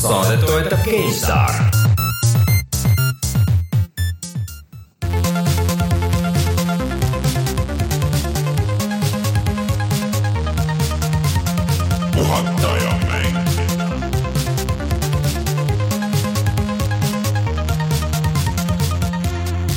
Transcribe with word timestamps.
saadet 0.00 0.46
toetab 0.46 0.80
mäng. 0.86 1.70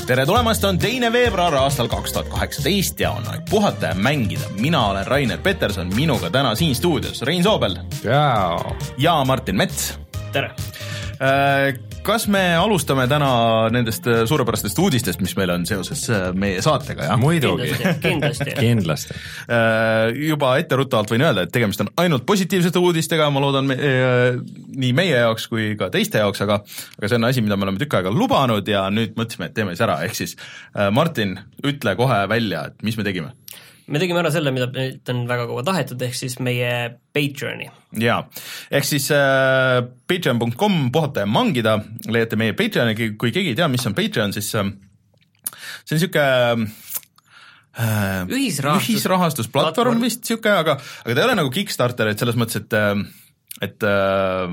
tere 0.08 0.26
tulemast, 0.26 0.64
on 0.64 0.78
teine 0.78 1.12
veebruar 1.12 1.56
aastal 1.56 1.88
kaks 1.88 2.14
tuhat 2.14 2.28
kaheksateist 2.30 3.00
ja 3.00 3.12
on 3.12 3.28
aeg 3.32 3.42
puhata 3.50 3.86
ja 3.86 3.96
mängida. 3.96 4.46
mina 4.60 4.88
olen 4.88 5.08
Rainer 5.08 5.42
Peterson, 5.42 5.92
minuga 5.96 6.30
täna 6.30 6.56
siin 6.56 6.76
stuudios 6.76 7.22
Rein 7.22 7.44
Soobel 7.44 7.78
jaa, 8.04 8.76
ja 8.98 9.24
Martin 9.26 9.56
Mets. 9.58 10.03
Tere! 10.34 10.54
kas 12.04 12.26
me 12.28 12.42
alustame 12.60 13.06
täna 13.08 13.30
nendest 13.72 14.08
äh, 14.12 14.24
suurepärastest 14.28 14.80
uudistest, 14.84 15.22
mis 15.24 15.36
meil 15.40 15.54
on 15.54 15.66
seoses 15.68 16.04
äh, 16.12 16.26
meie 16.36 16.62
saatega, 16.64 17.08
jah? 17.08 17.20
muidugi, 17.22 17.70
kindlasti, 18.04 18.56
kindlasti. 18.60 19.20
Äh, 19.54 20.14
juba 20.30 20.54
etteruttavalt 20.62 21.12
võin 21.12 21.24
öelda, 21.26 21.44
et 21.46 21.52
tegemist 21.54 21.82
on 21.84 21.90
ainult 22.00 22.24
positiivsete 22.28 22.80
uudistega, 22.80 23.28
ma 23.34 23.42
loodan 23.44 23.68
me, 23.70 23.76
äh, 23.76 24.38
nii 24.80 24.92
meie 24.96 25.18
jaoks 25.20 25.48
kui 25.52 25.74
ka 25.80 25.90
teiste 25.94 26.22
jaoks, 26.22 26.42
aga 26.46 26.62
aga 26.64 27.10
see 27.10 27.20
on 27.20 27.28
asi, 27.28 27.44
mida 27.46 27.58
me 27.60 27.68
oleme 27.68 27.82
tükk 27.82 28.00
aega 28.00 28.14
lubanud 28.14 28.68
ja 28.68 28.86
nüüd 28.94 29.18
mõtlesime, 29.20 29.50
et 29.50 29.58
teeme 29.58 29.76
siis 29.76 29.84
ära, 29.86 30.00
ehk 30.08 30.18
siis 30.18 30.36
äh, 30.40 30.90
Martin, 30.96 31.38
ütle 31.64 31.96
kohe 32.00 32.24
välja, 32.32 32.68
et 32.72 32.88
mis 32.88 32.98
me 33.00 33.06
tegime 33.08 33.34
me 33.88 34.00
tegime 34.02 34.22
ära 34.22 34.32
selle, 34.34 34.54
mida 34.56 34.70
meilt 34.72 35.10
on 35.12 35.24
väga 35.30 35.48
kaua 35.50 35.64
tahetud, 35.68 36.02
ehk 36.06 36.16
siis 36.18 36.38
meie 36.44 36.70
Patreoni. 37.16 37.70
jaa, 38.04 38.22
ehk 38.72 38.88
siis 38.88 39.10
äh, 39.16 39.82
patreon.com 40.10 40.80
puhata 40.94 41.26
ja 41.26 41.30
mangida, 41.30 41.78
leiate 42.08 42.40
meie 42.40 42.56
Patreoni, 42.58 42.96
kui 43.20 43.32
keegi 43.36 43.54
ei 43.54 43.60
tea, 43.60 43.70
mis 43.72 43.86
on 43.90 43.98
Patreon, 43.98 44.36
siis 44.36 44.54
äh, 44.60 44.72
see 45.84 45.98
on 45.98 46.00
niisugune 46.00 46.70
äh, 47.74 48.24
Ühisrahastus- 48.30 48.94
ühisrahastusplatvorm 48.94 49.76
platvorm. 49.76 50.06
vist 50.06 50.24
niisugune, 50.24 50.56
aga, 50.64 50.78
aga 51.04 51.12
ta 51.12 51.20
ei 51.20 51.28
ole 51.28 51.38
nagu 51.42 51.54
Kickstarter, 51.54 52.14
et 52.14 52.24
selles 52.24 52.40
mõttes, 52.40 52.64
et 52.64 52.80
äh, 52.80 52.96
et 53.62 53.84
äh, 53.86 54.50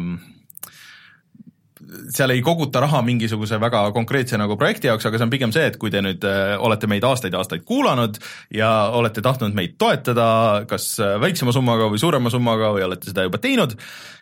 seal 2.14 2.32
ei 2.34 2.42
koguta 2.44 2.82
raha 2.84 3.00
mingisuguse 3.06 3.58
väga 3.60 3.82
konkreetse 3.94 4.38
nagu 4.40 4.56
projekti 4.60 4.90
jaoks, 4.90 5.06
aga 5.08 5.18
see 5.18 5.26
on 5.26 5.32
pigem 5.32 5.54
see, 5.54 5.66
et 5.70 5.78
kui 5.80 5.92
te 5.92 6.02
nüüd 6.04 6.24
äh, 6.28 6.54
olete 6.62 6.90
meid 6.90 7.04
aastaid 7.06 7.34
ja 7.34 7.40
aastaid 7.42 7.64
kuulanud 7.68 8.20
ja 8.54 8.70
olete 8.96 9.22
tahtnud 9.24 9.56
meid 9.56 9.76
toetada 9.80 10.28
kas 10.70 10.92
äh, 11.02 11.16
väiksema 11.22 11.54
summaga 11.56 11.90
või 11.92 12.02
suurema 12.02 12.32
summaga 12.32 12.72
või 12.76 12.84
olete 12.86 13.10
seda 13.10 13.26
juba 13.26 13.40
teinud 13.42 13.76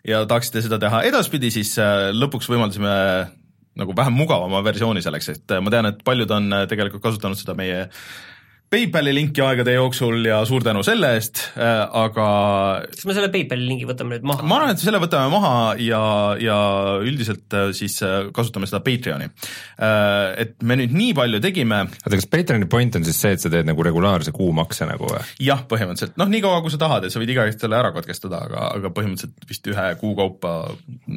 ja 0.09 0.25
tahaksite 0.29 0.65
seda 0.65 0.81
teha 0.83 1.03
edaspidi, 1.09 1.53
siis 1.55 1.75
äh, 1.83 2.09
lõpuks 2.17 2.51
võimaldasime 2.53 2.95
nagu 3.79 3.95
vähem 3.95 4.17
mugavama 4.19 4.63
versiooni 4.67 5.05
selleks, 5.05 5.29
et 5.37 5.59
ma 5.63 5.71
tean, 5.71 5.87
et 5.93 6.01
paljud 6.07 6.33
on 6.35 6.51
tegelikult 6.71 7.05
kasutanud 7.05 7.39
seda 7.39 7.55
meie 7.59 7.85
PayPali 8.69 9.15
linki 9.17 9.41
aegade 9.45 9.73
jooksul 9.77 10.27
ja 10.29 10.43
suur 10.49 10.65
tänu 10.65 10.83
selle 10.85 11.15
eest, 11.17 11.41
aga 11.57 12.27
kas 12.93 13.07
me 13.09 13.15
selle 13.17 13.31
PayPali 13.33 13.65
lingi 13.65 13.87
võtame 13.89 14.17
nüüd 14.17 14.27
maha? 14.29 14.45
ma 14.45 14.59
arvan, 14.59 14.75
et 14.75 14.83
selle 14.83 15.01
võtame 15.01 15.31
maha 15.33 15.53
ja, 15.81 16.01
ja 16.43 16.59
üldiselt 17.01 17.57
äh, 17.57 17.71
siis 17.77 17.97
äh, 18.05 18.29
kasutame 18.35 18.69
seda 18.69 18.83
Patreoni. 18.85 19.29
Et 20.39 20.55
me 20.67 20.77
nüüd 20.79 20.93
nii 20.95 21.15
palju 21.17 21.41
tegime, 21.43 21.81
oota, 21.89 22.19
kas 22.19 22.29
Patreoni 22.31 22.69
point 22.71 22.99
on 22.99 23.07
siis 23.07 23.21
see, 23.23 23.37
et 23.37 23.43
sa 23.43 23.51
teed 23.53 23.69
nagu 23.69 23.87
regulaarse 23.87 24.35
kuumakse 24.37 24.89
nagu 24.89 25.09
või? 25.09 25.23
jah, 25.45 25.65
põhimõtteliselt 25.71 26.19
noh, 26.21 26.29
nii 26.29 26.43
kaua 26.45 26.61
kui 26.65 26.75
sa 26.75 26.81
tahad, 26.83 27.07
et 27.07 27.15
sa 27.15 27.23
võid 27.23 27.33
iga 27.33 27.47
hetk 27.49 27.63
selle 27.65 27.79
ära 27.79 27.93
katkestada, 27.97 28.43
aga, 28.49 28.69
aga 28.79 28.93
põhimõtteliselt 28.95 29.49
vist 29.49 29.73
ühe 29.73 29.87
kuu 30.03 30.13
kaupa 30.19 30.55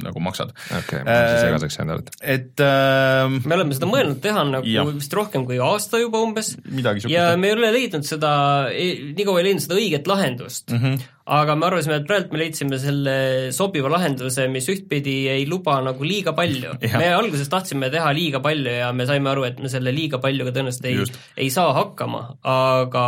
nagu 0.02 0.24
maksad. 0.24 0.56
okei, 0.80 1.04
ma 1.04 1.18
olen 1.18 1.32
siis 1.34 1.48
segaseks 1.50 1.82
jäänud, 1.82 2.16
et 2.22 2.52
et 2.52 2.64
äh, 2.66 3.30
me 3.48 3.56
oleme 3.56 3.76
seda 3.76 3.88
mõelnud 3.90 4.20
teha 4.24 4.44
nagu 4.48 4.68
Jah. 4.70 4.88
vist 4.96 5.14
rohkem 5.16 5.46
kui 5.48 5.60
aasta 5.62 6.00
juba 6.02 6.22
umbes 6.24 6.54
midagi 6.68 7.06
ja 7.06 7.08
siukest. 7.08 7.41
Me 7.42 7.50
ei 7.50 7.56
ole 7.56 7.72
leidnud 7.74 8.06
seda, 8.08 8.32
nii 8.72 9.26
kaua 9.28 9.42
ei 9.42 9.48
leidnud 9.50 9.66
seda 9.66 9.80
õiget 9.80 10.08
lahendust 10.10 10.72
mm. 10.72 10.84
-hmm. 10.84 11.08
aga 11.38 11.56
me 11.58 11.68
arvasime, 11.68 11.98
et 12.02 12.08
praegu 12.10 12.36
me 12.36 12.42
leidsime 12.44 12.80
selle 12.82 13.16
sobiva 13.56 13.92
lahenduse, 13.92 14.48
mis 14.52 14.70
ühtpidi 14.72 15.18
ei 15.34 15.48
luba 15.50 15.80
nagu 15.86 16.06
liiga 16.06 16.36
palju. 16.38 16.78
Me 17.02 17.10
alguses 17.16 17.50
tahtsime 17.50 17.90
teha 17.94 18.12
liiga 18.16 18.42
palju 18.44 18.78
ja 18.82 18.92
me 18.94 19.06
saime 19.10 19.32
aru, 19.32 19.46
et 19.48 19.60
me 19.60 19.70
selle 19.72 19.94
liiga 19.96 20.20
paljuga 20.24 20.54
tõenäoliselt 20.56 20.88
ei 20.90 21.06
ei 21.46 21.50
saa 21.54 21.74
hakkama, 21.74 22.24
aga 22.48 23.06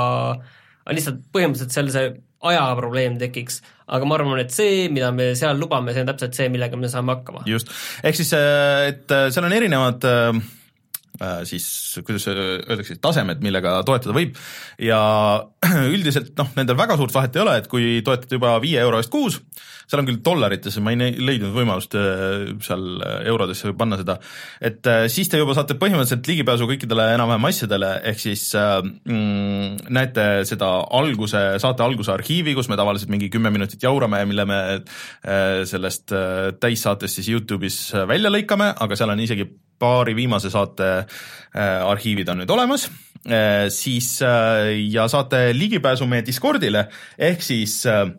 lihtsalt 0.92 1.22
põhimõtteliselt 1.34 1.76
seal 1.76 1.92
see 1.94 2.10
ajaprobleem 2.44 3.16
tekiks, 3.22 3.62
aga 3.96 4.08
ma 4.08 4.18
arvan, 4.18 4.42
et 4.44 4.52
see, 4.52 4.90
mida 4.92 5.12
me 5.16 5.30
seal 5.40 5.60
lubame, 5.60 5.94
see 5.96 6.04
on 6.04 6.10
täpselt 6.12 6.36
see, 6.36 6.50
millega 6.52 6.80
me 6.80 6.90
saame 6.92 7.16
hakkama. 7.16 7.46
just, 7.48 7.72
ehk 8.04 8.20
siis, 8.20 8.34
et 8.34 9.16
seal 9.32 9.48
on 9.48 9.56
erinevad 9.56 10.08
äh, 10.10 10.44
siis 11.48 11.66
kuidas 12.06 12.26
öeldakse, 12.32 12.98
tasemed, 13.02 13.44
millega 13.46 13.76
toetada 13.86 14.16
võib. 14.16 14.38
Ja 14.82 15.00
üldiselt 15.96 16.34
noh, 16.40 16.50
nendel 16.58 16.78
väga 16.80 16.98
suurt 17.00 17.14
vahet 17.16 17.38
ei 17.38 17.44
ole, 17.44 17.60
et 17.62 17.70
kui 17.72 18.02
toetate 18.06 18.40
juba 18.40 18.56
viie 18.64 18.82
euro 18.82 19.02
eest 19.02 19.14
kuus, 19.14 19.40
seal 19.88 20.02
on 20.02 20.08
küll 20.08 20.22
dollarites, 20.26 20.78
ma 20.84 20.94
ei 20.94 21.14
leidnud 21.20 21.54
võimalust 21.56 21.96
äh, 22.00 22.54
seal 22.64 23.04
eurodesse 23.30 23.74
panna 23.78 24.00
seda, 24.00 24.18
et 24.64 24.90
äh, 24.90 25.06
siis 25.12 25.30
te 25.32 25.42
juba 25.42 25.56
saate 25.58 25.78
põhimõtteliselt 25.80 26.30
ligipääsu 26.32 26.68
kõikidele 26.70 27.10
enam-vähem 27.18 27.50
asjadele, 27.50 27.92
ehk 28.12 28.24
siis 28.24 28.46
äh, 28.60 28.78
mm, 28.82 29.92
näete 29.94 30.28
seda 30.50 30.72
alguse, 31.00 31.44
saate 31.64 31.86
alguse 31.86 32.14
arhiivi, 32.16 32.56
kus 32.58 32.72
me 32.72 32.80
tavaliselt 32.80 33.12
mingi 33.14 33.30
kümme 33.34 33.52
minutit 33.54 33.84
jaurame 33.84 34.24
ja 34.24 34.30
mille 34.30 34.48
me 34.50 34.62
äh, 34.74 35.62
sellest 35.70 36.16
äh, 36.16 36.54
täissaatest 36.60 37.20
siis 37.20 37.32
Youtube'is 37.34 37.80
äh, 37.94 38.08
välja 38.10 38.32
lõikame, 38.34 38.72
aga 38.84 39.00
seal 39.00 39.14
on 39.14 39.24
isegi 39.24 39.48
paari 39.84 40.16
viimase 40.16 40.52
saate 40.54 40.92
äh, 41.04 41.92
arhiivid 41.92 42.32
on 42.32 42.44
nüüd 42.44 42.56
olemas 42.56 42.88
siis 43.72 44.18
äh, 44.22 44.74
ja 44.92 45.08
saate 45.08 45.54
ligipääsu 45.56 46.08
meie 46.10 46.26
Discordile, 46.28 46.88
ehk 47.18 47.44
siis 47.44 47.86
äh, 47.88 48.10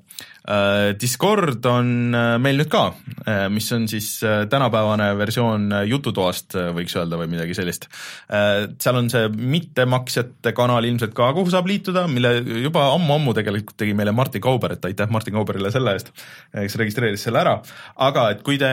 äh, 0.49 0.95
Discord 1.01 1.65
on 1.69 2.15
äh, 2.15 2.39
meil 2.41 2.57
nüüd 2.61 2.71
ka 2.73 2.87
äh,, 3.27 3.51
mis 3.53 3.69
on 3.77 3.85
siis 3.91 4.23
äh, 4.25 4.47
tänapäevane 4.49 5.11
versioon 5.19 5.67
äh, 5.73 5.85
jututoast, 5.91 6.57
võiks 6.77 6.97
öelda, 6.97 7.19
või 7.21 7.29
midagi 7.35 7.57
sellist 7.57 7.89
äh,. 8.33 8.71
seal 8.81 9.01
on 9.03 9.13
see 9.13 9.29
mittemaksjate 9.35 10.55
kanal 10.57 10.89
ilmselt 10.89 11.13
ka, 11.17 11.31
kuhu 11.37 11.53
saab 11.53 11.69
liituda, 11.69 12.07
mille 12.09 12.39
juba 12.65 12.87
ammu-ammu 12.95 13.37
tegelikult 13.37 13.77
tegi 13.85 13.97
meile 13.97 14.17
Martin 14.17 14.45
Kauber, 14.45 14.79
et 14.79 14.89
aitäh 14.89 15.13
Martin 15.13 15.37
Kauberile 15.37 15.73
selle 15.75 15.97
eest, 15.99 16.13
kes 16.55 16.81
registreeris 16.81 17.29
selle 17.29 17.45
ära, 17.45 17.59
aga 18.09 18.31
et 18.33 18.45
kui 18.47 18.57
te 18.61 18.73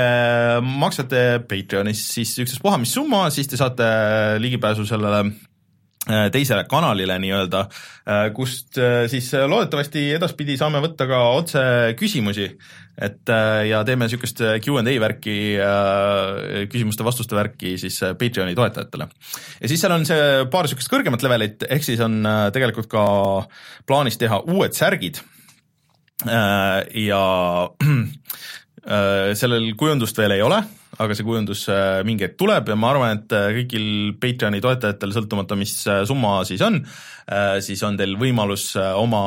maksate 0.63 1.41
Patreonis 1.43 2.07
siis 2.15 2.37
ükstaspuha 2.43 2.79
mis 2.79 2.95
summa, 2.95 3.25
siis 3.35 3.51
te 3.51 3.59
saate 3.59 3.87
ligipääsu 4.39 4.87
sellele 4.87 5.25
äh, 5.27 5.39
teisele 6.33 6.63
kanalile 6.65 7.19
nii-öelda, 7.21 7.65
kust 8.33 8.77
äh, 8.81 9.03
siis 9.11 9.27
loodetavasti 9.47 10.07
edaspidi 10.15 10.55
saame 10.57 10.81
võtta 10.81 11.05
ka 11.05 11.19
otse 11.37 11.61
küsimusi, 11.99 12.47
et 12.97 13.29
äh, 13.29 13.67
ja 13.69 13.83
teeme 13.85 14.07
niisugust 14.07 14.41
Q 14.65 14.79
and 14.81 14.89
A 14.89 14.95
värki, 15.03 15.35
küsimuste-vastuste 16.73 17.37
värki 17.37 17.75
siis 17.81 17.99
äh, 18.03 18.15
Patreoni 18.17 18.57
toetajatele. 18.57 19.07
ja 19.61 19.69
siis 19.69 19.81
seal 19.81 19.93
on 19.93 20.07
see 20.09 20.45
paar 20.51 20.65
niisugust 20.65 20.91
kõrgemat 20.91 21.23
levelit, 21.25 21.67
ehk 21.69 21.85
siis 21.85 22.01
on 22.01 22.19
äh, 22.25 22.47
tegelikult 22.55 22.89
ka 22.91 23.05
plaanis 23.85 24.17
teha 24.21 24.41
uued 24.49 24.75
särgid. 24.77 25.21
Äh, 26.25 26.81
ja 27.07 27.23
äh, 27.85 29.31
sellel 29.37 29.71
kujundust 29.77 30.17
veel 30.17 30.37
ei 30.37 30.45
ole, 30.45 30.61
aga 30.99 31.15
see 31.15 31.25
kujundus 31.27 31.63
äh, 31.71 32.01
mingi 32.07 32.25
hetk 32.27 32.37
tuleb 32.41 32.67
ja 32.71 32.75
ma 32.79 32.91
arvan, 32.91 33.21
et 33.21 33.35
äh, 33.35 33.47
kõigil 33.61 33.85
Patreoni 34.19 34.59
toetajatel, 34.63 35.13
sõltumata 35.15 35.55
mis 35.59 35.75
äh, 35.87 36.03
summa 36.07 36.41
siis 36.47 36.63
on, 36.65 36.81
siis 37.63 37.79
on 37.87 37.95
teil 37.95 38.17
võimalus 38.19 38.73
oma 38.99 39.21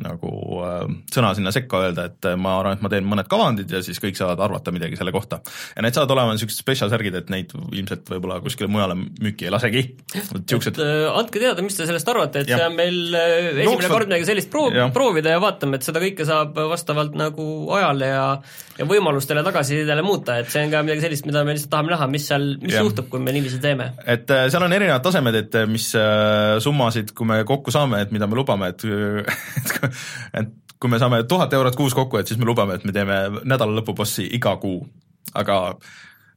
nagu 0.00 0.30
äh, 0.64 0.84
sõna 1.14 1.32
sinna 1.36 1.52
sekka 1.54 1.80
öelda, 1.86 2.06
et 2.10 2.28
äh, 2.30 2.36
ma 2.40 2.56
arvan, 2.60 2.78
et 2.78 2.82
ma 2.84 2.90
teen 2.92 3.06
mõned 3.08 3.28
kavandid 3.30 3.70
ja 3.74 3.82
siis 3.84 4.00
kõik 4.02 4.16
saavad 4.18 4.40
arvata 4.46 4.72
midagi 4.74 4.96
selle 4.98 5.12
kohta. 5.12 5.40
ja 5.76 5.82
need 5.84 5.96
saavad 5.96 6.14
olema 6.16 6.34
niisugused 6.36 6.62
spetsial 6.62 6.90
särgid, 6.92 7.14
et 7.20 7.30
neid 7.32 7.52
ilmselt 7.72 8.08
võib-olla 8.14 8.40
kuskile 8.44 8.70
mujale 8.72 8.96
müüki 9.00 9.48
ei 9.48 9.52
lasegi. 9.54 9.82
niisugused 10.14 10.72
et 10.78 10.82
äh, 10.84 11.04
andke 11.20 11.42
teada, 11.42 11.62
mis 11.66 11.76
te 11.76 11.86
sellest 11.88 12.08
arvate, 12.08 12.44
et 12.44 12.48
Jah. 12.52 12.58
see 12.62 12.70
on 12.70 12.76
meil 12.78 12.98
esimene 13.14 13.66
Jooksvalt- 13.68 13.94
kord 13.96 14.10
midagi 14.12 14.28
sellist 14.30 14.50
proov- 14.52 14.78
proovida 14.96 15.36
ja 15.36 15.40
vaatame, 15.42 15.76
et 15.80 15.86
seda 15.86 16.00
kõike 16.02 16.26
saab 16.28 16.56
vastavalt 16.72 17.14
nagu 17.18 17.46
ajale 17.76 18.10
ja 18.14 18.24
ja 18.80 18.86
võimalustele 18.88 19.42
tagasisidele 19.44 20.00
muuta, 20.00 20.38
et 20.40 20.48
see 20.48 20.62
on 20.64 20.70
ka 20.72 20.78
midagi 20.86 21.02
sellist, 21.04 21.26
mida 21.28 21.42
me 21.44 21.52
lihtsalt 21.52 21.68
tahame 21.74 21.92
näha, 21.92 22.06
mis 22.08 22.24
seal, 22.30 22.46
mis 22.62 22.72
Jah. 22.72 22.86
juhtub, 22.86 23.10
kui 23.12 23.20
me 23.20 23.34
niiviisi 23.36 23.58
teeme. 23.60 23.90
et 24.08 24.24
seal 24.48 24.64
on 24.64 24.72
erinevad 24.72 25.02
tasemed, 25.04 25.36
et 25.36 25.58
mis 25.68 25.90
summasid, 26.64 27.12
kui 27.16 27.28
me 27.28 27.42
kokku 27.48 27.72
saame, 27.74 28.00
et 28.06 28.12
mida 28.14 28.26
me 28.30 28.38
lubame, 28.38 28.70
et 28.72 28.84
et 29.60 29.74
kui- 29.76 29.89
et 30.34 30.52
kui 30.80 30.90
me 30.92 31.00
saame 31.00 31.24
tuhat 31.28 31.52
eurot 31.56 31.76
kuus 31.76 31.96
kokku, 31.96 32.20
et 32.20 32.30
siis 32.30 32.40
me 32.40 32.48
lubame, 32.48 32.78
et 32.78 32.86
me 32.88 32.94
teeme 32.96 33.42
nädala 33.44 33.80
lõpubossi 33.80 34.24
iga 34.38 34.56
kuu, 34.62 34.80
aga 35.36 35.60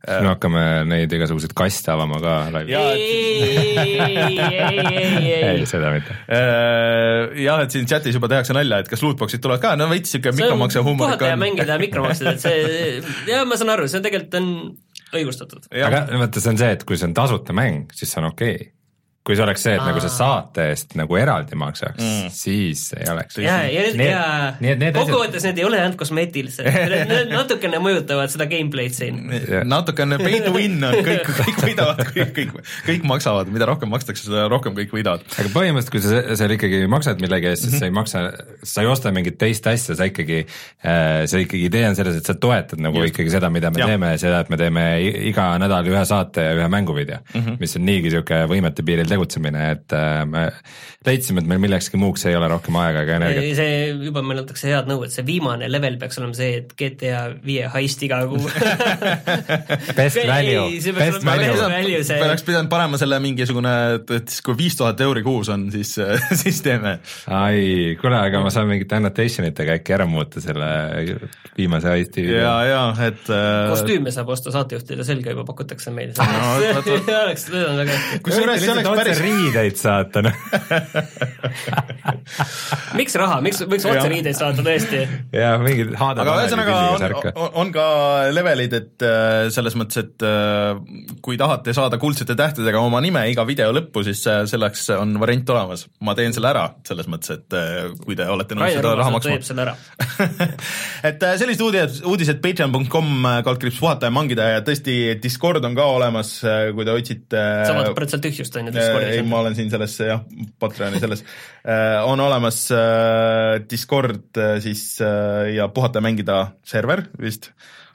siis 0.04 0.20
me 0.26 0.34
hakkame 0.34 0.64
neid 0.90 1.14
igasuguseid 1.16 1.54
kaste 1.56 1.94
avama 1.94 2.20
ka 2.20 2.34
laivis. 2.52 2.74
Jaa, 2.74 2.90
ei, 2.92 3.06
ei, 3.40 3.70
ei, 3.80 4.40
ei, 4.44 5.32
ei 5.32 5.44
ei, 5.64 5.68
seda 5.70 5.94
mitte. 5.94 6.16
Äh, 6.28 7.32
jah, 7.44 7.64
et 7.64 7.74
siin 7.74 7.88
chatis 7.90 8.18
juba 8.18 8.30
tehakse 8.32 8.56
nalja, 8.56 8.82
et 8.84 8.92
kas 8.92 9.04
lootbox'id 9.06 9.44
tulevad 9.44 9.64
ka, 9.64 9.74
no 9.80 9.88
veits 9.92 10.12
siuke 10.16 10.34
mikromakse 10.36 10.84
huumor 10.84 11.16
ja 11.16 11.34
on. 11.34 11.44
mängida 11.46 11.80
mikromaksid, 11.82 12.34
et 12.34 12.44
see, 12.44 13.02
jaa, 13.32 13.46
ma 13.48 13.60
saan 13.60 13.74
aru, 13.78 13.88
see 13.88 14.02
on 14.02 14.08
tegelikult 14.08 14.40
on 14.42 14.52
õigustatud. 15.14 15.68
aga 15.72 16.06
vaata, 16.12 16.44
see 16.44 16.54
on 16.54 16.62
see, 16.62 16.72
et 16.78 16.88
kui 16.88 17.00
see 17.00 17.10
on 17.10 17.18
tasuta 17.18 17.56
mäng, 17.56 17.94
siis 17.96 18.12
see 18.12 18.24
on 18.24 18.32
okei 18.34 18.56
okay.. 18.60 18.72
Kui 19.24 19.38
see 19.40 19.44
oleks 19.46 19.62
see, 19.64 19.74
et 19.78 19.80
Aa. 19.80 19.88
nagu 19.88 20.02
sa 20.04 20.10
saate 20.12 20.66
eest 20.74 20.96
nagu 21.00 21.16
eraldi 21.16 21.56
maksaks 21.56 22.02
mm., 22.04 22.30
siis 22.36 22.82
ei 22.98 23.06
oleks. 23.14 23.38
ja, 23.40 23.62
ja 23.72 23.84
ja 23.96 24.24
need- 24.60 24.80
need 24.82 24.96
asjad- 24.96 25.08
kokkuvõttes 25.14 25.44
need 25.48 25.58
ei 25.62 25.64
ole 25.68 25.80
ainult 25.80 25.96
kosmeetilised, 26.02 26.66
need 27.12 27.32
natukene 27.32 27.80
mõjutavad 27.80 28.34
seda 28.34 28.46
gameplay'd 28.52 28.94
siin. 28.98 29.22
natukene 29.64 30.18
pay 30.20 30.42
to 30.44 30.52
win 30.56 30.76
on, 30.84 30.98
kõik, 31.08 31.30
kõik 31.40 31.62
võidavad, 31.70 32.02
kõik, 32.16 32.34
kõik, 32.36 32.52
kõik 32.90 33.08
maksavad, 33.14 33.48
mida 33.54 33.66
rohkem 33.70 33.90
makstakse, 33.94 34.26
seda 34.28 34.48
rohkem 34.52 34.76
kõik 34.76 34.92
võidavad. 34.92 35.24
aga 35.40 35.50
põhimõtteliselt, 35.56 35.94
kui 35.96 36.04
sa 36.04 36.36
seal 36.44 36.56
ikkagi 36.58 36.84
maksad 36.92 37.24
millegi 37.24 37.48
eest, 37.54 37.64
siis 37.64 37.74
Mhm. 37.74 37.80
sa 37.80 37.86
ei 37.86 37.96
maksa, 37.96 38.26
sa 38.64 38.82
ei 38.84 38.88
osta 38.92 39.12
mingit 39.16 39.38
teist 39.40 39.66
asja, 39.72 39.96
sa 39.96 40.04
ikkagi, 40.10 40.44
see 41.32 41.46
ikkagi 41.48 41.64
idee 41.70 41.88
on 41.90 41.96
selles, 41.96 42.18
et 42.20 42.26
sa 42.28 42.34
toetad 42.36 42.80
nagu 42.84 43.00
Just. 43.00 43.14
ikkagi 43.16 43.32
seda, 43.34 43.50
mida 43.50 43.72
me 43.72 43.80
ja. 43.80 43.88
teeme, 43.88 44.12
seda, 44.22 44.44
et 44.44 44.50
me 44.52 44.58
teeme 44.60 44.84
iga 45.32 45.54
nädal 45.64 45.88
ühe 45.90 46.04
saate 46.06 46.44
ja 46.50 46.54
ühe 46.60 46.68
mänguvideo 46.70 47.18
mm, 47.24 47.40
Mhm. 47.40 47.50
-hmm. 47.50 47.60
mis 47.60 47.76
on 47.80 47.86
niigi 47.86 48.10
niisugune 48.10 48.46
võimete 48.52 48.84
piiril 48.86 49.08
tegutsemine, 49.14 49.70
et 49.78 49.96
äh, 49.96 50.24
me 50.30 50.48
leidsime, 51.06 51.44
et 51.44 51.50
meil 51.50 51.62
millekski 51.64 52.00
muuks 52.00 52.26
ei 52.30 52.38
ole 52.38 52.48
rohkem 52.52 52.78
aega 52.80 53.04
ega 53.04 53.18
energiat. 53.20 53.50
see 53.60 53.78
juba 54.08 54.24
meil 54.26 54.44
antakse 54.44 54.70
head 54.72 54.90
nõu, 54.90 55.04
et 55.08 55.16
see 55.16 55.26
viimane 55.28 55.68
level 55.72 55.98
peaks 56.02 56.20
olema 56.22 56.38
see, 56.38 56.62
et 56.62 56.74
GTA 56.80 57.24
viie 57.44 57.68
heist 57.74 58.04
iga 58.08 58.22
kuu. 58.30 58.44
Best 59.98 60.20
value, 60.28 60.80
best 60.96 61.26
value 61.26 61.68
me 61.70 62.20
oleks 62.28 62.46
pidanud 62.48 62.72
panema 62.72 63.00
selle 63.02 63.20
mingisugune, 63.24 63.74
et, 63.98 64.14
et 64.18 64.32
siis 64.32 64.44
kui 64.46 64.56
viis 64.58 64.78
tuhat 64.80 65.00
euri 65.06 65.24
kuus 65.26 65.52
on, 65.54 65.68
siis, 65.74 65.96
siis 66.42 66.62
teeme. 66.66 66.98
ai, 67.28 67.96
kuule, 68.02 68.18
aga 68.20 68.42
ma 68.44 68.52
saan 68.54 68.70
mingite 68.72 68.98
annotation 68.98 69.48
itega 69.50 69.78
äkki 69.80 69.96
ära 69.98 70.08
muuta 70.10 70.42
selle 70.44 70.70
viimase 71.58 71.92
heisti. 71.94 72.26
ja, 72.32 72.56
ja 72.68 72.84
et 73.08 73.30
äh, 73.32 73.70
kostüüme 73.72 74.14
saab 74.16 74.32
osta 74.34 74.54
saatejuhtidele 74.56 75.06
selga 75.08 75.36
juba 75.36 75.46
pakutakse 75.50 75.94
meile. 75.94 76.16
No, 76.34 76.80
oleks, 77.24 77.46
see 77.46 77.62
on 77.62 77.78
väga 77.78 77.94
hästi. 77.94 78.20
kusjuures 78.26 78.62
see 78.64 78.72
oleks 78.74 79.03
päris, 79.04 79.22
riideid 79.24 79.80
saata, 79.80 80.24
noh. 80.26 80.36
miks 83.00 83.16
raha, 83.20 83.40
miks, 83.44 83.62
võiks 83.68 83.86
otse 83.88 84.00
Jah. 84.00 84.10
riideid 84.12 84.38
saata 84.38 84.64
tõesti? 84.66 85.02
ja 85.36 85.54
mingid 85.62 85.94
Hada 86.00 86.24
aga 86.24 86.36
ühesõnaga 86.44 86.76
on, 86.94 87.06
on, 87.34 87.50
on 87.64 87.74
ka 87.76 87.86
levelid, 88.34 88.76
et 88.78 89.06
äh, 89.06 89.50
selles 89.54 89.78
mõttes, 89.80 90.00
et 90.04 90.26
äh, 90.28 90.80
kui 91.26 91.38
tahate 91.40 91.76
saada 91.76 92.00
kuldsete 92.02 92.38
tähtedega 92.40 92.82
oma 92.84 93.02
nime 93.04 93.26
iga 93.32 93.46
video 93.48 93.72
lõppu, 93.76 94.06
siis 94.08 94.24
äh, 94.32 94.44
selleks 94.50 94.88
on 94.98 95.16
variant 95.22 95.54
olemas. 95.56 95.86
ma 96.04 96.16
teen 96.18 96.36
selle 96.36 96.52
ära, 96.54 96.66
selles 96.88 97.10
mõttes, 97.12 97.38
et 97.38 97.58
kui 98.04 98.18
te 98.20 98.28
olete 98.30 98.58
nõus 98.58 98.74
seda 98.78 98.96
raha 99.00 99.14
maksma 99.14 99.38
teeb. 99.38 99.48
selle 99.48 99.68
ära. 99.68 99.76
et 101.10 101.28
sellised 101.42 101.64
uudised, 101.66 102.02
uudised 102.10 102.42
patreon.com 102.44 103.30
kaldkriips 103.46 103.80
puhata 103.82 104.10
ja 104.10 104.16
mangida 104.16 104.50
ja 104.56 104.64
tõesti 104.66 104.98
Discord 105.24 105.66
on 105.68 105.78
ka 105.78 105.88
olemas, 105.98 106.36
kui 106.74 106.88
te 106.88 106.96
otsite 106.96 107.44
sa 107.68 107.76
vaatad 107.76 107.96
praegu 107.98 108.14
seal 108.14 108.24
tühjust 108.24 108.60
on 108.60 108.70
ju 108.70 108.76
ei, 109.02 109.22
ma 109.28 109.42
olen 109.44 109.56
siin 109.58 109.72
selles 109.74 109.96
jah, 110.00 110.24
Patreoni 110.60 111.00
selles, 111.02 111.24
on 112.06 112.20
olemas 112.24 112.66
äh, 112.76 113.62
Discord 113.70 114.38
äh, 114.38 114.60
siis 114.64 115.02
äh, 115.02 115.56
ja 115.56 115.68
puhata 115.68 116.00
ja 116.00 116.04
mängida 116.04 116.42
server 116.64 117.08
vist. 117.22 117.52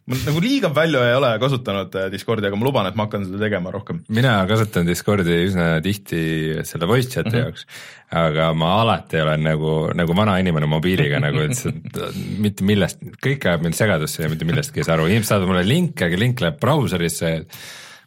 ma 0.08 0.16
nagu 0.24 0.40
liiga 0.40 0.70
palju 0.72 1.00
ei 1.04 1.14
ole 1.18 1.30
kasutanud 1.40 1.94
äh, 2.00 2.06
Discordi, 2.12 2.48
aga 2.48 2.56
ma 2.56 2.64
luban, 2.64 2.88
et 2.88 2.96
ma 2.96 3.04
hakkan 3.06 3.26
seda 3.28 3.40
tegema 3.42 3.72
rohkem. 3.74 4.00
mina 4.08 4.34
kasutan 4.48 4.88
Discordi 4.88 5.40
üsna 5.46 5.68
tihti 5.84 6.20
selle 6.68 6.88
voice 6.88 7.10
chat'i 7.12 7.28
mm. 7.28 7.34
-hmm. 7.34 7.44
jaoks, 7.44 7.66
aga 8.22 8.50
ma 8.56 8.74
alati 8.82 9.20
olen 9.24 9.44
nagu, 9.50 9.74
nagu 9.94 10.16
vana 10.16 10.38
inimene 10.40 10.66
mobiiliga 10.66 11.20
nagu, 11.20 11.44
et 11.44 11.64
mitte 12.44 12.64
millest, 12.64 13.02
kõik 13.24 13.48
ajab 13.48 13.66
mind 13.66 13.76
segadusse 13.78 14.24
ja 14.24 14.32
mitte 14.32 14.48
millestki 14.48 14.80
ei 14.80 14.88
saa 14.88 14.96
aru, 14.96 15.10
inimesed 15.10 15.34
saadavad 15.34 15.54
mulle 15.54 15.66
linke, 15.68 16.08
aga 16.08 16.22
link 16.24 16.40
läheb 16.44 16.60
brauserisse, 16.62 17.34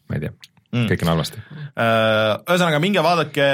ma 0.08 0.18
ei 0.18 0.26
tea 0.26 0.34
mm., 0.72 0.86
kõik 0.90 1.04
on 1.04 1.12
halvasti. 1.12 1.42
Äh, 1.72 2.32
ühesõnaga 2.42 2.80
minge 2.82 3.04
vaadake 3.04 3.48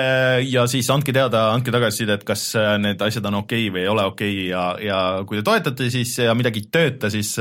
ja 0.48 0.66
siis 0.70 0.88
andke 0.94 1.14
teada, 1.14 1.48
andke 1.54 1.74
tagasisidet, 1.74 2.24
kas 2.28 2.48
äh, 2.58 2.74
need 2.82 3.02
asjad 3.04 3.26
on 3.30 3.40
okei 3.42 3.66
okay 3.68 3.74
või 3.74 3.84
ei 3.84 3.92
ole 3.92 4.06
okei 4.12 4.34
okay 4.36 4.46
ja, 4.50 4.64
ja 4.82 5.00
kui 5.28 5.40
te 5.40 5.46
toetate 5.46 5.90
siis 5.94 6.14
ja 6.22 6.36
midagi 6.38 6.64
ei 6.64 6.70
tööta, 6.78 7.10
siis, 7.12 7.34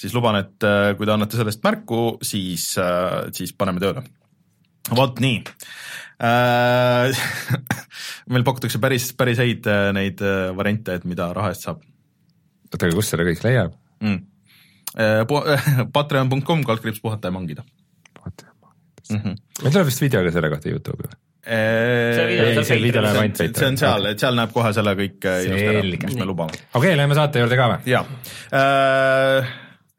siis 0.00 0.16
luban, 0.16 0.40
et 0.42 0.68
äh, 0.68 0.92
kui 0.98 1.08
te 1.08 1.14
annate 1.14 1.40
sellest 1.40 1.62
märku, 1.64 2.02
siis, 2.24 2.72
siis 3.36 3.54
paneme 3.58 3.82
tööle. 3.82 4.04
vot 4.98 5.22
nii 5.22 5.42
äh. 6.22 7.22
meil 8.32 8.44
pakutakse 8.46 8.80
päris, 8.82 9.10
päris 9.18 9.40
häid 9.42 9.66
äh, 9.70 9.90
neid 9.96 10.22
äh, 10.24 10.50
variante, 10.56 10.98
et 10.98 11.06
mida 11.08 11.30
raha 11.36 11.52
eest 11.52 11.66
saab 11.66 11.82
oota, 12.72 12.86
aga 12.86 12.94
kust 12.96 13.14
seda 13.14 13.26
kõik 13.28 13.42
leiab? 13.46 13.78
mm. 14.02 14.28
Patreon.com, 15.96 16.66
kaldkriips 16.68 17.00
puhata 17.00 17.30
ja 17.30 17.34
mangida 17.34 17.64
mm. 19.10 19.20
-hmm. 19.20 19.62
meil 19.62 19.74
tuleb 19.74 19.90
vist 19.90 20.02
video 20.02 20.24
ka 20.24 20.34
selle 20.34 20.50
kohta 20.52 20.72
Youtube'i 20.72 21.10
või? 21.10 21.20
See 21.42 22.26
video 22.28 22.44
ei, 22.46 22.54
saab 22.54 22.66
see 22.68 22.78
video 22.78 23.02
läheb 23.02 23.18
ainult 23.18 23.40
see 23.58 23.66
on 23.66 23.78
seal, 23.80 24.06
et 24.12 24.22
seal 24.22 24.36
näeb 24.38 24.52
kohe 24.54 24.70
selle 24.76 24.94
kõik 24.98 25.26
äh, 25.26 25.40
ilusti 25.48 25.72
ära, 25.72 25.82
mis 26.06 26.20
me 26.20 26.28
lubame. 26.28 26.54
okei 26.54 26.78
okay,, 26.78 26.96
lähme 27.00 27.18
saate 27.18 27.42
juurde 27.42 27.58
ka 27.58 27.68
või? 27.72 27.90
jaa 27.90 28.04
äh,, 28.60 29.52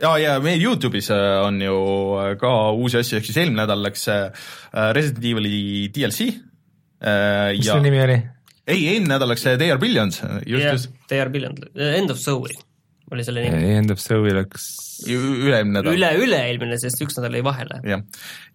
ja, 0.05 0.13
ja 0.23 0.37
meil 0.43 0.63
Youtube'is 0.63 1.11
äh, 1.11 1.39
on 1.43 1.59
ju 1.61 1.77
äh, 2.21 2.33
ka 2.39 2.53
uusi 2.71 3.01
asju, 3.01 3.19
ehk 3.19 3.27
siis 3.27 3.41
eelmine 3.43 3.63
nädal 3.63 3.83
läks 3.83 4.07
äh, 4.13 4.47
Resident 4.95 5.27
Evil'i 5.33 5.89
DLC 5.93 6.29
äh, 6.31 7.51
mis 7.57 7.67
ja 7.67 7.73
selle 7.73 7.89
nimi 7.89 8.03
oli? 8.05 8.19
ei, 8.63 8.79
eelmine 8.93 9.17
nädal 9.17 9.33
läks 9.33 9.43
see 9.43 9.59
They 9.59 9.73
are 9.73 9.81
Billions, 9.81 10.23
just, 10.47 10.69
just 10.69 11.09
They 11.11 11.19
are 11.19 11.33
billion, 11.33 11.59
End 11.75 12.13
of 12.13 12.23
Zoe 12.23 12.55
oli 13.13 13.25
selle 13.27 13.45
nimi. 13.45 13.75
End 13.77 13.93
of 13.93 14.01
Zoe 14.01 14.33
läks 14.35 14.71
üle-eelmine 15.09 15.79
nädal. 15.79 15.95
üle, 15.95 16.11
üle-eelmine, 16.23 16.77
sest 16.81 17.01
üks 17.03 17.17
nädal 17.17 17.37
jäi 17.37 17.43
vahele. 17.45 17.81
jah, 17.87 18.05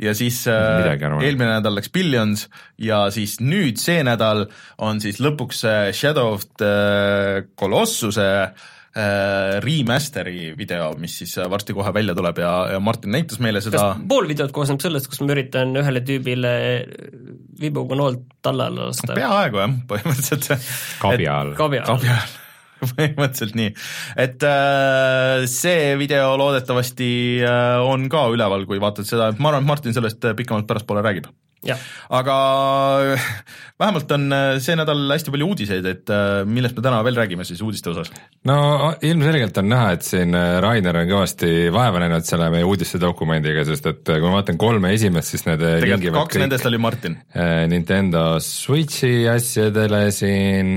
ja 0.02 0.14
siis 0.16 0.40
äh, 0.50 0.94
eelmine 0.94 1.50
nädal 1.58 1.78
läks 1.78 1.93
Billions 1.94 2.46
ja 2.81 3.06
siis 3.14 3.38
nüüd 3.43 3.81
see 3.82 4.02
nädal 4.06 4.46
on 4.84 5.02
siis 5.05 5.20
lõpuks 5.22 5.64
see 5.66 5.93
Shadow 5.96 6.34
of 6.37 6.46
the 6.60 7.49
Colossuse 7.58 8.26
äh, 8.28 9.58
remaster'i 9.64 10.52
video, 10.58 10.93
mis 11.00 11.19
siis 11.22 11.37
äh, 11.38 11.50
varsti 11.50 11.76
kohe 11.76 11.93
välja 11.94 12.16
tuleb 12.19 12.43
ja, 12.43 12.55
ja 12.75 12.81
Martin 12.82 13.14
näitas 13.14 13.43
meile 13.43 13.62
seda 13.64 13.82
kas 13.82 14.02
pool 14.10 14.28
videot 14.31 14.55
koosneb 14.56 14.82
sellest, 14.84 15.10
kus 15.10 15.22
ma 15.25 15.34
üritan 15.37 15.75
ühele 15.78 16.05
tüübile 16.06 16.52
vibuga 17.60 17.99
noolt 17.99 18.26
talla 18.43 18.70
alla 18.70 18.90
lasta? 18.93 19.14
peaaegu 19.19 19.64
jah, 19.64 19.81
põhimõtteliselt. 19.90 20.69
Kabja 21.02 21.40
all. 21.43 21.56
kabja 21.58 21.88
all. 21.94 22.38
põhimõtteliselt 22.93 23.59
nii. 23.59 23.75
et 24.27 24.47
äh, 24.47 25.45
see 25.51 25.97
video 26.01 26.33
loodetavasti 26.41 27.11
äh, 27.43 27.83
on 27.85 28.09
ka 28.13 28.29
üleval, 28.35 28.67
kui 28.70 28.81
vaatad 28.82 29.08
seda, 29.08 29.32
ma 29.39 29.53
arvan, 29.53 29.67
et 29.67 29.73
Martin 29.73 29.97
sellest 29.97 30.25
äh, 30.25 30.37
pikemalt 30.39 30.69
pärastpoole 30.70 31.05
räägib 31.05 31.31
aga 32.08 32.35
äh, 33.15 33.20
vähemalt 33.81 34.13
on 34.15 34.32
äh, 34.32 34.58
see 34.63 34.77
nädal 34.79 35.01
hästi 35.11 35.32
palju 35.35 35.49
uudiseid, 35.51 35.87
et 35.91 36.13
äh, 36.13 36.44
millest 36.47 36.77
me 36.79 36.85
täna 36.85 37.01
veel 37.06 37.19
räägime 37.19 37.47
siis 37.47 37.61
uudiste 37.65 37.91
osas. 37.91 38.13
no 38.47 38.94
ilmselgelt 39.03 39.58
on 39.58 39.69
näha, 39.73 39.91
et 39.97 40.06
siin 40.06 40.35
Rainer 40.63 41.01
on 41.03 41.11
kõvasti 41.11 41.53
vaeva 41.75 42.03
näinud 42.05 42.27
selle 42.29 42.51
meie 42.55 42.67
uudiste 42.69 43.01
dokumendiga, 43.03 43.65
sest 43.67 43.91
et 43.91 44.03
kui 44.06 44.25
ma 44.27 44.39
vaatan 44.39 44.61
kolme 44.61 44.94
esimest, 44.94 45.35
siis 45.35 45.47
need 45.49 45.63
tegelikult 45.65 46.20
kaks 46.23 46.43
nendest 46.44 46.69
oli 46.70 46.79
Martin. 46.82 47.19
Nintendo 47.69 48.25
Switchi 48.43 49.27
asjadele 49.31 50.08
siin 50.15 50.77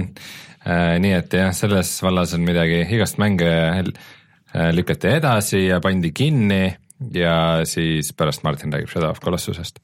nii 0.66 1.14
et 1.18 1.34
jah, 1.34 1.54
selles 1.58 1.96
vallas 2.04 2.36
on 2.38 2.44
midagi, 2.46 2.84
igast 2.94 3.18
mänge 3.22 3.50
äh, 3.50 4.70
lükati 4.76 5.16
edasi 5.18 5.66
ja 5.68 5.80
pandi 5.82 6.12
kinni 6.14 6.66
ja 7.14 7.66
siis 7.66 8.14
pärast 8.14 8.44
Martin 8.44 8.74
räägib 8.74 8.92
Shadow 8.92 9.10
of 9.10 9.22
Colossusest. 9.24 9.80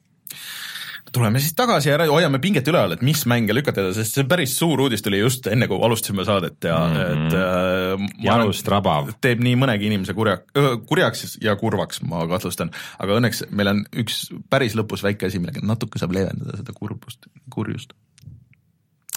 tuleme 1.13 1.39
siis 1.39 1.55
tagasi 1.55 1.89
ja 1.89 1.97
hoiame 2.11 2.39
pinget 2.39 2.67
üleval, 2.67 2.91
et 2.93 3.01
mis 3.01 3.23
mänge 3.25 3.55
lükatada, 3.55 3.93
sest 3.95 4.17
see 4.17 4.25
päris 4.27 4.57
suur 4.59 4.81
uudis 4.83 5.01
tuli 5.01 5.21
just 5.21 5.47
enne, 5.47 5.65
kui 5.67 5.79
alustasime 5.81 6.25
saadet 6.27 6.63
ja 6.63 6.77
mm 6.77 6.95
-hmm. 6.95 7.27
et 7.27 7.33
äh, 7.33 8.23
jalust 8.23 8.67
rabav. 8.67 9.13
teeb 9.21 9.39
nii 9.39 9.55
mõnegi 9.55 9.87
inimese 9.87 10.13
kurja, 10.13 10.37
kurjaks 10.85 11.37
ja 11.41 11.55
kurvaks, 11.55 12.01
ma 12.01 12.27
kahtlustan, 12.27 12.71
aga 12.99 13.17
õnneks 13.17 13.47
meil 13.49 13.67
on 13.67 13.85
üks 13.95 14.27
päris 14.49 14.75
lõpus 14.75 15.03
väike 15.03 15.25
asi, 15.25 15.39
millega 15.39 15.63
natuke 15.63 15.99
saab 15.99 16.11
leevendada 16.11 16.57
seda 16.57 16.73
kurbust, 16.73 17.25
kurjust. 17.49 17.93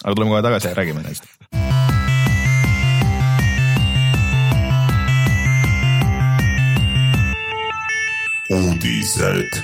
Aga 0.05 0.15
tuleme 0.15 0.31
kohe 0.35 0.43
tagasi 0.49 0.69
ja 0.69 0.75
räägime 0.75 1.03
neist. 1.07 1.25
uudised. 8.51 9.61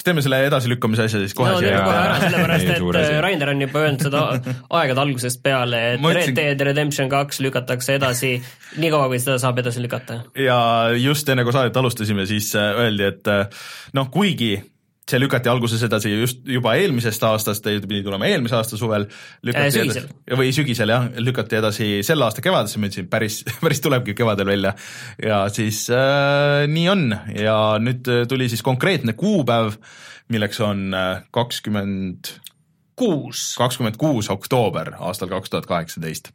kas 0.00 0.04
teeme 0.06 0.22
selle 0.24 0.38
edasilükkamise 0.48 1.04
asja 1.04 1.18
siis 1.20 1.34
kohe 1.36 1.50
no 1.52 1.58
siia 1.60 1.82
kohe 1.84 1.96
ära, 2.00 2.14
sellepärast 2.22 2.70
et 2.72 3.02
äh, 3.02 3.18
Rainer 3.20 3.50
on 3.52 3.60
juba 3.66 3.82
öelnud 3.84 4.04
seda 4.06 4.22
aegade 4.80 5.02
algusest 5.04 5.42
peale, 5.44 5.80
et 5.94 6.00
Ma 6.02 6.14
Red 6.14 6.22
ütlesin- 6.30 6.38
Dead 6.40 6.64
Redemption 6.70 7.10
kaks 7.12 7.42
lükatakse 7.44 7.98
edasi 8.00 8.32
nii 8.80 8.90
kaua, 8.94 9.10
kui 9.12 9.20
seda 9.20 9.36
saab 9.42 9.60
edasi 9.60 9.82
lükata. 9.84 10.22
ja 10.40 10.58
just 10.96 11.28
enne 11.28 11.44
kui 11.44 11.52
saadet 11.54 11.76
alustasime, 11.76 12.24
siis 12.30 12.48
äh, 12.56 12.72
öeldi, 12.86 13.10
et 13.12 13.28
äh, 13.28 13.62
noh, 13.94 14.08
kuigi 14.10 14.54
see 15.10 15.20
lükati 15.20 15.50
alguses 15.52 15.82
edasi 15.86 16.12
just 16.14 16.44
juba 16.48 16.74
eelmisest 16.78 17.24
aastast, 17.26 17.64
ta 17.64 17.74
pidi 17.84 18.02
tulema 18.06 18.28
eelmise 18.30 18.56
aasta 18.58 18.78
suvel, 18.80 19.08
Äh, 19.50 19.70
sügisel. 19.72 20.08
või 20.38 20.50
sügisel 20.54 20.92
jah, 20.92 21.08
lükati 21.22 21.58
edasi 21.58 21.88
selle 22.06 22.26
aasta 22.26 22.42
kevadesse, 22.44 22.80
ma 22.80 22.90
ütlesin 22.90 23.08
päris, 23.10 23.40
päris 23.64 23.82
tulebki 23.84 24.14
kevadel 24.18 24.48
välja 24.48 24.74
ja 25.22 25.42
siis 25.52 25.86
äh, 25.94 26.66
nii 26.70 26.86
on 26.92 27.08
ja 27.36 27.56
nüüd 27.82 28.08
tuli 28.28 28.50
siis 28.52 28.62
konkreetne 28.66 29.16
kuupäev, 29.18 29.76
milleks 30.30 30.60
on 30.64 30.88
äh, 30.94 31.24
kakskümmend 31.34 32.34
kuus. 33.00 33.44
kakskümmend 33.58 33.96
kuus 34.00 34.28
oktoober 34.32 34.92
aastal 35.00 35.30
kaks 35.32 35.52
tuhat 35.52 35.68
kaheksateist. 35.70 36.30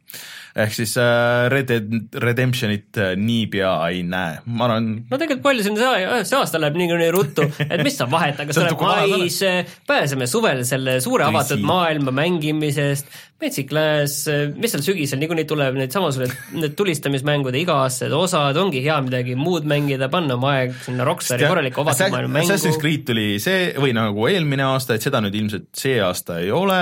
ehk 0.56 0.74
siis 0.74 0.96
äh, 1.00 1.46
Red 1.52 1.70
Dead 1.70 2.18
Redemptionit 2.22 2.98
äh, 3.00 3.14
niipea 3.20 3.72
ei 3.90 4.02
näe, 4.06 4.40
ma 4.46 4.66
arvan, 4.68 4.90
no 5.10 5.20
tegelikult 5.20 5.44
palju 5.46 5.66
siin 5.66 5.78
see, 5.80 6.22
see 6.28 6.38
aasta 6.38 6.60
läheb 6.62 6.78
niikuinii 6.80 7.10
ruttu, 7.14 7.46
et 7.66 7.84
mis 7.86 7.98
sa 7.98 8.08
vahet, 8.10 8.40
vana 8.40 8.56
sa 8.56 8.70
mais, 8.80 9.40
pääseme 9.86 10.28
suvel 10.30 10.64
selle 10.68 10.98
suure 11.04 11.28
avatud 11.28 11.62
maailma 11.66 12.14
mängimisest, 12.16 13.10
Metsik 13.36 13.72
Lääs, 13.76 14.14
mis 14.56 14.72
seal 14.72 14.80
sügisel 14.80 15.20
niikuinii 15.20 15.44
tuleb 15.48 15.74
need 15.76 15.92
samasugused 15.92 16.54
need 16.56 16.72
tulistamismängude 16.78 17.60
iga-aastased 17.60 18.14
osad, 18.16 18.56
ongi 18.56 18.80
hea 18.80 18.96
midagi 19.04 19.36
muud 19.36 19.68
mängida, 19.68 20.08
panna 20.12 20.38
oma 20.38 20.54
aeg 20.62 20.72
sinna 20.86 21.04
Rockstari 21.04 21.44
korralikku 21.44 21.84
avatud 21.84 22.14
maailma 22.14 22.40
Assassin's 22.40 22.78
mängu. 22.78 22.84
Creed 22.86 23.04
tuli 23.10 23.26
see 23.44 23.74
või 23.76 23.92
nagu 23.96 24.24
eelmine 24.30 24.64
aasta, 24.70 24.96
et 24.96 25.04
seda 25.04 25.20
nüüd 25.20 25.36
ilmselt 25.36 25.68
see 25.76 25.98
aasta 26.00 26.40
ei 26.40 26.48
ole, 26.48 26.80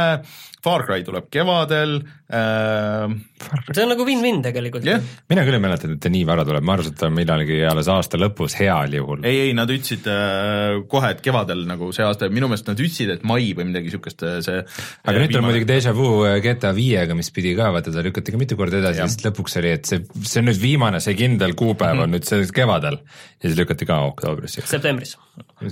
Far 0.64 0.86
Cry 0.88 1.04
tuleb 1.06 1.28
kevadel 1.32 1.98
äh,, 2.32 3.14
see 3.70 3.84
on 3.84 3.92
nagu 3.92 4.06
win-win 4.08 4.40
tegelikult. 4.44 4.86
Jah, 4.88 5.02
mina 5.30 5.44
küll 5.46 5.58
ei 5.58 5.62
mäleta, 5.62 5.90
et 5.90 6.00
ta 6.02 6.12
nii 6.12 6.24
vara 6.28 6.46
tuleb, 6.48 6.64
ma 6.64 6.76
arvasin, 6.78 6.96
et 6.96 7.02
ta 7.02 7.10
on 7.10 7.16
millalgi 7.18 7.60
alles 7.68 7.90
aasta 7.92 8.20
lõpus 8.20 8.56
heal 8.60 8.96
juhul. 8.96 9.24
ei, 9.28 9.48
ei 9.48 9.54
nad 9.56 9.70
ütlesid 9.70 10.08
äh, 10.10 10.80
kohe, 10.90 11.12
et 11.14 11.22
kevadel 11.24 11.64
nagu 11.68 11.90
see 11.94 12.06
aasta, 12.06 12.30
minu 12.32 12.48
meelest 12.50 12.70
nad 12.70 12.80
ütlesid, 12.80 13.12
et 13.18 13.26
mai 13.28 13.52
või 13.56 13.68
midagi 13.70 13.92
niisugust, 13.92 14.24
see 14.46 14.62
aga 14.64 15.16
nüüd 15.20 15.34
tuleb 15.34 15.48
muidugi 15.50 15.68
déjà 15.68 15.94
vu 15.96 16.08
äh, 16.26 16.38
GTA 16.44 16.72
viiega, 16.76 17.16
mis 17.18 17.30
pidi 17.34 17.54
ka, 17.58 17.70
vaata 17.74 17.92
ta 17.94 18.04
lükati 18.04 18.34
ka 18.34 18.40
mitu 18.40 18.58
korda 18.58 18.80
edasi 18.80 19.02
ja 19.02 19.08
siis 19.10 19.24
lõpuks 19.26 19.58
oli, 19.60 19.74
et 19.78 19.88
see, 19.88 20.02
see 20.24 20.40
on 20.40 20.48
nüüd 20.50 20.60
viimane, 20.62 21.00
see 21.04 21.16
kindel 21.18 21.54
kuupäev 21.58 22.04
on 22.06 22.14
nüüd 22.14 22.26
see 22.28 22.44
kevadel. 22.54 23.00
Ja 23.42 23.50
siis 23.50 23.58
lükati 23.58 23.86
ka 23.88 23.98
oktoobrisse. 24.08 24.64
septembris. 24.68 25.16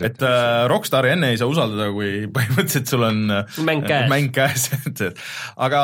et 0.01 0.23
äh, 0.23 0.67
Rockstari 0.69 1.15
enne 1.15 1.33
ei 1.33 1.39
saa 1.41 1.49
usaldada, 1.51 1.89
kui 1.95 2.25
põhimõtteliselt 2.37 2.93
sul 2.93 3.07
on 3.09 3.23
äh, 3.33 3.61
Mäng 3.65 3.87
käes. 3.87 4.09
mäng 4.13 4.33
käes, 4.35 4.69
et, 4.91 5.03
et 5.09 5.21
aga 5.67 5.83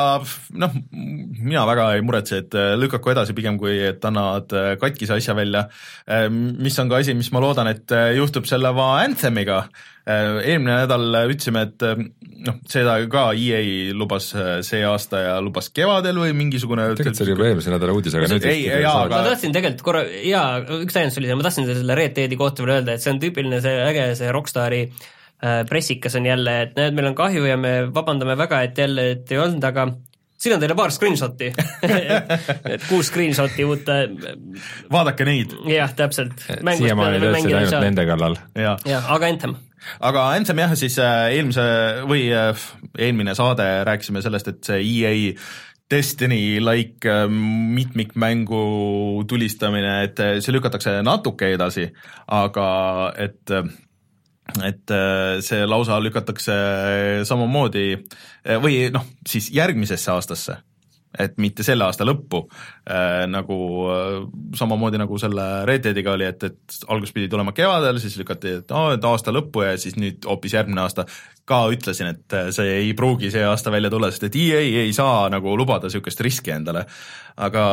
noh, 0.61 0.79
mina 0.91 1.65
väga 1.69 1.91
ei 1.97 2.05
muretse, 2.05 2.41
et 2.43 2.57
äh, 2.57 2.73
lükaku 2.79 3.13
edasi 3.13 3.35
pigem, 3.37 3.59
kui 3.61 3.77
et 3.89 4.05
annavad 4.09 4.55
äh, 4.57 4.71
katkise 4.81 5.17
asja 5.17 5.35
välja, 5.37 5.67
mis 6.29 6.79
on 6.81 6.89
ka 6.91 6.99
asi, 7.03 7.15
mis 7.17 7.31
ma 7.35 7.41
loodan, 7.43 7.69
et 7.71 7.91
äh, 7.95 8.11
juhtub 8.17 8.47
selle 8.49 8.73
va 8.75 8.91
Anthemiga. 9.03 9.65
eelmine 10.09 10.73
nädal 10.73 11.03
ütlesime, 11.29 11.67
et 11.67 11.83
äh, 11.85 11.99
noh, 12.47 12.55
seda 12.71 12.95
ka 13.11 13.27
EA 13.37 13.93
lubas 13.93 14.31
äh, 14.33 14.47
see 14.65 14.81
aasta 14.87 15.21
ja 15.21 15.35
lubas 15.43 15.69
kevadel 15.75 16.17
või 16.23 16.33
mingisugune 16.37 16.87
tegelikult 16.97 17.19
see 17.19 17.27
oli 17.27 17.35
juba 17.35 17.49
eelmise 17.51 17.73
nädala 17.73 17.93
uudis, 17.93 18.15
aga 18.17 18.31
nüüd 18.31 18.47
Ei, 18.49 18.63
ei, 18.71 18.81
jaa, 18.85 18.95
ma 19.03 19.05
aga- 19.05 19.35
tahtsin 19.35 19.53
tegelikult 19.53 19.85
korra, 19.85 20.03
jaa, 20.25 20.47
üks 20.79 20.97
täiendus 20.97 21.19
oli 21.21 21.29
see, 21.29 21.37
ma 21.37 21.45
tahtsin 21.45 21.69
selle 21.69 21.99
Red 21.99 22.17
Deadi 22.17 22.39
kohta 22.39 22.65
veel 22.65 22.79
öelda, 22.79 22.95
et 22.97 23.05
see 23.05 23.13
on 23.13 23.21
tüüpiline 23.21 23.61
see 23.61 23.75
äge 23.85 24.09
see 24.17 24.33
Rockstari 24.33 24.81
äh, 24.87 25.07
pressikas 25.69 26.17
on 26.19 26.25
jälle, 26.27 26.55
et 26.65 26.75
näed, 26.75 26.95
meil 26.97 27.11
on 27.11 27.15
kahju 27.15 27.45
ja 27.47 27.55
me 27.57 27.73
vabandame 27.95 28.35
väga, 28.37 28.61
et 28.67 28.77
jälle, 28.77 29.05
et 29.13 29.31
ei 29.31 29.39
olnud, 29.39 29.63
aga 29.63 29.85
siin 30.39 30.55
on 30.55 30.61
teile 30.63 30.75
paar 30.75 30.91
screenshot'i 30.95 31.51
et 32.73 32.83
kuus 32.87 33.09
screenshot'i 33.11 33.65
uut, 33.67 33.89
vaadake 34.91 35.27
neid 35.27 35.55
jah, 35.69 35.95
täpselt. 35.95 36.45
siiamaani 36.49 37.23
töötasid 37.23 37.55
ainult 37.61 37.87
nende 37.87 38.05
kallal. 38.09 38.37
ja 38.55 38.75
jah, 38.87 39.09
aga 39.15 39.31
Anthem. 39.33 39.55
aga 40.11 40.27
Anthem 40.35 40.63
jah, 40.63 40.75
siis 40.79 40.99
äh, 41.03 41.31
eelmise 41.37 41.65
või 42.09 42.27
äh, 42.35 42.69
eelmine 42.97 43.35
saade 43.37 43.67
rääkisime 43.87 44.23
sellest, 44.25 44.53
et 44.53 44.71
see 44.71 44.83
EA 44.83 45.33
Destiny-like 45.89 47.09
äh, 47.09 47.27
mitmikmängu 47.75 49.23
tulistamine, 49.27 50.03
et 50.05 50.19
äh, 50.21 50.35
see 50.43 50.53
lükatakse 50.53 50.99
natuke 51.03 51.49
edasi, 51.55 51.87
aga 52.29 52.67
et 53.17 53.55
äh, 53.55 53.65
et 54.65 54.93
äh, 54.93 55.39
see 55.45 55.65
lausa 55.67 55.99
lükatakse 56.01 56.55
samamoodi 57.27 57.85
äh, 57.95 58.57
või 58.61 58.87
noh, 58.93 59.05
siis 59.27 59.49
järgmisesse 59.55 60.11
aastasse, 60.13 60.57
et 61.19 61.39
mitte 61.41 61.65
selle 61.65 61.87
aasta 61.87 62.05
lõppu 62.05 62.43
äh,, 62.45 63.25
nagu 63.29 63.57
samamoodi 64.57 64.99
nagu 65.01 65.17
selle 65.21 65.47
Red 65.69 65.87
Deadiga 65.87 66.13
oli, 66.13 66.27
et, 66.29 66.45
et 66.45 66.79
alguses 66.87 67.15
pidi 67.15 67.29
tulema 67.31 67.53
kevadel, 67.57 68.01
siis 68.01 68.17
lükati, 68.19 68.59
et 68.61 68.73
aa, 68.75 68.95
et 68.97 69.07
aasta 69.09 69.33
lõppu 69.33 69.65
ja 69.65 69.77
siis 69.81 69.97
nüüd 69.99 70.27
hoopis 70.29 70.57
järgmine 70.57 70.85
aasta. 70.85 71.07
ka 71.49 71.63
ütlesin, 71.73 72.11
et 72.13 72.35
see 72.53 72.75
ei 72.83 72.91
pruugi 72.93 73.31
see 73.33 73.41
aasta 73.41 73.71
välja 73.73 73.89
tulla, 73.89 74.11
sest 74.13 74.27
et 74.29 74.35
EA 74.37 74.59
ei 74.83 74.93
saa 74.93 75.29
nagu 75.33 75.55
lubada 75.57 75.89
niisugust 75.89 76.21
riski 76.21 76.53
endale, 76.53 76.85
aga 77.37 77.63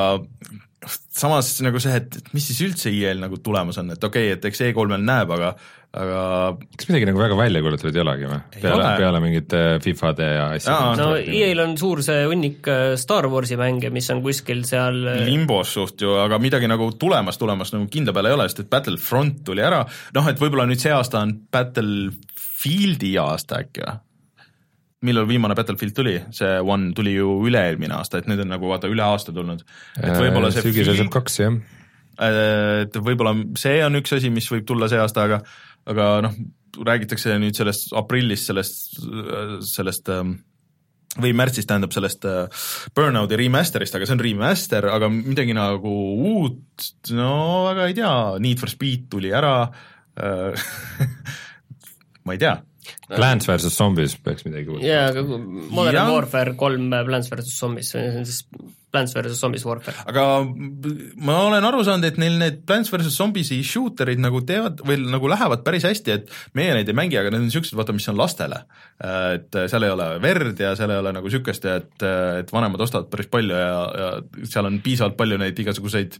samas 1.16 1.50
nagu 1.64 1.80
see, 1.82 1.96
et 1.98 2.32
mis 2.34 2.44
siis 2.46 2.60
üldse 2.66 2.92
EA-l 2.92 3.22
nagu 3.22 3.38
tulemas 3.42 3.78
on, 3.82 3.92
et 3.94 4.04
okei 4.04 4.30
okay,, 4.30 4.36
et 4.38 4.48
eks 4.50 4.62
E3-l 4.68 5.02
näeb, 5.02 5.32
aga 5.36 5.54
aga 5.96 6.20
kas 6.76 6.88
midagi 6.90 7.08
nagu 7.08 7.20
väga 7.20 7.38
välja 7.38 7.62
kuulutatud 7.64 7.96
ei 7.96 8.02
olegi 8.02 8.30
või? 8.30 8.38
Peale 8.60 8.88
peale 9.00 9.20
mingite 9.24 9.62
Fifade 9.84 10.30
ja 10.36 10.46
asjade. 10.54 11.00
no 11.00 11.08
EA-l 11.16 11.64
on 11.64 11.76
suur 11.80 12.02
see 12.04 12.24
hunnik 12.28 12.70
äh, 12.72 12.94
Star 13.00 13.28
Warsi 13.32 13.58
mänge, 13.60 13.90
mis 13.94 14.08
on 14.14 14.22
kuskil 14.24 14.64
seal 14.68 15.02
äh, 15.12 15.22
limbos 15.26 15.74
suht 15.76 16.04
ju, 16.04 16.16
aga 16.20 16.40
midagi 16.42 16.68
nagu 16.70 16.90
tulemas, 17.00 17.40
tulemas 17.40 17.72
nagu 17.74 17.88
kindla 17.92 18.14
peale 18.16 18.32
ei 18.32 18.38
ole, 18.38 18.48
sest 18.50 18.66
et 18.66 18.72
Battlefront 18.72 19.44
tuli 19.46 19.64
ära, 19.64 19.84
noh 20.16 20.32
et 20.32 20.42
võib-olla 20.42 20.68
nüüd 20.68 20.82
see 20.82 20.94
aasta 20.94 21.24
on 21.24 21.36
Battlefieldi 21.52 23.16
aasta 23.22 23.62
äkki 23.64 23.86
või? 23.86 24.02
millal 25.06 25.28
viimane 25.28 25.54
Battlefield 25.54 25.94
tuli, 25.94 26.16
see 26.34 26.58
One 26.64 26.92
tuli 26.96 27.14
ju 27.16 27.36
üle-eelmine 27.46 27.98
aasta, 27.98 28.20
et 28.20 28.28
nüüd 28.30 28.40
on 28.42 28.52
nagu 28.54 28.70
vaata 28.70 28.90
üle 28.90 29.04
aasta 29.04 29.34
tulnud. 29.34 29.62
et 30.00 30.14
võib-olla 30.16 30.50
see 30.52 30.64
Äh, 30.64 30.70
sügisel 30.70 30.98
saab 31.00 31.12
kaks 31.18 31.40
jah. 31.42 31.58
et 32.86 32.96
võib-olla 32.96 33.34
see 33.60 33.82
on 33.84 34.00
üks 34.00 34.16
asi, 34.16 34.32
mis 34.32 34.48
võib 34.50 34.66
tulla 34.68 34.88
see 34.88 35.00
aasta, 35.00 35.28
aga 35.28 35.42
aga 35.90 36.10
noh, 36.26 36.36
räägitakse 36.86 37.38
nüüd 37.40 37.56
sellest 37.56 37.94
aprillist, 37.96 38.50
sellest, 38.50 38.98
sellest 39.70 40.10
ähm, 40.12 40.36
või 41.22 41.32
märtsis 41.36 41.68
tähendab 41.68 41.94
sellest 41.96 42.26
äh, 42.28 42.64
Burnouti 42.96 43.38
remaster'ist, 43.40 43.96
aga 43.96 44.08
see 44.08 44.16
on 44.18 44.24
remaster, 44.24 44.88
aga 44.92 45.08
midagi 45.12 45.56
nagu 45.56 45.92
uut, 46.32 46.90
no 47.16 47.32
väga 47.70 47.88
ei 47.88 47.96
tea, 47.96 48.14
Need 48.44 48.60
for 48.62 48.72
Speed 48.72 49.08
tuli 49.12 49.32
ära 49.34 49.56
äh, 49.64 50.68
ma 52.26 52.36
ei 52.36 52.42
tea 52.42 52.58
Plants 53.10 53.46
versus 53.48 53.76
Zombies 53.76 54.16
peaks 54.22 54.44
midagi 54.48 54.66
kuulda. 54.70 54.86
jaa, 54.86 55.04
aga 55.12 55.22
Modern 55.28 55.94
Jah. 56.00 56.10
Warfare 56.14 56.56
kolm 56.58 56.90
äh, 56.92 57.04
Plants 57.06 57.30
versus 57.32 57.54
Zombies, 57.58 57.90
see 57.94 58.02
on 58.10 58.26
siis 58.28 58.42
Plants 58.96 59.12
versus 59.12 59.40
Zombies 59.42 59.64
Warfare. 59.66 59.96
aga 60.08 60.24
ma 61.26 61.34
olen 61.50 61.64
aru 61.68 61.82
saanud, 61.84 62.06
et 62.08 62.18
neil 62.22 62.38
need 62.40 62.62
Plants 62.68 62.90
versus 62.92 63.16
Zombies'i 63.18 63.58
shooter'id 63.66 64.20
nagu 64.22 64.40
teevad 64.48 64.80
või 64.86 64.96
nagu 65.04 65.28
lähevad 65.28 65.64
päris 65.66 65.84
hästi, 65.88 66.14
et 66.14 66.30
meie 66.56 66.72
neid 66.76 66.88
ei 66.88 66.96
mängi, 66.96 67.18
aga 67.20 67.32
need 67.34 67.42
on 67.42 67.48
niisugused, 67.50 67.76
vaata, 67.76 67.94
mis 67.96 68.08
on 68.12 68.16
lastele. 68.20 68.62
et 69.36 69.58
seal 69.68 69.84
ei 69.84 69.92
ole 69.92 70.06
verd 70.24 70.60
ja 70.62 70.74
seal 70.78 70.94
ei 70.94 71.00
ole 71.02 71.12
nagu 71.16 71.28
niisugust, 71.28 71.66
et, 71.68 72.06
et 72.40 72.52
vanemad 72.54 72.80
ostavad 72.86 73.10
päris 73.12 73.28
palju 73.32 73.58
ja, 73.58 73.74
ja 74.00 74.46
seal 74.48 74.70
on 74.70 74.78
piisavalt 74.84 75.18
palju 75.18 75.38
neid 75.42 75.58
igasuguseid 75.66 76.16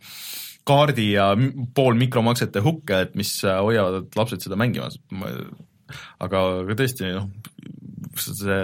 kaardi 0.67 1.13
ja 1.15 1.31
m- 1.39 1.69
poolmikromaksete 1.79 2.61
hukke, 2.65 3.01
et 3.07 3.15
mis 3.17 3.31
hoiavad 3.47 4.11
lapsed 4.19 4.43
seda 4.43 4.59
mängimas. 4.59 4.99
aga, 6.23 6.43
aga 6.63 6.77
tõesti 6.79 7.13
noh, 7.15 7.31
see 8.17 8.61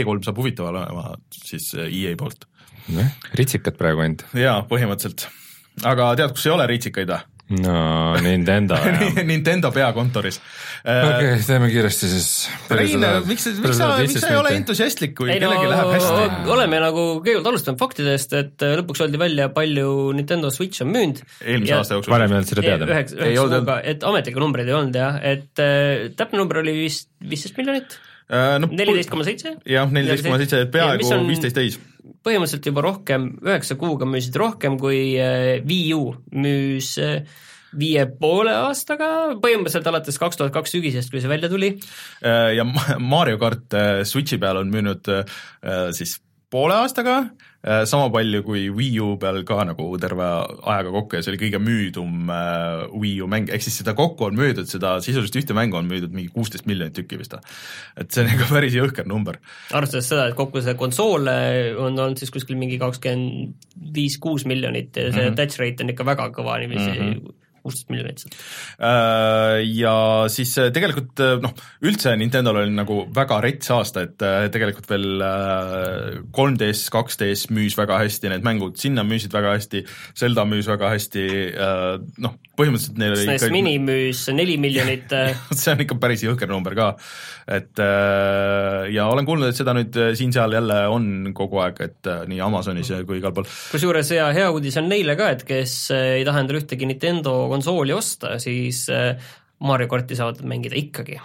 E3 0.00 0.24
saab 0.26 0.40
huvitav 0.42 0.70
olema 0.72 1.14
siis 1.36 1.72
EA 1.88 2.14
poolt 2.20 2.46
noh, 2.92 3.12
ritsikad 3.38 3.78
praegu 3.78 4.04
ainult. 4.04 4.26
jaa, 4.36 4.60
põhimõtteliselt. 4.70 5.28
aga 5.88 6.12
tead, 6.18 6.34
kus 6.36 6.48
ei 6.48 6.54
ole 6.54 6.68
ritsikaid 6.70 7.12
või? 7.12 7.31
No 7.60 8.14
Nintendo 8.22 8.78
jah. 8.80 9.20
Nintendo 9.28 9.70
peakontoris. 9.74 10.40
okei, 10.82 11.38
teeme 11.46 11.70
kiiresti 11.72 12.10
siis. 12.10 12.28
Rein, 12.72 13.04
miks, 13.28 13.48
miks 13.58 13.78
sa, 13.78 13.90
miks 14.00 14.18
sa 14.22 14.32
ei 14.32 14.38
ole 14.40 14.54
entusiastlik, 14.58 15.14
kui 15.18 15.32
ei 15.32 15.40
no 15.42 15.50
kellelgi 15.52 15.72
läheb 15.72 15.92
hästi? 15.96 16.52
oleme 16.56 16.82
nagu 16.82 17.06
kõigepealt 17.20 17.50
alustanud 17.52 17.82
faktidest, 17.82 18.36
et 18.38 18.66
äh, 18.66 18.76
lõpuks 18.80 19.04
öeldi 19.04 19.20
välja, 19.20 19.48
palju 19.54 19.88
Nintendo 20.18 20.52
Switch 20.54 20.84
on 20.84 20.92
müünud. 20.94 21.22
eelmise 21.44 21.78
aasta 21.78 21.98
jooksul. 21.98 22.14
varem 22.14 22.32
ei 22.32 22.40
olnud 22.40 22.54
seda 22.54 22.66
teada. 22.66 22.88
üheksa 22.90 23.20
olnud, 23.44 23.58
kuuga, 23.62 23.80
et 23.94 24.08
ametlikke 24.08 24.42
numbreid 24.42 24.72
ei 24.72 24.78
olnud 24.78 25.02
jah, 25.02 25.20
et 25.34 25.62
äh, 25.62 26.08
täpne 26.18 26.42
number 26.42 26.62
oli 26.62 26.76
vist 26.84 27.12
viisteist 27.22 27.58
miljonit, 27.60 27.98
no, 28.32 28.68
neliteist 28.70 29.10
koma 29.12 29.26
seitse. 29.26 29.56
Äh, 29.56 29.72
jah, 29.76 29.90
neliteist 29.92 30.26
koma 30.26 30.38
seitse, 30.42 30.64
peaaegu 30.72 31.18
viisteist 31.28 31.58
täis. 31.58 31.78
Põhimõtteliselt 32.26 32.68
juba 32.70 32.84
rohkem, 32.86 33.30
üheksa 33.44 33.76
kuuga 33.80 34.08
müüsid 34.08 34.36
rohkem 34.40 34.78
kui 34.80 35.14
äh, 35.20 35.62
Wii 35.66 35.94
U 35.96 36.02
müüs 36.34 36.94
äh, 37.02 37.22
viie 37.78 38.04
poole 38.20 38.52
aastaga, 38.68 39.08
põhimõtteliselt 39.42 39.88
alates 39.88 40.20
kaks 40.20 40.38
tuhat 40.38 40.52
kaks 40.54 40.74
sügisest, 40.76 41.12
kui 41.12 41.22
see 41.22 41.30
välja 41.30 41.50
tuli. 41.52 41.74
Äh, 42.20 42.52
ja 42.58 42.66
Mario 43.00 43.40
kart 43.42 43.78
Switchi 44.08 44.38
peal 44.42 44.60
on 44.60 44.72
müünud 44.72 45.08
siis 45.96 46.18
poole 46.52 46.76
aastaga 46.76 47.16
sama 47.86 48.08
palju 48.10 48.40
kui 48.42 48.64
Wii 48.74 48.96
U 49.04 49.12
peal 49.22 49.44
ka 49.46 49.60
nagu 49.68 49.84
terve 50.02 50.24
ajaga 50.26 50.90
kokku 50.96 51.14
ja 51.14 51.22
see 51.22 51.30
oli 51.30 51.40
kõige 51.44 51.60
müüdum 51.62 52.30
Wii 52.90 53.20
U 53.22 53.28
mäng, 53.30 53.52
ehk 53.54 53.62
siis 53.62 53.76
seda 53.78 53.94
kokku 53.98 54.26
on 54.26 54.38
müüdud, 54.38 54.66
seda 54.70 54.96
sisuliselt 55.04 55.38
ühte 55.38 55.54
mängu 55.56 55.78
on 55.78 55.86
müüdud 55.90 56.10
mingi 56.16 56.32
kuusteist 56.34 56.66
miljonit 56.66 56.96
tükki 56.98 57.20
vist 57.20 57.36
et 57.38 58.10
see 58.10 58.24
on 58.24 58.32
ikka 58.34 58.50
päris 58.56 58.74
jõhker 58.74 59.06
number. 59.06 59.38
arvestades 59.70 60.10
seda, 60.10 60.26
et 60.28 60.38
kokku 60.38 60.64
see 60.64 60.74
konsool 60.80 61.30
on 61.30 61.92
olnud 61.92 62.18
siis 62.18 62.34
kuskil 62.34 62.58
mingi 62.58 62.80
kakskümmend 62.82 63.70
viis, 63.94 64.18
kuus 64.22 64.44
miljonit 64.48 64.90
ja 64.96 65.12
see 65.12 65.22
mm 65.22 65.28
-hmm. 65.28 65.38
touch 65.38 65.62
rate 65.62 65.86
on 65.86 65.94
ikka 65.94 66.08
väga 66.08 66.28
kõva 66.34 66.58
niiviisi 66.58 66.90
mm 66.90 67.06
-hmm 67.06 67.38
kuusteist 67.62 67.90
miljonit 67.92 68.22
sealt. 68.22 68.36
Äh, 68.82 69.62
ja 69.78 69.94
siis 70.32 70.52
äh, 70.58 70.70
tegelikult 70.74 71.22
äh, 71.22 71.36
noh, 71.42 71.54
üldse 71.86 72.14
Nintendo'l 72.18 72.62
oli 72.64 72.74
nagu 72.74 73.02
väga 73.14 73.38
rets 73.44 73.70
aasta, 73.74 74.06
et 74.06 74.52
tegelikult 74.54 74.88
veel 74.90 75.22
3DS, 76.34 76.86
2DS 76.92 77.48
müüs 77.54 77.76
väga 77.78 78.00
hästi, 78.02 78.32
need 78.32 78.46
mängud 78.46 78.78
sinna 78.80 79.04
müüsid 79.06 79.34
väga 79.34 79.54
hästi, 79.56 79.84
Zelda 80.18 80.44
müüs 80.48 80.68
väga 80.70 80.90
hästi, 80.92 81.26
noh, 82.22 82.36
põhimõtteliselt 82.58 82.98
neil 83.00 83.14
oli 83.14 83.26
SNES 83.26 83.46
ikka... 83.46 83.52
Mini 83.54 83.74
müüs 83.82 84.24
neli 84.34 84.58
miljonit 84.60 85.12
see 85.58 85.74
on 85.74 85.84
ikka 85.84 85.98
päris 86.02 86.24
jõhker 86.26 86.50
number 86.50 86.76
ka, 86.78 86.88
et 87.52 87.82
ja 88.92 89.06
olen 89.10 89.28
kuulnud, 89.28 89.52
et 89.52 89.58
seda 89.58 89.74
nüüd 89.76 89.96
siin-seal 90.18 90.58
jälle 90.58 90.78
on 90.92 91.32
kogu 91.36 91.62
aeg, 91.62 91.80
et 91.86 92.12
nii 92.30 92.42
Amazonis 92.44 92.92
kui 93.06 93.20
igal 93.20 93.34
pool. 93.36 93.48
kusjuures 93.72 94.12
hea, 94.14 94.28
hea 94.36 94.50
uudis 94.52 94.78
on 94.80 94.90
neile 94.90 95.16
ka, 95.18 95.32
et 95.36 95.46
kes 95.48 95.76
ei 95.96 96.26
taha 96.28 96.42
endale 96.44 96.62
ühtegi 96.62 96.88
Nintendo 96.88 97.36
konsooli 97.52 97.94
osta, 97.96 98.38
siis 98.42 98.86
äh, 98.92 99.14
Mario 99.62 99.86
karti 99.86 100.18
saavad 100.18 100.40
mängida 100.48 100.78
ikkagi. 100.78 101.20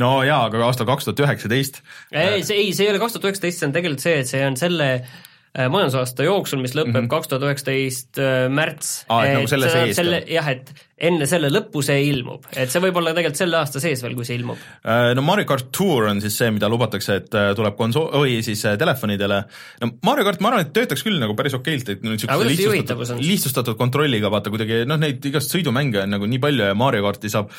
no 0.00 0.20
jaa, 0.26 0.44
aga 0.46 0.62
aastal 0.68 0.88
kaks 0.88 1.08
tuhat 1.08 1.24
üheksateist. 1.26 1.82
ei, 2.12 2.44
see 2.44 2.62
ei, 2.62 2.70
see 2.76 2.86
ei 2.86 2.94
ole 2.94 3.02
kaks 3.02 3.16
tuhat 3.16 3.30
üheksateist, 3.30 3.62
see 3.62 3.70
on 3.70 3.76
tegelikult 3.76 4.06
see, 4.06 4.20
et 4.22 4.30
see 4.30 4.46
on 4.46 4.60
selle 4.60 4.92
äh, 5.00 5.18
majandusaasta 5.50 6.22
jooksul, 6.22 6.60
mis 6.62 6.76
lõpeb 6.78 6.94
mhm. 6.94 7.08
kaks 7.10 7.30
tuhat 7.30 7.48
üheksateist 7.48 8.20
äh, 8.22 8.44
märts. 8.52 9.00
nagu 9.10 9.48
selle 9.50 9.70
selle, 9.96 10.22
jah, 10.30 10.46
et 10.52 10.70
enne 11.00 11.26
selle 11.26 11.48
lõppu 11.50 11.82
see 11.84 12.04
ilmub, 12.10 12.44
et 12.54 12.70
see 12.70 12.82
võib 12.84 13.00
olla 13.00 13.14
tegelikult 13.16 13.40
selle 13.40 13.58
aasta 13.58 13.80
sees 13.82 14.02
veel, 14.04 14.14
kui 14.18 14.28
see 14.28 14.36
ilmub. 14.38 14.60
Äh, 14.84 15.10
no 15.16 15.24
Mario 15.26 15.48
kart 15.48 15.72
Tour 15.74 16.06
on 16.10 16.20
siis 16.22 16.36
see, 16.38 16.52
mida 16.54 16.68
lubatakse, 16.70 17.16
et 17.22 17.34
äh, 17.38 17.48
tuleb 17.58 17.74
konsool, 17.78 18.12
või 18.22 18.38
siis 18.46 18.62
äh, 18.68 18.76
telefonidele, 18.80 19.40
no 19.82 19.90
Mario 20.06 20.28
kart, 20.28 20.44
ma 20.44 20.52
arvan, 20.52 20.68
et 20.68 20.72
töötaks 20.76 21.02
küll 21.06 21.18
nagu 21.22 21.34
päris 21.38 21.56
okeilt, 21.58 21.90
et 21.96 22.06
niisuguse 22.06 22.52
lihtsustatud, 22.52 23.24
lihtsustatud 23.24 23.80
kontrolliga 23.80 24.30
vaata 24.32 24.54
kuidagi 24.54 24.84
noh, 24.86 25.00
neid 25.00 25.24
igast 25.32 25.56
sõidumänge 25.56 26.04
on 26.04 26.14
nagu 26.18 26.30
nii 26.30 26.42
palju 26.46 26.70
ja 26.70 26.78
Mario 26.78 27.02
karti 27.08 27.32
saab 27.32 27.50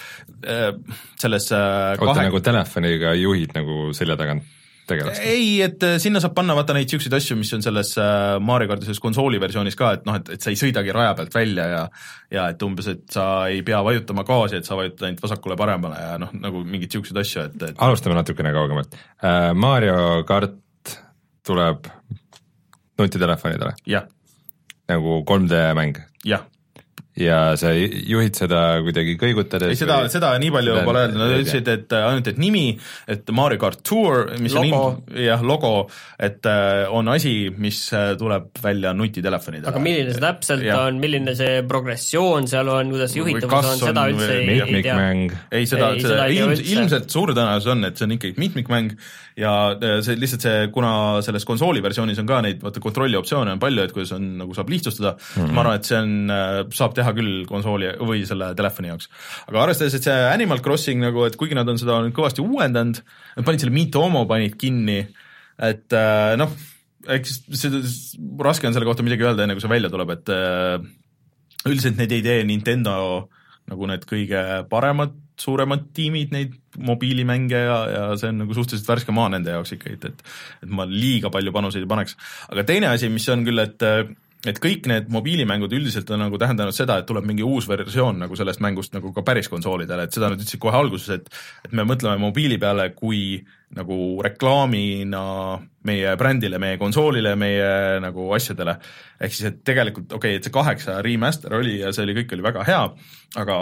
äh, 0.46 0.72
selles 1.20 1.52
äh, 1.52 1.98
oota 1.98 2.14
kahe... 2.14 2.30
nagu 2.30 2.44
telefoniga 2.46 3.18
juhid 3.20 3.58
nagu 3.58 3.90
selja 3.98 4.20
tagant 4.22 4.48
tegelast? 4.92 5.24
ei, 5.26 5.62
et 5.66 5.84
äh, 5.88 5.96
sinna 6.02 6.22
saab 6.24 6.36
panna 6.38 6.56
vaata 6.58 6.76
neid 6.76 6.88
niisuguseid 6.88 7.16
asju, 7.18 7.38
mis 7.40 7.52
on 7.58 7.64
selles 7.66 7.94
äh, 8.02 8.36
Mario 8.44 8.70
kardi 8.72 8.88
selles 8.88 9.02
konsooli 9.04 9.40
versioonis 9.42 9.78
ka, 9.80 9.94
et 9.98 10.06
noh, 10.10 10.20
et, 10.20 10.34
et 10.36 10.44
sa 10.44 10.54
ei 10.54 10.60
sõidagi 10.60 10.96
raja 10.96 11.16
pealt 11.18 11.36
välja 11.36 11.68
ja 11.72 11.82
ja 12.32 12.48
et 12.54 12.64
umbes, 12.66 12.88
et 12.92 13.04
sa 13.12 13.28
ei 13.52 13.64
pea 13.68 13.82
vajutama 13.86 14.26
gaasi, 14.28 14.60
et 14.62 14.68
sa 14.68 14.78
vajutad 14.80 15.08
ainult 15.10 15.26
vasakule-paremale 15.26 16.04
ja 16.04 16.14
noh, 16.22 16.36
nagu 16.38 16.64
mingeid 16.64 16.92
niisuguseid 16.92 17.24
asju, 17.24 17.48
et, 17.50 17.68
et 17.72 17.84
alustame 17.88 18.18
natukene 18.20 18.54
kaugemalt 18.56 18.96
uh,. 18.96 19.52
Mario 19.58 20.22
kart 20.28 20.96
tuleb 21.48 21.90
nutitelefonidele? 23.02 23.76
nagu 24.92 25.22
3D 25.28 25.68
mäng? 25.78 26.02
jah 26.28 26.46
ja 27.22 27.40
sa 27.60 27.72
juhid 27.76 28.38
seda 28.38 28.62
kuidagi 28.86 29.16
kõigutades? 29.20 29.74
ei, 29.74 29.80
seda, 29.80 30.02
seda 30.12 30.32
nii 30.42 30.52
palju 30.54 30.78
pole 30.88 31.04
öeldud, 31.06 31.20
nad 31.22 31.34
ütlesid, 31.36 31.70
et 31.72 31.96
äh, 31.96 32.06
ainult, 32.10 32.30
et 32.32 32.42
nimi, 32.42 32.66
et 33.12 33.32
Mario 33.36 33.62
kart 33.62 33.82
Tour, 33.88 34.26
mis 34.42 34.56
logo. 34.58 34.82
on 34.82 35.22
jah, 35.22 35.44
logo, 35.46 35.74
et 36.22 36.46
äh, 36.50 36.84
on 36.92 37.12
asi, 37.14 37.36
mis 37.62 37.84
äh, 37.98 38.14
tuleb 38.20 38.62
välja 38.64 38.94
nutitelefonidele. 38.98 39.72
aga 39.72 39.84
milline 39.84 40.16
see 40.16 40.24
täpselt 40.24 40.66
ja. 40.66 40.82
on, 40.88 41.02
milline 41.04 41.36
see 41.38 41.62
progressioon 41.70 42.50
seal 42.52 42.72
on, 42.74 42.94
kuidas 42.96 43.16
juhitavus 43.18 43.74
on, 43.74 43.82
seda 43.86 44.08
üldse 44.12 44.32
ei, 44.38 44.60
ei 44.62 44.86
tea? 44.86 45.00
ei, 45.52 45.68
seda, 45.70 45.94
seda, 45.98 46.06
seda 46.08 46.30
ilm, 46.34 46.56
ilmselt 46.60 47.12
suur 47.12 47.36
tõenäosus 47.36 47.74
on, 47.76 47.86
et 47.90 48.00
see 48.00 48.08
on 48.08 48.18
ikkagi 48.18 48.42
mitmikmäng 48.42 48.96
ja 49.40 49.54
see 50.04 50.18
lihtsalt 50.20 50.46
see, 50.46 50.68
kuna 50.74 50.94
selles 51.26 51.46
konsooli 51.48 51.82
versioonis 51.84 52.20
on 52.22 52.30
ka 52.30 52.42
neid 52.44 52.62
vaata 52.64 52.84
kontrolli 52.84 53.18
optsioone 53.20 53.56
on 53.56 53.62
palju, 53.62 53.86
et 53.86 53.96
kuidas 53.96 54.12
on, 54.18 54.26
nagu 54.42 54.56
saab 54.58 54.72
lihtsustada 54.72 55.14
mm, 55.16 55.42
-hmm. 55.42 55.56
ma 55.56 55.64
arvan, 55.64 55.80
et 55.80 55.88
see 55.88 56.00
on, 56.00 56.74
saab 56.76 56.96
teha 56.98 57.11
küll 57.18 57.46
konsooli 57.50 57.92
või 58.00 58.24
selle 58.30 58.52
telefoni 58.58 58.92
jaoks. 58.92 59.10
aga 59.48 59.64
arvestades, 59.66 59.98
et 59.98 60.08
see 60.08 60.18
Animal 60.32 60.64
Crossing 60.66 61.04
nagu, 61.04 61.26
et 61.28 61.38
kuigi 61.40 61.58
nad 61.58 61.70
on 61.70 61.80
seda 61.82 62.00
nüüd 62.06 62.16
kõvasti 62.18 62.44
uuendanud, 62.44 63.02
nad 63.38 63.48
panid 63.48 63.64
selle 63.64 63.76
Miitomo 63.76 64.26
panid 64.30 64.58
kinni, 64.62 65.00
et 65.62 65.98
äh, 65.98 66.34
noh, 66.42 66.56
eks 67.18 67.42
seda, 67.58 67.82
raske 68.46 68.70
on 68.70 68.78
selle 68.78 68.90
kohta 68.90 69.06
midagi 69.06 69.26
öelda, 69.26 69.46
enne 69.46 69.58
kui 69.58 69.64
see 69.64 69.74
välja 69.74 69.92
tuleb, 69.94 70.16
et 70.18 70.34
äh, 70.36 70.78
üldiselt 71.70 72.00
neid 72.00 72.14
ei 72.16 72.26
tee 72.26 72.46
Nintendo 72.48 72.96
nagu 73.72 73.88
need 73.88 74.08
kõige 74.10 74.42
paremad 74.72 75.14
suuremad 75.42 75.88
tiimid 75.96 76.34
neid 76.36 76.56
mobiilimänge 76.82 77.62
ja, 77.66 77.78
ja 77.92 78.04
see 78.20 78.32
on 78.32 78.44
nagu 78.44 78.56
suhteliselt 78.56 78.90
värske 78.90 79.16
maa 79.16 79.30
nende 79.34 79.54
jaoks 79.54 79.76
ikkagi, 79.76 79.98
et, 79.98 80.10
et 80.12 80.68
et 80.68 80.74
ma 80.80 80.86
liiga 80.90 81.32
palju 81.34 81.54
panuseid 81.56 81.86
ei 81.86 81.90
paneks. 81.90 82.18
aga 82.50 82.66
teine 82.68 82.92
asi, 82.92 83.10
mis 83.14 83.28
on 83.34 83.46
küll, 83.48 83.64
et 83.64 83.88
et 84.48 84.58
kõik 84.62 84.88
need 84.90 85.10
mobiilimängud 85.14 85.74
üldiselt 85.78 86.10
on 86.14 86.24
nagu 86.24 86.38
tähendanud 86.42 86.76
seda, 86.76 86.98
et 87.00 87.08
tuleb 87.10 87.26
mingi 87.28 87.46
uus 87.46 87.68
versioon 87.70 88.24
nagu 88.24 88.38
sellest 88.38 88.62
mängust 88.64 88.96
nagu 88.96 89.12
ka 89.14 89.24
päris 89.26 89.50
konsoolidele, 89.52 90.08
et 90.08 90.16
seda 90.16 90.32
nad 90.32 90.40
ütlesid 90.40 90.62
kohe 90.62 90.78
alguses, 90.78 91.10
et 91.20 91.30
et 91.66 91.76
me 91.78 91.86
mõtleme 91.88 92.18
mobiili 92.22 92.58
peale 92.62 92.90
kui 92.98 93.42
nagu 93.78 93.98
reklaamina 94.24 95.22
meie 95.88 96.16
brändile, 96.20 96.60
meie 96.60 96.80
konsoolile, 96.82 97.36
meie 97.40 98.00
nagu 98.04 98.28
asjadele. 98.36 98.78
ehk 99.22 99.34
siis, 99.34 99.52
et 99.52 99.64
tegelikult 99.64 100.12
okei 100.12 100.36
okay,, 100.36 100.42
et 100.42 100.44
see 100.50 100.58
kaheksa 100.58 101.02
remaster 101.06 101.54
oli 101.56 101.80
ja 101.80 101.94
see 101.94 102.04
oli, 102.08 102.18
kõik 102.22 102.36
oli 102.36 102.50
väga 102.50 102.66
hea, 102.68 102.84
aga 103.42 103.62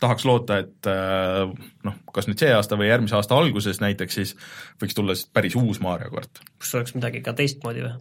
tahaks 0.00 0.24
loota, 0.28 0.58
et 0.62 0.88
äh, 0.88 1.50
noh, 1.86 1.96
kas 2.14 2.28
nüüd 2.28 2.40
see 2.40 2.50
aasta 2.54 2.78
või 2.80 2.88
järgmise 2.88 3.16
aasta 3.18 3.36
alguses 3.36 3.80
näiteks 3.82 4.16
siis 4.18 4.32
võiks 4.80 4.96
tulla 4.96 5.16
siis 5.16 5.28
päris 5.32 5.56
uus 5.58 5.80
Mario 5.84 6.10
kart. 6.12 6.40
kas 6.60 6.74
oleks 6.78 6.94
midagi 6.96 7.22
ka 7.24 7.34
teistmoodi 7.36 7.84
või? 7.84 7.92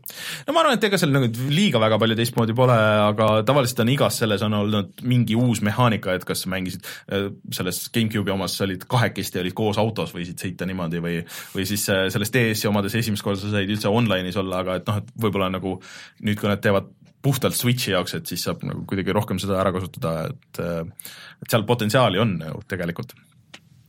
no 0.48 0.56
ma 0.56 0.64
arvan, 0.64 0.78
et 0.80 0.88
ega 0.90 1.00
seal 1.02 1.14
nagu 1.14 1.30
liiga 1.52 1.82
väga 1.82 2.00
palju 2.02 2.18
teistmoodi 2.20 2.56
pole, 2.58 2.78
aga 3.06 3.30
tavaliselt 3.48 3.84
on 3.86 3.94
igas 3.96 4.20
selles 4.24 4.44
on 4.48 4.58
olnud 4.62 5.04
mingi 5.10 5.38
uus 5.40 5.64
mehaanika, 5.66 6.16
et 6.16 6.28
kas 6.28 6.46
mängisid 6.52 6.88
äh, 7.12 7.30
selles 7.56 7.82
GameCube'i 7.96 8.36
omas 8.36 8.56
olid 8.66 8.88
kahekesti, 8.90 9.44
olid 9.44 9.58
koos 9.58 9.80
autos, 9.82 10.16
võisid 10.16 10.40
sõita 10.40 10.68
niimoodi 10.70 11.04
või 11.04 11.20
või 11.56 11.68
siis 11.70 11.88
äh, 11.92 12.08
selles 12.14 12.34
DS-i 12.36 12.72
omades 12.72 12.96
esimest 13.00 13.26
korda 13.26 13.42
sa 13.44 13.54
said 13.54 13.70
üldse 13.70 13.92
online'is 13.92 14.40
olla, 14.40 14.64
aga 14.64 14.80
et 14.80 14.88
noh, 14.90 15.04
et 15.04 15.14
võib-olla 15.20 15.52
nagu 15.54 15.78
nüüd, 16.24 16.40
kui 16.40 16.52
nad 16.52 16.64
teevad 16.64 16.90
puhtalt 17.22 17.58
Switchi 17.58 17.92
jaoks, 17.92 18.16
et 18.16 18.30
siis 18.30 18.44
saab 18.48 18.64
nagu 18.68 18.86
kuidagi 18.90 19.16
rohkem 19.16 19.40
seda 19.42 19.58
ära 19.60 19.74
kasutada, 19.76 20.30
et 20.30 20.62
et 20.64 21.52
seal 21.52 21.66
potentsiaali 21.68 22.22
on 22.22 22.38
ju 22.44 22.62
tegelikult 22.72 23.16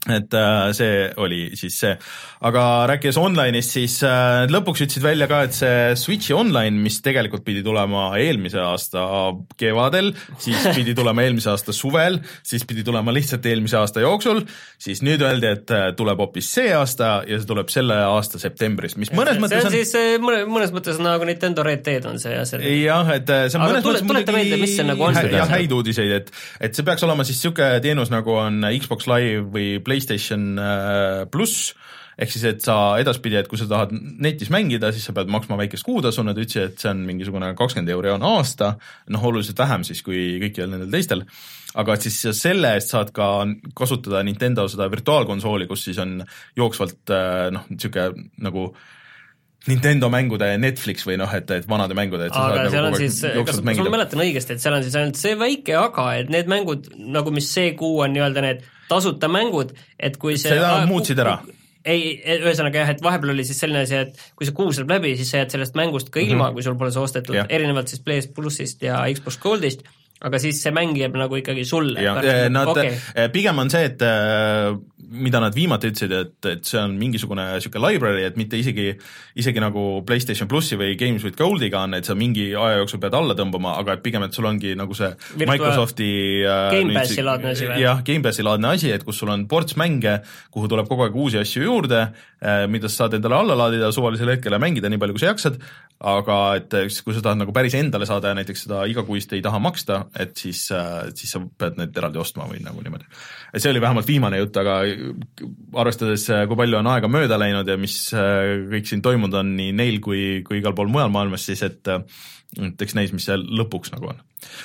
et 0.09 0.33
äh, 0.33 0.71
see 0.73 1.01
oli 1.21 1.51
siis 1.59 1.75
see, 1.83 1.91
aga 2.49 2.63
rääkides 2.89 3.19
online'ist, 3.21 3.75
siis 3.77 3.99
äh, 4.07 4.47
lõpuks 4.49 4.81
ütlesid 4.87 5.05
välja 5.05 5.27
ka, 5.29 5.43
et 5.45 5.57
see 5.57 5.91
Switchi 6.01 6.33
online, 6.33 6.81
mis 6.81 7.03
tegelikult 7.05 7.45
pidi 7.45 7.61
tulema 7.65 8.07
eelmise 8.17 8.63
aasta 8.65 9.03
kevadel, 9.61 10.15
siis 10.41 10.65
pidi 10.79 10.95
tulema 10.97 11.27
eelmise 11.27 11.51
aasta 11.53 11.75
suvel, 11.77 12.17
siis 12.41 12.65
pidi 12.69 12.85
tulema 12.87 13.13
lihtsalt 13.13 13.45
eelmise 13.51 13.77
aasta 13.77 14.01
jooksul, 14.01 14.41
siis 14.81 15.03
nüüd 15.05 15.21
öeldi, 15.27 15.51
et 15.53 15.75
äh, 15.77 15.91
tuleb 15.99 16.25
hoopis 16.25 16.49
see 16.57 16.73
aasta 16.73 17.13
ja 17.29 17.37
see 17.37 17.51
tuleb 17.51 17.69
selle 17.73 18.01
aasta 18.07 18.41
septembris, 18.41 18.97
mis 18.97 19.13
mõnes 19.13 19.37
see 19.37 19.45
mõttes 19.45 19.69
on 19.69 19.77
siis 19.77 19.95
mõne, 20.25 20.41
mõnes 20.49 20.73
mõttes 20.73 20.97
nagu 21.05 21.29
Nintendo 21.29 21.67
Red 21.67 21.85
Dead 21.85 22.09
on 22.09 22.17
see 22.23 22.33
jah, 22.39 22.49
see 22.49 22.73
jah, 22.87 23.13
et 23.19 23.29
see 23.29 23.61
on 23.61 23.67
mõnes 23.67 23.85
tule, 23.85 24.01
mõttes 24.01 24.09
tuleta 24.15 24.39
meelde, 24.39 24.63
mis 24.65 24.75
see 24.81 24.89
nagu 24.89 25.09
on. 25.11 25.21
jah, 25.29 25.53
häid 25.53 25.77
uudiseid, 25.77 26.17
et 26.23 26.35
et 26.65 26.73
see 26.73 26.89
peaks 26.89 27.05
olema 27.05 27.29
siis 27.29 27.37
niisugune 27.37 27.85
teenus, 27.85 28.09
nagu 28.13 28.41
on 28.41 28.65
Xbox 28.81 29.05
Live 29.11 29.45
või 29.53 29.69
PlayStation 29.91 30.55
äh, 30.63 31.25
pluss, 31.31 31.75
ehk 32.21 32.33
siis, 32.33 32.45
et 32.49 32.65
sa 32.65 32.77
edaspidi, 33.01 33.39
et 33.41 33.49
kui 33.51 33.59
sa 33.59 33.67
tahad 33.69 33.95
netis 33.95 34.51
mängida, 34.53 34.93
siis 34.95 35.07
sa 35.09 35.15
pead 35.17 35.31
maksma 35.33 35.59
väikest 35.61 35.87
kuutasu, 35.87 36.25
nad 36.27 36.39
ütlesid, 36.39 36.71
et 36.71 36.83
see 36.83 36.93
on 36.93 37.03
mingisugune 37.09 37.53
kakskümmend 37.59 37.93
euri 37.95 38.13
on 38.15 38.27
aasta, 38.29 38.75
noh, 39.11 39.27
oluliselt 39.31 39.59
vähem 39.61 39.87
siis 39.89 40.05
kui 40.07 40.39
kõikidel 40.43 40.71
nendel 40.75 40.93
teistel, 40.93 41.25
aga 41.81 41.97
et 41.97 42.07
siis 42.07 42.21
selle 42.39 42.75
eest 42.77 42.95
saad 42.95 43.13
ka 43.17 43.31
kasutada 43.79 44.23
Nintendo 44.27 44.67
seda 44.71 44.91
virtuaalkonsooli, 44.93 45.69
kus 45.71 45.89
siis 45.89 46.01
on 46.03 46.19
jooksvalt 46.59 47.15
äh, 47.17 47.49
noh, 47.57 47.69
niisugune 47.73 48.31
nagu 48.47 48.71
Nintendo 49.69 50.09
mängude 50.13 50.49
Netflix 50.61 51.05
või 51.05 51.19
noh, 51.21 51.31
et, 51.37 51.51
et 51.53 51.67
vanade 51.69 51.97
mängude, 51.97 52.31
et 52.31 52.35
sa 52.35 52.47
aga 52.49 52.63
saad 52.63 52.73
seal 52.73 52.87
nagu 52.87 52.97
on 52.97 53.03
siis, 53.03 53.21
kas, 53.21 53.59
kas 53.61 53.81
ma 53.85 53.93
mäletan 53.93 54.23
õigesti, 54.25 54.57
et 54.57 54.63
seal 54.63 54.77
on 54.77 54.85
siis 54.87 54.97
ainult 54.97 55.21
see 55.21 55.37
väike 55.37 55.77
aga, 55.77 56.07
et 56.23 56.33
need 56.33 56.49
mängud 56.49 56.89
nagu, 56.97 57.33
mis 57.35 57.49
see 57.53 57.75
kuu 57.77 58.01
on 58.07 58.15
nii-öelda 58.17 58.45
need 58.47 58.63
tasuta 58.89 59.29
mängud, 59.31 59.75
et 60.01 60.17
kui 60.21 60.39
see 60.41 60.55
seda 60.55 60.79
nad 60.81 60.89
muutsid 60.89 61.21
ära. 61.21 61.37
ei, 61.85 62.15
ühesõnaga 62.39 62.87
jah, 62.87 62.95
et 62.95 63.05
vahepeal 63.05 63.35
oli 63.35 63.45
siis 63.49 63.61
selline 63.61 63.85
asi, 63.85 64.01
et 64.01 64.25
kui 64.39 64.49
see 64.49 64.57
kuu 64.57 64.73
saab 64.77 64.97
läbi, 64.97 65.13
siis 65.21 65.29
sa 65.35 65.43
jääd 65.43 65.53
sellest 65.59 65.77
mängust 65.77 66.09
ka 66.09 66.23
ilma 66.25 66.37
mm, 66.37 66.49
-hmm. 66.49 66.57
kui 66.57 66.65
sul 66.65 66.81
pole 66.81 66.95
see 66.97 67.05
ostetud, 67.05 67.41
erinevalt 67.49 67.93
siis 67.93 68.01
PS 68.07 68.33
plussist 68.33 68.89
ja 68.89 69.05
Xbox 69.13 69.39
Goldist, 69.45 69.85
aga 70.21 70.41
siis 70.43 70.61
see 70.63 70.73
mäng 70.75 70.97
jääb 70.99 71.17
nagu 71.17 71.39
ikkagi 71.41 71.65
sulle. 71.69 72.01
ja 72.03 72.17
nad 72.53 72.73
okay., 72.73 72.97
pigem 73.33 73.59
on 73.63 73.71
see, 73.73 73.87
et 73.89 74.03
äh, 74.05 74.77
mida 75.11 75.41
nad 75.43 75.55
viimati 75.57 75.91
ütlesid, 75.91 76.13
et, 76.15 76.37
et 76.47 76.67
see 76.69 76.79
on 76.79 76.93
mingisugune 76.99 77.43
niisugune 77.57 77.83
library, 77.89 78.23
et 78.29 78.37
mitte 78.39 78.59
isegi, 78.61 78.93
isegi 79.41 79.63
nagu 79.63 80.05
PlayStation 80.07 80.49
plussi 80.51 80.79
või 80.79 80.95
Games 81.01 81.25
with 81.27 81.39
Goldiga 81.39 81.83
on, 81.87 81.97
et 81.99 82.07
sa 82.07 82.15
mingi 82.19 82.51
aja 82.53 82.79
jooksul 82.83 83.01
pead 83.03 83.17
alla 83.19 83.35
tõmbama, 83.39 83.75
aga 83.81 83.97
et 83.97 84.05
pigem, 84.05 84.23
et 84.27 84.37
sul 84.37 84.47
ongi 84.51 84.77
nagu 84.79 84.95
see 84.97 85.11
Virtua- 85.33 85.57
Microsofti 85.57 86.11
äh, 86.45 86.67
Game 86.77 86.93
nüüd 86.93 87.01
Passi 87.01 87.19
si- 87.19 87.27
laadne 87.27 87.55
asi 87.55 87.71
või? 87.71 87.81
jah, 87.83 88.05
Gamepassi 88.07 88.47
laadne 88.47 88.75
asi, 88.77 88.93
et 88.95 89.07
kus 89.07 89.19
sul 89.23 89.33
on 89.35 89.47
ports 89.51 89.79
mänge, 89.81 90.21
kuhu 90.55 90.71
tuleb 90.71 90.91
kogu 90.91 91.09
aeg 91.09 91.17
uusi 91.17 91.41
asju 91.41 91.65
juurde, 91.65 92.05
mida 92.71 92.89
sa 92.89 93.05
saad 93.05 93.19
endale 93.19 93.37
alla 93.37 93.57
laadida 93.59 93.91
suvalisel 93.93 94.31
hetkel 94.33 94.55
ja 94.55 94.61
mängida 94.63 94.89
nii 94.93 95.01
palju, 95.01 95.17
kui 95.17 95.25
sa 95.25 95.33
jaksad, 95.33 95.59
aga 96.01 96.39
et 96.61 96.77
kui 97.05 97.17
sa 97.17 97.25
tahad 97.25 97.43
nagu 97.43 97.53
päris 97.57 97.75
endale 97.77 98.07
saada 98.09 98.31
ja 98.31 98.39
näiteks 98.39 98.65
seda 98.65 98.85
igakuist 98.89 99.35
ei 99.37 99.43
taha 99.45 99.61
maksta, 99.61 100.05
et 100.19 100.33
siis, 100.39 100.65
siis 101.15 101.31
sa 101.31 101.41
pead 101.41 101.79
need 101.79 101.97
eraldi 101.97 102.19
ostma 102.19 102.49
või 102.51 102.63
nagu 102.65 102.83
niimoodi. 102.83 103.07
et 103.55 103.63
see 103.63 103.71
oli 103.71 103.83
vähemalt 103.83 104.09
viimane 104.09 104.41
jutt, 104.41 104.57
aga 104.61 104.81
arvestades, 105.83 106.27
kui 106.51 106.59
palju 106.59 106.81
on 106.81 106.91
aega 106.91 107.11
mööda 107.11 107.39
läinud 107.39 107.69
ja 107.69 107.79
mis 107.81 107.97
eh, 108.15 108.67
kõik 108.73 108.91
siin 108.91 109.05
toimunud 109.05 109.39
on 109.43 109.55
nii 109.59 109.75
neil 109.77 110.01
kui, 110.05 110.43
kui 110.47 110.59
igal 110.61 110.75
pool 110.75 110.91
mujal 110.93 111.13
maailmas, 111.15 111.47
siis 111.47 111.63
et 111.67 111.95
et 112.59 112.83
eks 112.83 112.97
näis, 112.99 113.13
mis 113.15 113.29
seal 113.29 113.45
lõpuks 113.61 113.93
nagu 113.95 114.11
on. 114.11 114.23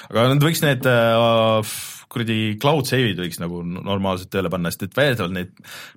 aga 0.09 0.29
nad 0.31 0.41
võiks 0.41 0.63
need 0.65 0.87
äh, 0.89 1.75
kuradi 2.15 2.39
cloud 2.61 2.87
save'id 2.89 3.19
võiks 3.19 3.41
nagu 3.43 3.61
normaalselt 3.65 4.31
tööle 4.33 4.51
panna, 4.53 4.71
sest 4.71 4.87
et 4.87 4.97
väidetavalt 4.97 5.35
need 5.35 5.53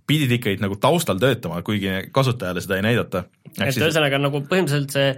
pidid 0.09 0.35
ikkagi 0.39 0.63
nagu 0.65 0.79
taustal 0.83 1.21
töötama, 1.23 1.63
kuigi 1.67 2.11
kasutajale 2.15 2.63
seda 2.65 2.79
ei 2.81 2.87
näidata. 2.91 3.25
et 3.59 3.79
ühesõnaga 3.79 4.21
nagu 4.21 4.43
põhimõtteliselt 4.51 4.95
see 4.95 5.13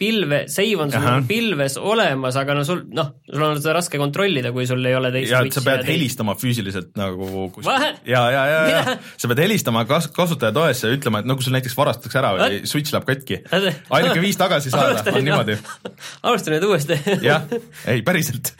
pilve, 0.00 0.44
save 0.48 0.78
on 0.80 0.92
sul 0.92 1.04
nagu 1.04 1.26
pilves 1.28 1.76
olemas, 1.80 2.38
aga 2.40 2.56
no 2.56 2.64
sul 2.66 2.84
noh, 2.96 3.10
sul 3.28 3.44
on 3.44 3.60
seda 3.60 3.74
raske 3.76 4.00
kontrollida, 4.00 4.52
kui 4.54 4.64
sul 4.68 4.84
ei 4.88 4.96
ole 4.96 5.10
teist 5.14 5.34
ja 5.34 5.42
et 5.44 5.56
sa 5.56 5.60
pead 5.64 5.82
ja 5.82 5.82
teist- 5.82 5.92
helistama 5.92 6.36
füüsiliselt 6.40 6.94
nagu 6.98 7.48
kus... 7.54 7.68
Ja, 7.68 8.22
ja, 8.32 8.44
ja, 8.48 8.62
ja 8.70 8.96
sa 9.20 9.30
pead 9.30 9.42
helistama 9.44 9.84
kas-, 9.90 10.08
kasutajatoesse 10.14 10.88
ja 10.88 10.96
ütlema, 10.98 11.20
et 11.20 11.28
no 11.28 11.36
kui 11.38 11.46
sul 11.46 11.56
näiteks 11.56 11.76
varastatakse 11.76 12.20
ära 12.22 12.32
või 12.36 12.44
What? 12.44 12.70
switch 12.70 12.94
läheb 12.94 13.08
katki, 13.10 13.42
ainuke 13.50 14.24
viis 14.24 14.40
tagasi 14.40 14.72
saada 14.72 15.04
on 15.12 15.24
niimoodi. 15.26 15.58
alusta 16.26 16.54
nüüd 16.54 16.66
uuesti. 16.70 16.98
jah, 17.24 17.44
ei 17.90 18.02
päriselt. 18.06 18.54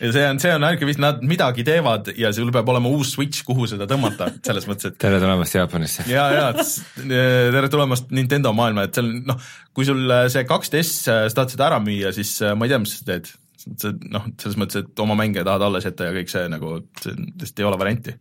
Ja 0.00 0.10
see 0.12 0.24
on, 0.28 0.40
see 0.42 0.52
on 0.54 0.66
ainuke 0.66 0.88
viis, 0.88 0.98
nad 1.02 1.22
midagi 1.26 1.64
teevad 1.66 2.10
ja 2.18 2.32
sul 2.36 2.52
peab 2.54 2.68
olema 2.72 2.90
uus 2.92 3.14
switch, 3.16 3.44
kuhu 3.46 3.68
seda 3.70 3.88
tõmmata, 3.90 4.28
selles 4.46 4.68
mõttes, 4.68 4.92
et 4.92 5.00
tere 5.00 5.20
tulemast 5.22 5.56
Jaapanisse. 5.56 6.06
ja, 6.10 6.26
ja 6.34 6.50
tere 6.56 7.70
tulemast 7.72 8.12
Nintendo 8.16 8.52
maailma, 8.56 8.86
et 8.86 8.98
seal 8.98 9.10
noh, 9.26 9.40
kui 9.76 9.88
sul 9.88 10.04
see 10.32 10.46
2DS, 10.48 10.94
sa 11.06 11.18
tahad 11.32 11.56
seda 11.56 11.68
ära 11.70 11.80
müüa, 11.82 12.12
siis 12.16 12.36
äh, 12.44 12.54
ma 12.58 12.68
ei 12.68 12.74
tea, 12.74 12.82
mis 12.82 12.96
sa 12.98 13.10
teed. 13.12 13.32
see 13.66 13.96
noh, 14.12 14.28
selles 14.42 14.60
mõttes, 14.60 14.84
et 14.84 15.04
oma 15.04 15.16
mänge 15.18 15.44
tahad 15.46 15.64
alles 15.66 15.88
jätta 15.88 16.10
ja 16.10 16.16
kõik 16.16 16.32
see 16.32 16.48
nagu, 16.52 16.78
see 17.02 17.16
lihtsalt 17.16 17.64
ei 17.64 17.70
ole 17.70 17.80
varianti. 17.80 18.18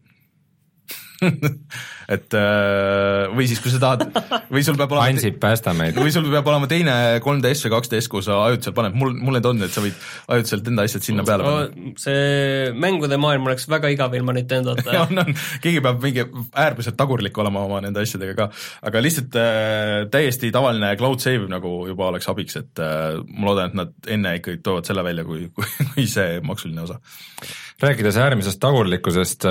et 2.15 2.35
äh, 2.37 3.25
või 3.35 3.47
siis, 3.49 3.61
kui 3.63 3.71
sa 3.73 3.79
tahad 3.81 4.03
või 4.51 4.63
sul 4.65 4.77
peab 4.79 4.91
olema 4.93 5.07
Ansip, 5.11 5.37
päästa 5.41 5.73
meid. 5.77 5.97
või 5.99 6.13
sul 6.13 6.27
peab 6.31 6.47
olema 6.51 6.69
teine 6.69 6.95
3DS 7.23 7.65
või 7.65 7.73
2DS, 7.75 8.09
kuhu 8.11 8.25
sa 8.25 8.39
ajutiselt 8.49 8.75
paned, 8.77 8.97
mul, 8.99 9.13
mul 9.17 9.37
need 9.37 9.49
on, 9.49 9.63
et 9.65 9.73
sa 9.73 9.83
võid 9.83 9.97
ajutiselt 10.35 10.69
enda 10.71 10.85
asjad 10.87 11.07
sinna 11.07 11.25
peale 11.27 11.47
panna. 11.47 11.93
see 12.01 12.71
mängude 12.81 13.19
maailm 13.21 13.47
oleks 13.49 13.67
väga 13.71 13.91
igav 13.93 14.15
ilma 14.17 14.35
Nintendota 14.37 14.85
ja. 14.85 15.03
on, 15.07 15.23
on, 15.23 15.33
keegi 15.63 15.83
peab 15.85 16.03
mingi 16.03 16.25
äärmiselt 16.51 16.99
tagurlik 16.99 17.37
olema 17.41 17.65
oma 17.67 17.81
nende 17.85 18.03
asjadega 18.03 18.37
ka, 18.39 18.49
aga 18.89 19.03
lihtsalt 19.05 19.39
äh, 19.41 19.93
täiesti 20.13 20.51
tavaline 20.55 20.93
cloud 20.99 21.23
save 21.23 21.49
nagu 21.51 21.77
juba 21.89 22.09
oleks 22.11 22.29
abiks, 22.31 22.59
et 22.61 22.83
äh, 22.83 23.21
ma 23.31 23.51
loodan, 23.51 23.71
et 23.71 23.79
nad 23.83 24.11
enne 24.17 24.37
ikkagi 24.41 24.61
toovad 24.65 24.87
selle 24.87 25.05
välja, 25.05 25.25
kui, 25.27 25.47
kui, 25.55 25.69
kui 25.93 26.09
see 26.09 26.41
maksuline 26.45 26.85
osa. 26.85 26.99
Rääkides 27.83 28.17
äärmisest 28.21 28.59
tagurlikkusest, 28.63 29.45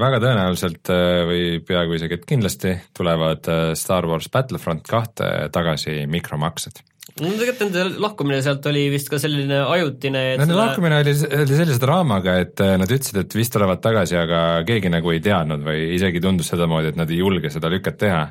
väga 0.00 0.20
tõenäoliselt 0.22 0.88
äh, 0.92 1.18
või 1.28 1.42
peaaegu 1.66 1.98
isegi, 1.98 2.16
et 2.16 2.24
kindlasti 2.28 2.72
tulevad 2.96 3.48
äh, 3.52 3.66
Star 3.78 4.06
Wars 4.08 4.30
Battlefront 4.32 4.86
kahte 4.88 5.28
tagasi 5.52 6.02
mikromaksed. 6.10 6.80
no 7.20 7.28
tegelikult 7.36 7.60
nende 7.66 8.00
lahkumine 8.00 8.38
sealt 8.44 8.66
oli 8.70 8.86
vist 8.94 9.10
ka 9.12 9.20
selline 9.20 9.58
ajutine, 9.66 10.22
et 10.32 10.40
Nende 10.40 10.54
selle- 10.54 10.62
lahkumine 10.64 11.02
oli, 11.02 11.14
oli 11.42 11.60
sellise 11.60 11.82
draamaga, 11.82 12.38
et 12.46 12.64
äh, 12.64 12.74
nad 12.80 12.88
ütlesid, 12.96 13.20
et 13.20 13.36
vist 13.36 13.52
tulevad 13.52 13.84
tagasi, 13.84 14.16
aga 14.16 14.40
keegi 14.68 14.92
nagu 14.92 15.12
ei 15.12 15.20
teadnud 15.20 15.66
või 15.66 15.92
isegi 15.98 16.24
tundus 16.24 16.48
sedamoodi, 16.54 16.94
et 16.94 17.00
nad 17.02 17.12
ei 17.12 17.20
julge 17.20 17.52
seda 17.52 17.70
lüket 17.72 18.00
teha. 18.00 18.26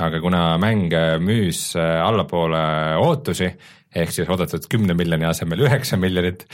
aga 0.00 0.20
kuna 0.22 0.56
mäng 0.62 0.94
müüs 1.20 1.74
äh, 1.76 1.98
allapoole 2.06 2.60
ootusi, 3.02 3.50
ehk 3.96 4.14
siis 4.14 4.30
oodatud 4.30 4.66
kümne 4.70 4.94
miljoni 4.98 5.26
asemel 5.26 5.66
üheksa 5.66 5.98
miljonit, 6.00 6.46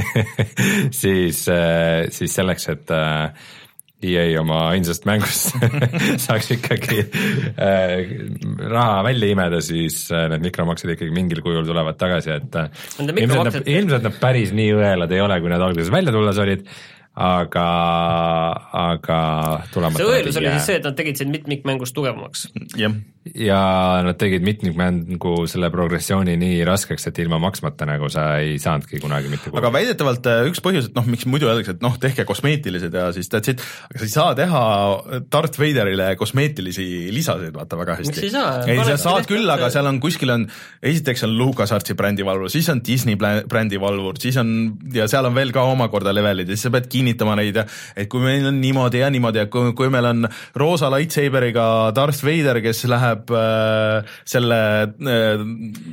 siis, 1.02 1.44
siis 1.44 2.36
selleks, 2.38 2.68
et 2.72 2.92
äh, 2.94 3.48
EA 3.98 4.38
oma 4.38 4.60
ainsast 4.70 5.08
mängust 5.08 5.56
saaks 6.24 6.52
ikkagi 6.54 7.00
äh, 7.58 8.12
raha 8.70 9.00
välja 9.08 9.30
imeda, 9.34 9.58
siis 9.64 10.04
äh, 10.14 10.28
need 10.30 10.44
mikromaksed 10.46 10.92
ikkagi 10.94 11.10
mingil 11.14 11.42
kujul 11.42 11.66
tulevad 11.66 11.98
tagasi, 11.98 12.36
et 12.36 12.58
äh, 12.60 12.68
ilmselt 13.08 13.50
nad, 13.50 13.58
ilmselt 13.66 14.06
nad 14.06 14.20
päris 14.22 14.54
nii 14.54 14.70
õelad 14.76 15.14
ei 15.14 15.24
ole, 15.24 15.40
kui 15.42 15.50
nad 15.50 15.64
alguses 15.66 15.90
välja 15.90 16.14
tulles 16.14 16.38
olid, 16.44 16.62
aga, 17.18 17.68
aga 18.78 19.20
tulemata 19.74 19.98
see 19.98 20.10
õelus 20.12 20.38
oli 20.38 20.50
siis 20.54 20.68
see, 20.70 20.78
et 20.78 20.86
nad 20.86 20.96
tegid 20.98 21.18
sind 21.18 21.34
mitmikmängust 21.34 21.96
tugevamaks. 21.96 22.46
jah, 22.78 22.94
ja 23.34 23.60
nad 24.06 24.18
tegid 24.20 24.44
mitmikmängu 24.46 25.32
selle 25.50 25.70
progressiooni 25.74 26.36
nii 26.38 26.60
raskeks, 26.68 27.08
et 27.10 27.18
ilma 27.24 27.40
maksmata 27.42 27.88
nagu 27.88 28.10
sa 28.12 28.28
ei 28.42 28.56
saanudki 28.62 29.00
kunagi 29.02 29.32
mitte 29.32 29.50
aga 29.50 29.72
väidetavalt 29.74 30.28
äh, 30.30 30.44
üks 30.50 30.62
põhjus, 30.64 30.90
et 30.90 30.98
noh, 30.98 31.08
miks 31.10 31.26
muidu 31.30 31.50
öeldakse, 31.50 31.74
et 31.76 31.82
noh, 31.84 31.96
tehke 32.00 32.26
kosmeetilised 32.28 32.94
ja 32.94 33.08
siis 33.16 33.30
that's 33.32 33.50
it, 33.50 33.64
aga 33.90 34.02
sa 34.02 34.06
ei 34.06 34.14
saa 34.14 34.36
teha 34.38 34.62
Darth 35.32 35.58
Vaderile 35.58 36.12
kosmeetilisi 36.20 36.86
lisasid, 37.14 37.50
vaata 37.56 37.80
väga 37.80 37.98
hästi. 37.98 38.14
Miks 38.14 38.24
ei 38.28 38.32
saa? 38.34 38.62
ei, 38.68 38.78
sa 38.86 38.98
saad 39.08 39.26
küll, 39.30 39.48
aga 39.50 39.72
seal 39.74 39.90
on 39.90 39.98
kuskil 40.02 40.34
on, 40.36 40.46
esiteks 40.86 41.26
on 41.26 41.34
LucasArtsi 41.40 41.98
brändivalvur, 41.98 42.52
siis 42.52 42.70
on 42.70 42.84
Disney 42.86 43.18
plä- 43.18 43.42
brändivalvur, 43.48 44.22
siis 44.22 44.38
on 44.38 44.54
ja 44.94 45.08
seal 45.10 45.26
on 45.26 45.34
veel 45.34 45.50
ka 45.56 45.66
omakorda 45.66 46.14
levelid 46.14 46.48
ja 46.48 46.56
siis 46.56 46.68
sa 46.68 46.74
pead 46.74 46.88
kinnitama 47.08 47.36
neid 47.38 47.56
ja 47.56 47.64
et 47.96 48.08
kui 48.10 48.22
meil 48.22 48.46
on 48.48 48.60
niimoodi 48.60 49.02
ja 49.02 49.10
niimoodi 49.12 49.42
ja 49.42 49.46
kui, 49.52 49.72
kui 49.76 49.90
meil 49.92 50.08
on 50.08 50.28
roosa 50.58 50.90
lightsaberiga 50.92 51.66
Darth 51.96 52.22
Vader, 52.26 52.60
kes 52.64 52.84
läheb 52.90 53.32
äh, 53.34 54.16
selle 54.28 54.60
äh, 54.84 55.44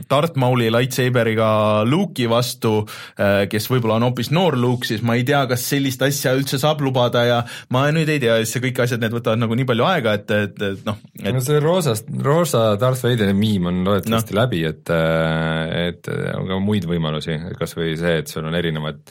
Darth 0.10 0.38
Mauli 0.41 0.69
lightsaberiga 0.73 1.49
Luke'i 1.88 2.28
vastu 2.30 2.78
äh,, 2.84 3.45
kes 3.51 3.69
võib-olla 3.71 3.99
on 3.99 4.10
hoopis 4.10 4.32
noor 4.36 4.58
Luke, 4.60 4.88
siis 4.88 5.04
ma 5.06 5.17
ei 5.17 5.25
tea, 5.28 5.45
kas 5.49 5.65
sellist 5.69 6.04
asja 6.06 6.36
üldse 6.38 6.60
saab 6.62 6.84
lubada 6.86 7.25
ja 7.25 7.41
ma 7.73 7.86
nüüd 7.95 8.10
ei 8.12 8.21
tea, 8.23 8.38
siis 8.43 8.56
see 8.56 8.65
kõik 8.67 8.84
asjad, 8.86 9.04
need 9.04 9.15
võtavad 9.15 9.41
nagu 9.41 9.58
nii 9.58 9.67
palju 9.69 9.88
aega, 9.88 10.17
et, 10.19 10.36
et, 10.36 10.62
et 10.71 10.86
noh, 10.88 10.99
et 11.21 11.32
no 11.36 11.43
see 11.43 11.62
roosast, 11.63 12.12
roosa 12.25 12.65
Darth 12.82 13.06
Vaderi 13.06 13.36
miim 13.38 13.69
on 13.71 13.84
loodetavasti 13.88 14.36
no. 14.36 14.41
läbi, 14.41 14.63
et, 14.67 14.91
et 14.91 16.12
on 16.36 16.49
ka 16.49 16.60
muid 16.63 16.88
võimalusi, 16.89 17.39
kas 17.60 17.75
või 17.78 17.95
see, 17.99 18.19
et 18.21 18.32
sul 18.32 18.47
on 18.47 18.58
erinevad, 18.58 19.01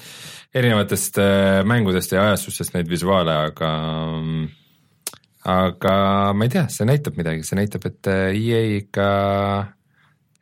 erinevatest 0.54 1.18
äh, 1.18 1.62
mängudest 1.66 2.12
ja 2.14 2.28
ajastustest 2.28 2.76
neid 2.76 2.90
visuaale, 2.90 3.34
aga 3.50 3.70
aga 5.44 5.94
ma 6.32 6.46
ei 6.46 6.52
tea, 6.52 6.66
see 6.72 6.86
näitab 6.88 7.18
midagi, 7.20 7.44
see 7.44 7.58
näitab, 7.58 7.88
et 7.90 8.10
äh, 8.10 8.28
EA 8.32 8.62
ikka 8.78 9.08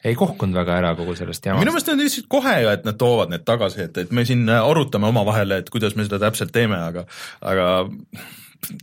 ei 0.03 0.14
kohkunud 0.18 0.57
väga 0.59 0.77
ära 0.81 0.92
kogu 0.98 1.14
sellest 1.18 1.44
minu 1.46 1.55
jamast. 1.55 1.70
meelest 1.70 1.90
nad 1.90 2.03
ütlesid 2.03 2.29
kohe 2.31 2.55
ju, 2.64 2.70
et 2.75 2.87
nad 2.87 2.98
toovad 2.98 3.33
need 3.33 3.44
tagasi, 3.46 3.87
et, 3.87 3.98
et 4.05 4.14
me 4.14 4.25
siin 4.27 4.48
arutame 4.51 5.09
omavahel, 5.11 5.59
et 5.59 5.70
kuidas 5.70 5.94
me 5.98 6.07
seda 6.07 6.18
täpselt 6.25 6.55
teeme, 6.55 6.79
aga, 6.90 7.07
aga 7.40 7.66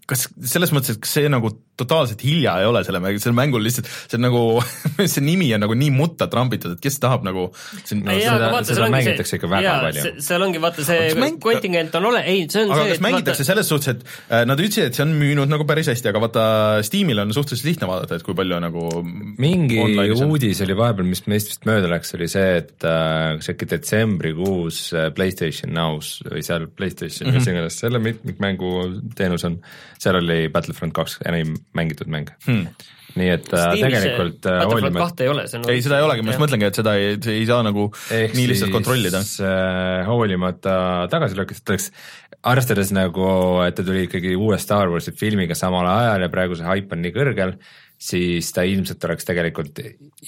kas 0.09 0.25
selles 0.51 0.73
mõttes, 0.75 0.97
et 0.97 1.01
kas 1.05 1.13
see 1.19 1.29
nagu 1.31 1.51
totaalselt 1.79 2.19
hilja 2.25 2.57
ei 2.59 2.67
ole 2.67 2.81
selle 2.83 2.99
mängu, 2.99 3.21
sellel 3.23 3.37
mängul 3.37 3.63
lihtsalt, 3.63 3.87
see 4.11 4.17
on 4.19 4.25
nagu, 4.25 4.41
see 5.13 5.23
nimi 5.23 5.47
on 5.55 5.61
nagu 5.63 5.75
nii 5.79 5.91
mutta 5.95 6.27
trambitud, 6.31 6.73
et 6.75 6.81
kes 6.83 6.97
tahab 6.99 7.23
nagu 7.27 7.45
siin 7.87 8.01
No 8.03 8.11
Ei, 8.11 8.25
seda- 8.25 8.49
vaata, 8.51 8.73
seda 8.73 8.89
mängitakse 8.91 9.37
ikka 9.39 9.47
väga 9.51 9.75
palju. 9.85 10.03
see- 10.03 10.25
seal 10.25 10.43
ongi 10.43 10.59
vaata 10.63 10.83
see 10.87 11.13
mäng- 11.19 11.39
kontingent 11.43 11.95
on 11.95 12.09
ole-, 12.11 12.23
ei, 12.27 12.43
see 12.51 12.65
on 12.65 12.73
aga 12.75 12.83
see, 12.83 12.97
kas 12.97 13.03
mängitakse 13.05 13.45
selles 13.47 13.71
suhtes, 13.71 13.87
et 13.95 14.03
äh, 14.27 14.43
nad 14.49 14.59
ütlesid, 14.59 14.89
et 14.89 14.99
see 14.99 15.05
on 15.05 15.13
müünud 15.21 15.51
nagu 15.51 15.67
päris 15.69 15.87
hästi, 15.93 16.11
aga 16.11 16.23
vaata 16.25 16.43
Steamil 16.87 17.23
on 17.23 17.31
suhteliselt 17.35 17.69
lihtne 17.71 17.87
vaadata, 17.91 18.19
et 18.19 18.27
kui 18.27 18.35
palju 18.35 18.59
nagu 18.65 18.85
mingi 19.39 19.79
uudis 20.19 20.59
oli 20.65 20.75
vahepeal, 20.79 21.07
mis 21.07 21.23
meist 21.31 21.53
vist 21.53 21.63
mööda 21.69 21.87
läks, 21.91 22.11
oli 22.19 22.27
see, 22.31 22.49
et 22.59 22.83
äh, 22.87 23.37
kas 23.39 23.51
äkki 23.55 23.69
detsembrikuus 23.77 24.81
äh, 24.95 25.09
Playstation 25.15 25.71
Now's 25.75 26.17
või 26.27 26.43
seal 26.45 26.67
Playstation 26.67 27.29
mm, 27.31 27.37
-hmm. 27.39 27.51
iganes 27.55 27.79
selle 27.79 27.99
mitmikmängu 28.03 28.73
teenus 29.15 29.45
on, 29.47 29.59
seal 29.99 30.19
oli 30.19 30.45
Battlefront 30.53 30.95
kaks 30.95 31.19
enim 31.27 31.55
mängitud 31.77 32.09
mäng 32.11 32.31
hmm.. 32.45 32.85
nii 33.19 33.33
et 33.33 33.49
äh, 33.53 33.73
tegelikult 33.75 34.47
äh, 34.47 34.61
Battlefront 34.61 34.73
hoolimata 34.73 35.03
kahte 35.03 35.25
ei 35.25 35.33
ole, 35.33 35.45
see 35.51 35.59
on 35.59 35.67
ei, 35.73 35.83
seda 35.85 35.99
ei 35.99 36.07
olegi, 36.07 36.25
ma 36.25 36.33
just 36.33 36.43
mõtlengi, 36.43 36.69
et 36.69 36.79
seda 36.81 36.95
ei, 36.99 37.17
ei 37.35 37.43
saa 37.49 37.65
nagu 37.67 37.89
ehk 38.15 38.37
nii 38.37 38.47
lihtsalt 38.53 38.75
kontrollida. 38.75 39.21
äh, 39.43 40.07
hoolimata 40.09 40.77
tagasilöökidest 41.11 41.73
oleks, 41.73 41.91
arvestades 42.49 42.93
nagu, 42.95 43.27
et 43.65 43.75
ta 43.75 43.85
tuli 43.85 44.05
ikkagi 44.07 44.35
uue 44.39 44.57
Star 44.61 44.91
Warsi 44.91 45.13
filmiga 45.17 45.57
samal 45.57 45.87
ajal 45.91 46.25
ja 46.27 46.31
praegu 46.31 46.57
see 46.59 46.67
haip 46.69 46.95
on 46.95 47.03
nii 47.03 47.15
kõrgel, 47.15 47.57
siis 47.99 48.47
ta 48.55 48.63
ilmselt 48.63 49.03
oleks 49.03 49.27
tegelikult 49.27 49.81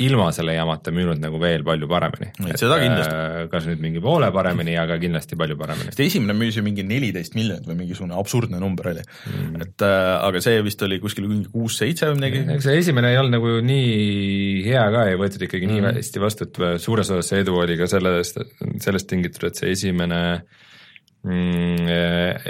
ilma 0.04 0.28
selle 0.36 0.58
jamata 0.58 0.92
müünud 0.92 1.22
nagu 1.24 1.40
veel 1.40 1.64
palju 1.64 1.88
paremini. 1.88 2.28
Seda 2.60 2.78
kindlasti. 2.82 3.14
äh, 3.16 3.46
kas 3.52 3.68
nüüd 3.70 3.80
mingi 3.84 4.02
poole 4.04 4.28
paremini, 4.36 4.74
aga 4.80 4.98
kindlasti 5.00 5.38
palju 5.40 5.56
paremini. 5.60 5.94
sest 5.94 6.02
esimene 6.04 6.36
müüs 6.36 6.58
ju 6.60 6.66
mingi 6.66 6.84
neliteist 6.88 7.38
miljonit 7.38 7.70
või 7.70 7.78
mingisugune 7.80 8.18
absurdne 8.20 8.60
number 8.60 8.90
oli 8.92 9.04
mm.. 9.06 9.64
et 9.64 9.86
äh, 9.88 10.08
aga 10.28 10.42
see 10.44 10.58
vist 10.66 10.84
oli 10.84 11.00
kuskil 11.04 11.30
mingi 11.30 11.48
kuus-seitse 11.54 12.10
või 12.10 12.20
midagi. 12.20 12.42
eks 12.58 12.68
see 12.68 12.82
esimene 12.82 13.14
ei 13.14 13.20
olnud 13.22 13.38
nagu 13.38 13.54
nii 13.64 14.66
hea 14.68 14.84
ka, 14.92 15.06
ei 15.08 15.20
võetud 15.22 15.46
ikkagi 15.48 15.70
mm. 15.70 15.78
nii 15.78 16.02
hästi 16.02 16.24
vastu, 16.24 16.48
et 16.50 16.84
suures 16.84 17.14
osas 17.16 17.32
see 17.32 17.40
edu 17.46 17.56
oli 17.62 17.78
ka 17.80 17.88
sellest, 17.92 18.42
sellest 18.84 19.08
tingitud, 19.12 19.46
et 19.48 19.62
see 19.62 19.72
esimene 19.78 20.20
mm, 21.24 21.88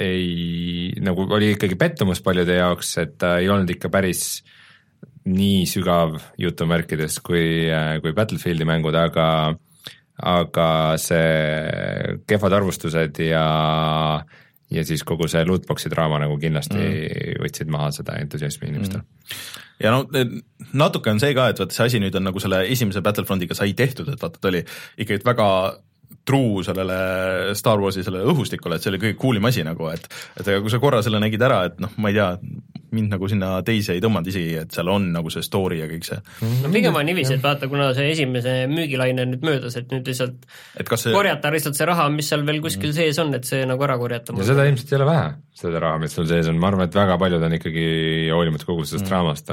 ei, 0.01 0.97
nagu 1.05 1.27
oli 1.29 1.53
ikkagi 1.59 1.77
pettumus 1.77 2.23
paljude 2.25 2.57
jaoks, 2.57 2.95
et 3.05 3.13
ta 3.21 3.35
ei 3.37 3.53
olnud 3.53 3.69
ikka 3.77 3.93
päris 3.93 4.41
nii 5.29 5.65
sügav 5.69 6.17
jutumärkides 6.41 7.19
kui, 7.25 7.67
kui 8.01 8.13
Battlefieldi 8.17 8.65
mängud, 8.67 8.95
aga 8.97 9.27
aga 10.21 10.67
see 11.01 12.21
kehvad 12.29 12.53
arvustused 12.53 13.19
ja 13.25 13.45
ja 14.71 14.83
siis 14.87 15.03
kogu 15.07 15.27
see 15.31 15.43
lootbox'i 15.47 15.91
draama 15.91 16.21
nagu 16.21 16.37
kindlasti 16.39 16.77
mm. 16.77 17.41
võtsid 17.43 17.71
maha 17.73 17.89
seda 17.95 18.17
entusiasmi 18.21 18.69
inimestel 18.69 19.01
mm. 19.01 19.39
ja 19.83 19.93
no 19.95 20.05
natuke 20.77 21.11
on 21.11 21.21
see 21.23 21.33
ka, 21.37 21.49
et 21.51 21.61
vaata 21.61 21.75
see 21.75 21.89
asi 21.89 22.03
nüüd 22.03 22.17
on 22.17 22.29
nagu 22.29 22.43
selle 22.43 22.63
esimese 22.69 23.03
Battlefrontiga 23.03 23.57
sai 23.57 23.73
tehtud, 23.77 24.13
et 24.13 24.21
vaata 24.21 24.41
ta 24.41 24.51
oli 24.51 24.61
ikkagi 25.01 25.25
väga 25.27 25.47
truu 26.27 26.61
sellele 26.63 27.55
Star 27.57 27.81
Warsi 27.81 28.03
sellele 28.05 28.29
õhustikule, 28.29 28.77
et 28.77 28.83
see 28.83 28.91
oli 28.93 29.01
kõige 29.01 29.17
cool 29.21 29.39
im 29.39 29.49
asi 29.49 29.65
nagu, 29.65 29.89
et 29.91 30.05
et 30.37 30.45
aga 30.45 30.61
kui 30.61 30.73
sa 30.73 30.79
korra 30.83 31.01
selle 31.05 31.21
nägid 31.23 31.41
ära, 31.41 31.63
et 31.71 31.81
noh, 31.81 31.91
ma 31.97 32.11
ei 32.11 32.19
tea, 32.19 32.29
mind 32.95 33.13
nagu 33.15 33.29
sinna 33.31 33.51
teise 33.67 33.95
ei 33.95 34.03
tõmmanud 34.03 34.29
isegi, 34.31 34.55
et 34.63 34.75
seal 34.75 34.89
on 34.91 35.09
nagu 35.15 35.31
see 35.33 35.45
story 35.45 35.81
ja 35.81 35.87
kõik 35.89 36.07
see. 36.07 36.19
no 36.63 36.71
pigem 36.73 36.97
on 36.97 37.07
niiviisi, 37.07 37.37
et 37.37 37.45
vaata, 37.45 37.69
kuna 37.71 37.91
see 37.97 38.11
esimese 38.13 38.55
müügilaine 38.71 39.25
on 39.25 39.33
nüüd 39.35 39.45
möödas, 39.47 39.77
et 39.79 39.91
nüüd 39.93 40.07
lihtsalt 40.07 40.47
et 40.79 40.89
kas 40.89 41.07
see 41.07 41.15
korjata 41.15 41.53
lihtsalt 41.53 41.79
see 41.79 41.87
raha, 41.89 42.09
mis 42.13 42.31
seal 42.31 42.45
veel 42.47 42.61
kuskil 42.63 42.93
sees 42.95 43.19
on, 43.23 43.33
et 43.37 43.47
see 43.47 43.63
nagu 43.69 43.87
ära 43.87 43.97
korjata. 44.01 44.35
ja 44.37 44.49
seda 44.51 44.67
ilmselt 44.69 44.93
ei 44.93 44.99
ole 44.99 45.09
vähe, 45.11 45.29
seda 45.61 45.81
raha, 45.83 45.99
mis 46.01 46.15
sul 46.15 46.27
sees 46.29 46.49
on, 46.51 46.57
ma 46.61 46.69
arvan, 46.71 46.89
et 46.89 46.95
väga 46.97 47.17
paljud 47.21 47.45
on 47.47 47.55
ikkagi 47.57 47.85
hoolimata 48.33 48.67
kogu 48.67 48.85
sellest 48.87 49.05
mm. 49.05 49.11
draamast, 49.11 49.51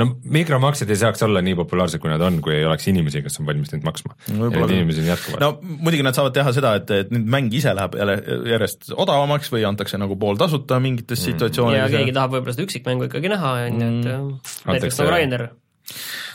no 0.00 0.08
mikromaksed 0.38 0.90
ei 0.90 1.00
saaks 1.00 1.24
olla 1.26 1.42
nii 1.44 1.56
populaarsed, 1.60 2.02
kui 2.02 2.12
nad 2.12 2.22
on, 2.26 2.40
kui 2.44 2.56
ei 2.58 2.66
oleks 2.68 2.88
inimesi, 2.92 3.22
kes 3.24 3.40
on 3.42 3.48
valmis 3.48 3.72
neid 3.74 3.86
maksma. 3.86 4.16
ja 4.28 4.50
neid 4.56 4.74
inimesi 4.76 5.04
on 5.04 5.10
jätkuvalt. 5.12 5.44
no 5.44 5.78
muidugi 5.84 6.06
nad 6.06 6.18
saavad 6.18 6.36
teha 6.36 6.54
seda, 6.56 6.74
et, 6.80 6.92
et 7.04 7.14
nüüd 7.14 7.30
mäng 7.36 7.54
ise 7.56 7.74
läheb 7.76 7.96
jälle 8.00 8.18
järjest 8.50 8.92
odavamaks 8.96 9.52
või 9.54 9.64
antakse 9.68 10.00
nagu 10.00 10.18
pooltasuta 10.20 10.80
mingites 10.82 11.24
ja 11.24 11.32
situatsioonides 11.32 11.96
keegi 11.96 12.16
tahab 12.16 12.36
võib-olla 12.36 12.56
seda 12.56 12.68
üksikmängu 12.68 13.08
ikkagi 13.10 13.32
näha, 13.32 13.56
on 13.70 13.82
ju, 13.82 13.90
et 13.90 14.12
äh, 14.14 14.54
näiteks 14.74 15.02
nagu 15.02 15.14
Rainer. 15.14 15.50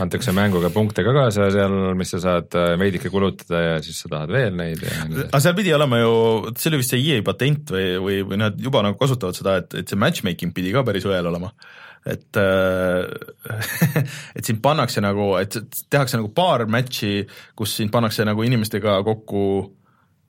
Antakse 0.04 0.34
mänguga 0.36 0.70
punkte 0.74 1.04
ka 1.06 1.14
kaasa 1.16 1.48
seal, 1.54 1.76
mis 1.98 2.12
sa 2.16 2.20
saad 2.24 2.58
äh, 2.58 2.74
veidike 2.80 3.12
kulutada 3.14 3.62
ja 3.62 3.78
siis 3.86 4.02
sa 4.04 4.12
tahad 4.12 4.34
veel 4.36 4.58
neid 4.58 4.84
ja 4.84 5.06
nii 5.06 5.16
edasi. 5.16 5.30
aga 5.30 5.42
seal 5.46 5.58
pidi 5.58 5.74
olema 5.76 6.02
ju, 6.02 6.12
see 6.60 6.72
oli 6.72 6.82
vist 6.82 6.96
see 6.96 7.02
EA 7.06 7.24
patent 7.26 7.74
või, 7.76 7.88
või, 8.04 8.20
või 8.32 8.42
nad 8.44 8.60
juba 8.62 8.84
nagu 8.86 9.00
kasutavad 9.00 9.38
seda, 9.38 9.58
et, 9.64 9.78
et 9.82 9.92
see 9.92 10.00
matchmaking 10.02 10.56
pidi 10.56 10.74
ka 10.76 10.84
päris 10.88 11.08
õel 11.08 11.32
olema. 11.32 11.54
et 12.06 12.42
äh, 12.42 13.08
et 14.38 14.44
sind 14.46 14.62
pannakse 14.66 15.04
nagu, 15.04 15.32
et 15.42 15.58
tehakse 15.90 16.20
nagu 16.20 16.34
paar 16.36 16.68
match'i, 16.72 17.24
kus 17.58 17.78
sind 17.80 17.94
pannakse 17.94 18.28
nagu 18.28 18.46
inimestega 18.46 19.00
kokku, 19.08 19.48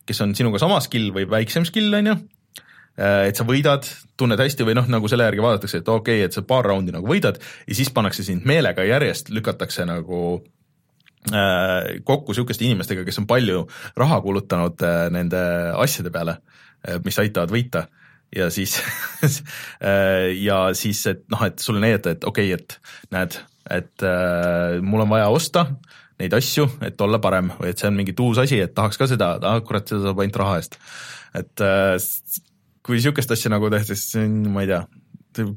kes 0.07 0.23
on 0.23 0.35
sinuga 0.39 0.63
sama 0.63 0.79
skill 0.85 1.11
või 1.15 1.27
väiksem 1.31 1.67
skill, 1.69 1.91
on 1.99 2.13
ju, 2.13 2.19
et 2.97 3.37
sa 3.37 3.45
võidad, 3.45 3.85
tunned 4.17 4.41
hästi 4.41 4.65
või 4.65 4.77
noh, 4.79 4.87
nagu 4.89 5.09
selle 5.13 5.27
järgi 5.29 5.43
vaadatakse, 5.45 5.83
et 5.83 5.89
okei 5.93 6.21
okay,, 6.21 6.29
et 6.29 6.37
sa 6.37 6.45
paar 6.47 6.65
raundi 6.65 6.95
nagu 6.95 7.09
võidad 7.09 7.37
ja 7.39 7.77
siis 7.77 7.91
pannakse 7.93 8.25
sind 8.25 8.47
meelega 8.49 8.87
järjest, 8.89 9.29
lükatakse 9.37 9.85
nagu 9.89 10.21
äh, 11.33 12.01
kokku 12.09 12.33
niisuguste 12.33 12.65
inimestega, 12.65 13.05
kes 13.05 13.21
on 13.21 13.29
palju 13.29 13.67
raha 14.01 14.23
kulutanud 14.25 14.81
äh, 14.87 15.07
nende 15.13 15.43
asjade 15.77 16.15
peale, 16.15 16.41
mis 17.05 17.19
aitavad 17.19 17.51
võita 17.51 17.87
ja 18.37 18.51
siis 18.51 18.79
äh, 19.85 20.33
ja 20.41 20.71
siis, 20.75 21.05
et 21.11 21.25
noh, 21.33 21.43
et 21.47 21.63
sulle 21.63 21.83
näidata, 21.83 22.17
et 22.17 22.25
okei 22.25 22.53
okay,, 22.55 22.65
et 22.65 23.13
näed, 23.15 23.39
et 23.71 24.07
äh, 24.07 24.81
mul 24.83 25.05
on 25.05 25.13
vaja 25.13 25.29
osta 25.33 25.67
neid 26.21 26.33
asju, 26.37 26.69
et 26.87 27.01
olla 27.05 27.21
parem 27.23 27.53
või 27.59 27.71
et 27.73 27.81
see 27.81 27.91
on 27.91 27.97
mingi 27.99 28.15
uus 28.25 28.41
asi, 28.41 28.61
et 28.65 28.75
tahaks 28.77 28.99
ka 29.01 29.09
seda, 29.11 29.35
ah 29.45 29.61
kurat, 29.65 29.89
seda 29.89 30.09
saab 30.09 30.23
ainult 30.25 30.41
raha 30.43 30.61
eest. 30.63 30.79
et 31.37 31.65
äh, 31.65 31.97
kui 32.87 32.99
niisugust 32.99 33.35
asja 33.35 33.53
nagu 33.53 33.71
tehti, 33.73 33.97
siis 33.99 34.17
on, 34.23 34.39
ma 34.55 34.63
ei 34.65 34.71
tea, 34.71 34.81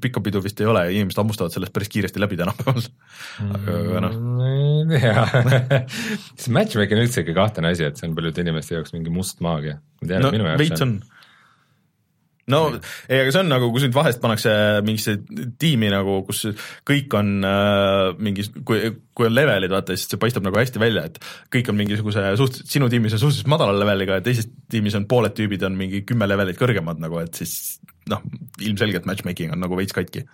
pikka 0.01 0.23
pidu 0.25 0.41
vist 0.43 0.59
ei 0.59 0.67
ole, 0.69 0.83
inimesed 0.95 1.21
hammustavad 1.21 1.53
sellest 1.53 1.73
päris 1.75 1.91
kiiresti 1.93 2.21
läbi 2.21 2.39
tänapäeval, 2.39 2.89
aga, 3.53 4.01
noh. 4.07 4.17
Jaa, 4.95 5.27
see 6.41 6.55
matchmaking 6.55 6.99
on 6.99 7.05
üldse 7.05 7.23
ikka 7.23 7.37
kahtlane 7.37 7.73
asi, 7.75 7.87
et 7.87 7.99
see 7.99 8.09
on 8.09 8.17
paljude 8.17 8.43
inimeste 8.43 8.75
jaoks 8.75 8.95
mingi 8.95 9.13
must 9.13 9.43
maagia. 9.45 9.79
no 10.09 10.33
veits 10.59 10.83
on 10.85 10.99
no 12.51 12.61
ei, 13.07 13.21
aga 13.21 13.33
see 13.33 13.41
on 13.43 13.51
nagu, 13.51 13.69
kui 13.73 13.83
sind 13.83 13.95
vahest 13.95 14.21
pannakse 14.23 14.51
mingisse 14.85 15.15
tiimi 15.61 15.91
nagu, 15.93 16.19
kus 16.27 16.45
kõik 16.87 17.15
on 17.19 17.31
äh, 17.47 18.11
mingis, 18.21 18.51
kui, 18.67 18.91
kui 19.15 19.29
on 19.29 19.35
levelid, 19.35 19.73
vaata, 19.73 19.97
siis 19.97 20.09
see 20.13 20.21
paistab 20.21 20.45
nagu 20.45 20.59
hästi 20.59 20.81
välja, 20.81 21.05
et 21.09 21.19
kõik 21.53 21.71
on 21.71 21.79
mingisuguse 21.79 22.25
suht-, 22.39 22.61
sinu 22.69 22.89
tiimis 22.91 23.17
on 23.17 23.23
suhteliselt 23.23 23.51
madala 23.51 23.75
leveliga 23.77 24.19
ja 24.19 24.25
teises 24.25 24.49
tiimis 24.71 24.97
on 24.99 25.07
pooled 25.09 25.35
tüübid 25.37 25.65
on 25.67 25.77
mingi 25.79 26.03
kümme 26.07 26.29
levelit 26.29 26.59
kõrgemad 26.59 27.01
nagu, 27.03 27.21
et 27.23 27.37
siis 27.39 27.79
noh, 28.09 28.23
ilmselgelt 28.63 29.07
matchmaking 29.09 29.53
on 29.55 29.61
nagu 29.63 29.77
veits 29.79 29.95
katki. 29.95 30.25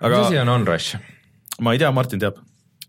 aga 0.00 0.18
mis 0.18 0.26
asi 0.26 0.42
on 0.42 0.52
Onrush? 0.56 0.98
ma 1.62 1.74
ei 1.74 1.80
tea, 1.80 1.92
Martin 1.94 2.22
teab. 2.22 2.40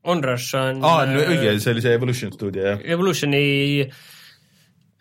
Onrush 0.06 0.58
on 0.58 0.84
aa, 0.86 1.06
õige, 1.06 1.56
see 1.62 1.74
oli 1.74 1.84
see 1.86 1.96
Evolution 1.98 2.34
stuudio, 2.34 2.66
jah. 2.72 2.84
Evolutioni 2.96 3.42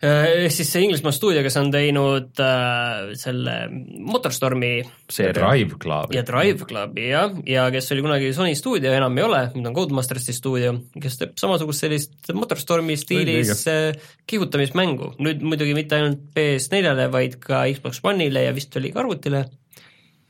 ehk 0.03 0.51
siis 0.51 0.67
see 0.67 0.83
Inglismaa 0.83 1.13
stuudio, 1.15 1.39
kes 1.45 1.55
on 1.59 1.69
teinud 1.71 2.41
äh, 2.43 3.13
selle 3.19 3.53
Motorstormi 3.71 4.71
Drive 5.07 5.77
Club. 5.81 6.11
ja 6.11 6.23
Drive 6.27 6.67
Clubi 6.67 7.07
jah, 7.13 7.31
ja 7.47 7.69
kes 7.71 7.87
oli 7.95 8.03
kunagi 8.03 8.33
Sony 8.35 8.55
stuudio, 8.59 8.91
enam 8.91 9.15
ei 9.17 9.23
ole, 9.23 9.41
nüüd 9.55 9.69
on 9.71 9.77
Codemastersi 9.77 10.35
stuudio, 10.35 10.73
kes 11.01 11.15
teeb 11.21 11.39
samasugust 11.39 11.85
sellist 11.85 12.33
Motorstormi 12.35 12.97
stiilis 12.99 13.63
äh, 13.71 13.95
kihutamismängu. 14.27 15.13
nüüd 15.23 15.45
muidugi 15.47 15.77
mitte 15.77 16.01
ainult 16.01 16.27
PS4-le, 16.35 17.07
vaid 17.15 17.39
ka 17.43 17.63
Xbox 17.71 18.03
One'ile 18.03 18.49
ja 18.49 18.55
vist 18.55 18.75
oli 18.75 18.91
ka 18.91 19.05
arvutile 19.05 19.45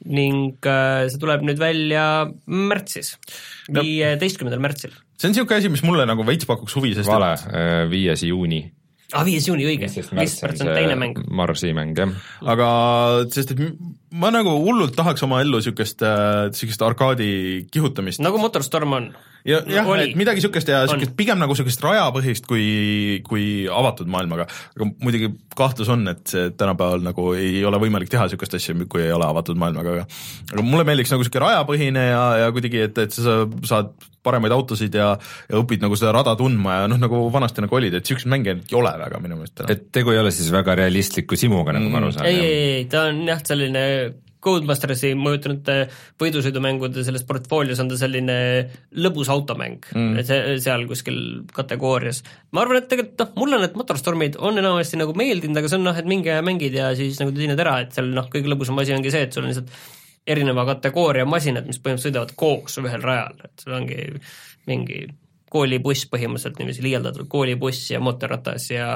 ning 0.06 0.62
äh, 0.70 1.10
see 1.10 1.18
tuleb 1.18 1.42
nüüd 1.48 1.58
välja 1.58 2.06
märtsis, 2.46 3.16
viieteistkümnendal 3.74 4.62
märtsil. 4.62 4.94
see 5.18 5.32
on 5.32 5.34
niisugune 5.34 5.58
asi, 5.58 5.74
mis 5.74 5.86
mulle 5.88 6.06
nagu 6.06 6.22
veits 6.28 6.46
pakuks 6.46 6.78
huvi, 6.78 6.94
sest 6.94 7.10
vale, 7.10 7.34
viies 7.90 8.28
juuni. 8.30 8.68
Ah, 9.14 9.24
viies 9.28 9.48
juuni, 9.50 9.68
õige, 9.70 9.90
see 9.92 10.04
on 10.08 10.72
teine 10.72 10.98
mäng. 11.00 11.22
Marsi 11.30 11.74
mäng, 11.78 11.94
jah. 11.98 12.16
aga 12.56 12.68
sest 13.34 13.54
et 13.56 13.64
ma 14.16 14.32
nagu 14.34 14.58
hullult 14.64 14.96
tahaks 14.98 15.26
oma 15.28 15.42
ellu 15.44 15.62
niisugust 15.62 16.04
äh,, 16.06 16.50
niisugust 16.50 16.84
arkaadi 16.86 17.30
kihutamist 17.72 18.24
nagu 18.24 18.42
Motorstorm 18.42 19.00
on. 19.00 19.10
Ja 19.46 19.60
jah, 19.70 19.90
et 20.02 20.16
midagi 20.18 20.42
niisugust 20.42 20.70
ja 20.72 20.82
niisugust 20.86 21.14
pigem 21.18 21.40
nagu 21.42 21.54
niisugust 21.54 21.84
rajapõhist 21.86 22.48
kui, 22.50 22.66
kui 23.28 23.46
avatud 23.70 24.10
maailmaga. 24.12 24.48
aga 24.76 24.90
muidugi 25.04 25.32
kahtlus 25.58 25.92
on, 25.94 26.08
et 26.12 26.26
see 26.32 26.50
tänapäeval 26.58 27.06
nagu 27.06 27.30
ei 27.38 27.62
ole 27.68 27.80
võimalik 27.82 28.12
teha 28.12 28.26
niisugust 28.26 28.58
asja, 28.58 28.76
kui 28.90 29.06
ei 29.06 29.14
ole 29.16 29.28
avatud 29.28 29.60
maailmaga, 29.62 30.00
aga 30.00 30.10
aga 30.54 30.66
mulle 30.66 30.88
meeldiks 30.88 31.14
nagu 31.14 31.24
niisugune 31.24 31.46
rajapõhine 31.46 32.10
ja, 32.10 32.26
ja 32.44 32.52
kuidagi, 32.56 32.84
et, 32.90 33.06
et 33.06 33.16
sa 33.16 33.44
saad 33.70 33.94
paremaid 34.26 34.56
autosid 34.56 34.98
ja, 34.98 35.12
ja 35.50 35.62
õpid 35.62 35.84
nagu 35.86 35.98
seda 36.00 36.16
rada 36.16 36.34
tundma 36.40 36.82
ja 36.82 36.90
noh, 36.90 37.00
nagu 37.02 37.26
vanasti 37.34 37.62
nagu 37.62 37.78
olid, 37.78 37.94
et 37.94 38.06
niisuguseid 38.06 38.34
mänge 38.34 38.58
ei 38.58 38.78
ole 38.80 38.94
väga 39.06 39.22
minu 39.22 39.38
meelest 39.38 39.66
et 39.70 39.90
tegu 39.94 40.16
ei 40.16 40.22
ole 40.22 40.34
siis 40.34 40.50
väga 40.54 40.78
realistliku 40.82 41.38
simuga, 41.38 41.76
nagu 41.76 41.92
ma 41.94 42.02
aru 42.02 42.14
saan. 42.16 42.30
ei, 42.32 42.42
ei, 42.42 42.70
ei, 42.80 42.86
ta 42.90 43.08
on 43.12 43.22
jah, 43.30 43.46
selline 43.46 43.86
Codemastersi 44.46 45.14
mõjutanud 45.18 45.72
võidusõidumängude 46.22 47.04
selles 47.06 47.26
portfoolios 47.28 47.82
on 47.82 47.90
ta 47.92 47.98
selline 48.00 48.38
lõbus 49.02 49.32
automäng 49.34 49.90
mm., 49.92 50.22
see 50.28 50.56
seal 50.64 50.86
kuskil 50.90 51.20
kategoorias. 51.56 52.22
ma 52.54 52.64
arvan, 52.64 52.82
et 52.82 52.90
tegelikult 52.92 53.24
noh, 53.24 53.34
mulle 53.42 53.62
need 53.64 53.78
Motorstormid 53.80 54.40
on 54.40 54.62
enamasti 54.62 55.02
nagu 55.02 55.16
meeldinud, 55.18 55.58
aga 55.62 55.72
see 55.72 55.80
on 55.80 55.88
noh, 55.90 55.98
et 55.98 56.10
minge 56.10 56.34
ja 56.34 56.46
mängid 56.46 56.78
ja 56.78 56.92
siis 56.98 57.20
nagu 57.22 57.34
tunned 57.36 57.66
ära, 57.66 57.80
et 57.86 57.98
seal 57.98 58.12
noh, 58.14 58.30
kõige 58.32 58.52
lõbusam 58.52 58.80
asi 58.84 58.96
ongi 58.96 59.14
see, 59.14 59.26
et 59.28 59.36
sul 59.36 59.46
on 59.46 59.52
lihtsalt 59.52 59.74
erineva 60.26 60.66
kategooria 60.72 61.26
masinad, 61.30 61.68
mis 61.70 61.78
põhimõtteliselt 61.78 62.14
sõidavad 62.14 62.34
koos 62.40 62.80
ühel 62.82 63.04
rajal, 63.06 63.42
et 63.46 63.66
sul 63.66 63.76
ongi 63.78 64.00
mingi 64.70 65.04
koolibuss 65.56 66.08
põhimõtteliselt 66.12 66.60
niiviisi 66.60 66.86
liialdatud 66.86 67.30
koolibuss 67.32 67.92
ja 67.94 68.02
mootorratas 68.04 68.70
ja 68.74 68.90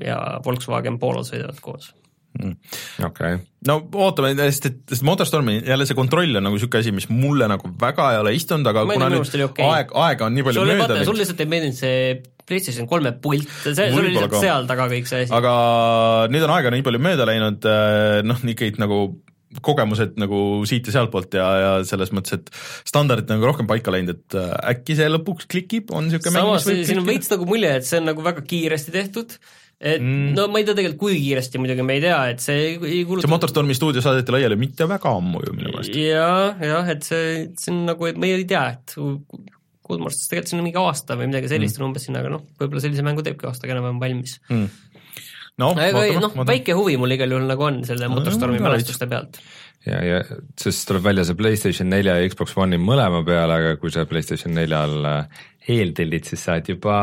ja 0.00 0.18
Volkswagen 0.44 0.96
Polo 0.98 1.20
sõidavad 1.26 1.60
koos 1.60 1.92
okay. 3.06 3.38
no 3.68 3.78
ootame, 4.04 4.32
sest 4.48 4.68
et, 4.70 4.78
sest 4.90 5.04
Motorstormi 5.06 5.58
jälle 5.66 5.86
see 5.88 5.98
kontroll 5.98 6.38
on 6.40 6.46
nagu 6.48 6.56
niisugune 6.56 6.84
asi, 6.84 6.94
mis 6.96 7.08
mulle 7.12 7.48
nagu 7.50 7.72
väga 7.80 8.12
ei 8.14 8.20
ole 8.22 8.34
istunud, 8.36 8.68
aga 8.72 8.86
Ma 8.88 8.96
kuna 8.96 9.10
nüüd 9.12 9.48
okei. 9.48 9.66
aeg, 9.66 9.96
aega 10.06 10.28
on 10.28 10.38
nii 10.38 10.46
palju 10.46 10.62
sul 10.62 10.72
ei 10.72 10.78
mööda 10.78 10.86
vaata, 10.86 11.02
sul 11.02 11.12
läinud, 11.12 11.22
lihtsalt 11.22 11.42
ei 11.44 11.50
meeldinud 11.52 11.80
see 11.80 11.98
PlayStation 12.48 12.88
kolme 12.90 13.12
pult, 13.22 13.50
see, 13.62 13.76
see 13.76 13.90
oli 13.92 14.14
lihtsalt 14.14 14.32
ka. 14.32 14.40
seal 14.46 14.70
taga 14.70 14.88
kõik 14.92 15.10
see 15.10 15.26
asi. 15.26 15.34
aga 15.36 15.52
nüüd 16.32 16.48
on 16.48 16.54
aega 16.56 16.72
nii 16.74 16.86
palju 16.88 17.04
mööda 17.08 17.28
läinud, 17.28 17.68
noh, 18.28 18.48
ikkagi 18.54 18.82
nagu 18.82 19.04
kogemused 19.60 20.16
nagu 20.20 20.38
siit 20.68 20.86
ja 20.88 20.94
sealtpoolt 20.94 21.34
ja, 21.36 21.46
ja 21.60 21.72
selles 21.86 22.12
mõttes, 22.14 22.38
et 22.38 22.48
standardid 22.88 23.28
on 23.28 23.40
nagu 23.40 23.50
rohkem 23.50 23.68
paika 23.68 23.92
läinud, 23.92 24.16
et 24.16 24.36
äh, 24.38 24.54
äkki 24.72 24.96
see 24.96 25.10
lõpuks 25.10 25.48
klikib, 25.50 25.92
on 25.92 26.08
niisugune 26.08 26.32
mäng, 26.38 26.48
samas 26.48 26.64
mis 26.64 26.70
võib 26.70 26.88
siin 26.88 27.02
on 27.02 27.08
veits 27.10 27.32
nagu 27.32 27.48
mulje, 27.50 27.74
et 27.80 27.88
see 27.88 28.00
on 28.00 28.08
nagu 28.08 28.24
väga 28.24 28.44
kiiresti 28.48 28.94
tehtud, 28.94 29.36
et 29.82 29.98
Mm. 30.00 30.10
mm. 30.28 30.34
no 30.38 30.46
ma 30.52 30.60
ei 30.60 30.66
tea 30.68 30.76
tegelikult, 30.78 31.00
kui 31.00 31.16
kiiresti 31.18 31.58
muidugi 31.58 31.82
me 31.86 31.96
ei 31.98 32.02
tea, 32.04 32.18
et 32.30 32.42
see 32.44 32.58
ei, 32.68 32.76
ei 32.86 33.00
see 33.02 33.30
Motorstormi 33.32 33.74
stuudio 33.74 34.02
saadeti 34.04 34.30
laiali 34.34 34.54
mitte 34.60 34.86
väga 34.86 35.10
ammu 35.18 35.42
ju 35.42 35.56
minu 35.56 35.72
meelest. 35.72 35.96
ja, 35.98 36.28
jah, 36.62 36.92
et 36.94 37.02
see, 37.08 37.48
see 37.58 37.72
on 37.74 37.82
nagu, 37.90 38.06
et 38.06 38.20
me 38.22 38.30
ei 38.30 38.46
tea, 38.46 38.62
et 38.76 38.94
Codemasters 39.82 40.28
tegelikult 40.30 40.52
siin 40.52 40.62
on 40.62 40.66
mingi 40.68 40.78
aasta 40.78 41.16
või 41.18 41.26
midagi 41.32 41.50
sellist 41.50 41.76
Mm. 41.76 41.82
on 41.82 41.88
umbes 41.90 42.06
siin, 42.06 42.16
aga 42.20 42.30
noh, 42.30 42.44
võib-olla 42.60 42.84
sellise 42.84 43.02
mängu 43.02 43.24
teebki 43.26 43.48
aastaga 43.50 43.74
enam-vähem 43.74 43.98
valmis. 44.00 44.36
noh, 45.58 45.74
aga 45.76 46.04
ei, 46.06 46.14
noh, 46.22 46.36
väike 46.48 46.76
huvi 46.78 46.96
mul 47.00 47.16
igal 47.16 47.34
juhul 47.34 47.48
nagu 47.50 47.66
on 47.66 47.82
selle 47.88 48.08
Motorstormi 48.12 48.60
mul 48.60 48.64
ka 48.64 48.70
mälestuste 48.70 49.08
pealt. 49.10 49.40
ja, 49.86 49.98
ja 50.06 50.20
siis 50.62 50.84
tuleb 50.86 51.02
välja 51.04 51.26
see 51.26 51.34
Playstation 51.38 51.90
nelja 51.90 52.20
ja 52.20 52.28
Xbox 52.30 52.54
One'i 52.56 52.78
mõlema 52.80 53.24
peale, 53.26 53.58
aga 53.58 53.74
kui 53.82 53.90
sa 53.90 54.06
Playstation 54.06 54.54
neljal 54.54 54.94
äh, 55.10 55.42
eeltellid, 55.68 56.30
siis 56.30 56.46
saad 56.46 56.70
juba 56.70 57.02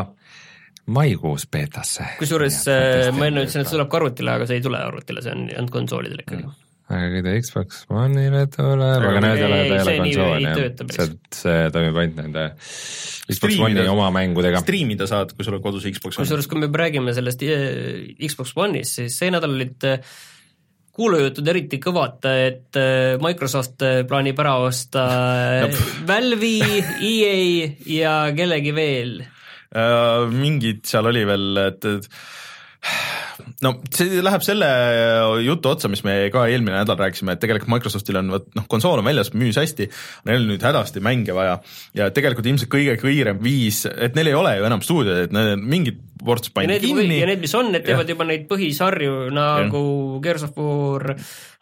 maikuus 0.93 1.45
beetasse. 1.51 2.07
kusjuures 2.19 2.63
äh, 2.71 3.09
ma 3.15 3.29
enne 3.29 3.45
ütlesin, 3.45 3.63
et 3.63 3.69
see 3.69 3.77
tuleb 3.77 3.91
ka 3.91 4.01
arvutile, 4.01 4.33
aga 4.37 4.49
see 4.49 4.59
ei 4.59 4.65
tule 4.65 4.81
arvutile, 4.81 5.23
see 5.25 5.35
on 5.35 5.45
ainult 5.49 5.73
konsoolidele 5.73 6.25
ikkagi 6.25 6.41
mm.. 6.41 6.55
aga 6.89 7.11
kui 7.13 7.25
ta 7.25 7.35
Xbox 7.45 7.83
One'ile 8.03 8.45
tuleb, 8.55 9.05
aga 9.11 9.21
need 9.25 9.41
ei 9.41 9.45
ole, 9.47 9.59
ta 9.59 9.75
ei 9.75 9.83
see 9.83 9.93
ole 9.93 9.99
konsool 10.01 10.47
jah 10.47 10.57
see, 10.95 11.19
see 11.41 11.59
toimib 11.75 12.01
ainult 12.03 12.23
nende 12.23 12.47
Xbox 13.29 13.61
One'i 13.67 13.85
oma 13.91 14.09
mängudega. 14.15 14.63
striimida 14.65 15.09
saad, 15.09 15.35
kui 15.37 15.47
sul 15.47 15.59
on 15.59 15.63
kodus 15.65 15.87
Xbox 15.87 16.17
One. 16.17 16.25
kusjuures, 16.25 16.49
kui 16.49 16.63
me 16.63 16.71
räägime 16.83 17.15
sellest 17.17 17.45
eh, 17.45 18.11
Xbox 18.25 18.57
One'ist, 18.57 18.99
siis 19.01 19.21
see 19.21 19.31
nädal 19.33 19.55
olid 19.57 19.89
eh, 19.89 20.13
kuulujutud 20.99 21.47
eriti 21.47 21.77
kõvad, 21.79 22.25
et 22.27 22.75
Microsoft 23.23 23.85
plaanib 24.09 24.39
ära 24.43 24.57
osta 24.65 25.03
Valve'i, 26.09 26.81
EA 27.07 27.69
ja 27.87 28.15
kellegi 28.35 28.73
veel. 28.75 29.21
Äh, 29.69 30.29
mingid 30.33 30.85
seal 30.89 31.05
oli 31.05 31.25
veel, 31.29 31.49
et, 31.61 31.85
et 31.85 32.07
no 33.63 33.73
see 33.93 34.21
läheb 34.23 34.43
selle 34.45 34.67
jutu 35.43 35.69
otsa, 35.71 35.89
mis 35.91 36.01
me 36.07 36.15
ka 36.33 36.45
eelmine 36.49 36.77
nädal 36.79 36.97
rääkisime, 36.99 37.35
et 37.35 37.41
tegelikult 37.43 37.71
Microsoftil 37.75 38.19
on 38.21 38.31
vot 38.33 38.47
noh, 38.57 38.65
konsool 38.71 39.01
on 39.01 39.07
väljas, 39.07 39.29
müüs 39.37 39.59
hästi, 39.59 39.89
neil 40.25 40.43
on 40.43 40.49
nüüd 40.53 40.65
hädasti 40.65 41.03
mänge 41.05 41.35
vaja. 41.37 41.59
Ja 41.97 42.09
tegelikult 42.15 42.49
ilmselt 42.49 42.71
kõige 42.71 42.95
kiirem 43.01 43.41
viis, 43.43 43.83
et 43.89 44.17
neil 44.17 44.31
ei 44.31 44.37
ole 44.37 44.55
ju 44.57 44.69
enam 44.69 44.83
stuudioid, 44.85 45.27
et 45.27 45.35
need 45.35 45.65
mingid 45.75 46.01
ports 46.19 46.49
ja 46.49 46.55
pandi 46.57 46.79
kinni. 46.83 47.21
ja 47.21 47.29
need, 47.29 47.43
mis 47.43 47.55
on, 47.55 47.69
need 47.73 47.85
teevad 47.85 48.09
juba 48.09 48.27
neid 48.27 48.49
põhisarju 48.49 49.29
nagu 49.35 49.83
Gears 50.23 50.49
of 50.49 50.57
War, 50.59 51.13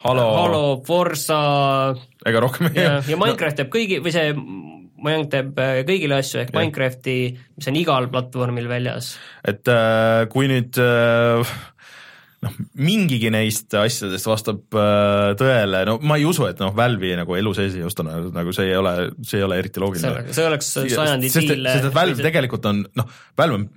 Halo. 0.06 0.28
Halo, 0.38 0.64
Forsa 0.88 1.42
ega 2.28 2.42
rohkem 2.44 2.72
ei 2.72 2.84
ja, 2.84 2.98
ja 3.04 3.20
Minecraft 3.20 3.62
teeb 3.62 3.74
kõigi 3.74 4.00
või 4.06 4.16
see 4.16 4.32
Mojang 5.04 5.28
teeb 5.32 5.58
äh, 5.62 5.82
kõigile 5.88 6.20
asju 6.22 6.42
ehk 6.42 6.52
Jah. 6.52 6.60
Minecrafti, 6.60 7.18
mis 7.58 7.70
on 7.70 7.80
igal 7.80 8.10
platvormil 8.14 8.70
väljas. 8.72 9.16
et 9.48 9.68
äh, 9.72 10.26
kui 10.34 10.50
nüüd 10.52 10.80
äh, 10.82 11.58
noh, 12.46 12.58
mingigi 12.78 13.32
neist 13.34 13.74
asjadest 13.78 14.30
vastab 14.30 14.78
äh, 14.78 15.32
tõele, 15.40 15.84
no 15.90 15.98
ma 16.06 16.18
ei 16.20 16.26
usu, 16.30 16.46
et 16.50 16.60
noh, 16.62 16.74
Valve'i 16.78 17.16
nagu 17.20 17.38
elu 17.38 17.54
sees 17.58 17.78
ei 17.78 17.86
osta, 17.88 18.06
nagu 18.06 18.54
see 18.56 18.70
ei 18.72 18.78
ole, 18.80 18.94
see 19.26 19.42
ei 19.42 19.48
ole 19.48 19.60
eriti 19.62 19.82
loogiline. 19.84 20.28
see 20.36 20.46
oleks 20.48 20.74
sajandi 20.78 21.32
diil. 21.34 21.66
sest 21.66 21.90
et 21.90 21.96
Valve 21.96 22.26
tegelikult 22.26 22.68
on 22.70 22.84
noh, 22.98 23.16
Valve 23.40 23.62
on 23.62 23.68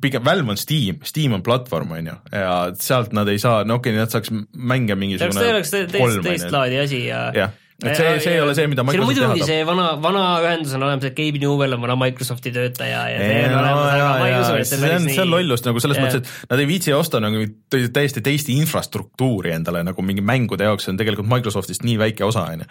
pigem, 0.00 0.24
Valve 0.24 0.54
on 0.54 0.60
Steam, 0.60 1.00
Steam 1.06 1.34
on 1.36 1.44
platvorm, 1.46 1.96
on 1.98 2.12
ju, 2.12 2.18
ja 2.34 2.52
sealt 2.80 3.16
nad 3.16 3.28
ei 3.30 3.42
saa, 3.42 3.64
no 3.68 3.80
okei 3.80 3.94
okay,, 3.94 4.04
nad 4.04 4.14
saaks 4.14 4.32
mänge 4.32 4.94
see 4.94 4.94
oleks, 4.94 5.02
mingisugune 5.02 5.42
see 5.42 5.56
oleks 5.56 5.74
teist, 5.74 6.22
teist 6.26 6.54
laadi 6.54 6.80
asi 6.84 7.02
ja 7.08 7.26
jah, 7.36 7.58
et 7.80 7.96
see, 7.96 8.12
see 8.24 8.34
ei 8.36 8.40
ole 8.44 8.54
see, 8.58 8.66
mida 8.70 8.84
Microsoft 8.86 9.16
teha 9.16 9.28
tahab. 9.30 9.46
see 9.48 9.64
vana, 9.68 9.86
vana 10.02 10.24
ühendus 10.44 10.74
on 10.76 10.84
olemas, 10.86 11.06
et 11.08 11.16
Gabe 11.16 11.40
Newell 11.42 11.76
on 11.76 11.84
vana 11.84 11.96
Microsofti 12.00 12.52
töötaja 12.54 13.02
ja 13.12 13.18
see 13.20 13.42
on 13.48 13.56
olemas, 13.60 13.90
aga 13.94 14.10
see 14.20 14.30
on, 14.30 14.58
päris 14.58 14.70
see 14.74 14.96
on 14.96 15.08
nii 15.08 15.28
lollust 15.30 15.68
nagu 15.68 15.82
selles 15.84 16.00
Jaa. 16.00 16.06
mõttes, 16.06 16.24
et 16.24 16.52
nad 16.52 16.62
ei 16.64 16.68
viitsi 16.70 16.94
osta 16.96 17.22
nagu 17.24 17.44
tä- 17.72 17.82
täiesti 17.96 18.24
teist 18.24 18.50
infrastruktuuri 18.52 19.54
endale 19.56 19.82
nagu 19.86 20.04
mingi 20.04 20.24
mängude 20.24 20.68
jaoks, 20.68 20.86
see 20.86 20.94
on 20.94 21.00
tegelikult 21.00 21.28
Microsoftist 21.30 21.84
nii 21.86 21.96
väike 22.00 22.26
osa, 22.26 22.46
on 22.52 22.64
ju. 22.64 22.68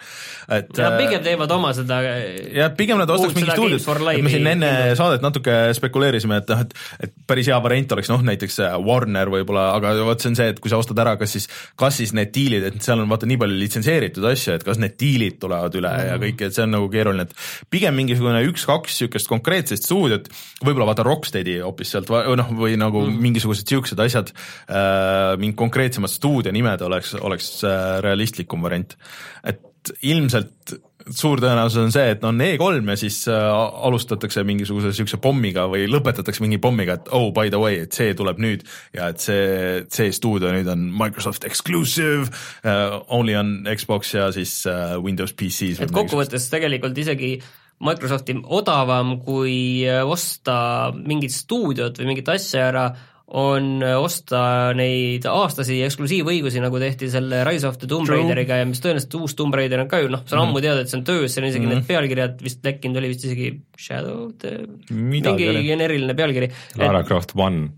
et 0.58 0.70
Nad 0.76 0.86
äh, 0.92 0.98
pigem 1.02 1.24
teevad 1.26 1.56
oma 1.56 1.72
seda 1.76 2.00
jah, 2.04 2.70
pigem 2.78 3.00
nad 3.00 3.10
ostaks 3.10 3.34
mingi 3.38 3.50
stuudiot, 3.54 3.88
et 4.14 4.22
me 4.24 4.34
siin 4.34 4.50
enne 4.54 4.72
saadet 4.98 5.24
natuke 5.24 5.58
spekuleerisime, 5.78 6.40
et 6.42 6.54
noh, 6.54 6.64
et 6.66 6.76
et 7.00 7.14
päris 7.26 7.48
hea 7.50 7.58
variant 7.62 7.92
oleks 7.96 8.10
noh, 8.12 8.22
näiteks 8.26 8.60
äh, 8.64 8.76
Warner 8.84 9.30
võib-olla, 9.32 9.70
aga 9.76 9.92
vot 10.06 10.22
see 10.22 10.32
on 10.32 10.38
see, 10.38 10.48
et 10.54 10.60
kui 10.62 10.72
sa 10.72 10.80
ostad 10.80 10.98
ära, 11.02 11.16
kas 11.20 11.34
siis, 11.36 11.48
kas 11.80 11.98
siis 12.00 12.14
need 12.16 12.32
diilid, 12.34 12.66
et 12.68 12.80
seal 12.84 13.02
on 13.02 13.10
vaata 13.10 13.28
nii 13.30 13.38
palju 13.40 13.58
litsenseeritud 13.60 14.26
asju, 14.30 14.56
et 14.58 14.66
kas 14.66 14.80
need 14.82 14.96
diilid 15.00 15.38
tulevad 15.42 15.76
üle 15.80 15.90
mm. 15.90 16.10
ja 16.10 16.18
kõik, 16.22 16.44
et 16.46 16.56
see 16.56 16.66
on 16.66 16.74
nagu 16.76 16.90
keeruline, 16.92 17.26
et 17.26 17.70
pigem 17.72 17.96
mingisugune 17.96 18.42
üks-kaks 18.50 19.00
niisugust 19.00 19.30
konkreetset 19.30 19.84
stuudiot, 19.84 20.28
võib-olla 20.64 20.90
vaata 20.92 21.06
Rocksteadi 21.06 21.58
hoopis 21.64 21.94
sealt 21.94 22.10
või 22.12 22.36
noh, 22.40 22.52
või 22.56 22.76
nagu 22.80 23.06
mm. 23.06 23.24
mingisugused 23.28 23.66
niisugused 23.66 24.04
asjad 24.04 24.34
äh,, 24.34 25.36
mingid 25.40 25.58
konkreetsemad 25.60 26.12
stuudio 26.12 26.52
nimed 26.54 26.84
oleks, 26.86 27.14
oleks 27.20 27.52
äh, 27.64 27.98
realistlikum 28.04 28.62
variant. 28.64 28.96
et 29.44 29.92
ilmselt 30.04 30.76
suur 31.08 31.40
tõenäosus 31.42 31.80
on 31.82 31.92
see, 31.94 32.12
et 32.14 32.24
on 32.26 32.40
E3 32.44 32.80
ja 32.92 32.96
siis 32.98 33.22
äh, 33.30 33.46
alustatakse 33.88 34.44
mingisuguse 34.46 34.92
niisuguse 34.92 35.20
pommiga 35.22 35.66
või 35.70 35.86
lõpetatakse 35.90 36.44
mingi 36.44 36.60
pommiga, 36.62 36.98
et 36.98 37.10
oh 37.16 37.30
by 37.36 37.52
the 37.52 37.60
way, 37.60 37.80
et 37.86 37.96
see 37.96 38.14
tuleb 38.18 38.40
nüüd 38.42 38.66
ja 38.96 39.10
et 39.12 39.22
see, 39.22 39.84
see 39.92 40.12
stuudio 40.14 40.52
nüüd 40.54 40.68
on 40.70 40.88
Microsoft 40.92 41.46
exclusive 41.48 42.28
uh,, 42.28 43.00
only 43.08 43.36
on 43.38 43.58
Xbox 43.70 44.14
ja 44.16 44.30
siis 44.34 44.60
uh, 44.68 44.98
Windows 45.02 45.34
PC-s. 45.36 45.80
et 45.84 45.94
kokkuvõttes 45.94 46.50
tegelikult 46.52 46.98
isegi 47.00 47.36
Microsofti 47.80 48.36
odavam 48.52 49.16
kui 49.24 49.86
osta 49.88 50.90
mingit 50.92 51.32
stuudiot 51.32 51.96
või 51.96 52.10
mingit 52.12 52.28
asja 52.28 52.66
ära, 52.68 52.90
on 53.30 53.82
äh, 53.86 53.96
osta 54.00 54.42
neid 54.76 55.26
aastasi 55.30 55.80
eksklusiivõigusi, 55.86 56.62
nagu 56.62 56.80
tehti 56.82 57.10
selle 57.12 57.42
Rise 57.46 57.68
of 57.68 57.78
the 57.78 57.88
Tomb. 57.90 58.08
Raideriga 58.10 58.60
ja 58.60 58.68
mis 58.68 58.82
tõenäoliselt 58.82 59.16
uus 59.20 59.36
Tomb 59.38 59.54
Raider 59.54 59.84
on 59.84 59.90
ka 59.90 60.02
ju 60.02 60.10
noh, 60.10 60.24
see 60.26 60.36
on 60.38 60.48
ammu 60.48 60.62
teada, 60.64 60.82
et 60.82 60.90
see 60.90 60.98
on 60.98 61.04
töös, 61.06 61.30
seal 61.32 61.46
on 61.46 61.50
isegi 61.52 61.66
mm 61.66 61.70
-hmm. 61.70 61.82
need 61.84 61.90
pealkirjad 61.90 62.42
vist 62.42 62.64
lekkinud, 62.66 62.98
oli 62.98 63.12
vist 63.12 63.26
isegi 63.28 63.52
Shadow 63.78 64.30
the 64.38 64.56
Midagi 64.90 65.46
mingi 65.46 65.48
oli. 65.48 65.66
geneeriline 65.68 66.14
pealkiri. 66.14 66.50
Lara 66.78 67.04
Croft 67.04 67.36
One. 67.36 67.68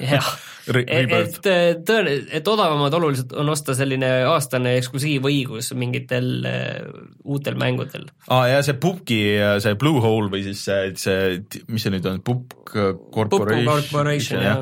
Jah, 0.00 0.30
Re- 0.70 0.84
et, 0.86 1.12
et 1.48 1.80
tõen-, 1.88 2.10
et 2.36 2.48
odavamad 2.48 2.94
oluliselt 2.94 3.32
on 3.40 3.48
osta 3.50 3.74
selline 3.74 4.08
aastane 4.28 4.76
eksklusiivõigus 4.78 5.72
mingitel 5.78 6.28
äh, 6.46 6.90
uutel 7.24 7.56
mängudel. 7.58 8.06
aa 8.28 8.42
ah, 8.42 8.46
ja 8.52 8.62
see 8.66 8.76
Pupki, 8.80 9.20
see 9.64 9.76
Bluehole 9.80 10.30
või 10.32 10.44
siis 10.46 10.62
see, 10.68 10.92
see, 11.00 11.62
mis 11.72 11.86
see 11.86 11.94
nüüd 11.94 12.06
on, 12.10 12.20
Pupk 12.24 12.60
Corporation, 12.70 13.64
Corporation, 13.66 14.42
jah. 14.44 14.60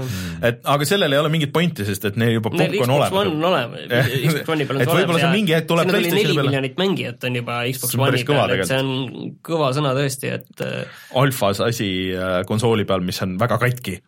et 0.49 0.63
aga 0.65 0.87
sellel 0.89 1.13
ei 1.13 1.21
ole 1.21 1.31
mingit 1.33 1.53
pointi, 1.53 1.85
sest 1.85 2.07
et 2.09 2.17
neil 2.21 2.39
juba 2.39 2.53
Pupk 2.55 2.63
on 2.63 2.73
Xbox 2.73 2.89
One 2.89 2.95
olemas. 2.97 3.19
on 3.19 3.45
olemas, 3.51 3.83
Xbox 4.29 4.53
One'i 4.55 4.69
peal 4.69 4.79
on 4.79 4.83
Et 4.83 4.89
see 4.89 4.99
võib-olla 5.01 5.23
see 5.23 5.33
mingi 5.35 5.57
hetk 5.57 5.69
tuleb 5.69 5.91
PlayStationi 5.91 6.23
neli 6.23 6.39
peale. 6.39 6.49
miljonit 6.49 6.81
mängijat 6.81 7.29
on 7.29 7.39
juba 7.41 7.59
Xbox 7.75 7.99
One'i 7.99 8.25
peal, 8.31 8.55
et 8.57 8.71
see 8.71 8.81
on 8.81 9.35
kõva 9.51 9.71
sõna 9.77 9.93
tõesti, 9.99 10.33
et 10.39 10.65
äh, 10.65 11.03
alfas 11.21 11.63
asi 11.67 11.91
äh, 12.15 12.39
konsooli 12.49 12.87
peal, 12.89 13.05
mis 13.05 13.21
on 13.27 13.37
väga 13.41 13.61
katki 13.61 13.99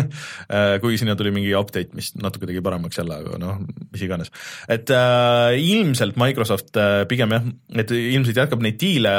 kuigi 0.82 1.00
sinna 1.02 1.16
tuli 1.18 1.32
mingi 1.34 1.52
update, 1.58 1.94
mis 1.96 2.12
natuke 2.20 2.48
tegi 2.48 2.62
paremaks 2.64 3.00
jälle, 3.00 3.20
aga 3.22 3.40
noh, 3.42 3.60
mis 3.92 4.04
iganes. 4.06 4.32
et 4.68 4.90
äh, 4.94 5.56
ilmselt 5.58 6.18
Microsoft 6.20 6.78
äh, 6.80 7.02
pigem 7.10 7.34
jah, 7.34 7.46
et 7.82 7.92
ilmselt 7.96 8.38
jätkab 8.42 8.64
neid 8.64 8.78
diile 8.80 9.12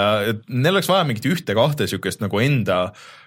neil 0.47 0.73
oleks 0.75 0.89
vaja 0.91 1.07
mingit 1.07 1.27
ühte-kahte 1.29 1.87
niisugust 1.87 2.23
nagu 2.23 2.41
enda 2.43 2.79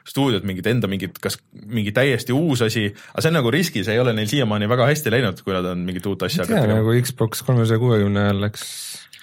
stuudiot, 0.08 0.46
mingit 0.48 0.66
enda 0.70 0.88
mingit, 0.90 1.18
kas 1.22 1.38
mingi 1.52 1.92
täiesti 1.94 2.34
uus 2.34 2.64
asi, 2.66 2.88
aga 3.12 3.22
see 3.22 3.32
on 3.32 3.38
nagu 3.38 3.52
riski, 3.52 3.84
see 3.86 3.96
ei 3.96 4.02
ole 4.02 4.14
neil 4.16 4.30
siiamaani 4.30 4.68
väga 4.70 4.88
hästi 4.90 5.12
läinud, 5.12 5.44
kui 5.44 5.54
nad 5.56 5.68
on 5.72 5.84
mingit 5.86 6.06
uut 6.10 6.24
asja 6.26 6.48
tea, 6.48 6.64
nagu 6.70 6.94
Xbox 7.04 7.44
kolmesaja 7.46 7.82
kuuekümne 7.82 8.24
ajal 8.26 8.44
läks 8.46 8.64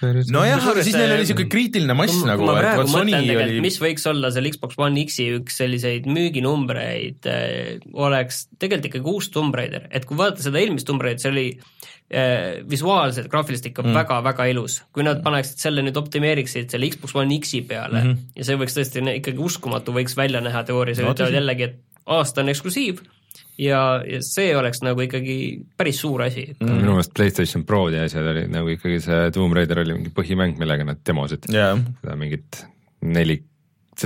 nojah, 0.03 0.61
aga 0.71 0.83
siis 0.85 0.95
neil 0.95 1.13
oli 1.15 1.23
niisugune 1.23 1.49
kriitiline 1.51 1.95
mass 1.97 2.19
ma- 2.21 2.31
nagu, 2.31 2.45
et 2.51 2.59
praegu 2.59 2.83
vot 2.83 2.91
Sony 2.91 3.15
oli, 3.17 3.57
mis 3.63 3.79
võiks 3.81 4.05
olla 4.09 4.29
seal 4.33 4.49
Xbox 4.53 4.77
One 4.81 5.03
X-i 5.07 5.27
üks 5.39 5.57
selliseid 5.61 6.05
müüginumbreid 6.11 7.29
äh, 7.31 7.81
oleks 7.97 8.45
tegelikult 8.61 8.91
ikkagi 8.91 9.13
uus 9.15 9.31
Tomb 9.33 9.57
Raider, 9.57 9.87
et 9.89 10.05
kui 10.07 10.19
vaadata 10.19 10.45
seda 10.45 10.61
eelmist 10.61 10.87
Tomb 10.89 11.01
Raiderit, 11.03 11.25
see 11.25 11.33
oli 11.33 11.45
äh, 11.57 12.61
visuaalselt, 12.69 13.31
graafiliselt 13.33 13.71
ikka 13.71 13.87
väga-väga 13.89 14.45
mm. 14.45 14.53
ilus. 14.53 14.79
kui 14.93 15.07
nad 15.07 15.23
paneksid 15.25 15.65
selle 15.65 15.85
nüüd 15.85 15.97
optimeeriksid 15.97 16.69
selle 16.73 16.91
Xbox 16.93 17.17
One 17.17 17.41
X-i 17.41 17.63
peale 17.65 18.03
mm 18.03 18.11
-hmm. 18.11 18.31
ja 18.37 18.47
see 18.47 18.61
võiks 18.61 18.77
tõesti 18.77 19.05
ikkagi 19.17 19.41
uskumatu 19.49 19.95
võiks 19.97 20.17
välja 20.17 20.43
näha 20.45 20.63
teoorias 20.63 21.01
No 21.01 21.13
ütlevad 21.13 21.41
jällegi, 21.41 21.71
et 21.71 22.05
aasta 22.05 22.41
on 22.41 22.53
eksklusiiv 22.53 23.01
ja, 23.57 23.81
ja 24.05 24.21
see 24.25 24.51
oleks 24.57 24.81
nagu 24.85 25.01
ikkagi 25.05 25.37
päris 25.77 26.01
suur 26.03 26.23
asi 26.27 26.45
mm.. 26.53 26.79
minu 26.81 26.95
meelest 26.95 27.13
PlayStation 27.17 27.65
Prod 27.67 27.95
ja 27.95 28.05
asjad 28.07 28.31
olid 28.33 28.51
nagu 28.53 28.71
ikkagi 28.73 29.01
see 29.03 29.29
Tomb 29.35 29.57
Raider 29.57 29.83
oli 29.83 29.97
mingi 29.97 30.13
põhimäng, 30.15 30.57
millega 30.61 30.87
nad 30.87 31.01
demosid 31.07 31.49
jah, 31.53 31.77
seda 32.01 32.17
mingit 32.19 32.63
neli 33.05 33.41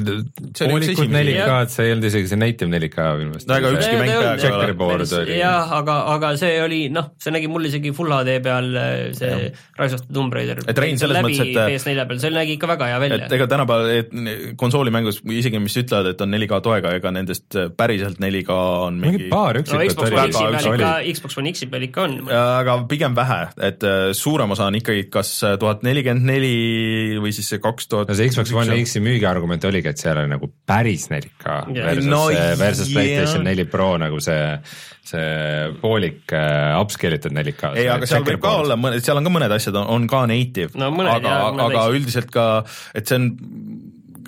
oli 0.02 0.90
esimesi. 0.90 1.08
4K-d, 1.12 1.74
see 1.76 1.86
ei 1.88 1.96
olnud 1.96 2.08
isegi 2.10 2.32
see 2.32 2.40
native 2.42 2.72
4K 2.72 3.08
minu 3.22 3.34
meelest. 3.34 3.50
No 3.50 3.58
ega 3.60 3.72
ükski 3.76 3.96
mäng 4.00 4.12
peaaegu 4.12 4.26
ei 4.26 4.32
ole. 4.32 4.42
Checkerboard 4.44 5.16
oli. 5.22 5.38
jah, 5.40 5.76
aga, 5.82 5.98
aga 6.16 6.34
see 6.42 6.52
oli 6.66 6.82
noh, 6.94 7.12
see 7.22 7.36
nägi 7.36 7.52
mul 7.52 7.70
isegi 7.72 7.94
Full 7.96 8.16
HD 8.18 8.38
peal 8.44 8.70
äh, 8.76 8.98
see 9.18 9.52
Rise 9.80 9.98
of 10.00 10.06
the 10.08 10.18
Tomb 10.18 10.36
Raider. 10.36 10.62
Et 10.68 10.84
Rein, 10.84 11.00
selles 11.02 11.22
mõttes, 11.24 11.44
et- 11.46 11.62
PS4 11.62 12.08
peal, 12.10 12.22
see 12.24 12.34
nägi 12.36 12.58
ikka 12.58 12.72
väga 12.74 12.92
hea 12.92 13.00
välja 13.06 13.22
et. 13.26 13.38
ega 13.40 13.50
tänapäeval 13.52 13.96
et 13.96 14.56
konsoolimängus 14.60 15.22
isegi 15.32 15.62
mis 15.62 15.78
ütlevad, 15.82 16.12
et 16.14 16.22
on 16.24 16.36
4K 16.36 16.62
toega, 16.66 16.96
ega 17.00 17.14
nendest 17.16 17.60
päriselt 17.78 18.20
4K 18.22 18.60
on 18.88 19.00
mingi 19.02 19.22
mingi 19.22 19.30
paar 19.32 19.58
no 19.58 19.64
üksikut 19.64 19.92
Xbox 19.92 20.12
väga 20.12 20.22
One 20.22 20.32
X-i 20.32 20.44
üks 20.46 20.66
peal 20.66 20.74
oli 20.74 20.82
ikka, 20.82 20.92
Xbox 21.18 21.38
One 21.42 21.54
X-i 21.54 21.70
peal 21.72 21.86
ikka 21.88 22.06
on. 22.08 22.16
aga 22.32 22.76
pigem 22.92 23.18
vähe, 23.18 23.40
et 23.70 23.86
äh, 23.88 24.00
suurem 24.18 24.56
osa 24.56 24.68
on 24.72 24.78
ikkagi 24.80 25.06
kas 25.14 25.34
tuhat 25.62 25.86
nelikümmend 25.88 26.28
neli 26.32 26.54
või 27.22 27.34
siis 27.36 27.52
see 27.54 27.62
kaks 27.64 27.90
tuhat 27.92 28.12
no 28.12 28.18
see 28.18 28.30
Xbox 28.32 28.54
One 28.56 28.80
X-i 28.84 29.04
müügiargument 29.04 29.68
oligi, 29.82 29.92
et 29.92 30.02
seal 30.02 30.22
oli 30.22 30.32
nagu 30.32 30.50
päris 30.70 31.08
4K 31.12 31.58
Jah. 31.76 31.90
versus 31.90 32.10
No 32.10 32.24
no,, 32.30 32.56
versus 32.60 32.90
jah. 32.90 32.96
PlayStation 32.96 33.48
4 33.48 33.68
Pro 33.72 33.90
nagu 34.02 34.22
see, 34.24 34.42
see 35.12 35.72
poolik 35.82 36.34
äh, 36.38 36.78
upscale 36.80 37.20
itud 37.20 37.36
4K. 37.36 37.74
ei, 37.82 37.88
aga 37.92 38.10
seal 38.10 38.26
võib 38.28 38.44
ka 38.44 38.56
olla 38.64 38.78
mõned, 38.80 39.04
seal 39.06 39.20
on 39.20 39.28
ka 39.28 39.34
mõned 39.34 39.56
asjad, 39.58 39.80
on 39.82 40.08
ka 40.12 40.26
native 40.30 40.78
No 40.80 40.92
aga 41.10 41.38
aga 41.68 41.88
üldiselt 41.96 42.32
ka, 42.34 42.48
et 42.98 43.10
see 43.10 43.20
on 43.20 43.32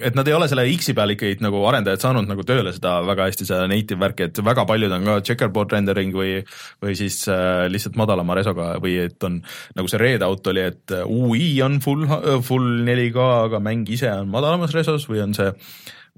et 0.01 0.15
nad 0.17 0.27
ei 0.27 0.35
ole 0.35 0.47
selle 0.49 0.65
X-i 0.73 0.95
peal 0.97 1.13
ikkagi 1.15 1.37
nagu 1.43 1.61
arendajad 1.69 2.03
saanud 2.05 2.29
nagu 2.29 2.45
tööle 2.47 2.73
seda 2.75 2.97
väga 3.05 3.27
hästi 3.29 3.47
seda 3.49 3.67
native 3.71 4.01
värki, 4.01 4.27
et 4.29 4.43
väga 4.45 4.65
paljud 4.69 4.93
on 4.95 5.07
ka 5.09 5.17
checkerboard 5.27 5.75
rendering 5.75 6.13
või 6.15 6.35
või 6.83 6.97
siis 6.99 7.21
äh, 7.31 7.65
lihtsalt 7.71 7.97
madalama 7.99 8.37
resoga 8.39 8.73
või 8.83 8.97
et 9.05 9.27
on 9.27 9.41
nagu 9.77 9.91
see 9.91 10.01
readout 10.01 10.51
oli, 10.53 10.67
et 10.73 10.95
äh, 10.95 11.05
UI 11.07 11.55
on 11.65 11.79
full, 11.83 12.07
full 12.45 12.83
4K, 12.87 13.29
aga 13.49 13.63
mäng 13.63 13.89
ise 13.93 14.11
on 14.13 14.31
madalamas 14.33 14.75
resos 14.75 15.07
või 15.09 15.23
on 15.25 15.37
see 15.37 15.51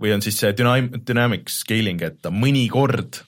või 0.01 0.11
on 0.15 0.23
siis 0.23 0.41
see 0.41 0.51
dynam-, 0.55 0.91
dynamic 1.07 1.49
scaling, 1.51 2.01
et 2.03 2.19
ta 2.23 2.31
mõnikord 2.33 3.23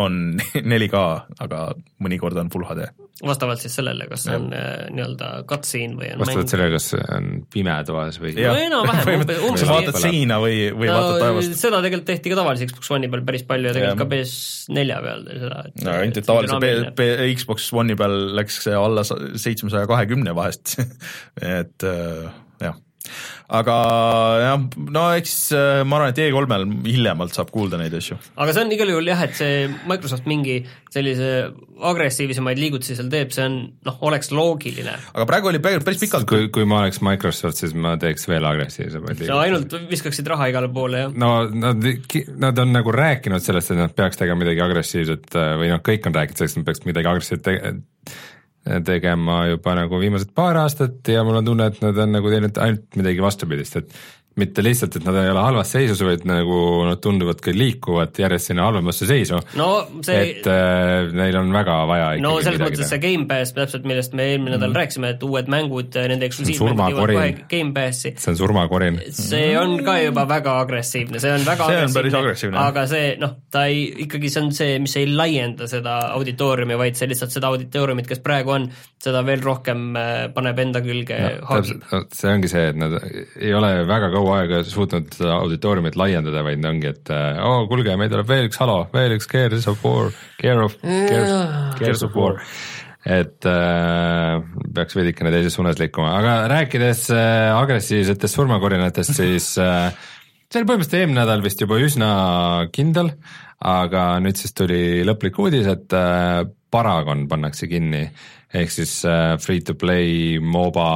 on 0.00 0.14
4K, 0.74 1.00
aga 1.44 1.58
mõnikord 2.02 2.38
on 2.40 2.48
full 2.50 2.64
HD. 2.66 2.86
vastavalt 3.24 3.60
siis 3.62 3.76
sellele, 3.78 4.08
kas 4.10 4.24
see 4.26 4.34
on 4.36 4.48
äh, 4.56 4.88
nii-öelda 4.90 5.28
cutscene 5.48 5.94
või 6.00 6.08
on 6.14 6.22
vastavalt 6.24 6.50
sellele, 6.50 6.72
kas 6.74 6.88
on 7.14 7.28
pime 7.52 7.74
toas 7.86 8.18
või 8.22 8.32
No 8.38 8.54
enam-vähem, 8.58 9.20
umbes- 9.22 9.42
umbes 9.46 9.62
sa 9.62 9.68
nii, 9.68 9.74
vaatad 9.74 10.00
seina 10.02 10.38
või, 10.42 10.56
või 10.74 10.90
vaatad 10.90 11.20
taevast. 11.22 11.54
seda 11.60 11.78
tegelikult 11.84 12.08
tehti 12.10 12.32
ka 12.34 12.40
tavalise 12.40 12.66
Xbox 12.72 12.90
One'i 12.96 13.10
peal 13.12 13.22
päris 13.28 13.46
palju 13.48 13.70
ja 13.70 13.76
tegelikult 13.76 14.02
Jah. 14.02 14.08
ka 14.08 14.10
PS4 14.16 14.98
peal 15.06 15.24
seda. 15.44 15.62
no 15.86 15.94
ainult, 16.00 16.20
et 16.22 16.28
tavalise 16.32 16.58
P- 16.64 16.94
P- 16.98 17.28
Xbox 17.38 17.68
One'i 17.72 17.96
peal 18.02 18.16
läks 18.40 18.58
see 18.66 18.74
alla 18.78 19.06
seitsmesaja 19.06 19.86
kahekümne 19.90 20.34
vahest, 20.36 20.74
et 21.60 21.86
äh, 21.86 22.32
jah. 22.66 22.80
Aga 23.54 23.74
jah, 24.40 24.62
no 24.96 25.02
eks 25.18 25.34
äh, 25.52 25.82
ma 25.84 25.98
arvan, 25.98 26.14
et 26.14 26.20
E3-l 26.24 26.64
hiljemalt 26.88 27.36
saab 27.36 27.52
kuulda 27.52 27.78
neid 27.80 27.94
asju. 27.98 28.16
aga 28.40 28.54
see 28.56 28.64
on 28.64 28.72
igal 28.72 28.92
juhul 28.94 29.10
jah, 29.10 29.20
et 29.26 29.36
see 29.36 29.68
Microsoft 29.90 30.28
mingi 30.30 30.62
sellise 30.94 31.30
agressiivsemaid 31.84 32.60
liigutusi 32.60 32.96
seal 32.96 33.10
teeb, 33.12 33.34
see 33.34 33.44
on 33.44 33.58
noh, 33.84 33.98
oleks 34.08 34.32
loogiline. 34.34 34.96
aga 35.12 35.28
praegu 35.28 35.52
oli 35.52 35.60
päris 35.64 36.00
pikalt, 36.00 36.28
kui, 36.30 36.48
kui 36.54 36.68
ma 36.68 36.80
oleks 36.84 37.02
Microsoft, 37.04 37.60
siis 37.60 37.76
ma 37.76 37.96
teeks 38.00 38.28
veel 38.30 38.48
agressiivsemaid 38.48 39.24
sa 39.28 39.40
ainult 39.44 39.76
viskaksid 39.90 40.28
raha 40.32 40.48
igale 40.52 40.72
poole 40.72 41.04
ja 41.04 41.10
no 41.12 41.34
nad, 41.52 41.84
nad 42.40 42.64
on 42.64 42.72
nagu 42.74 42.94
rääkinud 42.94 43.44
sellest, 43.44 43.74
et 43.74 43.82
nad 43.82 43.96
peaks 43.96 44.20
tegema 44.20 44.44
midagi 44.46 44.64
agressiivset 44.64 45.36
äh, 45.36 45.56
või 45.60 45.74
noh, 45.74 45.84
kõik 45.84 46.08
on 46.08 46.16
rääkinud 46.16 46.40
sellest, 46.40 46.56
et 46.56 46.64
nad 46.64 46.72
peaks 46.72 46.88
midagi 46.88 47.12
agressiivset 47.12 47.44
te 47.44 47.58
tegema 48.84 49.44
juba 49.50 49.74
nagu 49.76 50.00
viimased 50.00 50.30
paar 50.36 50.56
aastat 50.62 51.08
ja 51.12 51.24
mul 51.26 51.40
on 51.40 51.48
tunne, 51.48 51.66
et 51.68 51.80
nad 51.84 51.98
on 52.04 52.14
nagu 52.16 52.30
teinud 52.32 52.60
ainult 52.64 53.00
midagi 53.00 53.24
vastupidist, 53.24 53.76
et 53.82 53.98
mitte 54.40 54.64
lihtsalt, 54.64 54.96
et 54.98 55.04
nad 55.06 55.16
ei 55.20 55.30
ole 55.30 55.42
halvas 55.44 55.70
seisus, 55.76 56.00
vaid 56.02 56.24
nagu 56.26 56.58
nad 56.88 56.98
tunduvad 57.02 57.38
ka 57.42 57.52
liikuvat 57.54 58.18
järjest 58.18 58.50
sinna 58.50 58.66
halvemasse 58.66 59.06
seisu. 59.06 59.38
no 59.58 59.68
see 60.02 60.16
et 60.24 60.48
äh, 60.50 61.12
neil 61.14 61.38
on 61.38 61.52
väga 61.54 61.76
vaja 61.86 62.08
ikkagi 62.16 62.24
no 62.24 62.32
selles 62.42 62.62
mõttes 62.64 62.90
see. 62.90 63.00
Gamepass 63.04 63.54
täpselt, 63.54 63.86
millest 63.86 64.16
me 64.16 64.26
eelmine 64.32 64.56
nädal 64.56 64.74
rääkisime, 64.74 65.12
et 65.14 65.22
uued 65.26 65.50
mängud, 65.52 65.94
nende 65.94 66.26
eksklusiivmängud 66.30 66.94
jõuavad 66.94 67.14
kohe 67.14 67.28
Gamepassi. 67.52 68.14
see 68.18 68.32
on 68.32 68.38
surmakorin. 68.40 68.98
see 69.14 69.52
on 69.60 69.76
ka 69.86 69.96
juba 70.00 70.26
väga 70.30 70.56
agressiivne, 70.64 71.22
see 71.22 71.34
on 71.34 71.46
väga 71.46 71.70
See 71.70 71.84
on 71.84 71.94
päris 71.98 72.18
agressiivne. 72.18 72.58
aga 72.64 72.86
see 72.90 73.14
noh, 73.22 73.36
ta 73.54 73.66
ei, 73.70 73.86
ikkagi 74.06 74.32
see 74.34 74.42
on 74.42 74.50
see, 74.56 74.78
mis 74.82 74.96
ei 74.98 75.06
laienda 75.10 75.70
seda 75.70 75.96
auditooriumi, 76.16 76.78
vaid 76.80 76.98
see 76.98 77.10
lihtsalt 77.12 77.34
seda 77.34 77.52
auditooriumit, 77.54 78.10
kes 78.10 78.22
praegu 78.24 78.56
on, 78.56 78.66
seda 79.04 79.22
veel 79.26 79.46
rohkem 79.46 79.86
äh, 80.00 80.12
paneb 80.34 80.58
enda 80.66 80.82
külge 80.84 81.20
haagi. 81.46 81.78
täpselt, 81.78 82.18
see 82.18 82.34
ongi 82.34 82.50
see, 82.50 82.66
et 82.72 82.82
nad 82.82 82.98
ei 82.98 83.54
ole 83.54 83.72
väga 83.86 84.10
kaua 84.14 84.23
aega 84.34 84.62
suutnud 84.66 85.10
seda 85.14 85.36
auditooriumit 85.42 85.98
laiendada, 86.00 86.44
vaid 86.46 86.64
ongi, 86.68 86.92
et 86.94 87.12
äh, 87.12 87.40
oo 87.44 87.62
oh, 87.62 87.66
kuulge, 87.70 87.96
meil 88.00 88.12
tuleb 88.12 88.30
veel 88.30 88.48
üks 88.48 88.60
Halo, 88.62 88.84
veel 88.94 89.16
üks 89.18 89.28
Gears 89.30 89.68
of 89.70 89.84
War, 89.86 90.10
Gear 90.40 90.64
of, 90.64 90.78
Gears 90.82 92.06
of 92.06 92.16
War. 92.18 92.40
et 93.04 93.48
äh, 93.50 94.40
peaks 94.74 94.96
veidikene 94.96 95.32
teises 95.34 95.58
suunas 95.58 95.80
liikuma, 95.80 96.14
aga 96.20 96.36
rääkides 96.54 97.06
äh, 97.12 97.52
agressiivsetest 97.52 98.40
surmakorinatest, 98.40 99.16
siis 99.20 99.52
äh, 99.60 99.90
see 100.48 100.62
oli 100.62 100.70
põhimõtteliselt 100.70 101.00
eelmine 101.02 101.20
nädal 101.22 101.44
vist 101.44 101.60
juba 101.60 101.80
üsna 101.82 102.10
kindel, 102.72 103.12
aga 103.64 104.14
nüüd 104.24 104.40
siis 104.40 104.56
tuli 104.56 105.02
lõplik 105.06 105.38
uudis, 105.40 105.68
et 105.70 105.96
äh, 105.96 106.44
Paragon 106.74 107.28
pannakse 107.30 107.68
kinni 107.70 108.08
ehk 108.54 108.72
siis 108.72 109.00
äh, 109.08 109.34
free 109.42 109.62
to 109.64 109.76
play 109.78 110.38
MOBA 110.40 110.90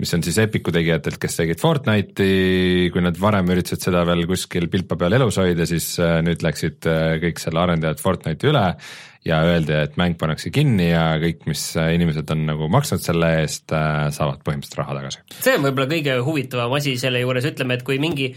mis 0.00 0.14
on 0.16 0.24
siis 0.24 0.38
Epiku 0.40 0.72
tegijatelt, 0.72 1.18
kes 1.20 1.36
tegid 1.36 1.60
Fortnite'i, 1.60 2.88
kui 2.92 3.04
nad 3.04 3.18
varem 3.20 3.50
üritasid 3.52 3.84
seda 3.84 4.00
veel 4.08 4.24
kuskil 4.28 4.70
pilpa 4.72 4.96
peal 5.00 5.18
elus 5.18 5.36
hoida, 5.40 5.66
siis 5.68 5.92
äh, 6.00 6.18
nüüd 6.24 6.44
läksid 6.44 6.88
äh, 6.88 7.18
kõik 7.24 7.42
selle 7.42 7.60
arendajad 7.64 8.00
Fortnite'i 8.00 8.52
üle 8.52 8.64
ja 9.28 9.42
öeldi, 9.44 9.74
et 9.76 9.98
mäng 10.00 10.16
pannakse 10.20 10.48
kinni 10.54 10.86
ja 10.94 11.04
kõik, 11.20 11.44
mis 11.50 11.66
inimesed 11.76 12.30
on 12.32 12.46
nagu 12.48 12.70
maksnud 12.72 13.02
selle 13.04 13.28
eest, 13.42 13.66
saavad 13.68 14.40
põhimõtteliselt 14.46 14.78
raha 14.80 14.96
tagasi. 14.96 15.20
see 15.44 15.58
on 15.58 15.66
võib-olla 15.66 15.90
kõige 15.90 16.14
huvitavam 16.24 16.76
asi 16.78 16.94
selle 17.00 17.20
juures, 17.20 17.44
ütleme, 17.50 17.76
et 17.76 17.84
kui 17.84 17.98
mingi, 18.00 18.30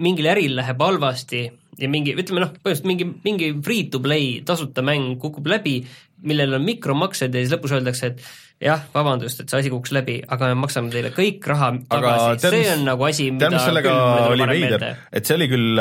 mingil 0.00 0.30
äril 0.32 0.56
läheb 0.56 0.80
halvasti 0.80 1.42
ja 1.80 1.90
mingi, 1.92 2.14
ütleme 2.16 2.46
noh, 2.46 2.54
põhimõtteliselt 2.56 2.88
mingi, 2.88 3.10
mingi 3.24 3.50
free 3.64 3.90
to 3.92 4.00
play 4.00 4.38
tasuta 4.46 4.84
mäng 4.86 5.18
kukub 5.20 5.52
läbi, 5.52 5.82
millel 6.22 6.58
on 6.58 6.64
mikromaksed 6.66 7.34
ja 7.34 7.42
siis 7.42 7.52
lõpus 7.54 7.74
öeldakse, 7.76 8.12
et 8.12 8.24
jah, 8.60 8.82
vabandust, 8.92 9.40
et 9.40 9.48
see 9.48 9.62
asi 9.62 9.70
kukkus 9.72 9.94
läbi, 9.96 10.18
aga 10.28 10.50
me 10.50 10.58
maksame 10.60 10.90
teile 10.92 11.10
kõik 11.16 11.46
raha 11.48 11.70
aga 11.78 12.10
tagasi, 12.36 12.50
see 12.52 12.66
on 12.74 12.82
nagu 12.90 13.06
asi, 13.06 13.30
mida 13.32 13.48
tead, 13.48 13.62
sellega 13.64 13.94
oli 14.34 14.48
veider 14.50 14.84
et 15.16 15.24
see 15.24 15.36
oli 15.38 15.46
küll, 15.48 15.80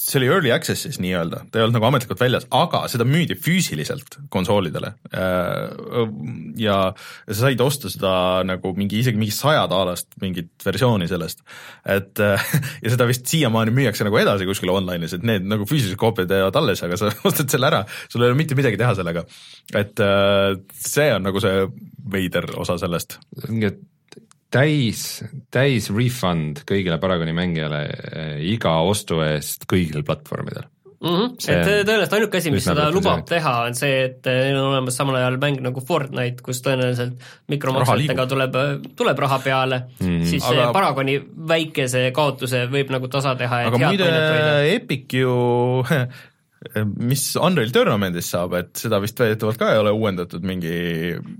see 0.00 0.20
oli 0.22 0.30
early 0.30 0.54
access'is 0.54 0.96
nii-öelda, 1.04 1.42
ta 1.52 1.60
ei 1.60 1.66
olnud 1.66 1.76
nagu 1.76 1.88
ametlikult 1.90 2.22
väljas, 2.22 2.46
aga 2.56 2.86
seda 2.88 3.04
müüdi 3.08 3.36
füüsiliselt 3.36 4.16
konsoolidele. 4.32 4.94
ja, 5.12 6.06
ja 6.64 6.78
sa 7.28 7.38
said 7.42 7.60
osta 7.60 7.92
seda 7.92 8.14
nagu 8.48 8.72
mingi 8.78 9.02
isegi 9.02 9.20
mingi 9.20 9.36
saja 9.36 9.66
taalast 9.68 10.16
mingit 10.24 10.64
versiooni 10.64 11.10
sellest. 11.10 11.44
et 11.84 12.24
ja 12.84 12.94
seda 12.94 13.08
vist 13.10 13.28
siiamaani 13.28 13.74
müüakse 13.76 14.08
nagu 14.08 14.16
edasi 14.22 14.48
kuskil 14.48 14.72
online'is, 14.72 15.18
et 15.18 15.28
need 15.28 15.44
nagu 15.44 15.68
füüsilised 15.68 16.00
koopiad 16.00 16.32
jäävad 16.32 16.56
alles, 16.62 16.80
aga 16.88 16.96
sa 16.96 17.12
ostad 17.28 17.52
selle 17.52 17.68
ära, 17.68 17.84
sul 18.08 18.24
ei 18.24 18.32
ole 18.32 18.40
mitte 18.40 18.56
midagi 18.56 18.80
teha 18.80 18.96
sellega. 18.96 19.28
et 19.76 20.00
äh, 20.00 20.56
see 20.72 21.12
on 21.12 21.28
nagu 21.28 21.44
see 21.44 21.68
veider 22.12 22.46
osa 22.60 22.78
sellest. 22.78 23.18
mingi 23.48 23.72
täis, 24.52 25.06
täis 25.52 25.88
refund 25.92 26.62
kõigile 26.68 27.00
Paragoni 27.02 27.34
mängijale 27.36 27.82
äh, 27.88 28.36
iga 28.52 28.78
ostu 28.86 29.22
eest 29.24 29.66
kõigil 29.70 30.04
platvormidel. 30.06 30.68
mm. 31.00 31.14
-hmm. 31.14 31.30
See 31.42 31.54
et 31.54 31.86
tõenäoliselt 31.86 32.16
ainuke 32.18 32.38
asi, 32.38 32.50
mis 32.54 32.64
seda 32.64 32.88
lubab 32.94 33.24
teha, 33.28 33.54
on 33.66 33.78
see, 33.78 34.04
et 34.04 34.26
eh, 34.30 34.40
neil 34.46 34.58
on 34.60 34.68
olemas 34.74 34.96
samal 34.96 35.18
ajal 35.18 35.38
mäng 35.42 35.62
nagu 35.64 35.80
Fortnite, 35.80 36.44
kus 36.44 36.62
tõenäoliselt 36.62 37.16
Raha 37.16 37.54
mikromaksetega 37.54 38.26
liigub. 38.26 38.28
tuleb, 38.28 38.58
tuleb 38.96 39.24
raha 39.26 39.38
peale 39.44 39.80
mm, 40.00 40.06
-hmm. 40.06 40.26
siis 40.30 40.44
aga... 40.44 40.72
Paragoni 40.72 41.16
väikese 41.48 42.10
kaotuse 42.14 42.66
võib 42.66 42.92
nagu 42.92 43.08
tasa 43.08 43.34
teha, 43.34 43.64
aga 43.70 43.78
muide. 43.78 44.12
Epic 44.74 45.12
ju 45.12 45.32
mis 47.02 47.24
Unreal 47.40 47.72
Tournament'is 47.74 48.30
saab, 48.34 48.54
et 48.60 48.70
seda 48.78 49.00
vist 49.02 49.18
väidetavalt 49.18 49.60
ka 49.60 49.72
ei 49.72 49.82
ole 49.82 49.92
uuendatud 49.96 50.44
mingi 50.46 50.74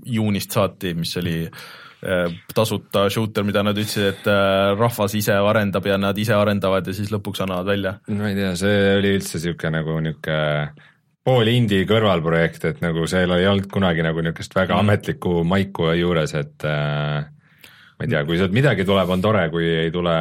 juunist 0.09 0.55
saati, 0.55 0.93
mis 0.99 1.13
oli 1.21 1.37
äh, 1.47 2.33
tasuta 2.55 3.05
shooter, 3.13 3.45
mida 3.47 3.63
nad 3.65 3.77
ütlesid, 3.79 4.09
et 4.11 4.31
äh, 4.31 4.73
rahvas 4.77 5.15
ise 5.19 5.37
arendab 5.39 5.87
ja 5.87 5.99
nad 6.01 6.17
ise 6.19 6.35
arendavad 6.35 6.87
ja 6.87 6.95
siis 6.95 7.13
lõpuks 7.13 7.43
annavad 7.45 7.71
välja. 7.71 7.97
ma 8.11 8.31
ei 8.31 8.39
tea, 8.39 8.55
see 8.59 8.81
oli 8.97 9.13
üldse 9.19 9.39
niisugune 9.39 9.77
nagu 9.79 9.99
niisugune 10.03 10.89
pool 11.23 11.47
indie 11.47 11.85
kõrvalprojekt, 11.87 12.65
et 12.67 12.81
nagu 12.83 13.05
seal 13.07 13.31
ei 13.37 13.47
olnud 13.47 13.69
kunagi 13.71 14.03
nagu 14.03 14.23
niisugust 14.23 14.55
väga 14.57 14.75
mm. 14.75 14.83
ametlikku 14.83 15.43
maiku 15.47 15.93
juures, 15.95 16.35
et 16.35 16.67
äh, 16.67 17.23
ma 17.23 18.07
ei 18.07 18.11
tea, 18.11 18.25
kui 18.27 18.39
sealt 18.39 18.55
midagi 18.55 18.85
tuleb, 18.87 19.15
on 19.15 19.23
tore, 19.23 19.45
kui 19.53 19.69
ei 19.85 19.93
tule, 19.93 20.17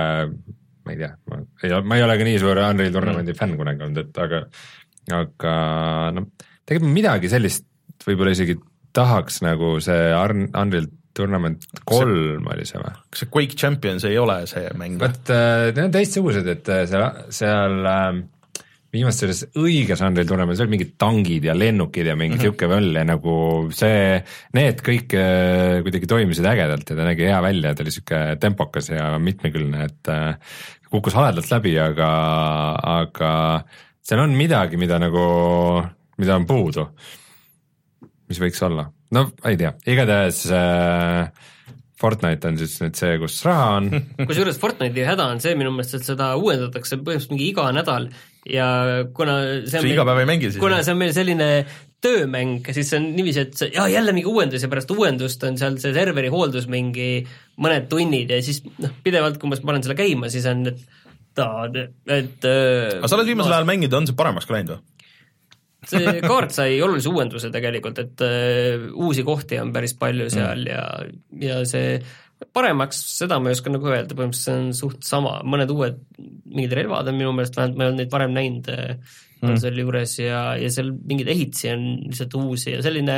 ma 0.87 0.95
ei 0.95 1.01
tea, 1.01 1.11
ma 1.27 1.43
ei, 1.43 1.75
ma 1.83 1.99
ei 1.99 2.07
ole 2.07 2.19
ka 2.21 2.29
nii 2.29 2.39
suur 2.43 2.63
Unreal 2.63 2.95
Tournamenti 2.95 3.35
mm. 3.35 3.41
fänn 3.43 3.59
kunagi 3.59 3.87
olnud, 3.89 4.07
et 4.07 4.23
aga 4.23 4.45
aga 5.11 5.55
noh, 6.15 6.29
tegelikult 6.69 6.95
midagi 6.95 7.31
sellist 7.33 7.67
võib-olla 8.07 8.35
isegi 8.35 8.59
tahaks 8.95 9.41
nagu 9.45 9.77
see 9.83 10.11
Unreal 10.15 10.91
Tournament 11.13 11.65
kolm 11.89 12.47
oli 12.49 12.65
see 12.69 12.81
või? 12.81 12.93
kas 13.13 13.25
see 13.25 13.33
Quake 13.33 13.59
Champions 13.59 14.07
ei 14.09 14.19
ole 14.21 14.43
see 14.49 14.69
mäng 14.81 15.01
vot 15.01 15.33
äh, 15.33 15.73
need 15.73 15.89
on 15.89 15.97
teistsugused, 15.97 16.47
et 16.49 16.71
äh, 16.73 16.85
seal, 16.89 17.05
seal 17.35 17.89
äh, 17.89 18.07
viimases 18.93 19.21
selles 19.25 19.43
õiges 19.61 20.05
Unreal 20.05 20.29
Tournamentis 20.29 20.65
olid 20.65 20.75
mingid 20.77 20.95
tangid 21.01 21.49
ja 21.49 21.57
lennukid 21.57 22.09
ja 22.09 22.17
mingi 22.19 22.41
sihuke 22.41 22.69
möll 22.71 22.97
ja 22.97 23.05
nagu 23.09 23.37
see, 23.77 24.19
need 24.57 24.85
kõik 24.87 25.17
äh, 25.19 25.81
kuidagi 25.85 26.11
toimisid 26.11 26.49
ägedalt 26.49 26.89
ja 26.89 26.99
ta 26.99 27.09
nägi 27.09 27.29
hea 27.29 27.41
välja, 27.45 27.75
ta 27.75 27.85
oli 27.85 27.95
sihuke 27.95 28.25
tempokas 28.41 28.93
ja 28.93 29.13
mitmekülgne, 29.21 29.89
et 29.89 30.13
kukkus 30.93 31.17
haledalt 31.17 31.49
läbi, 31.53 31.77
aga, 31.81 32.11
aga 33.01 33.33
seal 34.03 34.23
on 34.23 34.35
midagi, 34.37 34.79
mida 34.81 34.99
nagu, 35.03 35.25
mida 36.21 36.37
on 36.39 36.47
puudu. 36.49 36.89
mis 38.33 38.41
võiks 38.41 38.63
olla, 38.65 38.87
no 39.13 39.27
ei 39.49 39.59
tea, 39.61 39.75
igatahes 39.93 40.45
äh, 40.57 41.51
Fortnite 42.03 42.49
on 42.49 42.59
siis 42.59 42.75
nüüd 42.83 42.99
see, 42.99 43.15
kus 43.23 43.39
raha 43.47 43.69
on 43.79 43.91
kusjuures 44.29 44.59
Fortnite'i 44.63 45.07
häda 45.07 45.29
on 45.35 45.43
see 45.45 45.55
minu 45.59 45.71
meelest, 45.75 46.01
et 46.01 46.09
seda 46.09 46.33
uuendatakse 46.41 46.99
põhimõtteliselt 46.99 47.35
mingi 47.37 47.49
iga 47.53 47.69
nädal 47.77 48.09
ja 48.49 48.67
kuna 49.15 49.39
see 49.69 49.79
sa 49.79 49.87
iga 49.87 50.07
päev 50.09 50.23
ei 50.25 50.31
mängi 50.33 50.51
siis? 50.51 50.61
kuna 50.63 50.81
see 50.83 50.97
on 50.97 51.03
meil 51.03 51.15
selline 51.15 51.51
töömäng, 52.03 52.67
siis 52.75 52.89
see 52.91 52.99
on 52.99 53.05
niiviisi, 53.15 53.45
et 53.45 53.55
see, 53.55 53.69
jaa, 53.77 53.87
jälle 53.93 54.15
mingi 54.17 54.27
uuendus 54.27 54.65
ja 54.65 54.71
pärast 54.73 54.91
uuendust 54.91 55.45
on 55.47 55.59
seal 55.61 55.77
see 55.83 55.95
serveri 55.95 56.33
hooldus 56.33 56.67
mingi 56.71 57.23
mõned 57.63 57.87
tunnid 57.93 58.33
ja 58.35 58.41
siis 58.43 58.59
noh, 58.83 58.91
pidevalt, 59.05 59.39
kui 59.39 59.53
ma 59.53 59.61
panen 59.63 59.87
selle 59.87 59.99
käima, 60.01 60.33
siis 60.33 60.49
on, 60.51 60.67
et 60.73 60.83
tahad, 61.37 61.79
et 62.11 62.49
aga 62.49 63.09
sa 63.09 63.19
oled 63.19 63.31
viimasel 63.31 63.57
ajal 63.57 63.69
mänginud, 63.69 63.95
on 63.99 64.09
see 64.09 64.19
paremaks 64.19 64.49
ka 64.49 64.57
läinud 64.57 64.75
või? 64.77 64.83
see 65.89 66.21
kaart 66.23 66.55
sai 66.55 66.77
olulise 66.85 67.11
uuenduse 67.11 67.51
tegelikult, 67.55 67.99
et 68.03 68.23
uh, 68.23 68.85
uusi 69.03 69.25
kohti 69.27 69.59
on 69.63 69.73
päris 69.75 69.97
palju 69.99 70.29
seal 70.31 70.63
mm. 70.63 70.71
ja, 70.71 70.85
ja 71.43 71.63
see 71.69 71.97
paremaks, 72.55 72.99
seda 73.19 73.39
ma 73.39 73.51
ei 73.51 73.57
oska 73.57 73.71
nagu 73.71 73.91
öelda, 73.91 74.17
põhimõtteliselt 74.19 74.47
see 74.47 74.61
on 74.61 74.73
suht 74.77 75.07
sama, 75.07 75.37
mõned 75.47 75.71
uued 75.75 76.01
mingid 76.51 76.75
relvad 76.79 77.11
on 77.11 77.19
minu 77.19 77.35
meelest, 77.37 77.59
vähemalt 77.59 77.79
ma 77.79 77.85
ei 77.85 77.93
olnud 77.93 78.03
neid 78.03 78.15
varem 78.15 78.35
näinud 78.37 78.71
mm., 78.73 79.47
on 79.47 79.59
seal 79.59 79.79
juures 79.83 80.17
ja, 80.21 80.43
ja 80.59 80.71
seal 80.71 80.93
mingeid 80.95 81.31
ehitisi 81.35 81.73
on 81.73 81.87
lihtsalt 82.07 82.37
uusi 82.39 82.77
ja 82.77 82.83
selline 82.85 83.17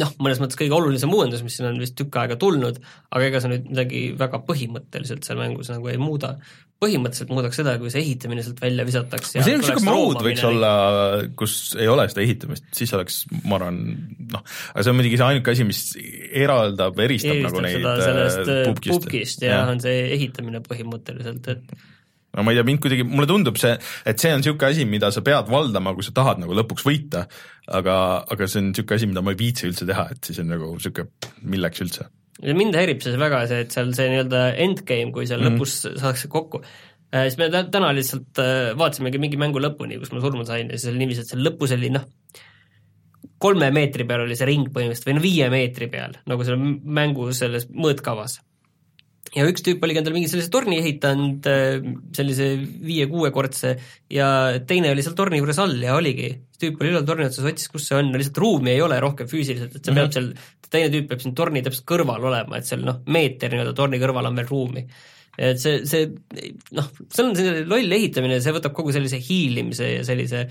noh, 0.00 0.12
mõnes 0.22 0.40
mõttes 0.42 0.58
kõige 0.58 0.74
olulisem 0.74 1.12
uuendus, 1.14 1.44
mis 1.46 1.56
siin 1.58 1.68
on 1.70 1.80
vist 1.80 1.96
tükk 1.98 2.18
aega 2.22 2.36
tulnud, 2.40 2.80
aga 3.14 3.26
ega 3.28 3.40
see 3.42 3.52
nüüd 3.52 3.66
midagi 3.70 4.04
väga 4.18 4.40
põhimõtteliselt 4.48 5.26
seal 5.26 5.40
mängus 5.40 5.70
nagu 5.72 5.90
ei 5.92 6.00
muuda. 6.00 6.34
põhimõtteliselt 6.82 7.30
muudaks 7.30 7.56
seda, 7.60 7.76
kui 7.80 7.88
see 7.92 8.02
ehitamine 8.02 8.42
sealt 8.44 8.58
välja 8.60 8.84
visataks. 8.84 9.30
see 9.36 9.54
on 9.54 9.62
niisugune 9.62 9.94
mode 9.94 10.24
võiks 10.26 10.42
olla, 10.44 10.72
kus 11.38 11.54
ei 11.78 11.88
ole 11.88 12.08
seda 12.10 12.24
ehitamist, 12.26 12.66
siis 12.76 12.92
oleks, 12.98 13.22
ma 13.46 13.56
arvan, 13.60 13.80
noh, 14.34 14.44
aga 14.74 14.84
see 14.84 14.92
on 14.92 14.98
muidugi 14.98 15.20
see 15.20 15.30
ainuke 15.30 15.54
asi, 15.54 15.68
mis 15.68 15.82
eraldab, 16.44 16.98
eristab 17.06 17.40
nagu 17.46 17.64
neid 17.64 17.88
sellest 18.02 18.42
äh, 18.42 18.54
äh, 18.58 18.68
pubgist, 18.68 18.94
pubgist 18.98 19.46
ja 19.46 19.62
on 19.70 19.80
see 19.84 20.08
ehitamine 20.18 20.60
põhimõtteliselt, 20.66 21.52
et 21.54 21.76
no 22.34 22.44
ma 22.44 22.52
ei 22.52 22.58
tea, 22.58 22.66
mind 22.68 22.82
kuidagi, 22.84 23.06
mulle 23.08 23.28
tundub 23.30 23.58
see, 23.60 23.74
et 24.08 24.22
see 24.22 24.32
on 24.34 24.42
niisugune 24.42 24.70
asi, 24.70 24.86
mida 24.88 25.10
sa 25.14 25.22
pead 25.26 25.50
valdama, 25.52 25.94
kui 25.96 26.06
sa 26.06 26.14
tahad 26.16 26.42
nagu 26.42 26.56
lõpuks 26.58 26.86
võita, 26.86 27.26
aga, 27.80 27.96
aga 28.34 28.48
see 28.50 28.62
on 28.62 28.70
niisugune 28.72 29.00
asi, 29.00 29.10
mida 29.10 29.24
ma 29.24 29.34
ei 29.34 29.40
viitsi 29.40 29.68
üldse 29.70 29.88
teha, 29.88 30.08
et 30.14 30.30
siis 30.30 30.40
on 30.42 30.50
nagu 30.54 30.72
niisugune, 30.76 31.32
milleks 31.54 31.84
üldse. 31.84 32.08
ja 32.42 32.56
mind 32.58 32.78
häirib 32.78 33.04
see 33.04 33.20
väga 33.20 33.44
see, 33.50 33.66
et 33.66 33.76
seal 33.76 33.94
see 33.96 34.10
nii-öelda 34.12 34.48
endgame, 34.64 35.14
kui 35.14 35.28
seal 35.30 35.42
mm. 35.42 35.54
-hmm. 35.54 35.62
lõpus 35.62 35.78
saadakse 35.86 36.32
kokku, 36.32 36.64
siis 37.14 37.38
me 37.38 37.50
tä- 37.52 37.68
täna 37.70 37.92
lihtsalt 37.94 38.42
äh, 38.42 38.72
vaatasimegi 38.78 39.20
mingi 39.22 39.38
mängu 39.40 39.62
lõpuni, 39.62 40.00
kus 40.02 40.12
ma 40.12 40.22
surma 40.24 40.46
sain 40.48 40.70
ja 40.70 40.78
siis 40.78 40.90
oli 40.90 41.04
niiviisi, 41.04 41.22
et 41.22 41.30
seal 41.30 41.44
lõpus 41.46 41.74
oli 41.76 41.92
noh, 41.94 42.08
kolme 43.44 43.70
meetri 43.74 44.06
peal 44.08 44.24
oli 44.24 44.36
see 44.38 44.48
ring 44.48 44.70
põhimõtteliselt 44.72 45.10
või 45.10 45.16
no 45.18 45.24
viie 45.24 45.48
meetri 45.52 45.88
peal, 45.92 46.18
nagu 46.30 46.46
selle 46.46 46.74
mängu 46.98 47.30
selles 47.36 47.68
mõõtkavas. 47.70 48.40
Ja 49.34 49.46
üks 49.48 49.64
tüüp 49.64 49.82
oligi 49.84 50.00
endale 50.00 50.18
mingi 50.18 50.30
sellise 50.30 50.50
torni 50.52 50.78
ehitanud, 50.82 51.48
sellise 52.16 52.50
viie-kuuekordse 52.84 53.72
ja 54.12 54.28
teine 54.68 54.92
oli 54.94 55.04
seal 55.06 55.16
torni 55.18 55.40
juures 55.40 55.58
all 55.62 55.80
ja 55.82 55.96
oligi, 55.98 56.30
tüüp 56.60 56.82
oli 56.82 56.92
üleval 56.92 57.08
torni 57.08 57.28
otsas, 57.30 57.48
otsis, 57.48 57.70
kus 57.72 57.88
see 57.88 57.98
on, 57.98 58.12
lihtsalt 58.14 58.42
ruumi 58.44 58.74
ei 58.74 58.84
ole 58.84 59.00
rohkem 59.02 59.30
füüsiliselt, 59.30 59.74
et 59.78 59.88
see 59.88 59.96
peab 59.96 60.12
seal, 60.14 60.30
teine 60.68 60.92
tüüp 60.92 61.10
peab 61.10 61.24
siin 61.24 61.34
torni 61.38 61.64
täpselt 61.64 61.88
kõrval 61.88 62.28
olema, 62.30 62.60
et 62.60 62.68
seal 62.68 62.84
noh, 62.86 63.00
meeter 63.10 63.54
nii-öelda 63.54 63.74
torni 63.78 64.02
kõrval 64.02 64.30
on 64.30 64.40
veel 64.42 64.50
ruumi 64.50 64.86
et 65.38 65.60
see, 65.60 65.82
see 65.88 66.08
noh, 66.76 66.88
see 67.08 67.24
on 67.24 67.34
selline 67.36 67.66
loll 67.70 67.98
ehitamine, 67.98 68.40
see 68.42 68.54
võtab 68.54 68.74
kogu 68.76 68.94
sellise 68.94 69.20
hiilimise 69.22 69.90
ja 69.96 70.06
sellise 70.06 70.46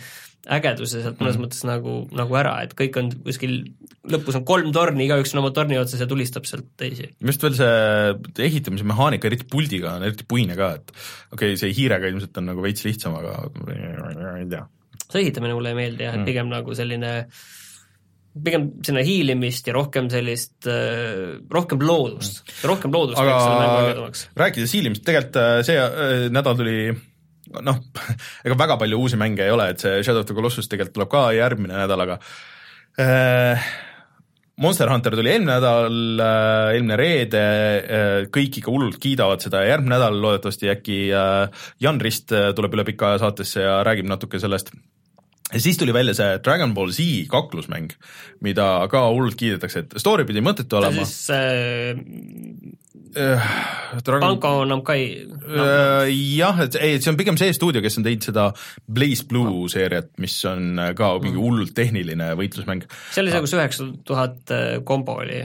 ägeduse 0.51 0.99
sealt 0.99 1.21
mõnes 1.21 1.37
mm. 1.37 1.45
mõttes 1.45 1.63
nagu, 1.67 1.95
nagu 2.15 2.35
ära, 2.35 2.57
et 2.65 2.73
kõik 2.75 2.97
on 2.99 3.09
kuskil, 3.23 3.55
lõpus 4.11 4.35
on 4.39 4.43
kolm 4.47 4.73
torni, 4.75 5.05
igaüks 5.07 5.31
on 5.35 5.39
oma 5.43 5.53
torni 5.55 5.79
otsas 5.79 6.03
ja 6.03 6.07
tulistab 6.09 6.47
sealt 6.49 6.67
teisi. 6.79 7.07
minu 7.21 7.31
arust 7.31 7.45
veel 7.47 7.55
see 7.61 8.47
ehitamise 8.49 8.87
mehaanika, 8.89 9.29
eriti 9.29 9.47
puldiga 9.49 9.95
on 9.95 10.07
eriti 10.09 10.27
puine 10.27 10.57
ka, 10.59 10.73
et 10.81 10.91
okei 11.31 11.53
okay,, 11.53 11.59
see 11.61 11.71
hiirega 11.77 12.11
ilmselt 12.11 12.41
on 12.41 12.49
nagu 12.51 12.65
veits 12.65 12.83
lihtsam, 12.83 13.15
aga 13.21 13.37
ei 14.35 14.49
tea. 14.51 14.65
see 15.07 15.23
ehitamine 15.23 15.55
mulle 15.55 15.71
ei 15.71 15.79
meeldi 15.79 16.09
jah, 16.09 16.19
et 16.19 16.27
pigem 16.27 16.51
nagu 16.51 16.75
selline 16.75 17.13
pigem 18.33 18.69
sinna 18.85 19.03
hiilimist 19.05 19.67
ja 19.69 19.75
rohkem 19.75 20.09
sellist, 20.09 20.65
rohkem 21.53 21.83
loodust, 21.85 22.41
rohkem 22.65 22.93
loodust 22.93 23.21
aga 23.21 23.37
teeks 23.37 24.23
selle 24.23 24.43
rääkides 24.43 24.73
hiilimist, 24.73 25.03
tegelikult 25.05 25.41
äh, 25.41 25.57
see 25.67 25.77
äh, 25.77 26.13
nädal 26.33 26.57
tuli 26.57 26.77
noh, 27.61 27.79
ega 28.45 28.57
väga 28.59 28.77
palju 28.81 28.99
uusi 29.05 29.19
mänge 29.19 29.45
ei 29.45 29.53
ole, 29.53 29.69
et 29.73 29.83
see 29.83 30.01
Shadow 30.01 30.23
of 30.23 30.29
the 30.29 30.37
Colossus 30.37 30.69
tegelikult 30.71 30.97
tuleb 30.97 31.11
ka 31.13 31.23
järgmine 31.37 31.77
nädal, 31.83 32.05
aga 32.07 32.19
äh, 33.01 33.73
Monster 34.61 34.89
Hunter 34.91 35.15
tuli 35.17 35.31
eelmine 35.33 35.55
nädal 35.55 36.21
äh,, 36.21 36.71
eelmine 36.75 36.97
reede 36.99 37.43
äh,, 37.43 38.17
kõik 38.33 38.59
ikka 38.61 38.73
hullult 38.73 38.99
kiidavad 39.01 39.41
seda 39.41 39.63
ja 39.63 39.73
järgmine 39.73 39.97
nädal 39.97 40.19
loodetavasti 40.21 40.69
äkki 40.73 40.97
äh, 41.17 41.63
Jan 41.81 42.01
Rist 42.01 42.33
äh, 42.33 42.51
tuleb 42.57 42.77
üle 42.77 42.85
pika 42.87 43.13
aja 43.13 43.23
saatesse 43.25 43.65
ja 43.65 43.79
räägib 43.85 44.09
natuke 44.09 44.41
sellest 44.41 44.69
ja 45.53 45.61
siis 45.61 45.77
tuli 45.79 45.93
välja 45.95 46.15
see 46.17 46.39
Dragon 46.43 46.73
Ball 46.73 46.91
Z 46.93 47.27
kaklusmäng, 47.31 47.93
mida 48.45 48.67
ka 48.91 49.05
hullult 49.09 49.37
kiidetakse, 49.39 49.85
et 49.85 49.97
story 50.01 50.25
pidi 50.29 50.43
mõttetu 50.45 50.79
olema. 50.79 51.05
siis 51.05 51.29
äh, 51.33 51.93
Dragon... 53.13 54.21
Banco 54.21 54.65
Namkai 54.65 55.01
no,, 55.27 55.33
Äh, 55.43 56.09
jah, 56.37 56.59
et 56.63 56.75
ei, 56.79 56.99
see 57.01 57.11
on 57.11 57.17
pigem 57.19 57.37
see 57.39 57.53
stuudio, 57.55 57.81
kes 57.83 57.97
on 57.99 58.05
teinud 58.05 58.25
seda 58.25 58.45
Blaze 58.87 59.25
Blue 59.27 59.67
seeriat, 59.71 60.11
mis 60.23 60.35
on 60.49 60.79
äh, 60.79 60.91
ka 60.97 61.13
mingi 61.23 61.39
hullult 61.39 61.73
tehniline 61.75 62.31
võitlusmäng. 62.39 62.85
see 63.11 63.23
oli 63.23 63.33
see, 63.33 63.41
kus 63.43 63.55
üheksa 63.57 63.87
tuhat 64.07 64.53
äh, 64.55 64.77
kombo 64.87 65.17
oli. 65.23 65.41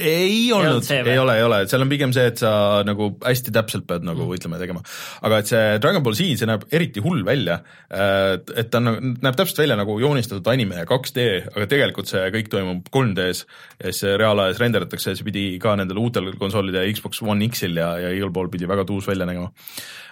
ei 0.00 0.40
olnud 0.54 0.88
ei 0.96 1.18
ole, 1.20 1.36
ei 1.38 1.46
ole, 1.46 1.60
seal 1.70 1.84
on 1.84 1.92
pigem 1.92 2.14
see, 2.14 2.26
et 2.32 2.42
sa 2.42 2.52
nagu 2.86 3.12
hästi 3.22 3.54
täpselt 3.54 3.86
pead 3.88 4.06
nagu 4.06 4.26
võitlema 4.28 4.58
ja 4.58 4.64
tegema. 4.64 4.82
aga 5.28 5.42
et 5.42 5.52
see 5.52 5.62
Dragon 5.82 6.04
Ball 6.04 6.18
Z, 6.18 6.40
see 6.40 6.50
näeb 6.50 6.66
eriti 6.74 7.02
hull 7.04 7.22
välja, 7.26 7.60
et 7.92 8.72
ta 8.72 8.82
on, 8.82 9.14
näeb 9.22 9.38
täpselt 9.38 9.62
välja 9.62 9.78
nagu 9.78 9.96
joonistatud 10.02 10.50
anime 10.50 10.86
2D, 10.88 11.28
aga 11.52 11.68
tegelikult 11.70 12.10
see 12.10 12.26
kõik 12.34 12.50
toimub 12.52 12.90
3D-s 12.92 13.44
ja 13.78 13.90
siis 13.90 14.02
see 14.02 14.18
reaalajas 14.18 14.60
renderdatakse 14.62 15.14
ja 15.14 15.18
see 15.18 15.28
pidi 15.30 15.46
ka 15.62 15.76
nendel 15.78 16.00
uutel 16.02 16.32
konsoolidel 16.40 16.61
Xbox 16.70 17.22
One 17.26 17.48
X-il 17.50 17.76
ja, 17.76 17.96
ja 17.98 18.12
igal 18.14 18.30
pool 18.32 18.50
pidi 18.52 18.68
väga 18.70 18.84
tuus 18.86 19.08
välja 19.08 19.26
nägema. 19.26 19.50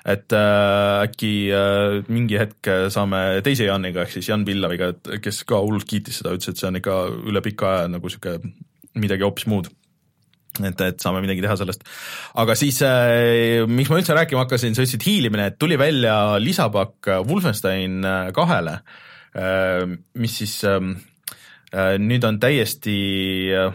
et 0.04 0.32
äh, 0.32 1.04
äkki 1.04 1.52
äh, 1.52 2.02
mingi 2.08 2.38
hetk 2.40 2.66
saame 2.90 3.42
teise 3.44 3.68
Janiga 3.68 4.02
ehk 4.02 4.14
siis 4.16 4.28
Jan 4.28 4.44
Pillaviga, 4.44 4.94
kes 5.22 5.44
ka 5.44 5.60
hullult 5.60 5.86
kiitis 5.86 6.18
seda, 6.18 6.34
ütles, 6.34 6.48
et 6.48 6.56
see 6.56 6.68
on 6.68 6.80
ikka 6.80 6.96
üle 7.28 7.42
pika 7.44 7.74
aja 7.74 7.92
nagu 7.92 8.08
sihuke 8.08 8.40
midagi 8.98 9.22
hoopis 9.22 9.46
muud 9.46 9.68
et, 10.58 10.80
et 10.82 11.02
saame 11.02 11.20
midagi 11.22 11.44
teha 11.44 11.56
sellest. 11.60 11.84
aga 12.42 12.56
siis 12.58 12.80
äh,, 12.86 13.66
miks 13.70 13.90
ma 13.92 14.00
üldse 14.00 14.16
rääkima 14.16 14.44
hakkasin, 14.44 14.74
sa 14.74 14.84
ütlesid 14.84 15.06
hiilimine, 15.06 15.50
et 15.52 15.60
tuli 15.60 15.78
välja 15.80 16.40
lisapakk 16.42 17.12
Wolfenstein 17.28 18.00
äh, 18.04 18.32
kahele 18.36 18.80
äh,, 19.36 19.86
mis 20.14 20.40
siis 20.42 20.58
äh, 20.68 20.80
äh, 21.74 21.94
nüüd 22.02 22.26
on 22.26 22.40
täiesti 22.42 22.98
äh, 23.54 23.70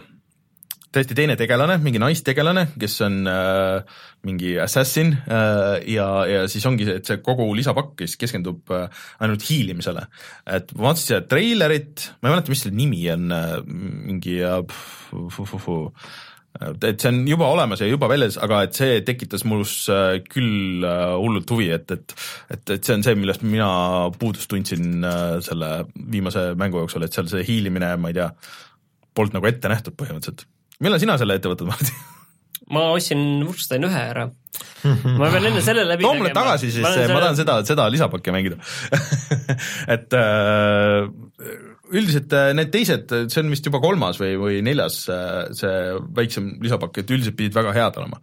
täiesti 0.96 1.16
teine 1.18 1.36
tegelane, 1.38 1.78
mingi 1.84 2.00
naistegelane, 2.02 2.66
kes 2.80 2.98
on 3.06 3.18
äh, 3.30 3.98
mingi 4.26 4.54
assassin 4.62 5.12
äh, 5.14 5.76
ja, 5.92 6.08
ja 6.30 6.44
siis 6.50 6.66
ongi 6.68 6.88
see, 6.88 7.00
et 7.00 7.08
see 7.08 7.20
kogu 7.24 7.48
lisapakk 7.56 8.04
siis 8.04 8.16
keskendub 8.20 8.72
äh, 8.74 8.86
ainult 9.20 9.44
hiilimisele. 9.48 10.06
et 10.58 10.72
ma 10.76 10.88
vaatasin 10.88 11.12
seda 11.12 11.26
treilerit, 11.28 12.08
ma 12.20 12.30
ei 12.30 12.36
mäleta, 12.36 12.54
mis 12.54 12.64
selle 12.64 12.78
nimi 12.78 13.02
on 13.12 13.28
äh,, 13.36 13.52
mingi 13.66 14.40
äh, 14.40 14.62
et 16.56 17.02
see 17.02 17.10
on 17.10 17.20
juba 17.28 17.48
olemas 17.52 17.80
ja 17.82 17.88
juba 17.90 18.08
väljas, 18.10 18.38
aga 18.42 18.62
et 18.66 18.76
see 18.78 19.00
tekitas 19.06 19.44
mulus 19.48 19.74
äh, 19.92 20.18
küll 20.24 20.84
äh, 20.86 21.12
hullult 21.20 21.50
huvi, 21.52 21.68
et, 21.74 21.90
et 21.92 22.14
et, 22.50 22.70
et 22.78 22.84
see 22.84 22.96
on 22.96 23.04
see, 23.04 23.16
millest 23.18 23.44
mina 23.44 23.68
puudust 24.16 24.48
tundsin 24.50 25.04
äh, 25.04 25.38
selle 25.44 25.70
viimase 25.94 26.48
mängu 26.58 26.80
jooksul, 26.84 27.06
et 27.06 27.16
seal 27.16 27.28
see 27.32 27.44
hiilimine, 27.46 27.92
ma 28.00 28.12
ei 28.12 28.20
tea, 28.20 28.30
polnud 29.16 29.38
nagu 29.38 29.50
ette 29.50 29.72
nähtud 29.72 29.96
põhimõtteliselt. 29.98 30.46
Millal 30.84 31.02
sina 31.02 31.18
selle 31.20 31.38
ette 31.38 31.52
võtad, 31.52 31.68
Martin? 31.70 32.02
ma 32.74 32.88
ostsin 32.96 33.22
Wolfenstein 33.44 33.86
ühe 33.86 34.02
ära. 34.10 34.26
ma 34.86 35.30
pean 35.30 35.48
enne 35.50 35.62
selle 35.64 35.84
läbi 35.86 36.06
too 36.06 36.16
mulle 36.18 36.32
tagasi 36.34 36.72
siis, 36.74 36.82
ma 36.82 37.20
tahan 37.20 37.38
seda, 37.38 37.60
seda 37.66 37.86
lisapakki 37.92 38.34
mängida 38.34 38.58
et 39.94 40.16
äh, 40.16 41.06
üldiselt 41.94 42.32
äh, 42.34 42.52
need 42.56 42.72
teised, 42.74 43.12
see 43.30 43.42
on 43.42 43.52
vist 43.52 43.66
juba 43.66 43.80
kolmas 43.82 44.18
või, 44.20 44.34
või 44.40 44.60
neljas 44.66 45.04
äh, 45.12 45.34
see 45.56 45.74
väiksem 46.16 46.54
lisapakk, 46.62 47.02
et 47.02 47.12
üldiselt 47.14 47.36
pidid 47.38 47.56
väga 47.56 47.74
head 47.76 48.00
olema. 48.00 48.20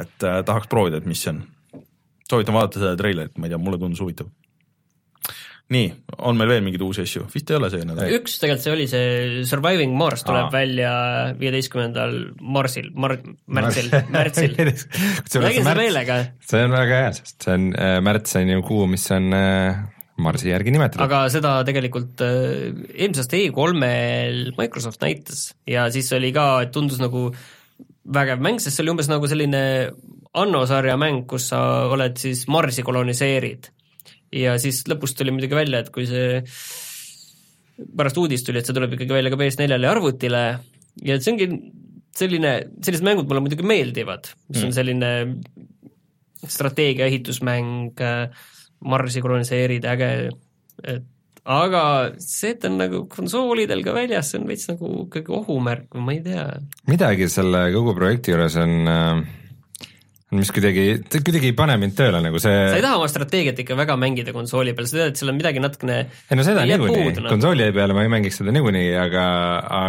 et 0.00 0.26
äh, 0.26 0.40
tahaks 0.46 0.70
proovida, 0.72 1.00
et 1.00 1.08
mis 1.10 1.22
see 1.22 1.34
on. 1.34 1.44
soovitan 2.30 2.56
vaadata 2.56 2.82
seda 2.82 2.96
treilerit, 2.98 3.36
ma 3.38 3.46
ei 3.46 3.54
tea, 3.54 3.60
mulle 3.62 3.78
tundus 3.80 4.02
huvitav. 4.02 4.30
Nii, 5.72 5.86
on 6.28 6.36
meil 6.36 6.50
veel 6.52 6.64
mingeid 6.64 6.82
uusi 6.84 7.04
asju, 7.06 7.24
vist 7.32 7.48
ei 7.50 7.56
ole 7.56 7.70
see 7.72 7.86
nädal? 7.88 8.10
üks 8.18 8.36
tegelikult 8.42 8.66
see 8.66 8.74
oli 8.74 8.86
see 8.90 9.46
Surviving 9.48 9.96
Mars 9.96 10.24
tuleb 10.26 10.50
Aa. 10.50 10.52
välja 10.52 10.92
viieteistkümnendal 11.40 12.14
Marsil, 12.40 12.90
Mar-, 12.92 13.16
märtsil, 13.46 13.88
märtsil. 14.12 14.54
nägin 14.60 15.64
seda 15.64 15.74
meelega, 15.78 16.20
see 16.44 16.62
on 16.66 16.76
väga 16.76 17.00
hea, 17.06 17.10
sest 17.16 17.48
see 17.48 17.56
on 17.56 17.66
äh, 17.72 17.96
märts 18.04 18.36
on 18.40 18.52
ju 18.52 18.64
kuu, 18.68 18.84
mis 18.92 19.08
on 19.16 19.32
äh, 19.38 19.82
Marsi 20.24 20.52
järgi 20.52 20.74
nimetatud. 20.74 21.02
aga 21.06 21.24
seda 21.32 21.56
tegelikult 21.66 22.20
äh, 22.22 22.70
eelmisest 22.92 23.32
E3-l 23.40 24.54
Microsoft 24.60 25.00
näitas 25.02 25.48
ja 25.70 25.88
siis 25.94 26.12
oli 26.16 26.34
ka, 26.36 26.48
et 26.66 26.74
tundus 26.76 27.00
nagu 27.02 27.30
vägev 28.14 28.42
mäng, 28.44 28.60
sest 28.60 28.76
see 28.76 28.84
oli 28.84 28.92
umbes 28.92 29.08
nagu 29.08 29.28
selline 29.30 29.64
Anno 30.34 30.64
sarja 30.66 30.96
mäng, 30.98 31.24
kus 31.30 31.48
sa 31.52 31.60
oled 31.94 32.18
siis 32.18 32.40
Marsi 32.50 32.82
koloniseerid. 32.82 33.68
Ja 34.34 34.56
siis 34.62 34.82
lõpus 34.90 35.14
tuli 35.16 35.34
muidugi 35.34 35.56
välja, 35.56 35.84
et 35.84 35.92
kui 35.94 36.06
see 36.08 36.42
pärast 37.98 38.18
uudist 38.20 38.46
tuli, 38.46 38.60
et 38.60 38.68
see 38.68 38.76
tuleb 38.76 38.94
ikkagi 38.96 39.16
välja 39.16 39.32
ka 39.32 39.40
PS4-le 39.40 39.88
ja 39.88 39.94
arvutile. 39.94 40.42
Ja 41.04 41.18
see 41.18 41.32
ongi 41.34 41.48
selline, 42.14 42.52
sellised 42.84 43.06
mängud 43.06 43.30
mulle 43.30 43.42
muidugi 43.44 43.66
meeldivad, 43.66 44.30
mis 44.52 44.66
on 44.66 44.74
selline 44.76 45.10
strateegia 46.44 47.08
ehitusmäng, 47.10 48.04
Marsi 48.84 49.22
koloniseerid, 49.24 49.86
äge, 49.88 50.08
et 50.84 51.06
aga 51.44 51.82
see, 52.20 52.54
et 52.54 52.64
on 52.68 52.78
nagu 52.80 53.04
konsoolidel 53.12 53.84
ka 53.84 53.94
väljas, 53.96 54.32
see 54.32 54.40
on 54.40 54.48
veits 54.48 54.66
nagu 54.70 54.90
ikkagi 55.06 55.32
ohumärk 55.36 55.96
või 55.96 56.04
ma 56.04 56.14
ei 56.16 56.20
tea. 56.24 56.44
midagi 56.88 57.28
selle 57.32 57.66
kogu 57.74 57.94
projekti 57.96 58.32
juures 58.32 58.56
on 58.60 58.74
äh, 58.90 59.24
mis 60.40 60.52
kuidagi, 60.54 60.84
kuidagi 61.14 61.50
ei 61.50 61.56
pane 61.56 61.76
mind 61.80 61.96
tööle 61.98 62.20
nagu 62.24 62.40
see 62.42 62.52
sa 62.70 62.78
ei 62.78 62.84
taha 62.84 62.98
oma 63.00 63.08
strateegiat 63.10 63.62
ikka 63.64 63.78
väga 63.78 63.96
mängida 64.00 64.34
konsooli 64.36 64.74
peal, 64.76 64.88
sa 64.90 64.98
tead, 64.98 65.14
et 65.14 65.20
seal 65.20 65.32
on 65.32 65.38
midagi 65.38 65.62
natukene 65.62 65.98
ei 66.04 66.38
no 66.38 66.46
seda 66.46 66.66
niikuinii, 66.68 67.16
noh. 67.20 67.30
konsooli 67.32 67.70
peale 67.76 67.96
ma 67.96 68.04
ei 68.06 68.12
mängiks 68.12 68.40
seda 68.42 68.54
niikuinii, 68.54 68.92
aga, 69.04 69.26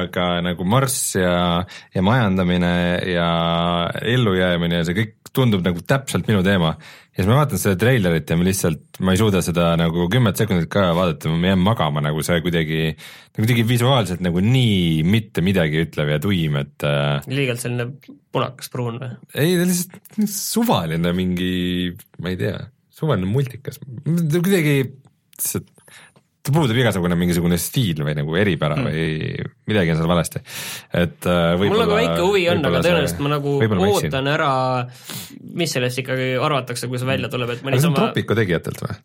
aga 0.05 0.29
nagu 0.45 0.67
marss 0.67 1.15
ja, 1.19 1.35
ja 1.95 2.05
majandamine 2.05 2.73
ja 3.11 3.29
ellujäämine 4.15 4.81
ja 4.81 4.87
see 4.87 4.99
kõik 5.01 5.15
tundub 5.35 5.65
nagu 5.65 5.81
täpselt 5.83 6.29
minu 6.29 6.43
teema. 6.45 6.75
Ja 7.15 7.23
siis 7.23 7.29
ma 7.31 7.37
vaatan 7.39 7.59
seda 7.61 7.77
treilerit 7.79 8.27
ja 8.27 8.35
ma 8.35 8.43
lihtsalt, 8.43 8.99
ma 9.07 9.13
ei 9.15 9.19
suuda 9.21 9.39
seda 9.45 9.69
nagu 9.79 10.09
kümmet 10.11 10.39
sekundit 10.39 10.67
ka 10.71 10.89
vaadata, 10.97 11.31
ma 11.31 11.53
jään 11.53 11.61
magama 11.63 12.03
nagu 12.03 12.23
see 12.27 12.41
kuidagi, 12.43 12.81
kuidagi 13.37 13.63
visuaalselt 13.69 14.23
nagu 14.25 14.43
nii 14.43 15.05
mitte 15.07 15.43
midagi 15.45 15.85
ütlev 15.85 16.11
ja 16.11 16.19
tuim, 16.23 16.59
et 16.59 16.87
äh, 16.87 17.23
liigelt 17.31 17.63
selline 17.63 17.87
punakas-pruun 18.35 18.99
või? 18.99 19.13
ei, 19.31 19.55
ta 19.55 19.69
lihtsalt 19.69 20.27
suvaline 20.35 21.15
mingi, 21.15 21.53
ma 22.19 22.35
ei 22.35 22.41
tea, 22.43 22.59
suvaline 22.99 23.31
multikas, 23.31 23.79
kuidagi 24.03 24.81
lihtsalt 24.83 25.71
ta 26.45 26.53
puudub 26.53 26.77
igasugune 26.77 27.15
mingisugune 27.17 27.57
stiil 27.57 28.03
või 28.05 28.13
nagu 28.19 28.35
eripära 28.37 28.75
mm. 28.77 28.91
või 28.91 29.53
midagi 29.69 29.93
on 29.93 30.01
seal 30.01 30.09
valesti, 30.09 30.41
et 30.93 31.29
äh, 31.29 31.55
mul 31.61 31.79
nagu 31.81 31.97
väike 31.97 32.19
huvi 32.21 32.43
on, 32.51 32.61
aga 32.69 32.83
tõenäoliselt 32.85 33.23
ma 33.25 33.33
nagu 33.35 33.55
ootan 33.89 34.29
ära, 34.29 34.51
mis 35.57 35.73
sellest 35.75 36.03
ikkagi 36.03 36.35
arvatakse, 36.37 36.89
kui 36.91 37.01
see 37.01 37.09
välja 37.09 37.31
tuleb, 37.33 37.55
et 37.55 37.65
mõni 37.65 37.79
aga 37.79 37.85
see 37.85 37.91
on 37.91 37.97
sama 37.97 38.05
Tropico 38.09 38.37
tegijatelt 38.37 38.85
või? 38.85 38.99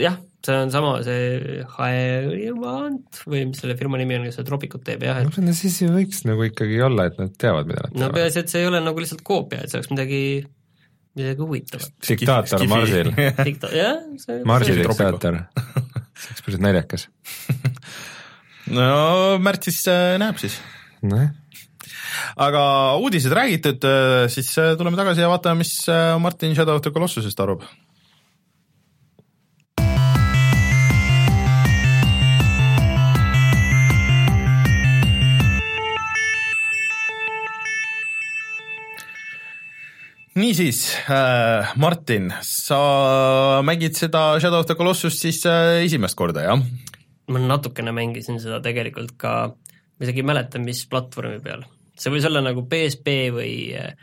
jah, 0.00 0.16
see 0.44 0.56
on 0.56 0.72
sama, 0.72 0.96
see 1.04 1.60
Haemant 1.76 3.20
või 3.28 3.44
mis 3.50 3.60
selle 3.62 3.76
firma 3.78 4.00
nimi 4.00 4.18
on, 4.18 4.26
kes 4.28 4.38
seda 4.38 4.48
Tropicut 4.48 4.84
teeb, 4.86 5.04
jah, 5.06 5.20
et 5.22 5.38
no 5.44 5.56
siis 5.56 5.78
ju 5.82 5.90
võiks 5.92 6.24
nagu 6.28 6.46
ikkagi 6.48 6.80
olla, 6.86 7.08
et 7.10 7.20
nad 7.20 7.34
teavad, 7.40 7.68
mida 7.70 7.86
nad 7.86 7.94
no 7.94 8.06
teevad. 8.06 8.18
peaasi, 8.18 8.44
et 8.44 8.52
see 8.54 8.64
ei 8.64 8.70
ole 8.70 8.82
nagu 8.84 9.04
lihtsalt 9.04 9.24
koopia, 9.26 9.64
et 9.64 9.72
see 9.72 9.80
oleks 9.80 9.92
midagi, 9.92 10.22
midagi 11.18 11.44
huvitavat. 11.44 11.94
diktaator 12.08 12.66
Marsil 12.72 13.12
jah, 13.20 14.02
see 14.24 14.42
Marsi 14.48 14.76
diktaator, 14.80 15.40
see 15.52 16.32
oleks 16.32 16.46
päris 16.48 16.62
naljakas. 16.64 17.08
no 18.72 19.38
märtsis 19.44 19.82
äh, 19.90 20.16
näeb 20.20 20.40
siis. 20.40 20.58
nojah, 21.04 21.32
aga 22.40 22.62
uudised 23.02 23.32
räägitud, 23.34 23.84
siis 24.32 24.52
äh, 24.58 24.74
tuleme 24.78 24.96
tagasi 25.00 25.24
ja 25.24 25.32
vaatame, 25.32 25.64
mis 25.64 25.76
äh, 25.88 26.14
Martin 26.20 26.54
Shadow 26.54 26.78
of 26.78 26.86
the 26.86 26.94
Colossusest 26.94 27.40
arvab. 27.40 27.66
niisiis 40.34 40.96
äh,, 41.08 41.70
Martin, 41.76 42.32
sa 42.42 43.62
mängid 43.62 43.94
seda 43.94 44.40
Shadow 44.40 44.60
of 44.60 44.66
the 44.66 44.74
Colossust 44.74 45.22
siis 45.22 45.44
äh, 45.46 45.84
esimest 45.84 46.18
korda, 46.18 46.42
jah? 46.42 46.58
Ma 47.32 47.40
natukene 47.40 47.92
mängisin 47.96 48.40
seda 48.42 48.60
tegelikult 48.64 49.14
ka, 49.20 49.34
ma 49.54 50.06
isegi 50.06 50.22
ei 50.22 50.28
mäleta, 50.28 50.60
mis 50.62 50.84
platvormi 50.90 51.40
peal. 51.44 51.64
see 51.98 52.10
võis 52.10 52.26
olla 52.26 52.42
nagu 52.42 52.64
PSP 52.68 53.14
või 53.34 53.54
äh, 53.78 53.94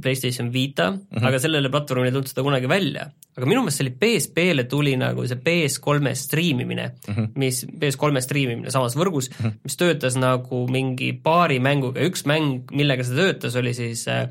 PlayStation 0.00 0.52
Vita 0.52 0.90
mm, 0.90 1.00
-hmm. 1.10 1.26
aga 1.26 1.38
sellele 1.38 1.68
platvormile 1.68 2.08
ei 2.08 2.14
tulnud 2.14 2.30
seda 2.30 2.42
kunagi 2.46 2.68
välja. 2.68 3.10
aga 3.36 3.46
minu 3.46 3.60
meelest 3.60 3.80
see 3.80 3.86
oli 3.88 3.96
PSP-le 4.02 4.64
tuli 4.64 4.96
nagu 4.96 5.26
see 5.28 5.36
PS3 5.36 6.14
striimimine 6.14 6.86
mm, 6.88 7.14
-hmm. 7.14 7.28
mis, 7.34 7.66
PS3 7.66 8.20
striimimine 8.24 8.70
samas 8.70 8.96
võrgus 8.96 9.30
mm, 9.30 9.46
-hmm. 9.46 9.60
mis 9.64 9.76
töötas 9.76 10.16
nagu 10.16 10.66
mingi 10.68 11.12
paari 11.12 11.60
mänguga, 11.60 12.00
üks 12.00 12.24
mäng, 12.24 12.72
millega 12.72 13.04
see 13.04 13.16
töötas, 13.16 13.56
oli 13.56 13.74
siis 13.74 14.08
äh, 14.08 14.28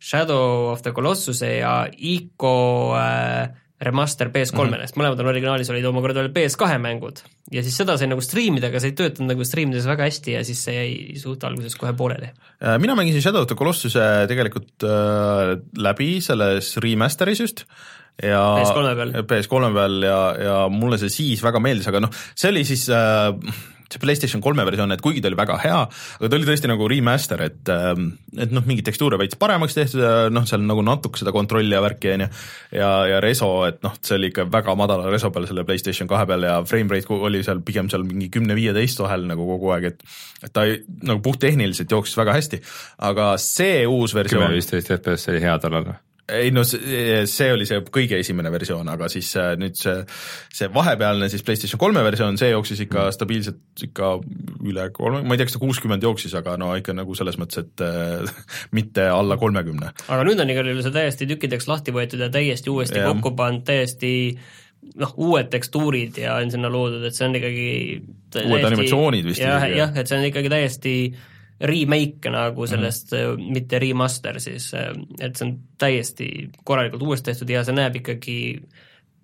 Shadow 0.00 0.72
of 0.72 0.82
the 0.82 0.92
Colossuse 0.92 1.56
ja 1.58 1.88
Ico 1.98 2.94
äh, 2.96 3.50
remaster 3.80 4.30
PS3-le 4.34 4.66
mm, 4.66 4.74
-hmm. 4.74 4.86
sest 4.88 4.98
mõlemad 4.98 5.20
on 5.22 5.30
originaalis 5.30 5.70
olid 5.70 5.84
omakorda 5.86 6.24
veel 6.24 6.32
PS2 6.34 6.78
mängud 6.82 7.20
ja 7.54 7.62
siis 7.62 7.76
seda 7.78 7.94
sai 7.98 8.08
nagu 8.10 8.24
striimida, 8.24 8.72
aga 8.72 8.80
see 8.82 8.90
ei 8.92 8.98
töötanud 8.98 9.32
nagu 9.32 9.46
striimides 9.46 9.86
väga 9.86 10.08
hästi 10.08 10.34
ja 10.34 10.42
siis 10.46 10.64
see 10.66 10.74
jäi 10.74 11.20
suht 11.20 11.44
alguses 11.46 11.78
kohe 11.78 11.92
pooleli. 11.98 12.32
Äh, 12.58 12.78
mina 12.82 12.96
mängisin 12.98 13.22
Shadow 13.22 13.46
of 13.46 13.48
the 13.48 13.58
Colossuse 13.58 14.26
tegelikult 14.30 14.82
äh, 14.82 15.54
läbi 15.78 16.10
selles 16.24 16.74
remaster'is 16.82 17.44
just 17.44 17.64
ja 18.22 18.42
PS3 18.58 18.94
peal. 18.98 19.16
PS3 19.30 19.72
peal 19.74 19.98
ja, 20.02 20.20
ja 20.42 20.60
mulle 20.72 20.98
see 20.98 21.12
siis 21.12 21.42
väga 21.44 21.62
meeldis, 21.62 21.86
aga 21.90 22.02
noh, 22.02 22.22
see 22.34 22.50
oli 22.50 22.64
siis 22.66 22.88
äh, 22.90 23.30
see 23.88 24.02
PlayStation 24.02 24.42
kolme 24.44 24.64
versioon, 24.68 24.92
et 24.92 25.02
kuigi 25.04 25.22
ta 25.24 25.30
oli 25.30 25.38
väga 25.38 25.58
hea, 25.62 25.78
aga 26.18 26.28
ta 26.28 26.38
oli 26.38 26.48
tõesti 26.48 26.70
nagu 26.70 26.88
remaster, 26.90 27.42
et 27.46 27.72
ähm, 27.72 28.10
et 28.36 28.52
noh, 28.54 28.64
mingeid 28.68 28.86
tekstuure 28.88 29.18
veits 29.20 29.38
paremaks 29.40 29.76
tehtud 29.76 30.02
ja 30.02 30.12
noh, 30.32 30.46
seal 30.48 30.64
nagu 30.68 30.84
natuke 30.84 31.20
seda 31.20 31.32
kontrolli 31.34 31.72
ja 31.74 31.82
värki 31.84 32.12
on 32.14 32.26
ju, 32.26 32.30
ja, 32.78 32.90
ja 33.14 33.22
reso, 33.24 33.50
et 33.68 33.80
noh, 33.86 33.96
see 34.04 34.18
oli 34.18 34.32
ikka 34.32 34.48
väga 34.52 34.74
madala 34.78 35.12
reso 35.12 35.32
peal 35.34 35.48
selle 35.48 35.64
PlayStation 35.68 36.10
kahe 36.10 36.28
peal 36.28 36.44
ja 36.48 36.58
frame 36.68 36.92
rate 36.94 37.20
oli 37.28 37.42
seal 37.46 37.62
pigem 37.64 37.88
seal 37.92 38.04
mingi 38.08 38.28
kümne-viieteist 38.34 39.00
vahel 39.04 39.24
nagu 39.30 39.48
kogu 39.54 39.72
aeg, 39.76 39.92
et 39.94 40.44
et 40.44 40.52
ta 40.54 40.68
ei, 40.68 40.82
nagu 41.02 41.22
puhttehniliselt 41.24 41.90
jooksis 41.90 42.18
väga 42.18 42.36
hästi, 42.36 42.60
aga 43.08 43.32
see 43.42 43.86
uus 43.88 44.14
versioon 44.14 44.52
viisteist 44.54 44.92
FPS 45.00 45.32
oli 45.32 45.42
hea 45.42 45.56
tollal 45.62 45.88
või? 45.88 45.98
Ei 46.28 46.50
no 46.52 46.64
see, 46.66 47.22
see 47.30 47.48
oli 47.54 47.66
see 47.68 47.80
kõige 47.92 48.18
esimene 48.20 48.50
versioon, 48.52 48.88
aga 48.92 49.08
siis 49.12 49.30
äh, 49.40 49.54
nüüd 49.60 49.78
see, 49.78 49.96
see 50.54 50.68
vahepealne 50.74 51.30
siis 51.32 51.44
PlayStation 51.46 51.80
kolme 51.80 52.02
versioon, 52.04 52.38
see 52.40 52.50
jooksis 52.52 52.82
ikka 52.84 53.08
stabiilselt 53.16 53.84
ikka 53.88 54.12
üle 54.68 54.88
kolme, 54.96 55.22
ma 55.24 55.34
ei 55.34 55.40
tea, 55.40 55.48
kas 55.48 55.56
ta 55.56 55.62
kuuskümmend 55.62 56.04
jooksis, 56.04 56.36
aga 56.38 56.58
no 56.60 56.74
ikka 56.78 56.96
nagu 56.96 57.16
selles 57.18 57.38
mõttes, 57.40 57.64
et 57.64 57.84
äh, 57.84 58.44
mitte 58.76 59.08
alla 59.12 59.38
kolmekümne. 59.40 59.92
aga 60.06 60.28
nüüd 60.28 60.44
on 60.44 60.54
igal 60.54 60.68
juhul 60.68 60.84
see 60.86 60.96
täiesti 60.98 61.28
tükkideks 61.32 61.68
lahti 61.70 61.96
võetud 61.96 62.26
ja 62.26 62.30
täiesti 62.32 62.72
uuesti 62.72 63.00
Jah. 63.00 63.12
kokku 63.12 63.32
pandud, 63.38 63.64
täiesti 63.68 64.12
noh, 65.00 65.14
uued 65.16 65.48
tekstuurid 65.52 66.20
ja 66.22 66.36
on 66.42 66.52
sinna 66.52 66.70
loodud, 66.72 67.02
et 67.08 67.16
see 67.16 67.26
on 67.28 67.40
ikkagi 67.40 67.68
Uued 68.44 68.64
animatsioonid 68.68 69.24
vist 69.24 69.40
jah, 69.40 69.64
jah, 69.72 69.94
et 69.96 70.10
see 70.10 70.18
on 70.18 70.28
ikkagi 70.28 70.52
täiesti 70.52 70.94
remake 71.60 72.30
nagu 72.30 72.66
sellest 72.70 73.12
mm, 73.12 73.18
-hmm. 73.18 73.54
mitte 73.54 73.78
remaster 73.82 74.40
siis, 74.40 74.70
et 75.20 75.36
see 75.36 75.46
on 75.46 75.56
täiesti 75.78 76.28
korralikult 76.64 77.02
uuesti 77.02 77.32
tehtud 77.32 77.50
ja 77.50 77.64
see 77.66 77.74
näeb 77.74 77.98
ikkagi 77.98 78.38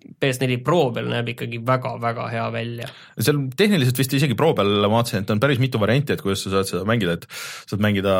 PS4 0.05 0.59
Pro 0.63 0.91
peal 0.93 1.07
näeb 1.09 1.31
ikkagi 1.33 1.59
väga-väga 1.65 2.27
hea 2.29 2.45
välja. 2.53 2.89
seal 3.19 3.39
tehniliselt 3.57 3.97
vist 3.97 4.13
isegi 4.13 4.37
Pro 4.37 4.53
peal 4.57 4.69
ma 4.85 4.99
vaatasin, 4.99 5.23
et 5.23 5.33
on 5.33 5.41
päris 5.41 5.61
mitu 5.61 5.81
varianti, 5.81 6.13
et 6.13 6.21
kuidas 6.21 6.43
sa 6.45 6.53
saad 6.57 6.69
seda 6.69 6.83
mängida, 6.87 7.17
et 7.17 7.27
saad 7.69 7.81
mängida 7.81 8.15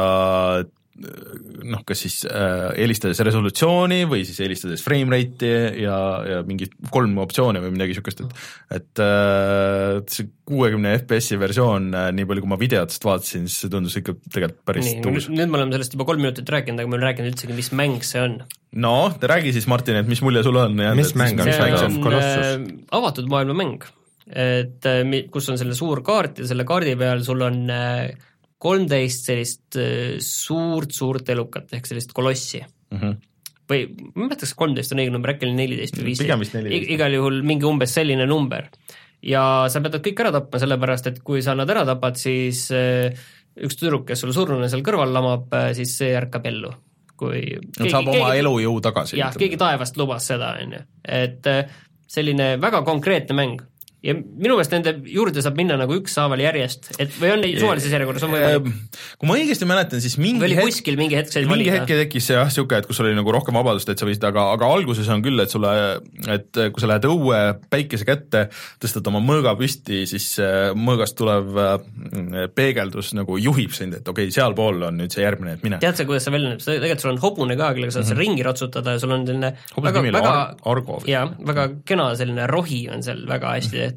noh, 0.96 1.82
kas 1.88 2.06
siis 2.06 2.22
äh, 2.30 2.70
eelistades 2.80 3.20
resolutsiooni 3.28 4.06
või 4.08 4.22
siis 4.28 4.38
eelistades 4.46 4.84
frame 4.84 5.12
rate'i 5.12 5.82
ja, 5.84 5.98
ja 6.24 6.38
mingi 6.48 6.70
kolm 6.94 7.18
optsiooni 7.20 7.60
või 7.64 7.74
midagi 7.76 7.92
niisugust, 7.92 8.22
et 8.24 8.78
et 8.80 9.02
äh, 9.04 10.00
see 10.12 10.30
kuuekümne 10.48 10.94
FPS-i 11.02 11.40
versioon 11.42 11.90
äh,, 11.92 12.08
nii 12.16 12.28
palju 12.30 12.46
kui 12.46 12.52
ma 12.54 12.60
videotest 12.62 13.08
vaatasin, 13.08 13.50
siis 13.50 13.66
see 13.66 13.74
tundus 13.74 13.98
ikka 14.00 14.16
tegelikult 14.30 14.62
päris 14.70 14.88
nii, 14.88 15.02
tuus. 15.04 15.28
nüüd 15.34 15.52
me 15.52 15.60
oleme 15.60 15.76
sellest 15.76 15.98
juba 15.98 16.08
kolm 16.08 16.24
minutit 16.24 16.54
rääkinud, 16.56 16.80
aga 16.80 16.92
me 16.92 16.96
ei 16.96 17.02
ole 17.02 17.10
rääkinud 17.10 17.34
üldsegi, 17.34 17.58
mis 17.58 17.72
mäng 17.76 18.06
see 18.08 18.22
on. 18.24 18.38
no 18.86 18.96
räägi 19.20 19.52
siis, 19.58 19.68
Martin, 19.72 20.00
et 20.00 20.08
mis 20.08 20.24
mulje 20.24 20.46
sul 20.48 20.62
on 20.62 20.80
jäänud, 20.80 21.02
Mis 21.02 21.12
mäng 21.20 21.36
on, 21.36 21.50
mis 21.50 21.60
see 21.60 21.66
mäng 21.66 21.76
see 21.82 21.90
on 21.92 22.22
äh, 22.22 22.88
avatud 22.96 23.28
maailma 23.32 23.58
mäng, 23.58 23.84
et 24.32 24.88
äh, 24.88 25.04
kus 25.34 25.52
on 25.52 25.60
selline 25.60 25.76
suur 25.76 26.06
kaart 26.08 26.40
ja 26.40 26.48
selle 26.48 26.64
kaardi 26.68 26.96
peal 27.04 27.26
sul 27.28 27.44
on 27.44 27.66
äh, 27.68 28.32
kolmteist 28.66 29.30
sellist 29.30 29.80
äh, 29.80 30.18
suurt-suurt 30.24 31.32
elukat 31.36 31.74
ehk 31.78 31.90
sellist 31.90 32.14
kolossi 32.16 32.62
mm. 32.64 33.00
-hmm. 33.00 33.18
või 33.70 33.82
ma 33.92 34.22
ei 34.22 34.26
mäleta, 34.26 34.44
kas 34.46 34.56
kolmteist 34.58 34.96
on 34.96 35.04
õige 35.04 35.14
number, 35.14 35.36
äkki 35.36 35.48
oli 35.50 35.58
neliteist 35.60 36.00
või 36.00 36.12
viisteist 36.12 36.58
14., 36.58 36.94
igal 36.98 37.18
juhul 37.18 37.42
mingi 37.48 37.70
umbes 37.70 37.96
selline 37.98 38.28
number. 38.30 38.70
ja 39.26 39.44
sa 39.72 39.82
pead 39.82 39.98
nad 39.98 40.06
kõik 40.08 40.26
ära 40.26 40.34
tapma, 40.36 40.62
sellepärast 40.62 41.12
et 41.12 41.24
kui 41.26 41.42
sa 41.46 41.56
nad 41.58 41.70
ära 41.70 41.86
tapad, 41.88 42.20
siis 42.22 42.68
äh, 42.76 43.26
üks 43.56 43.80
tüdruk, 43.80 44.08
kes 44.10 44.26
sul 44.26 44.34
surnuna 44.36 44.68
seal 44.72 44.84
kõrval 44.86 45.14
lamab, 45.16 45.54
siis 45.78 45.96
see 45.98 46.12
ärkab 46.18 46.46
ellu. 46.50 46.74
kui 47.16 47.46
Nad 47.80 47.94
saab 47.94 48.10
oma 48.12 48.34
elujõu 48.36 48.82
tagasi. 48.84 49.16
jah, 49.22 49.36
keegi 49.40 49.58
taevast 49.58 49.98
lubas 49.98 50.26
seda, 50.28 50.58
on 50.62 50.76
ju, 50.76 50.82
et 51.08 51.48
äh, 51.48 51.78
selline 52.12 52.56
väga 52.62 52.84
konkreetne 52.88 53.38
mäng 53.38 53.64
ja 54.06 54.16
minu 54.16 54.56
meelest 54.56 54.74
nende 54.76 54.94
juurde 55.10 55.44
saab 55.44 55.58
minna 55.60 55.78
nagu 55.80 55.98
ükshaaval 55.98 56.42
järjest, 56.44 56.92
et 57.02 57.14
või 57.20 57.34
on 57.34 57.44
neid 57.44 57.60
suvalises 57.62 57.94
järjekorras 57.96 58.26
on 58.28 58.34
võimalik, 58.36 58.70
kui 59.20 59.30
ma 59.30 59.38
õigesti 59.40 59.68
mäletan, 59.70 60.04
siis 60.04 60.18
mingi 60.22 60.44
või 60.44 60.52
oli 60.52 60.60
hetk 60.60 60.70
kuskil 60.72 61.00
mingi 61.00 61.18
hetk 61.20 61.34
said 61.34 61.48
mingi 61.48 61.70
valida 61.70 61.80
hetk 61.80 62.04
tekkis 62.04 62.30
jah 62.34 62.46
niisugune, 62.50 62.82
et 62.84 62.90
kus 62.90 63.02
oli 63.04 63.16
nagu 63.18 63.34
rohkem 63.36 63.58
vabadust, 63.58 63.90
et 63.92 64.02
sa 64.02 64.08
võisid, 64.08 64.28
aga, 64.30 64.46
aga 64.56 64.70
alguses 64.78 65.10
on 65.14 65.24
küll, 65.26 65.42
et 65.44 65.54
sulle, 65.54 65.74
et 66.36 66.62
kui 66.62 66.84
sa 66.84 66.92
lähed 66.92 67.10
õue 67.10 67.42
päikese 67.74 68.08
kätte, 68.08 68.46
tõstad 68.84 69.10
oma 69.12 69.24
mõõga 69.24 69.56
püsti, 69.60 70.04
siis 70.10 70.30
äh, 70.44 70.70
mõõgast 70.78 71.18
tulev 71.20 71.60
äh, 71.62 71.76
peegeldus 72.56 73.14
nagu 73.18 73.40
juhib 73.42 73.74
sind, 73.76 73.98
et 74.00 74.08
okei 74.08 74.30
okay,, 74.30 74.38
sealpool 74.38 74.88
on 74.92 75.02
nüüd 75.02 75.16
see 75.16 75.26
järgmine, 75.26 75.58
et 75.58 75.66
mine. 75.66 75.82
tead 75.84 75.98
sa, 75.98 76.08
kuidas 76.08 76.28
see 76.28 76.36
välja 76.36 76.54
näeb, 76.54 76.64
tegelikult 76.64 77.06
sul 77.08 77.14
on 77.16 77.22
hobune 77.26 77.58
ka, 77.60 77.74
kellega 77.74 77.98
saad 77.98 78.10
seal 78.12 78.22
ringi 78.22 78.46
ratsutada 78.46 78.96
ja 78.96 79.02
sul 79.02 79.16
on 79.16 79.26
selline 79.28 79.56
Mhm. 79.76 80.16
Ar- 80.16 80.56
Argo 80.66 80.96
vist. 80.96 81.08
jaa, 81.08 81.26
väga 81.48 81.68
kena 81.86 82.08
selline 82.16 82.48
rohi 82.48 82.88
on 82.92 83.04
seal 83.04 83.26
väga 83.28 83.54
hästi 83.56 83.78
tehtud. 83.78 83.95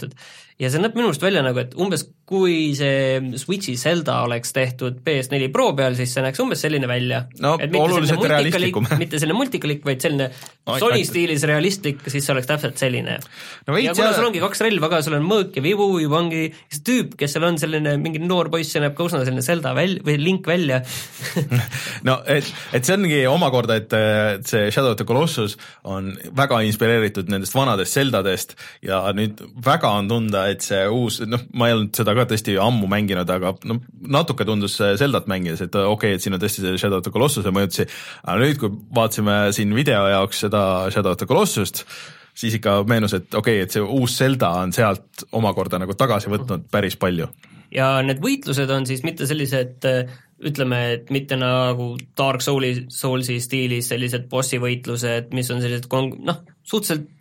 Ja 0.58 0.70
see 0.70 0.82
näeb 0.82 0.96
minu 0.96 1.10
arust 1.10 1.24
välja 1.24 1.42
nagu, 1.46 1.60
et 1.62 1.76
umbes 1.78 2.06
kui 2.28 2.74
see 2.76 3.38
Switchi 3.40 3.76
Zelda 3.80 4.20
oleks 4.26 4.52
tehtud 4.56 5.00
PS4 5.04 5.48
Pro 5.52 5.70
peal, 5.78 5.96
siis 5.96 6.12
see 6.12 6.24
näeks 6.24 6.42
umbes 6.44 6.60
selline 6.64 6.90
välja. 6.90 7.24
No 7.40 7.56
oluliselt 7.56 8.24
realistlikum. 8.28 8.88
mitte 9.02 9.20
selline 9.20 9.38
multikalik, 9.38 9.84
vaid 9.86 10.04
selline 10.04 10.30
No, 10.68 10.74
Sony 10.76 11.00
stiilis 11.08 11.44
realistlik, 11.48 12.02
siis 12.12 12.26
see 12.26 12.32
oleks 12.34 12.48
täpselt 12.48 12.76
selline. 12.76 13.14
no 13.64 13.76
ja 13.80 13.94
kuna 13.96 14.10
sul, 14.12 14.26
ongi 14.28 14.40
kaks 14.42 14.60
relva 14.66 14.90
ka, 14.92 14.98
sul 15.04 15.16
on 15.16 15.24
mõõk 15.24 15.54
ja 15.56 15.62
vibu 15.64 15.86
juba 15.96 16.18
ongi 16.20 16.42
see 16.68 16.82
tüüp, 16.84 17.14
kes 17.16 17.32
seal 17.34 17.46
on 17.48 17.56
selline 17.60 17.94
mingi 18.02 18.20
noor 18.20 18.50
poiss, 18.52 18.74
see 18.74 18.82
näeb 18.84 18.92
ka 18.98 19.06
üsna 19.08 19.22
selline 19.24 19.44
Zelda 19.46 19.72
välja 19.76 20.04
või 20.04 20.18
Link 20.20 20.48
välja 20.48 20.82
no 22.08 22.18
et, 22.28 22.50
et 22.76 22.84
see 22.84 22.98
ongi 22.98 23.22
omakorda, 23.30 23.78
et 23.80 23.96
et 23.96 24.50
see 24.50 24.68
Shadow 24.74 24.92
of 24.92 25.00
the 25.00 25.08
Colossus 25.08 25.56
on 25.88 26.12
väga 26.36 26.60
inspireeritud 26.68 27.32
nendest 27.32 27.56
vanadest 27.56 27.96
Zeldadest 27.96 28.52
ja 28.84 29.00
nüüd 29.16 29.40
väga 29.64 29.94
on 30.02 30.12
tunda, 30.12 30.44
et 30.52 30.68
see 30.68 30.84
uus, 30.92 31.22
noh, 31.24 31.48
ma 31.56 31.70
ei 31.70 31.78
olnud 31.78 31.96
seda 31.96 32.12
ka 32.20 32.28
tõesti 32.30 32.56
ammu 32.62 32.88
mänginud, 32.90 33.30
aga 33.32 33.54
noh, 33.68 33.80
natuke 34.18 34.46
tundus 34.48 34.76
Zeldat 35.00 35.28
mängides, 35.30 35.64
et 35.64 35.74
okei 35.74 35.94
okay,, 35.94 36.18
et 36.18 36.24
siin 36.24 36.36
on 36.36 36.42
tõesti 36.42 36.64
see 36.64 36.78
Shadow 36.80 37.00
of 37.00 37.06
the 37.06 37.14
Colossuse 37.14 37.52
mõjutusi, 37.54 37.88
aga 38.24 38.38
nüüd, 38.42 38.60
kui 38.60 38.72
vaatasime 38.98 39.40
siin 39.56 39.74
video 39.76 40.04
jaoks 40.12 40.44
seda 40.46 40.62
Shadow 40.94 41.16
of 41.16 41.20
the 41.20 41.28
Colossust, 41.30 41.84
siis 42.38 42.58
ikka 42.58 42.80
meenus, 42.88 43.16
et 43.18 43.28
okei 43.32 43.60
okay,, 43.60 43.66
et 43.66 43.76
see 43.76 43.84
uus 43.84 44.18
Zelda 44.20 44.54
on 44.62 44.74
sealt 44.76 45.26
omakorda 45.38 45.80
nagu 45.82 45.96
tagasi 45.98 46.32
võtnud 46.32 46.68
päris 46.72 46.98
palju. 47.00 47.30
Ja 47.74 47.98
need 48.00 48.22
võitlused 48.24 48.70
on 48.72 48.86
siis 48.88 49.02
mitte 49.04 49.26
sellised 49.28 49.84
ütleme, 50.38 50.78
et 50.94 51.10
mitte 51.14 51.36
nagu 51.38 51.90
Dark 52.16 52.42
Soul'i, 52.44 52.86
Soulsi 52.94 53.38
stiilis 53.42 53.90
sellised 53.90 54.28
bossi 54.30 54.60
võitlused, 54.62 55.32
mis 55.34 55.50
on 55.50 55.62
sellised 55.64 55.88
kon-, 55.90 56.14
noh, 56.24 56.44
suhteliselt 56.62 57.17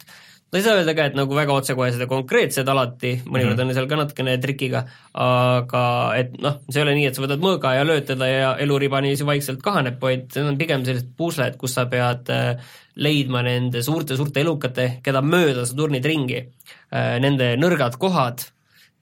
no 0.52 0.60
ei 0.60 0.64
saa 0.64 0.78
öelda 0.80 0.96
ka, 0.96 1.06
et 1.10 1.18
nagu 1.18 1.36
väga 1.36 1.56
otsekohesed 1.60 2.02
ja 2.04 2.08
konkreetsed 2.10 2.68
alati, 2.72 3.14
mõnikord 3.26 3.54
mm 3.54 3.60
-hmm. 3.60 3.70
on 3.70 3.78
seal 3.78 3.90
ka 3.92 4.00
natukene 4.00 4.38
trikiga, 4.44 4.84
aga 5.14 5.84
et 6.18 6.36
noh, 6.42 6.60
see 6.70 6.82
ei 6.82 6.86
ole 6.86 6.96
nii, 6.96 7.08
et 7.10 7.16
sa 7.16 7.24
võtad 7.26 7.44
mõõga 7.44 7.76
ja 7.76 7.86
lööd 7.88 8.08
teda 8.08 8.28
ja 8.32 8.50
eluriba 8.64 9.02
niiviisi 9.02 9.28
vaikselt 9.28 9.62
kahaneb, 9.64 10.02
vaid 10.02 10.28
need 10.36 10.52
on 10.54 10.58
pigem 10.58 10.86
sellised 10.86 11.10
pusled, 11.18 11.58
kus 11.58 11.74
sa 11.74 11.86
pead 11.86 12.30
äh, 12.30 12.76
leidma 12.96 13.44
nende 13.46 13.82
suurte-suurte 13.84 14.42
elukate, 14.42 15.00
keda 15.04 15.22
mööda 15.22 15.66
sa 15.66 15.76
turnid 15.76 16.06
ringi, 16.06 16.48
nende 16.92 17.56
nõrgad 17.62 17.98
kohad 18.02 18.48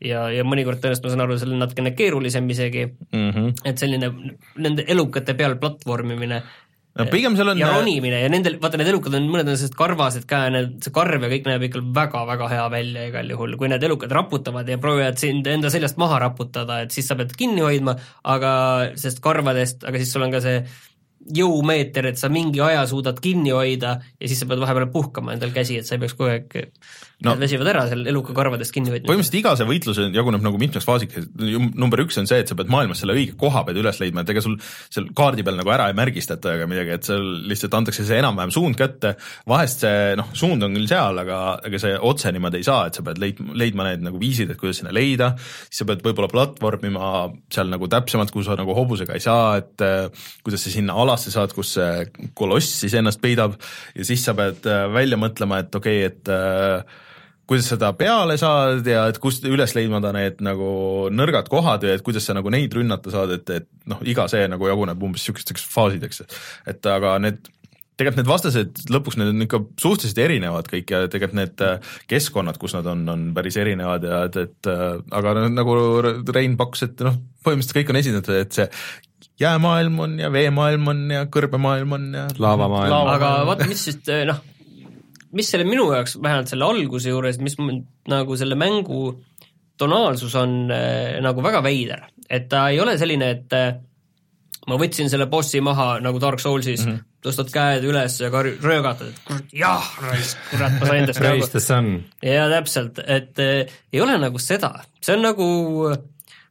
ja, 0.04 0.26
ja 0.34 0.44
mõnikord 0.48 0.82
tõenäoliselt 0.82 1.06
ma 1.06 1.14
saan 1.14 1.24
aru, 1.26 1.38
see 1.40 1.50
on 1.50 1.62
natukene 1.64 1.94
keerulisem 1.96 2.50
isegi, 2.52 2.86
mm. 2.90 3.30
-hmm. 3.30 3.54
et 3.72 3.82
selline 3.82 4.12
nende 4.68 4.86
elukate 4.92 5.36
peal 5.38 5.58
platvormimine 5.62 6.42
no 6.96 7.06
pigem 7.12 7.36
seal 7.36 7.52
on 7.52 7.60
ja 7.60 7.70
ronimine 7.74 8.22
ja 8.24 8.32
nendel, 8.32 8.58
vaata 8.62 8.80
need 8.80 8.90
elukad 8.94 9.18
on, 9.18 9.28
mõned 9.32 9.50
on 9.50 9.58
sellised 9.58 9.76
karvased 9.80 10.26
ka 10.30 10.46
ja 10.46 10.54
need, 10.56 10.78
see 10.86 10.96
karv 10.96 11.26
ja 11.26 11.32
kõik 11.34 11.50
näeb 11.50 11.68
ikka 11.68 11.84
väga-väga 11.98 12.50
hea 12.54 12.66
välja 12.72 13.06
igal 13.12 13.32
juhul, 13.36 13.56
kui 13.60 13.72
need 13.72 13.84
elukad 13.84 14.16
raputavad 14.16 14.70
ja 14.72 14.80
proovivad 14.82 15.20
sind 15.20 15.48
enda 15.52 15.72
seljast 15.74 16.00
maha 16.02 16.22
raputada, 16.28 16.82
et 16.86 16.96
siis 16.96 17.08
sa 17.12 17.18
pead 17.20 17.36
kinni 17.36 17.66
hoidma, 17.66 17.98
aga 18.36 18.52
sest 19.00 19.20
karvadest, 19.24 19.84
aga 19.88 20.02
siis 20.02 20.16
sul 20.16 20.28
on 20.28 20.36
ka 20.36 20.44
see 20.46 20.62
jõumeeter, 21.36 22.06
et 22.12 22.20
sa 22.22 22.30
mingi 22.30 22.62
aja 22.62 22.84
suudad 22.88 23.18
kinni 23.22 23.52
hoida 23.56 23.96
ja 24.00 24.30
siis 24.30 24.44
sa 24.44 24.48
pead 24.50 24.62
vahepeal 24.62 24.92
puhkama 24.94 25.34
endal 25.34 25.54
käsi, 25.56 25.80
et 25.82 25.88
sa 25.88 25.96
ei 25.98 26.04
peaks 26.04 26.16
kogu 26.18 26.30
aeg 26.30 26.60
No. 27.24 27.32
no., 27.32 27.40
väsivad 27.40 27.70
ära 27.72 27.86
seal 27.88 28.02
eluka 28.12 28.34
karvadest 28.36 28.74
kinni 28.76 28.92
hoidma. 28.92 29.08
põhimõtteliselt 29.08 29.38
iga 29.40 29.54
see 29.56 29.68
võitlus 29.70 30.00
jaguneb 30.12 30.42
nagu 30.44 30.60
mitmeks 30.60 30.84
faasiks, 30.88 31.30
number 31.72 32.02
üks 32.04 32.20
on 32.20 32.28
see, 32.28 32.42
et 32.44 32.52
sa 32.52 32.58
pead 32.60 32.68
maailmas 32.72 33.00
selle 33.00 33.16
õige 33.16 33.38
koha 33.40 33.62
pead 33.68 33.80
üles 33.80 34.02
leidma, 34.02 34.26
et 34.26 34.34
ega 34.34 34.44
sul 34.44 34.58
seal 34.92 35.08
kaardi 35.16 35.46
peal 35.48 35.56
nagu 35.56 35.72
ära 35.72 35.88
ei 35.88 35.96
märgistata 35.96 36.58
ega 36.58 36.68
midagi, 36.68 36.92
et 36.98 37.08
seal 37.08 37.24
lihtsalt 37.48 37.78
antakse 37.80 38.04
see 38.04 38.20
enam-vähem 38.20 38.52
suund 38.52 38.76
kätte, 38.80 39.14
vahest 39.48 39.86
see 39.86 40.18
noh, 40.20 40.34
suund 40.36 40.68
on 40.68 40.76
küll 40.76 40.90
seal, 40.92 41.22
aga 41.24 41.40
ega 41.70 41.82
see 41.86 41.94
otse 42.12 42.34
niimoodi 42.36 42.60
ei 42.60 42.68
saa, 42.68 42.90
et 42.90 43.00
sa 43.00 43.06
pead 43.08 43.24
leidma, 43.24 43.56
leidma 43.64 43.88
need 43.88 44.04
nagu 44.10 44.20
viisid, 44.20 44.52
et 44.52 44.60
kuidas 44.60 44.84
sinna 44.84 44.92
leida, 44.96 45.32
siis 45.70 45.86
sa 45.86 45.88
pead 45.88 46.04
võib-olla 46.04 46.30
platvormima 46.36 47.14
seal 47.48 47.72
nagu 47.72 47.88
täpsemalt, 47.96 48.36
kuhu 48.36 48.44
sa 48.44 48.60
nagu 48.60 48.76
hobusega 48.76 49.16
ei 49.16 49.24
saa, 49.24 49.56
et 49.64 49.88
äh, 49.88 50.28
kuidas 50.44 50.68
sa 50.68 50.76
sinna 50.76 51.00
alasse 51.00 51.32
saad, 51.32 51.56
kus 51.56 51.78
see 51.80 52.30
koloss 52.36 52.76
siis 52.84 53.00
ennast 53.00 53.24
peidab 53.24 53.56
ja 53.96 54.12
siis 54.12 54.28
sa 54.28 54.36
pead 54.36 54.68
äh, 54.68 54.84
välja 54.92 55.20
mõtlema, 55.22 55.64
et 55.64 55.80
okei 55.80 56.04
okay,, 56.04 56.12
et 56.12 56.36
äh, 56.36 57.04
kuidas 57.50 57.70
seda 57.70 57.92
peale 57.98 58.38
saad 58.42 58.88
ja 58.90 59.06
et 59.12 59.20
kust 59.22 59.46
üles 59.46 59.76
leidmada 59.78 60.12
need 60.16 60.40
nagu 60.46 60.70
nõrgad 61.14 61.50
kohad 61.52 61.86
ja 61.86 61.96
et 61.96 62.06
kuidas 62.06 62.26
sa 62.26 62.36
nagu 62.38 62.52
neid 62.54 62.74
rünnata 62.74 63.14
saad, 63.14 63.36
et, 63.38 63.52
et 63.54 63.68
noh, 63.92 64.02
iga 64.08 64.28
see 64.32 64.48
nagu 64.52 64.70
jaguneb 64.70 65.04
umbes 65.06 65.22
niisugusteks 65.22 65.68
faasideks, 65.74 66.24
et 66.72 66.90
aga 66.90 67.18
need 67.24 67.46
tegelikult 67.96 68.20
need 68.20 68.30
vastased 68.30 68.82
lõpuks 68.92 69.18
need 69.20 69.32
on 69.32 69.46
ikka 69.46 69.62
suhteliselt 69.80 70.20
erinevad 70.26 70.68
kõik 70.72 70.92
ja 70.92 71.06
tegelikult 71.08 71.40
need 71.40 71.64
äh, 71.64 71.94
keskkonnad, 72.12 72.60
kus 72.60 72.76
nad 72.76 72.88
on, 72.92 73.06
on 73.12 73.30
päris 73.38 73.58
erinevad 73.62 74.04
ja 74.08 74.26
et, 74.28 74.40
et 74.42 74.72
äh, 74.72 74.98
aga 75.16 75.36
no 75.38 75.46
nagu 75.54 75.78
Rein 76.36 76.58
pakkus, 76.60 76.86
et 76.90 77.06
noh, 77.06 77.16
põhimõtteliselt 77.46 77.80
kõik 77.80 77.94
on 77.94 78.02
esindatud, 78.02 78.42
et 78.42 78.58
see 78.58 78.68
jäämaailm 79.40 80.02
on 80.04 80.18
ja 80.20 80.32
veemaailm 80.32 80.92
on 80.92 81.06
ja 81.12 81.24
kõrbemaailm 81.32 81.96
on 81.98 82.12
ja 82.20 82.28
Laavamaailm. 82.40 83.14
aga 83.16 83.32
vaata, 83.48 83.70
mis 83.72 83.86
just 83.90 84.12
noh, 84.28 84.44
mis 85.36 85.50
selle 85.52 85.68
minu 85.68 85.90
jaoks 85.94 86.18
vähemalt 86.22 86.52
selle 86.52 86.68
alguse 86.68 87.12
juures, 87.12 87.40
mis 87.44 87.58
mul 87.60 87.82
nagu 88.12 88.38
selle 88.40 88.58
mängu 88.60 89.10
tonaalsus 89.78 90.36
on 90.40 90.72
äh, 90.72 91.18
nagu 91.24 91.44
väga 91.44 91.62
veider, 91.64 92.08
et 92.30 92.48
ta 92.52 92.70
ei 92.72 92.80
ole 92.80 92.96
selline, 93.00 93.30
et 93.36 93.56
äh, 93.56 93.76
ma 94.70 94.80
võtsin 94.82 95.12
selle 95.12 95.28
bossi 95.32 95.62
maha 95.64 95.96
nagu 96.04 96.22
Dark 96.22 96.42
Soulsis 96.42 96.86
mm, 96.86 96.92
-hmm. 96.92 97.22
tõstad 97.26 97.52
käed 97.54 97.86
üles 97.88 98.18
ja 98.22 98.32
karju-, 98.34 98.58
röögatad, 98.64 99.12
et 99.12 99.22
kurat, 99.28 99.54
jah, 99.54 99.94
raisk, 100.08 100.42
kurat, 100.52 100.80
ma 100.80 100.90
sain 100.90 101.08
nagu 101.10 101.20
Praise 101.20 101.52
the 101.54 101.64
sun. 101.64 101.94
jaa, 102.24 102.50
täpselt, 102.54 103.00
et 103.06 103.40
äh, 103.44 103.78
ei 103.94 104.02
ole 104.02 104.18
nagu 104.22 104.42
seda, 104.42 104.74
see 105.04 105.18
on 105.18 105.26
nagu, 105.28 105.48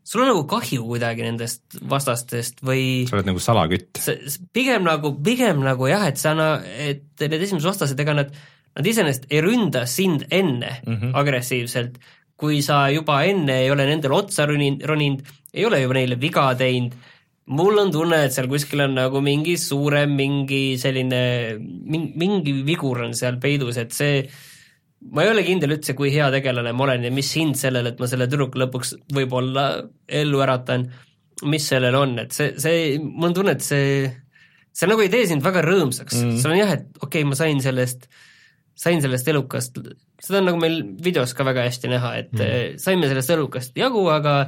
sul 0.05 0.25
on 0.25 0.33
nagu 0.35 0.45
kahju 0.51 0.87
kuidagi 0.87 1.27
nendest 1.27 1.81
vastastest 1.91 2.61
või 2.67 3.07
sa 3.09 3.19
oled 3.19 3.33
nagu 3.33 3.43
salakütt. 3.43 4.03
pigem 4.53 4.85
nagu, 4.87 5.17
pigem 5.25 5.65
nagu 5.65 5.89
jah, 5.91 6.07
et 6.11 6.21
sa, 6.21 6.37
et 6.63 7.09
need 7.25 7.41
esimesed 7.41 7.73
vastased, 7.73 8.05
ega 8.05 8.21
nad, 8.21 8.37
nad 8.75 8.87
iseenesest 8.87 9.27
ei 9.31 9.41
ründa 9.45 9.87
sind 9.87 10.27
enne 10.31 10.81
mm 10.87 10.95
-hmm. 10.95 11.11
agressiivselt, 11.15 11.99
kui 12.37 12.63
sa 12.63 12.89
juba 12.91 13.23
enne 13.25 13.61
ei 13.63 13.71
ole 13.71 13.87
nendele 13.87 14.15
otsa 14.15 14.47
roninud, 14.47 14.83
roninud, 14.83 15.21
ei 15.55 15.67
ole 15.67 15.81
juba 15.81 15.95
neile 15.95 16.21
viga 16.21 16.55
teinud, 16.55 16.95
mul 17.47 17.79
on 17.79 17.93
tunne, 17.93 18.25
et 18.25 18.33
seal 18.33 18.49
kuskil 18.49 18.81
on 18.87 18.97
nagu 18.97 19.21
mingi 19.21 19.57
suurem 19.61 20.17
mingi 20.17 20.79
selline, 20.81 21.21
mingi 22.17 22.57
vigur 22.65 23.05
on 23.05 23.15
seal 23.15 23.37
peidus, 23.43 23.77
et 23.77 23.93
see 23.93 24.25
ma 25.13 25.25
ei 25.25 25.31
ole 25.31 25.45
kindel 25.45 25.77
üldse, 25.77 25.95
kui 25.97 26.13
hea 26.15 26.31
tegelane 26.33 26.73
ma 26.73 26.87
olen 26.87 27.05
ja 27.09 27.13
mis 27.13 27.33
hind 27.37 27.59
sellel, 27.61 27.91
et 27.91 28.01
ma 28.01 28.09
selle 28.09 28.29
tüdruku 28.31 28.61
lõpuks 28.63 28.95
võib-olla 29.13 29.67
ellu 30.09 30.41
äratan, 30.45 30.87
mis 31.51 31.67
sellel 31.69 31.97
on, 31.99 32.17
et 32.23 32.33
see, 32.33 32.55
see, 32.63 32.95
mul 33.03 33.29
on 33.29 33.37
tunne, 33.37 33.57
et 33.59 33.65
see, 33.65 34.07
see 34.73 34.89
nagu 34.89 35.05
ei 35.05 35.13
tee 35.13 35.27
sind 35.29 35.45
väga 35.45 35.65
rõõmsaks 35.67 36.21
mm., 36.21 36.39
sul 36.41 36.55
on 36.55 36.61
jah, 36.63 36.73
et 36.79 36.87
okei 37.03 37.21
okay,, 37.21 37.29
ma 37.29 37.39
sain 37.39 37.61
sellest, 37.65 38.09
sain 38.79 39.03
sellest 39.03 39.29
elukast, 39.31 39.79
seda 40.23 40.41
on 40.41 40.49
nagu 40.51 40.61
meil 40.61 40.81
videos 41.05 41.35
ka 41.37 41.47
väga 41.47 41.67
hästi 41.69 41.91
näha, 41.93 42.15
et 42.25 42.33
mm. 42.35 42.79
saime 42.83 43.11
sellest 43.11 43.35
elukast 43.37 43.77
jagu, 43.79 44.03
aga 44.11 44.39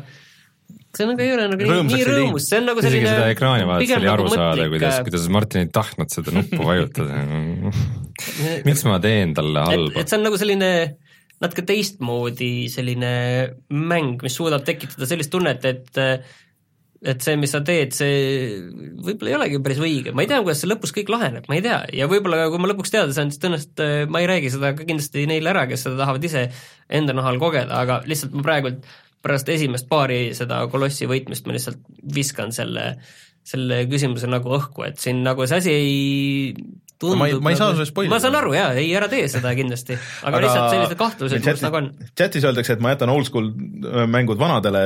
see 0.97 1.07
nagu 1.07 1.23
ei 1.23 1.33
ole 1.35 1.47
nagu 1.53 1.69
Rõõmsaks 1.69 2.01
nii 2.01 2.07
rõõmus, 2.09 2.47
see 2.51 2.61
on 2.61 2.69
nagu 2.71 2.83
isegi 2.83 2.97
selline 2.97 3.13
seda 3.13 3.33
ekraani 3.35 3.67
vaadates 3.69 3.97
oli 3.97 4.09
nagu 4.09 4.15
aru 4.15 4.31
saada, 4.33 4.47
mõtlik, 4.49 4.73
kuidas 4.75 5.01
kuidas 5.07 5.27
Martin 5.37 5.63
ei 5.63 5.73
tahtnud 5.77 6.15
seda 6.15 6.35
nuppu 6.35 6.61
vajutada. 6.67 7.21
miks 8.69 8.87
ma 8.89 8.97
teen 9.05 9.35
talle 9.37 9.67
halba 9.69 10.03
et? 10.03 10.11
see 10.11 10.19
on 10.19 10.27
nagu 10.27 10.41
selline 10.41 10.71
natuke 11.45 11.67
teistmoodi 11.69 12.51
selline 12.73 13.13
mäng, 13.69 14.25
mis 14.25 14.39
suudab 14.41 14.65
tekitada 14.67 15.09
sellist 15.09 15.33
tunnet, 15.35 15.69
et 15.69 16.03
et 17.05 17.25
see, 17.25 17.37
mis 17.41 17.53
sa 17.53 17.61
teed, 17.67 17.93
see 17.97 18.61
võib-olla 19.05 19.33
ei 19.33 19.37
olegi 19.39 19.61
päris 19.65 19.81
õige, 19.83 20.15
ma 20.17 20.25
ei 20.25 20.31
tea, 20.31 20.41
kuidas 20.45 20.63
see 20.63 20.71
lõpus 20.71 20.95
kõik 20.97 21.11
laheneb, 21.13 21.49
ma 21.51 21.59
ei 21.59 21.65
tea, 21.65 21.81
ja 21.97 22.09
võib-olla 22.11 22.47
kui 22.53 22.63
ma 22.63 22.71
lõpuks 22.71 22.95
teada 22.95 23.13
saan, 23.17 23.33
siis 23.33 23.43
tõenäoliselt 23.43 23.83
äh, 23.85 23.97
ma 24.09 24.23
ei 24.23 24.31
räägi 24.31 24.53
seda 24.55 24.73
ka 24.77 24.87
kindlasti 24.89 25.27
neile 25.29 25.53
ära, 25.53 25.67
kes 25.69 25.85
seda 25.87 26.01
tahavad 26.01 26.25
ise 26.25 26.47
enda 27.01 27.17
nahal 27.17 27.41
kogeda, 27.43 27.83
aga 27.83 28.01
lihtsalt 28.09 28.37
ma 28.37 28.47
praegult 28.47 28.89
pärast 29.27 29.49
esimest 29.53 29.89
paari 29.91 30.31
seda 30.39 30.63
kolossi 30.73 31.09
võitmist 31.11 31.47
ma 31.49 31.57
lihtsalt 31.57 31.83
viskan 32.17 32.53
selle, 32.55 32.93
selle 33.47 33.83
küsimuse 33.91 34.31
nagu 34.31 34.53
õhku, 34.57 34.87
et 34.87 35.03
siin 35.03 35.25
nagu 35.27 35.47
see 35.49 35.61
asi 35.61 35.75
ei 35.75 36.65
tundub 36.99 37.19
ma 37.21 37.27
ei- 37.29 37.39
ma 37.41 37.51
ei 37.53 37.57
saa 37.59 37.69
nagu- 37.71 37.77
sulle 37.79 37.87
spoilida. 37.91 38.15
ma 38.15 38.21
saan 38.23 38.35
aru 38.39 38.55
jaa, 38.57 38.71
ei 38.81 38.91
ära 38.97 39.09
tee 39.13 39.27
seda 39.29 39.53
kindlasti, 39.59 39.97
aga, 40.23 40.31
aga 40.37 40.41
lihtsalt 40.47 40.71
sellised 40.75 40.99
kahtlused 41.01 41.45
mul 41.45 41.61
nagu 41.67 41.77
on. 41.83 41.91
chatis 42.17 42.45
öeldakse, 42.49 42.73
et 42.77 42.81
ma 42.81 42.95
jätan 42.95 43.13
oldschool 43.13 43.51
mängud 44.13 44.39
vanadele, 44.41 44.85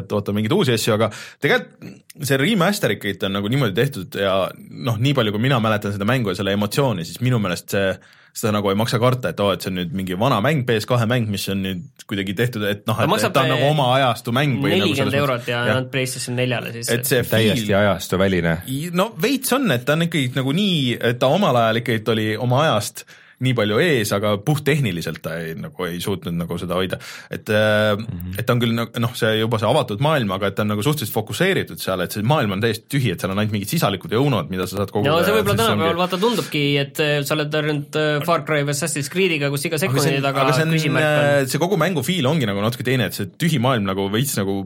et 0.00 0.12
oota 0.12 0.32
mingeid 0.36 0.52
uusi 0.52 0.74
asju, 0.76 0.94
aga 0.98 1.10
tegelikult 1.40 2.26
see 2.26 2.36
remaster 2.40 2.90
ikkagi 2.96 3.24
on 3.28 3.32
nagu 3.38 3.48
niimoodi 3.52 3.74
tehtud 3.76 4.14
ja 4.20 4.36
noh, 4.70 4.96
nii 5.00 5.14
palju, 5.16 5.32
kui 5.32 5.40
mina 5.48 5.58
mäletan 5.60 5.92
seda 5.96 6.04
mängu 6.08 6.32
ja 6.32 6.38
selle 6.38 6.52
emotsiooni, 6.56 7.04
siis 7.08 7.20
minu 7.24 7.38
meelest 7.42 7.70
see, 7.76 7.96
seda 8.36 8.52
nagu 8.58 8.68
ei 8.68 8.76
maksa 8.78 8.98
karta, 9.00 9.32
et 9.32 9.40
oo, 9.40 9.48
et 9.56 9.64
see 9.64 9.70
on 9.72 9.78
nüüd 9.80 9.92
mingi 9.96 10.16
vana 10.20 10.42
mäng, 10.44 10.64
PS2 10.68 11.08
mäng, 11.08 11.28
mis 11.32 11.46
on 11.52 11.62
nüüd 11.64 12.06
kuidagi 12.08 12.34
tehtud, 12.36 12.66
et 12.68 12.84
noh, 12.88 12.98
et, 13.00 13.12
et 13.16 13.32
ta 13.32 13.44
on 13.46 13.52
nagu 13.54 13.68
oma 13.70 13.88
ajastu 13.96 14.34
mäng 14.36 14.58
või 14.60 14.74
nagu 14.74 14.84
nelikümmend 14.84 15.00
selles 15.00 15.20
eurot 15.22 15.40
mõttes- 15.40 15.52
ja 15.52 15.60
jah. 15.62 15.76
ainult 15.76 15.92
PlayStation 15.94 16.36
neljale 16.36 16.72
siis. 16.74 16.90
et 16.92 17.08
see 17.08 17.22
täiesti 17.24 17.66
feel 17.70 17.78
ajastuväline. 17.80 18.56
no 18.92 19.08
veits 19.22 19.56
on, 19.56 19.70
et 19.72 19.86
ta 19.88 19.96
on 19.96 20.08
ikkagi 20.08 20.32
nagu 20.36 20.52
nii, 20.56 20.98
et 21.00 21.20
ta 21.22 21.32
omal 21.32 21.56
ajal 21.62 21.80
ikkagi 21.82 22.12
oli 22.12 22.28
oma 22.36 22.66
ajast 22.66 23.06
nii 23.44 23.52
palju 23.56 23.78
ees, 23.84 24.10
aga 24.16 24.36
puhttehniliselt 24.44 25.20
ta 25.24 25.34
ei, 25.42 25.52
nagu 25.60 25.84
ei 25.84 25.98
suutnud 26.00 26.36
nagu 26.38 26.56
seda 26.60 26.78
hoida. 26.78 26.98
et 27.30 27.48
mm. 27.48 28.04
-hmm. 28.04 28.38
et 28.38 28.46
ta 28.46 28.54
on 28.54 28.62
küll 28.62 28.72
nagu 28.76 29.02
noh, 29.02 29.12
see 29.18 29.34
juba 29.40 29.60
see 29.60 29.68
avatud 29.68 30.00
maailm, 30.00 30.32
aga 30.32 30.50
et 30.50 30.56
ta 30.56 30.64
on 30.64 30.72
nagu 30.72 30.82
suhteliselt 30.82 31.14
fokuseeritud 31.14 31.82
seal, 31.82 32.00
et 32.00 32.16
see 32.16 32.24
maailm 32.24 32.56
on 32.56 32.64
täiesti 32.64 32.88
tühi, 32.96 33.12
et 33.12 33.20
seal 33.20 33.34
on 33.34 33.42
ainult 33.42 33.52
mingid 33.52 33.72
sisalikud 33.72 34.12
ja 34.12 34.22
õunad, 34.22 34.48
mida 34.52 34.66
sa 34.66 34.80
saad 34.80 34.94
koguda. 34.94 35.12
no 35.12 35.22
see 35.24 35.36
võib-olla 35.36 35.60
tänapäeval 35.62 36.00
vaata 36.00 36.20
tundubki, 36.22 36.64
et 36.80 37.00
äh, 37.04 37.20
sa 37.28 37.36
oled 37.36 37.52
harjunud 37.60 38.00
äh, 38.00 38.24
Far 38.24 38.44
Cry 38.48 38.64
või 38.64 38.76
Assassin's 38.76 39.12
Creed'iga, 39.12 39.52
kus 39.52 39.68
iga 39.68 39.80
sekundi 39.82 40.20
taga 40.24 40.48
küsimärk 40.56 41.08
on. 41.12 41.50
see 41.52 41.60
kogu 41.60 41.80
mängu 41.80 42.04
feel 42.06 42.32
ongi 42.32 42.48
nagu 42.48 42.64
natuke 42.64 42.86
teine, 42.88 43.10
et 43.10 43.18
see 43.18 43.28
tühi 43.36 43.60
maailm 43.62 43.84
nagu 43.88 44.08
veits 44.12 44.36
nagu 44.40 44.62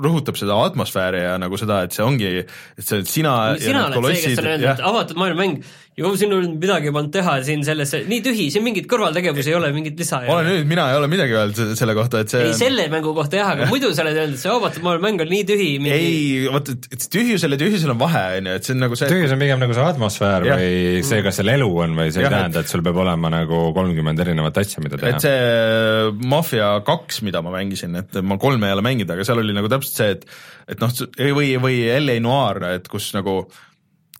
rõhutab 0.00 0.38
seda 0.38 0.56
atmosfääri 0.64 1.22
ja 1.24 1.36
nagu 1.40 1.58
seda, 1.60 1.82
et 1.86 1.94
see 1.96 2.04
ongi, 2.04 2.30
et 2.44 2.84
see 2.84 3.02
sina 3.08 3.34
sina 3.60 3.86
oled 3.88 4.16
see, 4.16 4.30
kes 4.30 4.42
on 4.42 4.50
öelnud, 4.52 4.68
et 4.72 4.82
avatud 4.90 5.20
maailmamäng, 5.20 5.58
ju 6.00 6.10
siin 6.18 6.32
on 6.34 6.46
midagi 6.60 6.90
pannud 6.96 7.12
teha 7.14 7.34
siin 7.46 7.62
selles, 7.66 7.92
nii 8.08 8.20
tühi, 8.24 8.46
siin 8.54 8.64
mingit 8.66 8.86
kõrvaltegevusi 8.90 9.52
ei 9.52 9.56
ole, 9.58 9.70
mingit 9.76 9.98
lisa 10.00 10.22
ei 10.24 10.30
ole 10.32 10.40
ole. 10.40 10.54
nüüd, 10.56 10.68
mina 10.70 10.86
ei 10.90 10.96
ole 10.98 11.08
midagi 11.12 11.36
öelnud 11.36 11.58
se- 11.60 11.76
selle 11.78 11.94
kohta, 11.98 12.22
et 12.24 12.32
see 12.32 12.46
ei, 12.48 12.54
selle 12.56 12.86
mängu 12.92 13.12
kohta 13.16 13.38
jah, 13.40 13.52
aga 13.54 13.68
muidu 13.70 13.90
sa 13.94 14.02
oled 14.06 14.16
öelnud, 14.18 14.38
et 14.38 14.42
see 14.42 14.52
avatud 14.54 14.86
maailmamäng 14.86 15.24
on 15.26 15.30
nii 15.34 15.44
tühi 15.50 15.68
mingi... 15.82 15.96
ei, 15.96 16.48
vot, 16.54 16.70
tühjusel 17.14 17.56
ja 17.56 17.60
tühjusel 17.60 17.92
on 17.94 18.00
vahe, 18.00 18.24
on 18.40 18.50
ju, 18.50 18.56
et 18.60 18.68
see 18.68 18.74
on 18.76 18.82
nagu 18.86 18.98
see 19.00 19.10
tühjus 19.12 19.34
on 19.36 19.42
pigem 19.44 19.60
nagu 19.64 19.76
see 19.76 19.86
atmosfäär 19.92 20.48
Jah. 20.50 20.60
või 20.62 21.04
see, 21.10 21.20
kas 21.26 21.40
seal 21.40 21.52
elu 21.56 21.70
on 21.84 21.96
või 22.00 22.08
see 22.14 22.22
ei 22.22 22.26
Jah, 22.26 22.32
et- 22.32 22.38
tähenda, 22.38 22.64
et 22.64 22.72
sul 22.74 22.84
peab 22.86 23.00
olema 23.04 23.32
nagu 23.36 23.60
kolmkümmend 23.76 24.24
erinevat 24.26 24.62
asja, 24.64 24.82
mida 24.84 24.98
teha 25.00 25.14
et. 25.16 25.26
see 25.26 26.28
Mafia 26.30 26.70
kaks, 26.86 27.20
mida 27.26 27.42
ma 27.44 27.52
mängisin, 27.54 27.94
et 28.00 28.16
ma 28.24 28.38
kolme 28.40 28.68
ei 28.70 28.74
ole 28.76 28.84
mänginud, 28.86 29.10
aga 29.14 29.26
seal 29.26 29.42
oli 29.42 29.54
nagu 29.56 29.68
täpselt 29.72 30.00
see, 30.00 30.10
et 30.16 30.26
et 30.70 30.78
noh, 30.82 30.92
või, 31.34 31.54
või 31.58 31.78
LA 31.98 32.18
Noir, 32.22 32.60
et 32.76 32.88
kus 32.90 33.08
nagu 33.16 33.40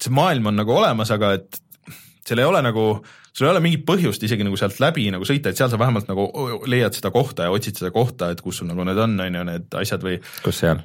see 0.00 0.10
maailm 0.16 0.48
on 0.50 0.56
nagu 0.58 0.72
olemas, 0.74 1.10
aga 1.14 1.34
et 1.38 1.60
seal 2.30 2.42
ei 2.42 2.46
ole 2.48 2.60
nagu, 2.64 2.84
sul 3.34 3.46
ei 3.46 3.50
ole 3.52 3.62
mingit 3.64 3.82
põhjust 3.88 4.22
isegi 4.26 4.44
nagu 4.46 4.58
sealt 4.58 4.78
läbi 4.82 5.06
nagu 5.12 5.26
sõita, 5.26 5.50
et 5.50 5.58
seal 5.58 5.70
sa 5.72 5.78
vähemalt 5.80 6.08
nagu 6.10 6.26
leiad 6.70 6.96
seda 6.96 7.12
kohta 7.14 7.46
ja 7.46 7.54
otsid 7.54 7.80
seda 7.80 7.90
kohta, 7.94 8.30
et 8.32 8.42
kus 8.44 8.60
sul 8.60 8.70
nagu 8.70 8.86
need 8.86 9.00
on, 9.02 9.16
on 9.24 9.38
ju, 9.40 9.44
need 9.48 9.76
asjad 9.80 10.06
või 10.06 10.18
kus 10.44 10.62
seal? 10.62 10.82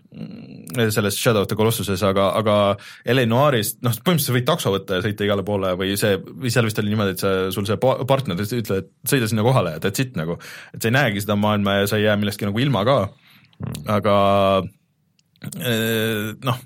selles 0.76 1.20
Shadow 1.20 1.46
of 1.46 1.50
the 1.52 1.58
Colossuses, 1.58 2.02
aga, 2.06 2.30
aga 2.40 2.58
LA 3.14 3.26
Noiris, 3.30 3.76
noh, 3.86 3.96
põhimõtteliselt 3.96 4.32
sa 4.32 4.38
võid 4.38 4.48
takso 4.50 4.74
võtta 4.74 5.00
ja 5.00 5.06
sõita 5.06 5.28
igale 5.28 5.46
poole 5.48 5.74
või 5.80 5.96
see, 6.00 6.18
või 6.20 6.52
seal 6.54 6.68
vist 6.68 6.82
oli 6.82 6.92
niimoodi, 6.92 7.16
et 7.16 7.24
sa, 7.24 7.34
sul 7.56 7.68
see 7.70 7.80
pa- 7.82 7.98
partner 8.10 8.42
ütleb, 8.42 8.72
et 8.82 9.12
sõida 9.12 9.30
sinna 9.32 9.46
kohale 9.46 9.78
ja 9.78 9.84
that's 9.84 10.04
it 10.04 10.18
nagu. 10.20 10.40
et 10.74 10.82
sa 10.82 10.92
ei 10.92 10.98
näegi 10.98 11.24
seda 11.24 11.38
maailma 11.40 11.80
ja 11.82 11.92
sa 11.92 12.02
ei 12.02 12.08
jää 12.08 12.18
millestki 12.20 12.50
nagu 12.50 12.62
ilma 12.64 12.84
ka, 12.88 12.98
aga 13.96 14.16
eh, 15.62 16.34
noh, 16.44 16.64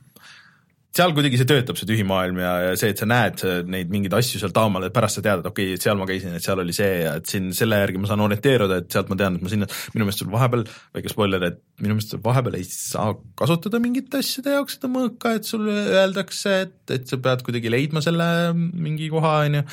seal 0.98 1.14
kuidagi 1.14 1.38
see 1.38 1.48
töötab, 1.50 1.78
see 1.78 1.88
tühi 1.90 2.04
maailm 2.08 2.40
ja, 2.42 2.52
ja 2.66 2.78
see, 2.80 2.90
et 2.94 3.02
sa 3.02 3.06
näed 3.10 3.44
neid 3.70 3.92
mingeid 3.94 4.16
asju 4.18 4.40
seal 4.42 4.54
taamal, 4.56 4.88
et 4.88 4.94
pärast 4.96 5.20
sa 5.20 5.24
tead, 5.26 5.44
et 5.44 5.50
okei 5.50 5.68
okay,, 5.70 5.78
et 5.78 5.86
seal 5.86 6.00
ma 6.00 6.08
käisin, 6.10 6.34
et 6.34 6.46
seal 6.46 6.62
oli 6.64 6.74
see 6.76 7.04
ja 7.04 7.12
et 7.20 7.30
siin 7.30 7.52
selle 7.56 7.78
järgi 7.84 8.02
ma 8.02 8.10
saan 8.10 8.24
orienteeruda, 8.26 8.80
et 8.82 8.90
sealt 8.96 9.12
ma 9.12 9.18
tean, 9.20 9.38
et 9.38 9.46
ma 9.46 9.52
sinna, 9.54 9.68
minu 9.94 10.08
meelest 10.08 10.24
sul 10.24 10.32
vahepeal, 10.34 10.66
väike 10.98 11.14
spoiler, 11.14 11.46
et 11.52 11.60
minu 11.84 11.94
meelest 11.98 12.18
vahepeal 12.26 12.58
ei 12.58 12.66
saa 12.66 13.14
kasutada 13.40 13.82
mingite 13.84 14.24
asjade 14.24 14.56
jaoks 14.58 14.80
seda 14.80 14.90
mõõka, 14.96 15.36
et 15.38 15.46
sulle 15.50 15.78
öeldakse, 16.00 16.56
et, 16.66 16.76
et 16.98 17.06
sa 17.14 17.22
pead 17.22 17.46
kuidagi 17.46 17.70
leidma 17.72 18.02
selle 18.06 18.28
mingi 18.58 19.12
koha, 19.14 19.36
on 19.46 19.60
ju, 19.60 19.64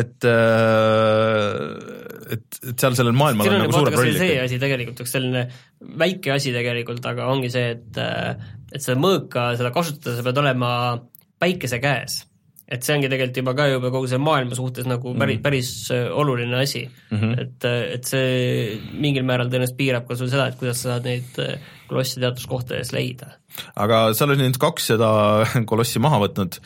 et 0.00 0.28
et, 2.34 2.60
et 2.72 2.80
seal 2.80 2.96
sellel 2.96 3.16
maailmal 3.20 3.52
on 3.52 3.60
on 3.60 3.64
nagu 3.66 3.76
vaata 3.76 3.92
suurem 3.92 4.00
roll 4.00 4.20
see 4.24 4.40
asi 4.40 4.58
tegelikult, 4.62 5.04
üks 5.04 5.12
selline 5.18 5.46
väike 6.00 6.32
asi 6.32 6.56
tegelikult, 6.56 7.04
aga 7.04 7.28
ongi 7.28 7.52
see, 7.52 7.74
et 7.76 8.04
et 8.74 8.82
seda 8.82 8.98
mõõka, 9.00 9.52
seda 9.58 9.72
kasutada, 9.74 10.16
sa 10.18 10.26
pead 10.26 10.40
olema 10.42 10.70
päikese 11.42 11.80
käes. 11.82 12.22
et 12.64 12.80
see 12.80 12.94
ongi 12.94 13.10
tegelikult 13.12 13.36
juba 13.42 13.52
ka 13.52 13.64
juba 13.68 13.90
kogu 13.92 14.06
see 14.08 14.18
maailma 14.24 14.56
suhtes 14.56 14.86
nagu 14.88 15.10
päris 15.20 15.36
mm., 15.36 15.42
päris 15.44 15.72
äh, 15.92 16.06
oluline 16.08 16.56
asi 16.56 16.86
mm. 16.86 17.18
-hmm. 17.18 17.34
et, 17.42 17.66
et 17.98 18.08
see 18.08 18.78
mingil 19.04 19.26
määral 19.28 19.50
tõenäoliselt 19.52 19.76
piirab 19.76 20.06
ka 20.08 20.16
sul 20.16 20.30
seda, 20.32 20.48
et 20.48 20.56
kuidas 20.56 20.80
sa 20.80 20.94
saad 20.94 21.04
neid 21.04 21.42
äh, 21.44 21.60
kolosse 21.90 22.22
teatud 22.22 22.48
kohtades 22.48 22.94
leida. 22.96 23.36
aga 23.76 24.00
sa 24.14 24.24
oled 24.24 24.40
nüüd 24.40 24.56
kaks 24.58 24.88
seda 24.94 25.10
kolossi 25.70 26.00
maha 26.00 26.22
võtnud, 26.24 26.58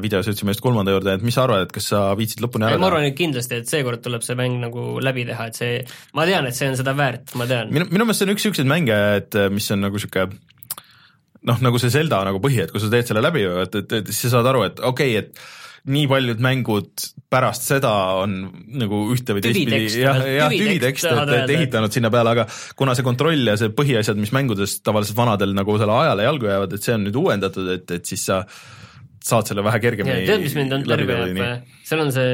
videos 0.00 0.28
jõudsime 0.30 0.54
just 0.54 0.62
kolmanda 0.62 0.94
juurde, 0.94 1.16
et 1.18 1.22
mis 1.26 1.34
sa 1.34 1.48
arvad, 1.48 1.66
et 1.66 1.72
kas 1.74 1.90
sa 1.90 2.06
viitsid 2.14 2.38
lõpuni 2.44 2.68
ära 2.68 2.78
ma 2.78 2.92
arvan, 2.92 3.08
et 3.10 3.18
kindlasti, 3.18 3.58
et 3.58 3.66
seekord 3.66 4.04
tuleb 4.06 4.22
see 4.22 4.38
mäng 4.38 4.62
nagu 4.62 5.00
läbi 5.02 5.26
teha, 5.26 5.50
et 5.50 5.58
see, 5.58 5.82
ma 6.14 6.30
tean, 6.30 6.46
et 6.46 6.54
see 6.54 6.70
on 6.70 6.78
seda 6.78 6.94
väärt, 6.94 7.34
ma 7.34 7.50
tean. 7.50 7.74
minu, 7.74 7.90
minu 7.90 8.06
meelest 8.06 8.22
see 8.22 8.28
on 8.28 8.36
üks 8.36 8.46
niisuguseid 8.46 8.70
mänge, 8.70 9.00
et 9.18 9.40
mis 9.50 9.66
on 9.74 9.82
nagu 9.82 9.98
niisugune 9.98 10.53
noh, 11.48 11.60
nagu 11.64 11.80
see 11.80 11.92
Zelda 11.92 12.22
nagu 12.26 12.40
põhi, 12.42 12.62
et 12.64 12.72
kui 12.72 12.82
sa 12.82 12.90
teed 12.92 13.10
selle 13.10 13.22
läbi, 13.24 13.44
et, 13.64 13.76
et, 13.82 14.00
et 14.00 14.10
siis 14.10 14.28
sa 14.28 14.38
saad 14.38 14.50
aru, 14.52 14.64
et 14.68 14.80
okei 14.80 15.18
okay,, 15.18 15.22
et 15.24 15.62
nii 15.84 16.06
paljud 16.08 16.40
mängud 16.40 17.02
pärast 17.28 17.66
seda 17.68 17.90
on 18.22 18.38
nagu 18.80 19.02
ühte 19.12 19.34
või 19.36 19.42
teistpidi 19.44 20.00
jah, 20.00 20.16
jah, 20.24 20.52
tüvitekst 20.52 21.08
et, 21.10 21.32
et 21.36 21.52
ehitanud 21.58 21.92
sinna 21.92 22.08
peale, 22.12 22.32
aga 22.32 22.46
kuna 22.78 22.94
see 22.96 23.04
kontroll 23.04 23.50
ja 23.52 23.58
see 23.60 23.72
põhiasjad, 23.76 24.16
mis 24.20 24.32
mängudes 24.32 24.78
tavaliselt 24.80 25.18
vanadel 25.18 25.52
nagu 25.56 25.76
selle 25.80 25.98
ajale 26.06 26.24
jalgu 26.24 26.48
jäävad, 26.48 26.76
et 26.76 26.88
see 26.88 26.96
on 26.96 27.04
nüüd 27.04 27.20
uuendatud, 27.20 27.68
et, 27.76 27.96
et 27.98 28.12
siis 28.14 28.24
sa 28.30 28.40
saad 29.24 29.50
selle 29.50 29.64
vähe 29.64 29.80
kergemini 29.84 30.24
tead, 30.28 30.44
mis 30.44 30.56
mind 30.56 30.78
on 30.78 30.88
terve 30.88 31.20
seal 31.84 32.06
on 32.06 32.12
see 32.16 32.32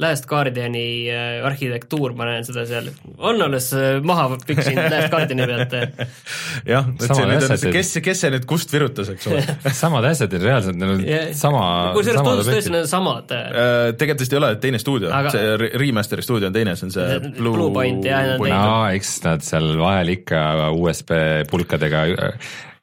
Last 0.00 0.24
Guardiani 0.30 0.84
äh, 1.12 1.42
arhitektuur, 1.44 2.14
ma 2.16 2.24
näen 2.30 2.46
seda 2.48 2.62
seal, 2.68 2.86
on 3.20 3.42
alles 3.44 3.66
äh, 3.76 3.98
maha 4.08 4.38
püksinud 4.40 4.86
Last 4.88 5.10
Guardiani 5.12 5.44
pealt 5.50 5.74
äh. 5.76 6.06
jah, 6.72 6.86
et 6.94 7.04
Sama 7.04 7.18
see 7.18 7.26
nüüd 7.28 7.44
on, 7.48 7.64
kes, 7.76 7.90
kes 8.06 8.22
see 8.24 8.30
nüüd 8.32 8.46
kust 8.48 8.72
virutas, 8.72 9.10
eks 9.12 9.28
ole. 9.28 9.42
Samad 9.82 10.08
asjad 10.08 10.32
on 10.38 10.46
reaalselt, 10.46 10.80
neil 10.80 10.94
on 10.96 11.04
Ja- 11.04 11.20
sama, 11.36 11.64
kusjuures 11.98 12.24
tundus 12.24 12.48
tõesti, 12.48 12.72
need 12.72 12.86
on 12.86 12.90
samad 12.94 13.28
tegelikult 13.32 14.24
vist 14.24 14.32
ei 14.32 14.40
ole 14.40 14.50
teine 14.64 14.80
stuudio 14.82 15.12
Aga- 15.12 15.34
see 15.36 15.54
re- 15.60 15.72
remaster'i 15.84 16.24
stuudio 16.24 16.48
on 16.48 16.56
teine, 16.56 16.74
see 16.80 16.88
on 16.88 16.94
see 16.96 17.20
Blue, 17.36 17.52
Blue 17.58 17.70
Point, 17.76 18.04
jah, 18.08 18.32
aa, 18.56 18.90
eks 18.96 19.12
nad 19.28 19.44
seal 19.44 19.74
vahel 19.80 20.14
ikka 20.16 20.42
USB 20.72 21.12
pulkadega 21.52 22.06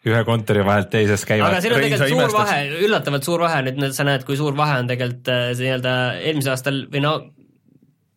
ühe 0.08 0.22
kontori 0.28 0.64
vahelt 0.64 0.91
teisest 0.93 1.26
aga 1.26 1.34
käivad. 1.34 1.58
siin 1.64 1.74
on 1.76 1.82
tegelikult 1.84 2.08
suur 2.08 2.22
imestaks. 2.22 2.52
vahe, 2.52 2.84
üllatavalt 2.88 3.28
suur 3.28 3.43
vahe 3.43 3.64
nüüd, 3.68 3.82
sa 3.95 4.06
näed, 4.08 4.24
kui 4.28 4.38
suur 4.39 4.56
vahe 4.56 4.78
on 4.84 4.91
tegelikult 4.91 5.32
äh, 5.34 5.50
see 5.52 5.68
nii-öelda 5.68 5.95
eelmisel 6.30 6.56
aastal 6.56 6.80
või 6.93 7.04
no 7.04 7.14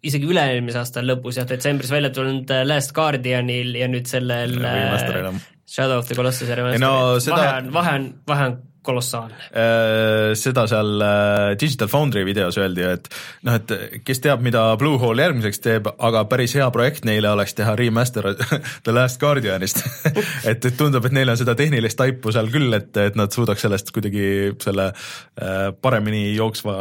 isegi 0.07 0.29
üle-eelmise 0.31 0.83
aasta 0.83 1.03
lõpus 1.05 1.39
jah, 1.39 1.49
detsembris 1.49 1.91
välja 1.95 2.11
tulnud 2.15 2.51
äh, 2.55 2.63
Last 2.67 2.95
Guardianil 2.97 3.75
ja 3.79 3.91
nüüd 3.91 4.11
sellel 4.11 4.59
äh. 4.63 5.41
Shadow 5.73 6.03
of 6.03 6.09
the 6.09 6.19
Colossus'i 6.19 6.55
remaster'il 6.59 6.83
no 6.85 7.19
seda- 7.23 7.41
vahe 7.43 7.59
on, 7.59 7.73
vahe 7.75 7.97
on, 7.99 8.09
vahe 8.29 8.49
on 8.51 8.61
kolossaalne. 8.87 9.37
Äh, 9.51 10.33
seda 10.39 10.65
seal 10.71 11.03
äh, 11.05 11.55
Digital 11.61 11.91
Foundry 11.93 12.25
videos 12.27 12.59
öeldi, 12.61 12.85
et 12.87 13.09
noh, 13.47 13.57
et 13.59 14.03
kes 14.07 14.23
teab, 14.25 14.43
mida 14.45 14.65
Bluehole 14.81 15.27
järgmiseks 15.27 15.63
teeb, 15.65 15.91
aga 16.03 16.25
päris 16.31 16.57
hea 16.59 16.69
projekt 16.75 17.07
neile 17.09 17.31
oleks 17.33 17.57
teha 17.59 17.75
remaster 17.79 18.33
The 18.85 18.95
Last 18.95 19.21
Guardianist 19.23 19.83
et, 20.51 20.59
et 20.59 20.79
tundub, 20.79 21.07
et 21.07 21.17
neil 21.17 21.33
on 21.33 21.39
seda 21.41 21.57
tehnilist 21.59 22.01
taipu 22.01 22.35
seal 22.35 22.51
küll, 22.53 22.71
et, 22.77 22.91
et 23.01 23.19
nad 23.19 23.33
suudaks 23.35 23.67
sellest 23.67 23.93
kuidagi 23.95 24.27
selle 24.63 24.91
äh, 24.93 25.69
paremini 25.83 26.29
jooksva 26.37 26.77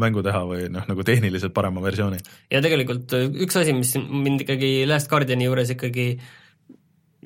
mängu 0.00 0.24
teha 0.24 0.44
või 0.48 0.68
noh, 0.72 0.86
nagu 0.88 1.06
tehniliselt 1.06 1.54
parema 1.56 1.84
versiooni. 1.84 2.20
ja 2.52 2.62
tegelikult 2.64 3.12
üks 3.16 3.60
asi, 3.60 3.76
mis 3.76 3.94
mind 3.98 4.46
ikkagi 4.46 4.74
Last 4.88 5.10
Guardiani 5.12 5.50
juures 5.50 5.76
ikkagi 5.76 6.14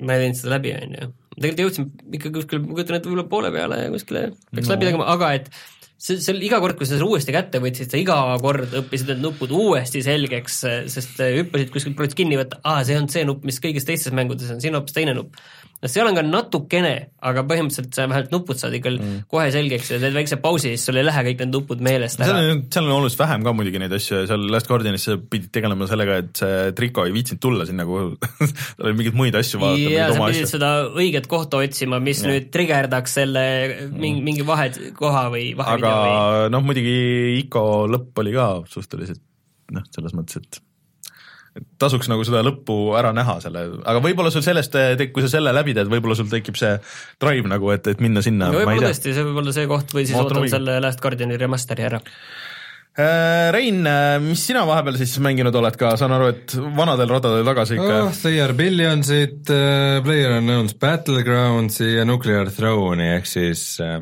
ma 0.03 0.15
ei 0.15 0.25
teinud 0.25 0.39
seda 0.39 0.53
läbi, 0.57 0.73
on 0.77 0.97
ju. 0.97 1.13
Tegelikult 1.37 1.63
jõudsin 1.65 1.89
ikka 2.17 2.33
kuskil, 2.35 2.61
ma 2.63 2.77
kujutan 2.77 2.99
ette, 2.99 3.09
võib-olla 3.09 3.31
poole 3.31 3.51
peale 3.53 3.81
kuskile 3.93 4.29
peaks 4.51 4.69
no. 4.69 4.75
läbi 4.75 4.89
tegema, 4.89 5.09
aga 5.13 5.33
et 5.37 5.51
see, 5.97 6.17
see 6.21 6.35
iga 6.47 6.59
kord, 6.63 6.77
kui 6.79 6.87
sa 6.87 6.95
selle 6.95 7.09
uuesti 7.09 7.35
kätte 7.35 7.61
võtsid, 7.63 7.91
sa 7.91 7.99
iga 8.01 8.17
kord 8.41 8.73
õppisid 8.81 9.11
need 9.11 9.23
nupud 9.25 9.53
uuesti 9.57 10.03
selgeks, 10.05 10.59
sest 10.93 11.21
hüppasid 11.21 11.73
kuskilt, 11.73 11.97
proovisid 11.97 12.19
kinni 12.21 12.39
võtta, 12.39 12.61
aa, 12.63 12.83
see 12.87 12.97
on 12.99 13.09
see 13.11 13.25
nupp, 13.27 13.45
mis 13.47 13.61
kõigis 13.63 13.87
teistes 13.87 14.15
mängudes 14.15 14.53
on, 14.53 14.61
siin 14.63 14.75
on 14.75 14.81
hoopis 14.81 14.97
teine 14.97 15.17
nupp. 15.17 15.39
No 15.77 15.89
seal 15.91 16.09
on 16.09 16.17
ka 16.17 16.23
natukene, 16.25 16.93
aga 17.29 17.43
põhimõtteliselt 17.47 17.93
sa 17.93 18.07
vähemalt 18.07 18.31
nupud 18.33 18.57
saad 18.57 18.73
ikka 18.77 18.93
mm. 18.95 19.19
kohe 19.29 19.45
selgeks 19.53 19.91
ja 19.93 19.99
teed 20.01 20.15
väikse 20.15 20.39
pausi, 20.41 20.71
siis 20.73 20.87
sul 20.89 20.97
ei 20.97 21.05
lähe 21.05 21.23
kõik 21.29 21.43
need 21.43 21.53
nupud 21.53 21.83
meelest 21.85 22.21
ära. 22.25 22.39
seal 22.73 22.87
on 22.87 22.95
oluliselt 22.95 23.21
vähem 23.21 23.45
ka 23.45 23.53
muidugi 23.57 23.81
neid 23.83 23.93
asju 23.97 24.21
ja 24.23 24.29
seal 24.31 24.47
Last 24.53 24.69
Guardianis 24.71 25.07
sa 25.09 25.17
pidid 25.21 25.51
tegelema 25.53 25.89
sellega, 25.89 26.19
et 26.23 26.41
see 26.41 26.73
triko 26.77 27.05
ei 27.05 27.13
viitsinud 27.15 27.43
tulla 27.43 27.69
sinna, 27.69 27.85
kuhu 27.87 28.17
tal 28.77 28.89
oli 28.89 28.97
mingeid 29.01 29.19
muid 29.21 29.37
asju 29.37 29.61
vaadata, 29.61 29.93
ja 29.93 30.09
mingeid 30.09 30.17
sa 30.17 30.31
pidid 30.31 30.47
asju. 30.47 30.53
seda 30.55 30.73
õiget 30.89 31.29
kohta 31.31 31.61
otsima, 31.61 32.01
mis 32.03 32.23
Jah. 32.23 32.33
nüüd 32.33 32.51
trigerdaks 32.53 33.17
selle 33.21 33.47
mingi, 33.93 34.25
mingi 34.25 34.47
vahekoha 34.47 35.27
või 35.33 35.51
aga 35.53 35.63
vahevideo 35.63 35.97
või 36.01 36.53
noh, 36.55 36.69
muidugi 36.71 36.99
Ico 37.37 37.65
lõpp 37.91 38.23
oli 38.23 38.33
ka 38.33 38.49
suhteliselt 38.71 39.21
noh, 39.75 39.85
selles 39.93 40.15
mõttes, 40.17 40.41
et 40.41 40.63
tasuks 41.81 42.09
nagu 42.11 42.25
seda 42.27 42.43
lõppu 42.45 42.77
ära 42.99 43.13
näha 43.15 43.37
selle, 43.43 43.63
aga 43.83 44.01
võib-olla 44.03 44.31
sul 44.33 44.45
sellest, 44.45 44.75
kui 45.13 45.25
sa 45.25 45.31
selle 45.37 45.53
läbi 45.55 45.75
teed, 45.77 45.89
võib-olla 45.91 46.17
sul 46.17 46.29
tekib 46.31 46.59
see 46.59 46.75
drive 47.21 47.49
nagu, 47.51 47.71
et, 47.75 47.87
et 47.93 48.03
minna 48.03 48.23
sinna, 48.25 48.51
no 48.51 48.61
võib-olla 48.61 48.91
tõesti, 48.91 49.15
see 49.15 49.25
võib 49.27 49.41
olla 49.43 49.55
see 49.55 49.69
koht 49.69 49.95
või 49.97 50.05
siis 50.09 50.19
huviga. 50.19 50.51
selle 50.57 50.77
Last 50.83 51.03
Guardiani 51.03 51.39
remaster'i 51.39 51.87
ära. 51.89 52.01
Äh, 52.97 53.51
Rein, 53.53 53.85
mis 54.25 54.41
sina 54.49 54.63
vahepeal 54.65 54.95
siis 54.97 55.11
mänginud 55.21 55.53
oled 55.59 55.75
ka, 55.77 55.91
saan 56.01 56.15
aru, 56.15 56.31
et 56.33 56.55
vanadel 56.77 57.11
radadel 57.11 57.45
tagasi 57.45 57.77
ikka 57.77 57.97
oh, 58.07 58.13
They 58.23 58.41
are 58.41 58.55
Billionsit 58.57 59.51
uh,, 59.53 59.99
Player 60.05 60.39
Unknown's 60.39 60.73
Battlegroundsi 60.81 61.91
ja 61.93 62.07
Nuclear 62.09 62.49
Throne'i 62.55 63.11
ehk 63.19 63.29
siis 63.29 63.67
uh, 63.85 63.99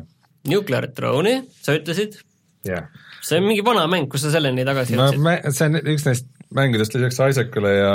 Nuclear 0.48 0.88
Throne'i, 0.96 1.42
sa 1.60 1.76
ütlesid, 1.76 2.16
jah. 2.64 2.88
See 3.26 3.40
on 3.40 3.48
mingi 3.48 3.64
vana 3.66 3.84
mäng, 3.90 4.06
kus 4.10 4.22
sa 4.22 4.30
selleni 4.32 4.64
tagasi 4.64 4.96
no 4.96 5.10
jõudsid. 5.10 5.22
mä- 5.24 5.40
see 5.50 5.68
on 5.68 5.80
üks 5.82 6.06
neist 6.06 6.28
mängudest 6.56 6.96
lisaks 6.96 7.20
Isaacule 7.30 7.74
ja 7.76 7.94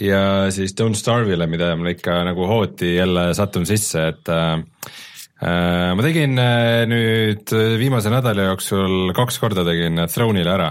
ja 0.00 0.22
siis 0.52 0.74
Don't 0.78 0.98
Starve'ile, 0.98 1.48
mida 1.50 1.72
ma 1.76 1.92
ikka 1.92 2.20
nagu 2.26 2.46
hooti 2.48 2.94
jälle 2.96 3.30
sattun 3.34 3.66
sisse, 3.66 4.08
et 4.12 4.28
äh, 4.32 4.60
ma 5.96 6.04
tegin 6.04 6.38
äh, 6.40 6.84
nüüd 6.88 7.52
viimase 7.80 8.12
nädala 8.12 8.50
jooksul 8.50 9.12
kaks 9.16 9.40
korda 9.42 9.64
tegin 9.66 10.00
Throne'ile 10.06 10.54
ära. 10.56 10.70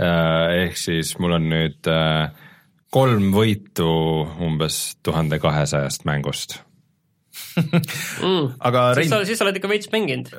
Äh, 0.00 0.64
ehk 0.64 0.78
siis 0.80 1.16
mul 1.20 1.36
on 1.36 1.50
nüüd 1.52 1.90
äh, 1.90 2.30
kolm 2.90 3.30
võitu 3.34 3.90
umbes 4.40 4.82
tuhande 5.04 5.38
kahesajast 5.42 6.06
mängust 6.08 6.60
mm.. 7.56 8.46
aga 8.66 8.84
siis 8.98 9.10
sa, 9.12 9.22
siis 9.26 9.38
sa 9.40 9.46
oled 9.46 9.58
ikka 9.60 9.70
veits 9.70 9.90
mänginud. 9.92 10.30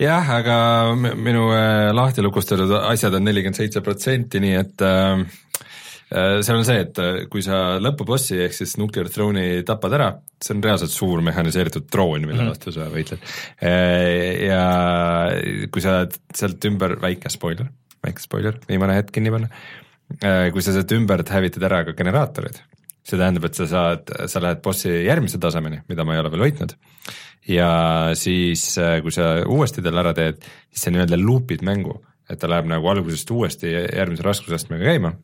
jah, 0.00 0.32
aga 0.40 0.56
minu 0.96 1.48
äh, 1.56 1.90
lahti 1.96 2.24
lukustatud 2.24 2.72
asjad 2.80 3.16
on 3.18 3.26
nelikümmend 3.26 3.58
seitse 3.58 3.82
protsenti, 3.84 4.40
nii 4.42 4.54
et 4.60 4.84
äh, 4.86 5.24
äh, 6.14 6.38
seal 6.46 6.60
on 6.60 6.66
see, 6.68 6.84
et 6.86 7.00
äh, 7.02 7.18
kui 7.32 7.42
sa 7.46 7.80
lõpubossi 7.82 8.40
ehk 8.46 8.56
siis 8.56 8.76
Nuclear 8.80 9.10
Throne'i 9.12 9.60
tapad 9.68 9.98
ära, 9.98 10.08
see 10.42 10.54
on 10.56 10.64
reaalselt 10.64 10.94
suur 10.94 11.22
mehhaniseeritud 11.26 11.90
droon, 11.90 12.26
mille 12.28 12.44
Mhm. 12.44 12.54
vastu 12.54 12.74
sa 12.74 12.88
võitled. 12.92 13.22
ja 14.46 14.64
kui 15.70 15.84
sa 15.84 16.00
sealt 16.34 16.64
ümber, 16.70 16.96
väike 17.02 17.30
spoiler, 17.32 17.70
väike 18.06 18.22
spoiler, 18.22 18.58
viimane 18.68 18.96
hetk 18.98 19.12
kinni 19.14 19.32
panna, 19.34 19.50
kui 20.54 20.62
sa 20.64 20.72
sealt 20.74 20.92
ümbert 20.96 21.28
hävitad 21.30 21.62
ära 21.68 21.84
ka 21.86 21.94
generaatorid, 21.98 22.58
see 23.10 23.20
tähendab, 23.20 23.48
et 23.48 23.58
sa 23.58 23.66
saad, 23.70 24.14
sa 24.30 24.42
lähed 24.42 24.62
bossi 24.64 24.92
järgmise 25.06 25.40
tasemeni, 25.42 25.82
mida 25.90 26.06
ma 26.06 26.16
ei 26.16 26.22
ole 26.22 26.32
veel 26.32 26.46
võitnud 26.48 26.76
ja 27.48 27.70
siis, 28.18 28.64
kui 29.02 29.14
sa 29.14 29.32
uuesti 29.48 29.82
talle 29.84 30.02
ära 30.04 30.14
teed, 30.16 30.44
siis 30.70 30.86
sa 30.86 30.92
nii-öelda 30.94 31.18
loop'id 31.20 31.64
mängu, 31.66 31.96
et 32.30 32.40
ta 32.40 32.50
läheb 32.50 32.68
nagu 32.70 32.90
algusest 32.92 33.30
uuesti 33.34 33.72
järgmise 33.72 34.26
raskusastmega 34.26 34.92
käima 34.92 35.14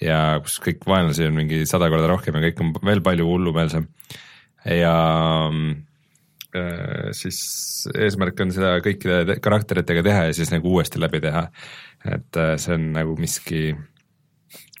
ja 0.00 0.40
kus 0.42 0.58
kõik 0.64 0.86
vaenlasi 0.88 1.28
on 1.28 1.36
mingi 1.36 1.62
sada 1.68 1.90
korda 1.92 2.08
rohkem 2.10 2.38
ja 2.38 2.48
kõik 2.48 2.64
on 2.64 2.72
veel 2.86 3.02
palju 3.04 3.26
hullumeelsem 3.28 3.86
ja 4.64 4.94
äh, 6.56 7.10
siis 7.16 7.40
eesmärk 7.92 8.40
on 8.44 8.54
seda 8.54 8.78
kõikide 8.84 9.22
te- 9.28 9.38
karakteritega 9.44 10.04
teha 10.06 10.26
ja 10.30 10.36
siis 10.36 10.52
nagu 10.54 10.72
uuesti 10.72 11.00
läbi 11.02 11.20
teha. 11.24 11.46
et 12.04 12.40
äh, 12.40 12.54
see 12.56 12.76
on 12.78 12.92
nagu 12.96 13.16
miski, 13.20 13.74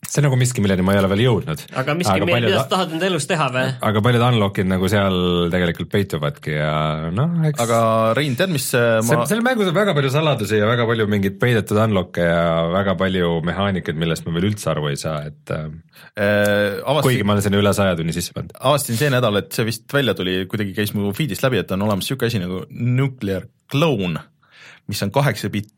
see 0.00 0.20
on 0.20 0.26
nagu 0.26 0.36
miski, 0.40 0.62
milleni 0.64 0.84
ma 0.84 0.94
ei 0.94 1.00
ole 1.02 1.10
veel 1.12 1.22
jõudnud. 1.26 1.62
aga 1.76 1.94
miski, 1.98 2.24
mida 2.24 2.52
sa 2.54 2.64
tahad 2.70 2.94
enda 2.96 3.06
elus 3.10 3.26
teha 3.28 3.48
või? 3.52 3.64
aga 3.90 4.02
paljud 4.06 4.24
unlock'id 4.30 4.68
nagu 4.70 4.88
seal 4.92 5.50
tegelikult 5.52 5.90
peituvadki 5.92 6.54
ja 6.56 6.72
noh, 7.14 7.34
eks 7.50 7.60
aga 7.64 7.80
Rein, 8.16 8.36
tead, 8.38 8.52
mis 8.54 8.70
äh, 8.78 8.98
see 9.04 9.18
ma, 9.18 9.26
seal 9.28 9.44
mängus 9.44 9.68
on 9.70 9.76
väga 9.76 9.94
palju 9.96 10.12
saladusi 10.14 10.60
ja 10.60 10.68
väga 10.70 10.86
palju 10.88 11.06
mingeid 11.10 11.36
peidetud 11.42 11.80
unlock'e 11.84 12.26
ja 12.26 12.44
väga 12.72 12.96
palju 13.00 13.32
mehaanikaid, 13.50 13.98
millest 14.00 14.24
ma 14.26 14.34
veel 14.38 14.48
üldse 14.50 14.70
aru 14.72 14.88
ei 14.90 15.00
saa, 15.00 15.20
et 15.28 15.52
äh, 15.56 15.68
äh, 16.16 16.80
kuigi 16.80 16.94
avastasin, 16.94 17.26
ma 17.28 17.36
olen 17.36 17.46
sinna 17.48 17.60
üle 17.60 17.74
saja 17.76 17.98
tunni 17.98 18.16
sisse 18.16 18.36
pannud. 18.36 18.56
avastasin 18.56 19.00
see 19.02 19.12
nädal, 19.12 19.42
et 19.42 19.52
see 19.56 19.68
vist 19.68 19.84
välja 19.94 20.16
tuli, 20.16 20.40
kuidagi 20.50 20.72
käis 20.76 20.94
mu 20.96 21.12
feed'ist 21.16 21.44
läbi, 21.44 21.60
et 21.60 21.76
on 21.76 21.84
olemas 21.86 22.08
niisugune 22.08 22.32
asi 22.32 22.40
nagu 22.40 22.64
Nuclear 22.70 23.44
Clone, 23.70 24.24
mis 24.90 25.04
on 25.04 25.12
kaheksa 25.14 25.52
bitt, 25.52 25.76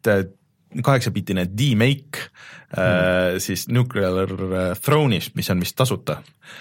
kaheksapitine 0.81 1.47
D-make 1.51 2.29
mm. 2.77 3.41
siis 3.43 3.66
Nuclear 3.68 4.31
Throne'ist, 4.81 5.37
mis 5.37 5.51
on 5.53 5.61
vist 5.61 5.77
tasuta 5.77 6.20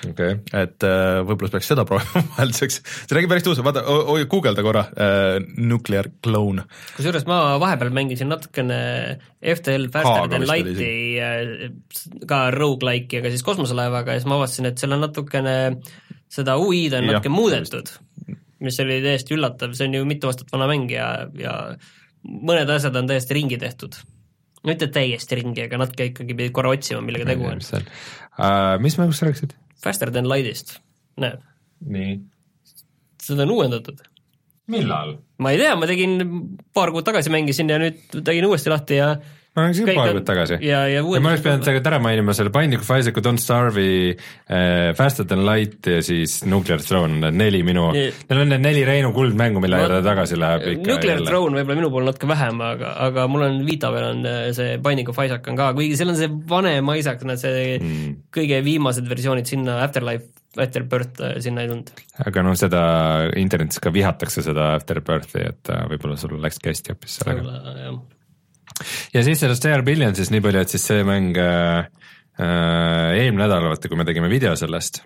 okei 0.10 0.34
okay., 0.36 0.64
et 0.64 0.86
äh, 0.88 1.20
võib-olla 1.26 1.52
peaks 1.56 1.70
seda 1.72 1.86
proovima 1.88 2.24
vahelduseks, 2.34 2.80
see 2.84 3.18
nägi 3.18 3.30
päris 3.32 3.46
tõus, 3.46 3.62
vaata, 3.66 3.84
guugelda 4.32 4.66
korra 4.66 4.86
äh, 4.92 5.38
Nuclear 5.58 6.10
Clone. 6.24 6.66
kusjuures 6.98 7.28
ma 7.30 7.42
vahepeal 7.62 7.94
mängisin 7.96 8.32
natukene 8.32 8.82
FTL 9.40 9.90
Faster 9.94 10.30
than 10.32 10.48
Light'i 10.50 10.92
äh, 11.22 11.72
ka 12.30 12.44
rogu-like'i, 12.56 13.22
aga 13.22 13.34
siis 13.34 13.46
kosmoselaevaga 13.48 14.16
ja 14.16 14.22
siis 14.22 14.30
ma 14.30 14.40
avastasin, 14.40 14.72
et 14.72 14.82
seal 14.82 14.98
on 14.98 15.06
natukene 15.08 15.56
seda 16.32 16.58
UI-d 16.62 17.00
on 17.00 17.10
natuke 17.12 17.34
muudetud, 17.34 17.92
mis 18.64 18.78
oli 18.84 19.02
täiesti 19.04 19.36
üllatav, 19.36 19.76
see 19.76 19.90
on 19.90 20.00
ju 20.00 20.06
mitu 20.08 20.30
aastat 20.30 20.54
vana 20.54 20.70
mäng 20.72 20.92
ja, 20.94 21.12
ja 21.40 21.56
mõned 22.28 22.70
asjad 22.74 22.98
on 23.00 23.10
täiesti 23.10 23.38
ringi 23.38 23.58
tehtud. 23.62 23.98
no 24.62 24.70
mitte 24.70 24.88
täiesti 24.94 25.40
ringi, 25.40 25.66
aga 25.66 25.82
natuke 25.82 26.12
ikkagi 26.12 26.38
pidid 26.38 26.54
korra 26.56 26.74
otsima, 26.76 27.02
millega 27.06 27.28
tegu 27.32 27.50
on. 27.50 27.64
uh,, 27.64 28.78
mis 28.84 28.98
mängust 29.02 29.22
sa 29.24 29.30
rääkisid? 29.30 29.58
Faster 29.82 30.12
than 30.14 30.30
Light'ist, 30.30 30.78
näed, 31.22 31.42
nii. 31.90 32.20
seda 33.22 33.48
on 33.48 33.56
uuendatud. 33.58 34.02
millal? 34.72 35.18
ma 35.42 35.54
ei 35.54 35.62
tea, 35.62 35.76
ma 35.76 35.90
tegin 35.90 36.18
paar 36.74 36.94
kuud 36.94 37.08
tagasi 37.08 37.34
mängisin 37.34 37.70
ja 37.72 37.80
nüüd 37.82 38.22
tegin 38.22 38.46
uuesti 38.50 38.74
lahti 38.74 39.02
ja 39.02 39.16
ma 39.52 39.66
mängisin 39.66 39.88
Kõik 39.90 39.98
paar 40.00 40.14
kuud 40.16 40.26
tagasi. 40.28 40.58
ja- 40.64 40.86
ja 40.88 41.02
ja 41.02 41.04
ma 41.04 41.32
oleks 41.34 41.44
pidanud 41.44 41.66
tegelikult 41.66 41.90
ära 41.92 42.00
mainima 42.00 42.34
selle 42.38 42.52
Binding 42.56 42.80
of 42.80 42.92
Isaac, 42.96 43.18
Don't 43.26 43.42
Starve'i 43.44 44.14
äh,, 44.16 44.94
Faster 44.96 45.26
than 45.28 45.44
Light 45.46 45.88
ja 45.92 46.00
siis 46.06 46.38
Nuclear 46.48 46.80
Throne, 46.80 47.20
need 47.20 47.36
neli 47.36 47.60
minu, 47.68 47.90
neil 47.92 48.42
on 48.44 48.54
need 48.54 48.64
neli 48.64 48.86
Reinu 48.88 49.12
kuldmängu, 49.16 49.60
mille 49.64 49.82
juurde 49.82 50.00
ta 50.00 50.06
tagasi 50.14 50.40
läheb 50.40 50.68
ikka 50.78 50.94
Nuclear 50.94 51.18
jälle. 51.18 51.28
Throne 51.28 51.60
võib-olla 51.60 51.80
minu 51.82 51.90
puhul 51.92 52.08
natuke 52.08 52.30
vähem, 52.32 52.62
aga, 52.64 52.94
aga 53.10 53.26
mul 53.32 53.44
on 53.50 53.60
Vita 53.68 53.92
peal 53.92 54.08
on 54.14 54.24
äh, 54.30 54.46
see 54.56 54.78
Binding 54.84 55.12
of 55.12 55.20
Isaac 55.26 55.52
on 55.52 55.60
ka, 55.60 55.74
kuigi 55.76 56.00
seal 56.00 56.14
on 56.14 56.20
see 56.22 56.32
vanem 56.54 56.94
Isaac, 56.96 57.28
no 57.28 57.36
see 57.40 57.76
mm. 57.82 58.16
kõige 58.40 58.62
viimased 58.64 59.12
versioonid 59.12 59.52
sinna, 59.52 59.82
Afterlife, 59.84 60.32
Afterbirth 60.60 61.20
äh, 61.28 61.36
sinna 61.44 61.66
ei 61.66 61.74
tulnud. 61.74 61.92
aga 62.24 62.48
noh, 62.48 62.56
seda 62.60 62.86
internetis 63.40 63.84
ka 63.84 63.92
vihatakse, 63.92 64.48
seda 64.48 64.72
Afterbirthi, 64.80 65.44
et 65.52 65.76
äh, 65.76 65.84
võib-olla 65.92 66.16
sul 66.20 66.40
läkski 66.40 66.72
hästi 66.72 66.96
hoopis 66.96 67.20
sellega. 67.20 67.60
jah, 67.84 68.00
ja 69.14 69.24
siis 69.26 69.42
sellest 69.44 69.66
AR 69.70 69.84
Billionsist 69.88 70.34
nii 70.34 70.44
palju, 70.44 70.64
et 70.64 70.74
siis 70.74 70.86
see 70.92 71.06
mäng 71.08 71.38
äh, 71.40 71.88
äh, 72.40 73.10
eelmine 73.18 73.46
nädal, 73.46 73.70
vaata 73.72 73.92
kui 73.92 74.00
me 74.00 74.08
tegime 74.08 74.30
video 74.32 74.54
sellest, 74.60 75.04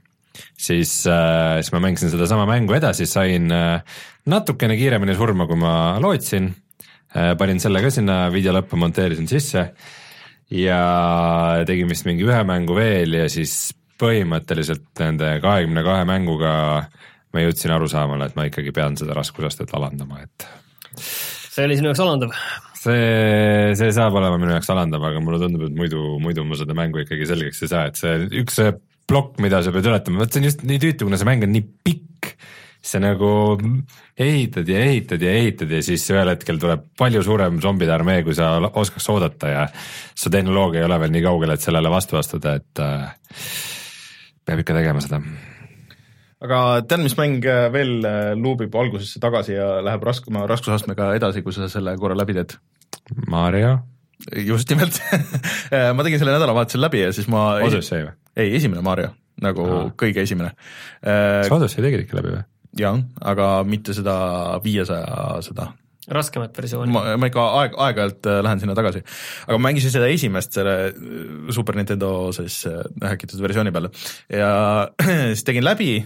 siis 0.57 0.97
äh,, 1.09 1.61
siis 1.61 1.73
ma 1.75 1.83
mängisin 1.87 2.13
sedasama 2.13 2.47
mängu 2.49 2.77
edasi, 2.77 3.07
sain 3.09 3.51
äh, 3.53 3.99
natukene 4.31 4.77
kiiremini 4.79 5.17
surma, 5.17 5.47
kui 5.49 5.59
ma 5.61 5.75
lootsin 6.03 6.51
äh,, 6.51 7.33
panin 7.39 7.61
selle 7.63 7.83
ka 7.85 7.93
sinna 7.93 8.25
video 8.33 8.55
lõppu, 8.55 8.79
monteerisin 8.81 9.29
sisse 9.31 9.69
ja 10.53 10.81
tegin 11.65 11.89
vist 11.89 12.05
mingi 12.05 12.27
ühe 12.27 12.43
mängu 12.45 12.77
veel 12.77 13.17
ja 13.21 13.25
siis 13.31 13.73
põhimõtteliselt 14.01 14.91
nende 14.99 15.37
kahekümne 15.43 15.83
kahe 15.85 16.03
mänguga 16.07 16.53
ma 17.35 17.43
jõudsin 17.43 17.73
arusaamale, 17.75 18.29
et 18.29 18.37
ma 18.37 18.47
ikkagi 18.47 18.71
pean 18.75 18.95
seda 18.99 19.15
raskusastet 19.17 19.73
alandama, 19.75 20.23
et 20.23 20.47
see 20.95 21.65
oli 21.67 21.77
sinu 21.79 21.91
jaoks 21.91 22.03
alandav. 22.03 22.35
see, 22.85 23.75
see 23.79 23.93
saab 23.95 24.17
olema 24.19 24.39
minu 24.41 24.53
jaoks 24.55 24.69
alandav, 24.73 25.05
aga 25.09 25.21
mulle 25.23 25.39
tundub, 25.41 25.67
et 25.67 25.77
muidu, 25.77 26.03
muidu 26.23 26.45
ma 26.47 26.59
seda 26.59 26.77
mängu 26.77 27.01
ikkagi 27.03 27.27
selgeks 27.29 27.63
ei 27.65 27.71
saa, 27.71 27.87
et 27.89 27.99
see 27.99 28.27
üks 28.41 28.61
plokk, 29.09 29.39
mida 29.43 29.61
sa 29.63 29.73
pead 29.73 29.87
ületama, 29.89 30.23
vot 30.23 30.33
see 30.33 30.41
on 30.41 30.49
just 30.49 30.65
nii 30.65 30.81
tüütu, 30.81 31.07
kuna 31.07 31.19
see 31.21 31.29
mäng 31.29 31.45
on 31.45 31.53
nii 31.53 31.65
pikk, 31.85 32.35
sa 32.85 33.01
nagu 33.01 33.29
ehitad 34.21 34.69
ja 34.69 34.83
ehitad 34.85 35.23
ja 35.25 35.31
ehitad 35.33 35.71
ja 35.73 35.81
siis 35.85 36.05
ühel 36.13 36.29
hetkel 36.29 36.59
tuleb 36.61 36.85
palju 36.99 37.23
suurem 37.25 37.57
zombide 37.63 37.93
armee, 37.95 38.21
kui 38.25 38.37
sa 38.37 38.55
oskaks 38.67 39.09
oodata 39.13 39.49
ja 39.49 39.65
su 40.13 40.29
tehnoloogia 40.33 40.83
ei 40.83 40.89
ole 40.89 41.01
veel 41.01 41.15
nii 41.15 41.25
kaugel, 41.25 41.55
et 41.55 41.65
sellele 41.65 41.89
vastu 41.93 42.21
astuda, 42.21 42.55
et 42.61 42.85
äh, 42.85 43.09
peab 44.45 44.61
ikka 44.61 44.77
tegema 44.77 45.01
seda 45.01 45.21
aga 46.45 46.61
tead, 46.85 47.01
mis 47.05 47.17
mäng 47.17 47.45
äh, 47.49 47.67
veel 47.73 47.97
äh, 48.05 48.31
luubib 48.37 48.75
algusesse 48.77 49.21
tagasi 49.23 49.55
ja 49.57 49.79
läheb 49.85 50.05
raskema 50.05 50.45
raskusastmega 50.49 51.13
edasi, 51.17 51.43
kui 51.45 51.55
sa 51.55 51.69
selle 51.71 51.95
korra 52.01 52.17
läbi 52.17 52.37
teed? 52.37 52.57
Mario, 53.29 53.77
just 54.47 54.71
nimelt 54.73 54.97
ma 55.95 56.07
tegin 56.07 56.21
selle 56.21 56.33
nädalavahetusel 56.35 56.83
läbi 56.87 57.05
ja 57.05 57.13
siis 57.15 57.29
ma 57.31 57.47
Odyssey 57.65 58.07
või? 58.07 58.17
ei, 58.35 58.55
esimene 58.57 58.83
Mario, 58.85 59.13
nagu 59.43 59.69
Aa. 59.69 59.85
kõige 59.99 60.25
esimene. 60.25 60.55
kas 61.03 61.53
Odyssey 61.53 61.85
tegid 61.85 62.05
ikka 62.07 62.19
läbi 62.21 62.35
või? 62.37 62.43
jah, 62.79 63.01
aga 63.23 63.49
mitte 63.67 63.95
seda 63.95 64.15
viiesaja 64.63 65.39
seda. 65.45 65.69
raskemat 66.11 66.57
versiooni. 66.57 66.93
ma, 66.93 67.15
ma 67.17 67.29
ikka 67.31 67.45
aeg, 67.61 67.77
aeg-ajalt 67.87 68.29
äh, 68.29 68.41
lähen 68.45 68.61
sinna 68.61 68.75
tagasi. 68.77 69.01
aga 69.47 69.57
ma 69.57 69.69
mängisin 69.69 69.93
seda 69.93 70.09
esimest 70.11 70.57
selle 70.57 70.75
äh, 70.89 71.53
Super 71.55 71.79
Nintendo 71.79 72.11
siis 72.35 72.61
äh, 72.69 72.83
häkitud 73.05 73.41
versiooni 73.41 73.73
peale 73.75 73.93
ja 74.29 74.51
siis 75.31 75.45
tegin 75.47 75.65
läbi 75.65 75.97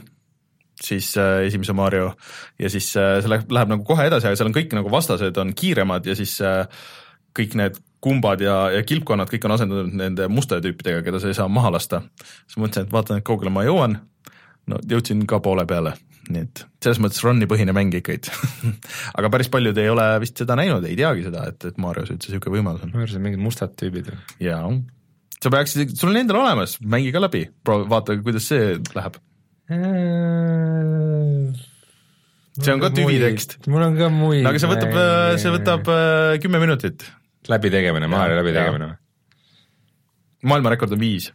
siis 0.84 1.12
äh, 1.18 1.44
esimese 1.48 1.74
Mario 1.74 2.14
ja 2.60 2.70
siis 2.72 2.90
äh, 2.98 3.20
see 3.22 3.32
läheb, 3.32 3.52
läheb 3.52 3.74
nagu 3.74 3.86
kohe 3.88 4.08
edasi, 4.08 4.30
aga 4.30 4.40
seal 4.40 4.50
on 4.50 4.56
kõik 4.56 4.74
nagu 4.78 4.92
vastased 4.94 5.38
on 5.42 5.54
kiiremad 5.58 6.08
ja 6.08 6.16
siis 6.18 6.38
äh, 6.46 6.66
kõik 7.38 7.56
need 7.60 7.80
kumbad 8.04 8.42
ja, 8.44 8.58
ja 8.72 8.84
kilpkonnad, 8.88 9.30
kõik 9.32 9.48
on 9.48 9.56
asendatud 9.56 9.96
nende 10.00 10.28
mustade 10.32 10.64
tüüpidega, 10.64 11.04
keda 11.06 11.20
sa 11.20 11.32
ei 11.32 11.38
saa 11.38 11.50
maha 11.52 11.74
lasta. 11.76 12.04
siis 12.48 12.60
mõtlesin, 12.62 12.88
et 12.88 12.94
vaatan, 12.94 13.20
et 13.20 13.28
kaugele 13.28 13.52
ma 13.54 13.66
jõuan. 13.68 13.98
no 14.70 14.80
jõudsin 14.88 15.26
ka 15.28 15.42
poole 15.44 15.66
peale, 15.68 15.96
nii 16.30 16.46
et 16.46 16.64
selles 16.84 17.02
mõttes 17.04 17.24
run'i 17.26 17.48
põhine 17.50 17.74
mäng 17.76 17.96
ikkagi. 18.00 18.32
aga 19.18 19.32
päris 19.34 19.52
paljud 19.52 19.78
ei 19.78 19.90
ole 19.92 20.06
vist 20.24 20.40
seda 20.40 20.56
näinud, 20.60 20.86
ei 20.88 20.96
teagi 21.00 21.28
seda, 21.28 21.48
et, 21.52 21.66
et 21.66 21.82
Marios 21.82 22.12
üldse 22.14 22.32
niisugune 22.32 22.60
võimalus 22.60 22.86
on. 22.86 22.94
ma 22.94 23.04
arvasin, 23.04 23.26
mingid 23.26 23.44
mustad 23.44 23.76
tüübid 23.80 24.14
või? 24.14 24.22
jaa, 24.48 24.64
sa 25.40 25.52
peaksid, 25.52 25.96
sul 26.00 26.14
on 26.14 26.22
endal 26.22 26.44
olemas, 26.44 26.78
mängi 26.80 27.12
ka 27.16 27.24
läbi, 27.24 27.48
vaata, 27.68 28.16
kuidas 28.24 28.48
see 28.52 28.78
läheb. 28.96 29.20
See 32.59 32.72
on 32.74 32.80
ka 32.82 32.89
tüvitekst.. 32.89 33.59
mul 33.70 33.84
on 33.86 33.93
ka 33.99 34.07
muid. 34.09 34.41
aga 34.49 34.57
see 34.61 34.70
võtab, 34.72 34.95
see 35.38 35.51
võtab 35.53 35.91
äh, 35.93 36.39
kümme 36.41 36.57
minutit. 36.63 37.05
läbitegemine, 37.49 38.09
Jaa, 38.09 38.32
läbitegemine 38.39 38.88
või? 38.89 38.97
maailmarekord 40.49 40.95
on 40.97 41.01
viis. 41.03 41.30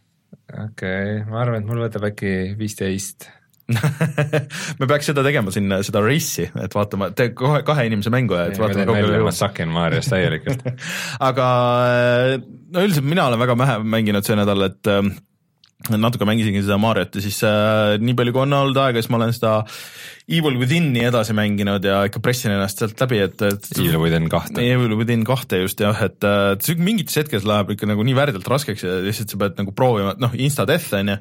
okei 0.51 0.67
okay,, 0.67 1.23
ma 1.29 1.39
arvan, 1.45 1.63
et 1.63 1.69
mul 1.69 1.79
võtab 1.85 2.03
äkki 2.09 2.31
viisteist. 2.59 3.29
me 4.79 4.85
peaks 4.85 5.07
seda 5.09 5.23
tegema 5.25 5.53
siin, 5.55 5.71
seda 5.87 6.03
race'i, 6.03 6.49
et 6.61 6.75
vaatame, 6.75 7.07
tee 7.17 7.31
kohe 7.37 7.63
kahe 7.65 7.87
inimese 7.87 8.11
mängu 8.13 8.35
ja 8.35 8.49
et 8.51 8.59
vaatame, 8.59 8.83
kaugele 8.89 9.13
välja, 9.15 9.29
ma 9.29 9.33
sakin 9.33 9.71
Marios 9.73 10.11
täielikult. 10.11 10.67
aga 11.29 11.47
äh, 11.87 12.35
no 12.43 12.83
üldiselt 12.83 13.07
mina 13.07 13.29
olen 13.29 13.39
väga 13.41 13.55
vähe 13.63 13.79
mänginud 13.95 14.27
see 14.27 14.35
nädal, 14.37 14.67
et 14.67 14.91
äh, 14.91 15.07
natuke 15.93 16.27
mängisingi 16.27 16.63
seda 16.63 16.77
Mariot 16.81 17.17
ja 17.17 17.23
siis 17.23 17.37
äh, 17.45 17.95
nii 18.01 18.15
palju 18.17 18.33
kui 18.35 18.43
on 18.45 18.57
olnud 18.57 18.79
aega, 18.81 19.01
siis 19.01 19.11
ma 19.13 19.19
olen 19.19 19.33
seda 19.35 19.55
Evil 20.25 20.57
Within'i 20.57 21.03
edasi 21.05 21.35
mänginud 21.37 21.85
ja 21.85 21.99
ikka 22.07 22.21
pressin 22.25 22.55
ennast 22.55 22.81
sealt 22.81 23.01
läbi, 23.03 23.19
et, 23.27 23.41
et 23.45 23.67
Evil 23.77 23.99
Within 24.01 24.29
kahte. 24.31 24.63
Evil 24.63 24.95
Within 24.97 25.25
kahte 25.27 25.61
just 25.61 25.81
jah, 25.83 25.99
et 26.07 26.25
äh, 26.25 26.55
et 26.55 26.65
see 26.65 26.79
mingites 26.81 27.17
hetkes 27.21 27.45
läheb 27.47 27.75
ikka 27.75 27.89
nagu 27.89 28.05
nii 28.05 28.17
värdjalt 28.17 28.49
raskeks 28.55 28.85
ja 28.87 28.97
lihtsalt 29.05 29.33
sa 29.33 29.41
pead 29.43 29.59
nagu 29.61 29.75
proovima, 29.77 30.15
noh, 30.21 30.33
insta-death 30.33 30.97
on 30.97 31.13
ju, 31.13 31.19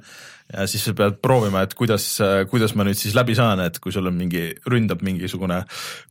ja 0.53 0.67
siis 0.69 0.85
sa 0.85 0.93
pead 0.97 1.17
proovima, 1.25 1.63
et 1.65 1.73
kuidas, 1.77 2.05
kuidas 2.51 2.75
ma 2.77 2.85
nüüd 2.87 2.99
siis 2.99 3.15
läbi 3.17 3.37
saan, 3.37 3.63
et 3.65 3.79
kui 3.83 3.95
sul 3.95 4.11
on 4.11 4.17
mingi, 4.17 4.51
ründab 4.71 5.01
mingisugune 5.07 5.63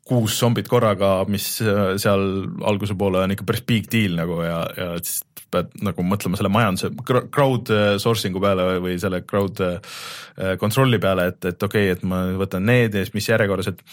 kuus 0.07 0.39
zombit 0.39 0.69
korraga, 0.71 1.15
mis 1.29 1.45
äh, 1.61 1.93
seal 2.01 2.25
alguse 2.65 2.97
poole 2.99 3.21
on 3.21 3.35
ikka 3.35 3.45
päris 3.47 3.65
big 3.67 3.91
deal 3.91 4.17
nagu 4.17 4.41
ja, 4.43 4.63
ja 4.77 4.89
siis 5.01 5.21
pead 5.53 5.69
nagu 5.85 6.01
mõtlema 6.07 6.39
selle 6.39 6.49
majanduse, 6.53 6.89
crowd 7.05 7.69
äh, 7.73 7.91
sourcing'u 8.01 8.41
peale 8.41 8.65
või, 8.81 8.97
selle 9.01 9.21
crowd 9.29 9.61
äh, 9.63 9.99
kontrolli 10.61 10.97
peale, 11.01 11.29
et, 11.33 11.39
et 11.53 11.69
okei 11.69 11.91
okay,, 11.91 11.99
et 11.99 12.07
ma 12.09 12.25
võtan 12.39 12.65
need 12.65 12.97
ja 12.97 13.05
siis 13.05 13.13
mis 13.13 13.29
järjekorras, 13.29 13.69
et 13.69 13.85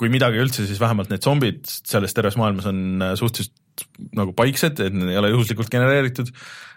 kui 0.00 0.12
midagi 0.12 0.38
üldse, 0.40 0.68
siis 0.68 0.78
vähemalt 0.80 1.10
need 1.10 1.26
zombid 1.26 1.66
selles 1.66 2.14
terves 2.16 2.38
maailmas 2.40 2.70
on 2.70 3.02
suhteliselt 3.18 3.58
nagu 4.16 4.32
paiksed, 4.36 4.78
et 4.80 4.94
need 4.94 5.10
ei 5.12 5.18
ole 5.18 5.32
juhuslikult 5.32 5.68
genereeritud, 5.72 6.30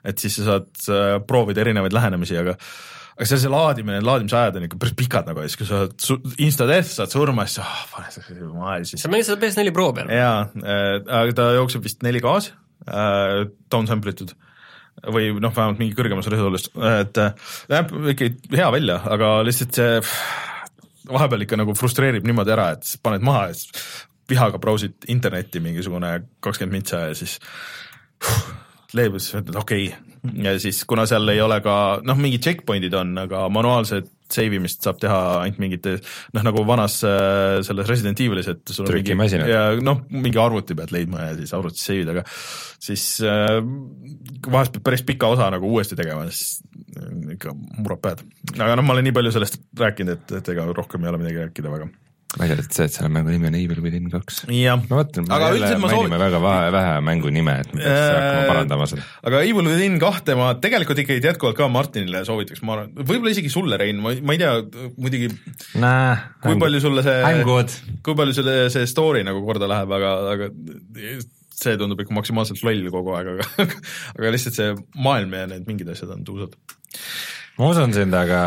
et 0.07 0.19
siis 0.19 0.35
sa 0.39 0.57
saad 0.57 1.23
proovida 1.27 1.63
erinevaid 1.63 1.95
lähenemisi, 1.95 2.35
aga 2.39 2.57
aga 3.13 3.27
see, 3.29 3.41
see 3.43 3.51
laadimine, 3.51 3.99
laadimise 4.05 4.37
ajad 4.39 4.59
on 4.59 4.67
ikka 4.67 4.79
päris 4.81 4.95
pikad 4.97 5.29
nagu 5.29 5.43
ja 5.43 5.49
siis, 5.49 5.59
kui 5.59 5.69
sa 5.69 5.83
oled 5.83 6.39
insta-death 6.41 6.89
saad 6.95 7.13
surma, 7.13 7.45
siis 7.49 7.63
ah, 7.63 7.83
pane 7.93 8.13
see 8.15 8.47
maha 8.49 8.79
ja 8.79 8.87
siis 8.89 9.05
sa 9.05 9.11
mängid 9.13 9.29
seda 9.29 9.41
PS4 9.43 9.75
Pro 9.75 9.91
peal? 9.97 10.09
jaa 10.13 10.39
äh,, 10.45 10.95
aga 11.03 11.37
ta 11.37 11.51
jookseb 11.59 11.85
vist 11.85 12.01
4K-s 12.05 12.53
äh,, 12.87 13.43
downsample 13.73 14.15
itud 14.15 14.33
või 15.13 15.31
noh, 15.41 15.53
vähemalt 15.53 15.81
mingi 15.81 15.95
kõrgemas 15.97 16.29
resoluulis, 16.29 16.69
et 17.01 17.19
äh, 17.19 17.53
näeb 17.71 17.93
ikka 18.13 18.29
hea 18.53 18.71
välja, 18.73 18.99
aga 19.15 19.35
lihtsalt 19.45 19.77
see 19.77 20.01
vahepeal 21.09 21.45
ikka 21.45 21.59
nagu 21.59 21.75
frustreerib 21.75 22.25
niimoodi 22.27 22.53
ära, 22.55 22.69
et 22.77 22.95
paned 23.03 23.25
maha 23.25 23.49
ja 23.49 23.57
siis 23.57 23.87
vihaga 24.29 24.59
brausid 24.61 25.09
internetti 25.11 25.59
mingisugune 25.63 26.13
kakskümmend 26.43 26.77
mintsa 26.77 27.07
ja 27.09 27.17
siis 27.17 27.39
leebus, 28.97 29.33
ütled 29.35 29.57
okei 29.59 29.89
okay. 29.89 30.02
Ja 30.43 30.55
siis 30.61 30.83
kuna 30.87 31.05
seal 31.09 31.27
ei 31.33 31.41
ole 31.43 31.59
ka 31.63 31.75
noh, 32.07 32.19
mingid 32.19 32.43
checkpoint'id 32.45 32.93
on, 32.95 33.15
aga 33.25 33.45
manuaalset 33.51 34.11
save 34.33 34.57
imist 34.57 34.85
saab 34.85 34.99
teha 35.01 35.17
ainult 35.43 35.59
mingite 35.61 35.97
noh, 36.33 36.43
nagu 36.47 36.63
vanas 36.67 36.99
äh, 37.07 37.59
selles 37.65 37.89
Resident 37.89 38.21
Evilis, 38.23 38.47
et 38.49 38.73
sul 38.73 38.87
on 38.87 38.97
mingi 38.97 39.17
noh, 39.83 40.03
mingi 40.13 40.39
arvuti 40.41 40.77
pead 40.79 40.93
leidma 40.95 41.27
ja 41.27 41.35
siis 41.37 41.53
arvutis 41.57 41.83
save 41.85 42.05
ida, 42.05 42.15
aga 42.15 42.23
siis 42.87 43.07
äh, 43.27 43.59
vahest 44.47 44.77
pead 44.77 44.85
päris 44.87 45.05
pika 45.07 45.29
osa 45.35 45.49
nagu 45.53 45.69
uuesti 45.69 45.99
tegema, 45.99 46.25
siis 46.31 46.63
äh, 46.97 47.35
ikka 47.35 47.53
murrab 47.57 48.03
pead. 48.07 48.23
aga 48.57 48.79
noh, 48.79 48.87
ma 48.87 48.95
olen 48.95 49.09
nii 49.09 49.17
palju 49.19 49.35
sellest 49.35 49.59
rääkinud, 49.83 50.15
et, 50.17 50.37
et 50.39 50.55
ega 50.55 50.69
rohkem 50.71 51.03
ei 51.03 51.13
ole 51.13 51.21
midagi 51.21 51.43
rääkida 51.43 51.75
väga. 51.75 51.91
Välja 52.39 52.55
arvatud 52.57 52.75
see, 52.77 52.85
et 52.89 52.95
selle 52.97 53.09
mängu 53.13 53.29
nimi 53.33 53.47
on 53.49 53.55
Evil 53.59 53.81
Within 53.83 54.07
kaks. 54.13 54.39
ma 54.49 54.77
mõtlen, 54.79 55.27
me 55.27 55.35
Aga 55.35 55.49
jälle 55.51 55.59
üldiselt 55.59 55.81
ma 55.83 55.87
mängime 55.91 55.99
soovin- 56.09 56.23
väga 56.23 56.39
vähe, 56.43 56.71
vähe 56.75 56.93
mängu 57.09 57.31
nime, 57.35 57.55
et 57.61 57.73
me 57.73 57.81
peaks 57.83 58.07
hakkama 58.13 58.39
Äh, 58.43 58.47
parandama 58.51 58.87
seda. 58.89 59.03
aga 59.29 59.41
Evil 59.49 59.69
Within 59.69 59.99
kahte 60.01 60.35
ma 60.39 60.47
tegelikult 60.63 61.03
ikkagi 61.03 61.21
jätkuvalt 61.29 61.57
ka 61.59 61.67
Martinile 61.69 62.23
soovitaks, 62.25 62.63
ma 62.65 62.73
arvan, 62.77 62.89
võib-olla 62.97 63.35
isegi 63.35 63.51
sulle, 63.53 63.77
Rein, 63.77 64.01
ma, 64.01 64.15
ma 64.21 64.33
ei 64.33 64.41
tea, 64.41 64.55
muidugi 64.97 65.29
Nah, 65.81 66.25
kui 66.41 66.57
palju 66.59 66.81
sulle 66.81 67.03
see 67.05 67.21
kui 68.03 68.15
palju 68.17 68.33
selle, 68.39 68.57
see 68.73 68.85
story 68.89 69.23
nagu 69.23 69.43
korda 69.45 69.69
läheb, 69.69 69.91
aga, 69.93 70.13
aga 70.33 70.49
see 71.63 71.77
tundub 71.79 72.01
ikka 72.01 72.15
maksimaalselt 72.17 72.63
loll 72.65 72.89
kogu 72.91 73.13
aeg, 73.15 73.29
aga 73.35 73.67
aga 74.17 74.31
lihtsalt 74.33 74.57
see 74.57 74.73
maailm 75.05 75.33
ja 75.37 75.45
need 75.53 75.67
mingid 75.69 75.87
asjad 75.93 76.09
on 76.15 76.25
tuusad. 76.27 76.57
ma 77.59 77.69
usun 77.69 77.93
sind, 77.93 78.13
aga 78.17 78.41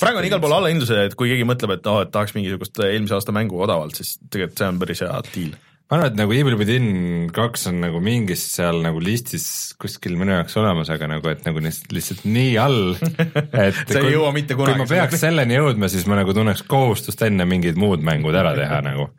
praegu 0.00 0.18
on 0.20 0.26
igal 0.28 0.40
pool 0.42 0.54
allahindluse, 0.56 0.98
et 1.08 1.14
kui 1.18 1.30
keegi 1.32 1.46
mõtleb, 1.48 1.76
et 1.78 1.86
oh, 1.90 2.00
et 2.04 2.10
tahaks 2.14 2.34
mingisugust 2.36 2.78
eelmise 2.84 3.14
aasta 3.16 3.32
mängu 3.36 3.58
odavalt, 3.62 3.94
siis 3.98 4.16
tegelikult 4.30 4.58
see 4.62 4.68
on 4.72 4.78
päris 4.82 5.02
hea 5.04 5.22
diil. 5.34 5.54
ma 5.86 5.96
arvan, 6.00 6.08
et 6.10 6.16
nagu 6.18 6.32
Evil 6.34 6.56
Within 6.58 6.86
kaks 7.34 7.68
on 7.70 7.76
nagu 7.84 8.00
mingis 8.02 8.42
seal 8.56 8.80
nagu 8.82 8.98
listis 9.02 9.44
kuskil 9.78 10.16
minu 10.18 10.32
jaoks 10.34 10.56
olemas, 10.58 10.90
aga 10.90 11.06
nagu, 11.12 11.28
et 11.30 11.44
nagu 11.46 11.60
lihtsalt, 11.62 12.24
nii 12.26 12.56
all, 12.58 12.96
et 13.66 13.82
Sa 13.86 14.00
ei 14.02 14.14
jõua 14.16 14.32
mitte 14.34 14.56
kunagi 14.58 14.80
kui 14.80 14.86
ma 14.86 14.88
peaks 14.90 15.20
selleni 15.22 15.54
jõudma, 15.60 15.86
siis 15.92 16.08
ma 16.10 16.18
nagu 16.18 16.34
tunneks 16.34 16.64
kohustust 16.66 17.22
enne 17.28 17.46
mingid 17.46 17.78
muud 17.78 18.02
mängud 18.02 18.34
ära 18.34 18.56
teha 18.58 18.80
nagu. 18.88 19.10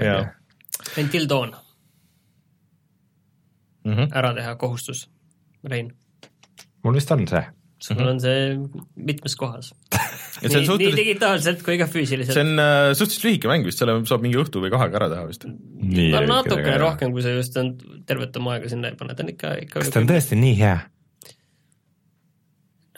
jaa, 0.00 0.28
Until 0.98 1.26
Dawn, 1.28 1.56
Mhm. 3.84 4.10
ära 4.12 4.34
teha 4.36 4.54
kohustus, 4.60 5.06
Rein. 5.64 5.90
mul 6.84 6.94
vist 6.94 7.10
on 7.10 7.26
see. 7.28 7.42
Sul 7.80 7.96
Mhm. 7.96 8.08
on 8.12 8.18
see 8.20 8.40
mitmes 8.96 9.34
kohas. 9.40 9.70
See 9.90 10.48
nii, 10.48 10.54
nii 10.60 10.66
suhteliselt- 10.68 10.98
digitaalselt 11.00 11.62
kui 11.64 11.78
ka 11.80 11.86
see 11.88 11.94
füüsiliselt. 11.96 12.36
on 12.42 12.60
äh, 12.60 12.90
suhteliselt 12.96 13.24
lühike 13.26 13.48
mäng 13.50 13.64
vist, 13.64 13.80
selle 13.80 13.94
saab 14.08 14.22
mingi 14.24 14.36
õhtu 14.40 14.60
või 14.62 14.70
kahega 14.72 15.00
ära 15.00 15.08
teha 15.14 15.24
vist. 15.28 15.44
nii 15.48 16.10
no 16.12 16.20
natukene. 16.28 16.76
rohkem, 16.80 17.12
kui 17.16 17.22
sa 17.24 17.32
just 17.34 17.56
on 17.60 17.72
tervet 18.06 18.36
oma 18.36 18.54
aega 18.58 18.68
sinna 18.72 18.88
ei 18.92 18.98
pane, 19.00 19.14
ta 19.16 19.24
on 19.24 19.32
ikka, 19.32 19.54
ikka 19.64 19.80
kas 19.80 19.90
ta 19.94 20.00
on 20.04 20.08
tõesti 20.12 20.36
nii 20.40 20.56
hea? 20.60 20.76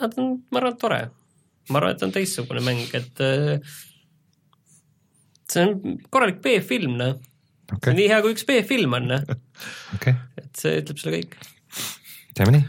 no 0.01 0.09
ta 0.09 0.23
on, 0.23 0.31
ma 0.51 0.59
arvan, 0.63 0.73
et 0.75 0.81
tore. 0.83 1.01
ma 1.71 1.79
arvan, 1.81 1.95
et 1.95 1.99
ta 2.03 2.07
on 2.11 2.13
teistsugune 2.19 2.63
mäng, 2.67 2.83
et 2.99 3.21
äh, 3.23 3.75
see 5.53 5.63
on 5.67 5.99
korralik 6.11 6.41
B-film, 6.45 6.97
noh. 6.99 7.15
see 7.71 7.77
on 7.77 7.79
okei, 7.79 7.97
nii 8.03 8.09
hea, 8.11 8.21
kui 8.25 8.35
üks 8.37 8.47
B-film 8.49 8.99
on, 8.99 9.07
noh. 9.15 9.23
okei, 9.97 10.15
et 10.43 10.51
see 10.59 10.79
ütleb 10.83 10.99
selle 11.03 11.21
kõik. 11.21 11.37
teeme 12.35 12.59
nii. 12.59 12.65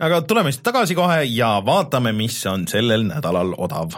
Aga 0.00 0.22
tuleme 0.22 0.52
siis 0.52 0.62
tagasi 0.62 0.94
kohe 0.94 1.22
ja 1.24 1.56
vaatame, 1.66 2.12
mis 2.12 2.40
on 2.46 2.68
sellel 2.68 3.06
nädalal 3.08 3.54
odav 3.58 3.94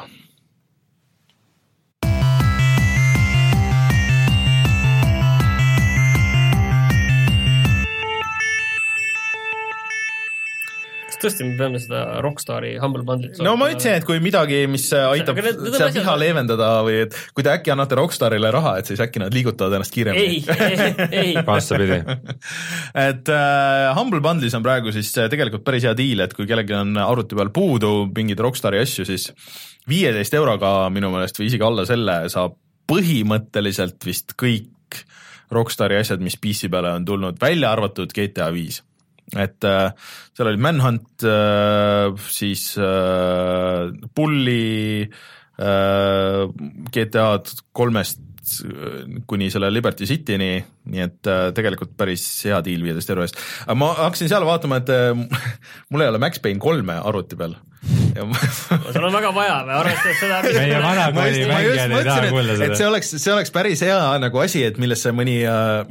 kas 11.17 11.23
tõesti 11.23 11.47
me 11.49 11.57
peame 11.57 11.81
seda 11.81 12.21
Rockstari 12.25 12.75
Humble 12.81 13.05
Bundle'it 13.07 13.41
no 13.45 13.55
ma 13.59 13.71
ütlesin, 13.73 13.97
et 13.99 14.07
kui 14.07 14.21
midagi, 14.23 14.63
mis 14.71 14.85
aitab 14.97 15.39
seda 15.41 15.89
viha 15.95 16.17
leevendada 16.21 16.69
või 16.87 16.99
et 17.07 17.17
kui 17.37 17.47
te 17.47 17.53
äkki 17.55 17.73
annate 17.73 17.97
Rockstarile 17.99 18.51
raha, 18.55 18.77
et 18.81 18.91
siis 18.91 19.01
äkki 19.03 19.23
nad 19.23 19.35
liigutavad 19.35 19.79
ennast 19.79 19.93
ei 19.93 19.97
kiiremini., 19.97 20.27
ei, 20.27 21.09
ei, 21.23 21.33
vastupidi, 21.47 22.01
et 23.07 23.33
äh, 23.33 23.87
Humble 23.97 24.23
Bundle'is 24.25 24.57
on 24.59 24.65
praegu 24.67 24.93
siis 24.95 25.13
äh, 25.21 25.31
tegelikult 25.33 25.65
päris 25.67 25.89
hea 25.89 25.97
diil, 25.97 26.23
et 26.25 26.37
kui 26.37 26.49
kellelgi 26.49 26.77
on 26.77 26.97
arvuti 27.01 27.39
peal 27.39 27.53
puudu 27.55 27.95
mingeid 28.13 28.43
Rockstari 28.45 28.83
asju, 28.85 29.09
siis 29.09 29.31
viieteist 29.89 30.35
euroga 30.37 30.79
minu 30.93 31.13
meelest 31.15 31.41
või 31.41 31.51
isegi 31.51 31.67
alla 31.67 31.87
selle 31.89 32.25
saab 32.33 32.59
põhimõtteliselt 32.91 34.03
vist 34.07 34.37
kõik 34.39 35.01
Rockstari 35.55 35.99
asjad, 36.01 36.23
mis 36.23 36.39
PC 36.43 36.71
peale 36.71 36.91
on 36.99 37.07
tulnud, 37.07 37.39
välja 37.41 37.71
arvatud 37.75 38.13
GTA 38.15 38.51
viis 38.55 38.83
et 39.35 39.67
äh, 39.67 39.91
seal 40.37 40.53
oli 40.53 40.63
Manhunt 40.63 41.25
äh,, 41.27 42.13
siis 42.31 42.77
Bulli 44.15 45.03
äh, 45.03 46.43
GTA-d 46.95 47.61
kolmest 47.73 48.23
kuni 49.27 49.49
selle 49.51 49.73
Liberty 49.75 50.07
Cityni, 50.07 50.61
nii 50.93 51.01
et 51.03 51.29
tegelikult 51.51 51.97
päris 51.99 52.23
hea 52.47 52.61
diil 52.63 52.85
viieteist 52.85 53.11
euro 53.11 53.25
eest. 53.25 53.41
ma 53.75 53.89
hakkasin 54.05 54.31
seal 54.31 54.47
vaatama, 54.47 54.79
et 54.79 54.93
mul 55.91 56.05
ei 56.05 56.13
ole 56.13 56.21
Max 56.23 56.39
Payne 56.45 56.63
kolme 56.63 56.95
arvuti 56.95 57.35
peal 57.41 57.57
sul 58.93 59.05
on 59.05 59.13
väga 59.15 59.33
vaja 59.35 59.57
või, 59.67 59.75
arvestades 59.81 60.21
seda 60.21 60.41
meie 60.45 60.81
vanakooli 60.83 61.43
mängijad 61.51 61.95
ei 61.97 62.07
taha 62.07 62.31
kuulda 62.33 62.57
et 62.57 62.61
see 62.61 62.77
seda. 62.79 62.89
oleks, 62.91 63.13
see 63.23 63.33
oleks 63.35 63.55
päris 63.55 63.83
hea 63.87 63.99
nagu 64.23 64.43
asi, 64.43 64.63
et 64.67 64.81
millesse 64.83 65.13
mõni, 65.17 65.39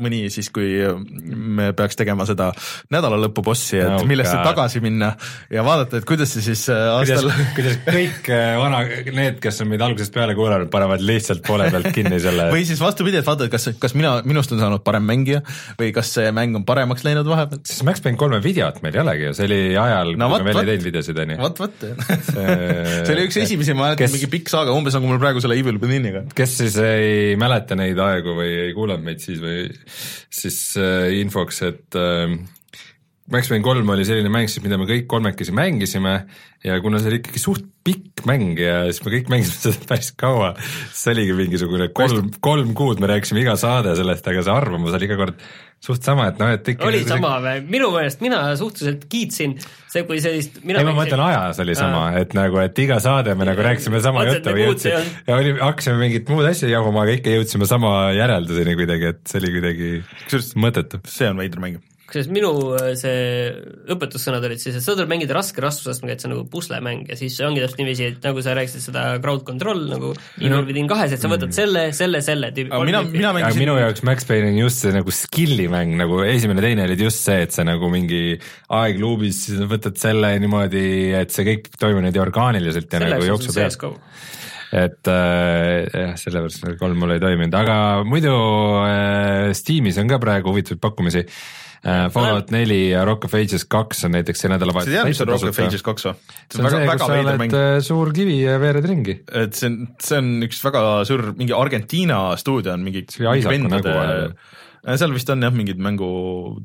mõni 0.01 0.25
siis, 0.33 0.49
kui 0.53 0.79
me 1.25 1.71
peaks 1.77 1.99
tegema 1.99 2.27
seda 2.29 2.51
nädalalõpubossi, 2.93 3.79
et 3.81 3.93
Oh 3.95 4.01
oh 4.01 4.09
millesse 4.09 4.35
God. 4.35 4.45
tagasi 4.49 4.81
minna 4.83 5.11
ja 5.51 5.63
vaadata, 5.65 5.99
et 6.01 6.07
kuidas 6.07 6.33
see 6.35 6.43
siis 6.45 6.65
äh, 6.73 6.81
aastal 6.95 7.29
kuidas, 7.55 7.77
kõik 7.85 8.29
äh, 8.33 8.55
vana, 8.59 8.81
need, 9.15 9.39
kes 9.43 9.61
on 9.63 9.71
meid 9.71 9.83
algusest 9.85 10.13
peale 10.15 10.35
kuulanud, 10.37 10.69
panevad 10.73 11.03
lihtsalt 11.05 11.43
poole 11.45 11.69
pealt 11.73 11.91
kinni 11.95 12.19
selle 12.23 12.49
või 12.55 12.65
siis 12.67 12.81
vastupidi, 12.81 13.21
et 13.21 13.27
vaata, 13.27 13.47
et 13.47 13.53
kas, 13.53 13.69
kas 13.81 13.95
mina, 13.97 14.17
minust 14.27 14.53
on 14.55 14.61
saanud 14.61 14.83
parem 14.85 15.05
mängija 15.07 15.41
või 15.79 15.91
kas 15.95 16.13
see 16.17 16.31
mäng 16.35 16.57
on 16.59 16.65
paremaks 16.67 17.05
läinud 17.07 17.27
vahepeal. 17.29 17.63
siis 17.67 17.83
Max 17.87 18.03
Payne 18.03 18.19
kolme 18.19 18.41
videot 18.43 18.81
meil 18.85 18.97
ei 18.99 19.03
olegi 19.05 19.29
ju, 19.29 19.35
see 19.37 19.49
oli 19.49 19.61
ajal 19.79 20.15
No 20.15 20.29
no,, 20.29 20.37
kui 20.37 20.45
me 20.45 20.51
veel 20.51 20.57
vot. 20.57 20.65
ei 20.65 20.71
teinud 20.73 20.87
videosid, 20.89 21.21
onju. 21.25 21.37
vot, 21.41 21.63
vot, 21.65 21.84
see 22.31 23.13
oli 23.15 23.27
üks 23.27 23.39
esimesi, 23.43 23.75
ma 23.77 23.89
mäletan, 23.89 24.11
mingi 24.13 24.29
pikk 24.31 24.51
saaga, 24.51 24.75
umbes 24.75 24.97
nagu 24.97 25.09
mul 25.09 25.21
praegu 25.21 25.43
selle 25.43 25.57
Evil 25.59 25.79
Withiniga. 25.81 26.25
kes 26.35 26.57
siis 26.61 26.79
ei 26.81 27.37
mäleta 27.39 27.77
neid 27.79 27.99
aegu 28.01 28.35
või 28.37 28.51
ei 28.67 28.75
kuulanud 28.77 29.05
meid 29.05 29.23
siis 29.23 29.41
või 29.43 29.69
siis 30.33 30.59
äh, 30.81 31.13
infoks, 31.21 31.61
et 31.67 31.99
äh, 31.99 32.35
Max 33.31 33.49
Payne 33.49 33.65
kolm 33.65 33.89
oli 33.89 34.03
selline 34.05 34.29
mäng 34.29 34.49
siis, 34.51 34.61
mida 34.61 34.77
me 34.77 34.85
kõik 34.85 35.07
kolmekesi 35.09 35.53
mängisime 35.55 36.13
ja 36.65 36.75
kuna 36.81 36.99
see 37.01 37.09
oli 37.09 37.17
ikkagi 37.23 37.41
suht 37.41 37.65
pikk 37.85 38.21
mäng 38.29 38.59
ja 38.61 38.83
siis 38.85 39.01
me 39.05 39.13
kõik 39.15 39.31
mängisime 39.33 39.61
seda 39.73 39.89
päris 39.89 40.11
kaua, 40.17 40.51
siis 40.91 41.09
oligi 41.13 41.37
mingisugune 41.37 41.89
kolm, 41.97 42.29
kolm 42.45 42.75
kuud 42.77 43.01
me 43.01 43.09
rääkisime 43.09 43.41
iga 43.41 43.55
saade 43.57 43.95
sellest, 43.97 44.29
aga 44.29 44.45
see 44.45 44.53
arvamus 44.53 44.93
oli 44.97 45.09
iga 45.09 45.17
kord 45.21 45.41
suht 45.83 46.05
sama, 46.05 46.29
et 46.31 46.39
noh, 46.41 46.51
et 46.55 46.69
ikka 46.73 46.87
oli 46.87 47.01
sama 47.05 47.35
või? 47.43 47.63
minu 47.75 47.91
meelest 47.93 48.21
mina 48.23 48.41
suhteliselt 48.57 49.05
kiitsin 49.11 49.55
see, 49.61 50.03
kui 50.07 50.21
sellist 50.23 50.61
mina 50.65 50.81
ei, 50.81 50.87
ma 50.87 50.95
mõtlen 50.97 51.21
ajas 51.27 51.61
oli 51.63 51.75
sama, 51.77 52.07
et 52.19 52.35
nagu, 52.37 52.59
et 52.63 52.83
iga 52.85 52.99
saade 53.03 53.35
me 53.37 53.47
nagu 53.47 53.65
rääkisime 53.65 54.01
sama 54.03 54.25
juttu 54.27 54.49
nagu 54.49 54.57
või 54.59 54.69
jõudsime 54.69 55.01
ja 55.29 55.39
oli, 55.39 55.55
hakkasime 55.61 55.99
mingit 56.01 56.31
muud 56.33 56.47
asja 56.49 56.71
jagama, 56.71 57.05
aga 57.05 57.17
ikka 57.19 57.35
jõudsime 57.37 57.69
sama 57.69 57.95
järelduseni 58.17 58.77
kuidagi, 58.79 59.11
et 59.13 59.21
see 59.29 59.43
oli 59.43 59.53
kuidagi 59.59 59.91
mõttetu. 60.65 61.03
see 61.09 61.29
on 61.29 61.43
veider 61.43 61.61
mäng. 61.63 61.83
Kusjuures 62.05 62.29
minu 62.29 62.49
äh, 62.77 62.91
see 62.99 63.21
õpetussõnad 63.93 64.45
olid 64.45 64.61
siis, 64.61 64.77
et 64.77 64.85
sa 64.85 64.93
tuleb 64.93 65.09
mängida 65.09 65.33
raske 65.37 65.61
raskusastmega, 65.63 66.15
et 66.15 66.21
see 66.21 66.29
on 66.29 66.35
nagu 66.35 66.43
puslemäng 66.51 67.09
ja 67.09 67.17
siis 67.17 67.37
ongi 67.45 67.63
täpselt 67.63 67.81
niiviisi, 67.81 68.09
et 68.13 68.27
nagu 68.27 68.43
sa 68.45 68.53
rääkisid 68.57 68.83
seda 68.83 69.05
crowd 69.23 69.41
control 69.47 69.81
nagu 69.89 70.11
Evil 70.37 70.67
Within 70.67 70.89
kahes, 70.91 71.15
et 71.15 71.23
sa 71.23 71.31
võtad 71.31 71.55
selle, 71.57 71.87
selle, 71.97 72.21
selle 72.25 72.51
tüübi. 72.55 72.69
aga 72.69 72.89
mina, 72.89 73.01
mina 73.09 73.33
mängisin 73.37 73.63
minu 73.65 73.77
jaoks 73.81 74.05
Max 74.05 74.29
Payne 74.29 74.51
on 74.53 74.61
just 74.61 74.85
see 74.85 74.93
nagu 74.93 75.15
skill'i 75.17 75.65
mäng 75.71 75.97
nagu 75.97 76.21
esimene, 76.27 76.61
teine 76.65 76.85
olid 76.85 77.03
just 77.07 77.25
see, 77.25 77.41
et 77.47 77.57
sa 77.57 77.65
nagu 77.65 77.89
mingi 77.93 78.37
aegluubis 78.81 79.41
võtad 79.65 79.97
selle 80.01 80.35
niimoodi, 80.45 80.85
et 81.17 81.33
see 81.33 81.47
kõik 81.49 81.73
toimub 81.73 82.03
niimoodi 82.05 82.21
orgaaniliselt 82.27 82.93
ja 82.93 83.01
nagu 83.07 83.33
jookseb 83.33 83.57
ees. 83.65 83.75
CSGO. 83.79 83.95
et 84.75 85.09
äh, 85.09 85.89
jah, 85.89 86.15
sellepärast 86.21 86.61
see 86.61 86.77
kolm 86.77 87.01
mul 87.01 87.17
ei 87.17 87.21
toiminud, 87.23 87.57
aga 87.57 87.77
muidu 88.05 88.33
äh, 88.85 89.53
Steamis 89.57 89.97
on 90.01 90.09
ka 90.11 90.21
praegu 90.21 90.53
huvitavaid 90.53 90.85
pakkumisi 90.85 91.25
äh,. 91.25 91.63
Fallout 91.85 92.49
neli 92.53 92.79
ja 92.89 93.03
Rock 93.05 93.27
of 93.27 93.35
Ages 93.37 93.67
kaks 93.69 94.05
on 94.07 94.15
näiteks 94.15 94.41
see 94.41 94.49
sa 94.49 94.53
nädalavahetus 94.55 94.93
tead, 94.95 95.09
mis 95.09 95.21
on 95.21 95.29
Rock 95.29 95.49
of 95.51 95.59
Ages 95.61 95.85
kaks 95.85 96.07
või? 96.07 96.15
see 96.49 96.63
on 96.63 96.69
see, 96.73 96.87
kus 96.89 97.03
sa 97.03 97.19
oled 97.21 97.57
äh, 97.59 97.77
suur 97.85 98.11
kivi 98.15 98.39
ja 98.41 98.57
veered 98.61 98.87
ringi. 98.89 99.19
et 99.43 99.57
see 99.57 99.69
on, 99.69 99.77
see 100.01 100.17
on 100.21 100.31
üks 100.47 100.61
väga 100.65 100.83
suur, 101.05 101.27
mingi 101.37 101.53
Argentiina 101.57 102.19
stuudio 102.41 102.73
on 102.73 102.85
mingi 102.85 103.05
Isaacu 103.05 103.69
nägu 103.69 103.91
vahepeal. 103.91 104.37
Seal 104.85 105.13
vist 105.15 105.29
on 105.33 105.41
jah, 105.41 105.49
mingid 105.55 105.79
mängu 105.81 106.07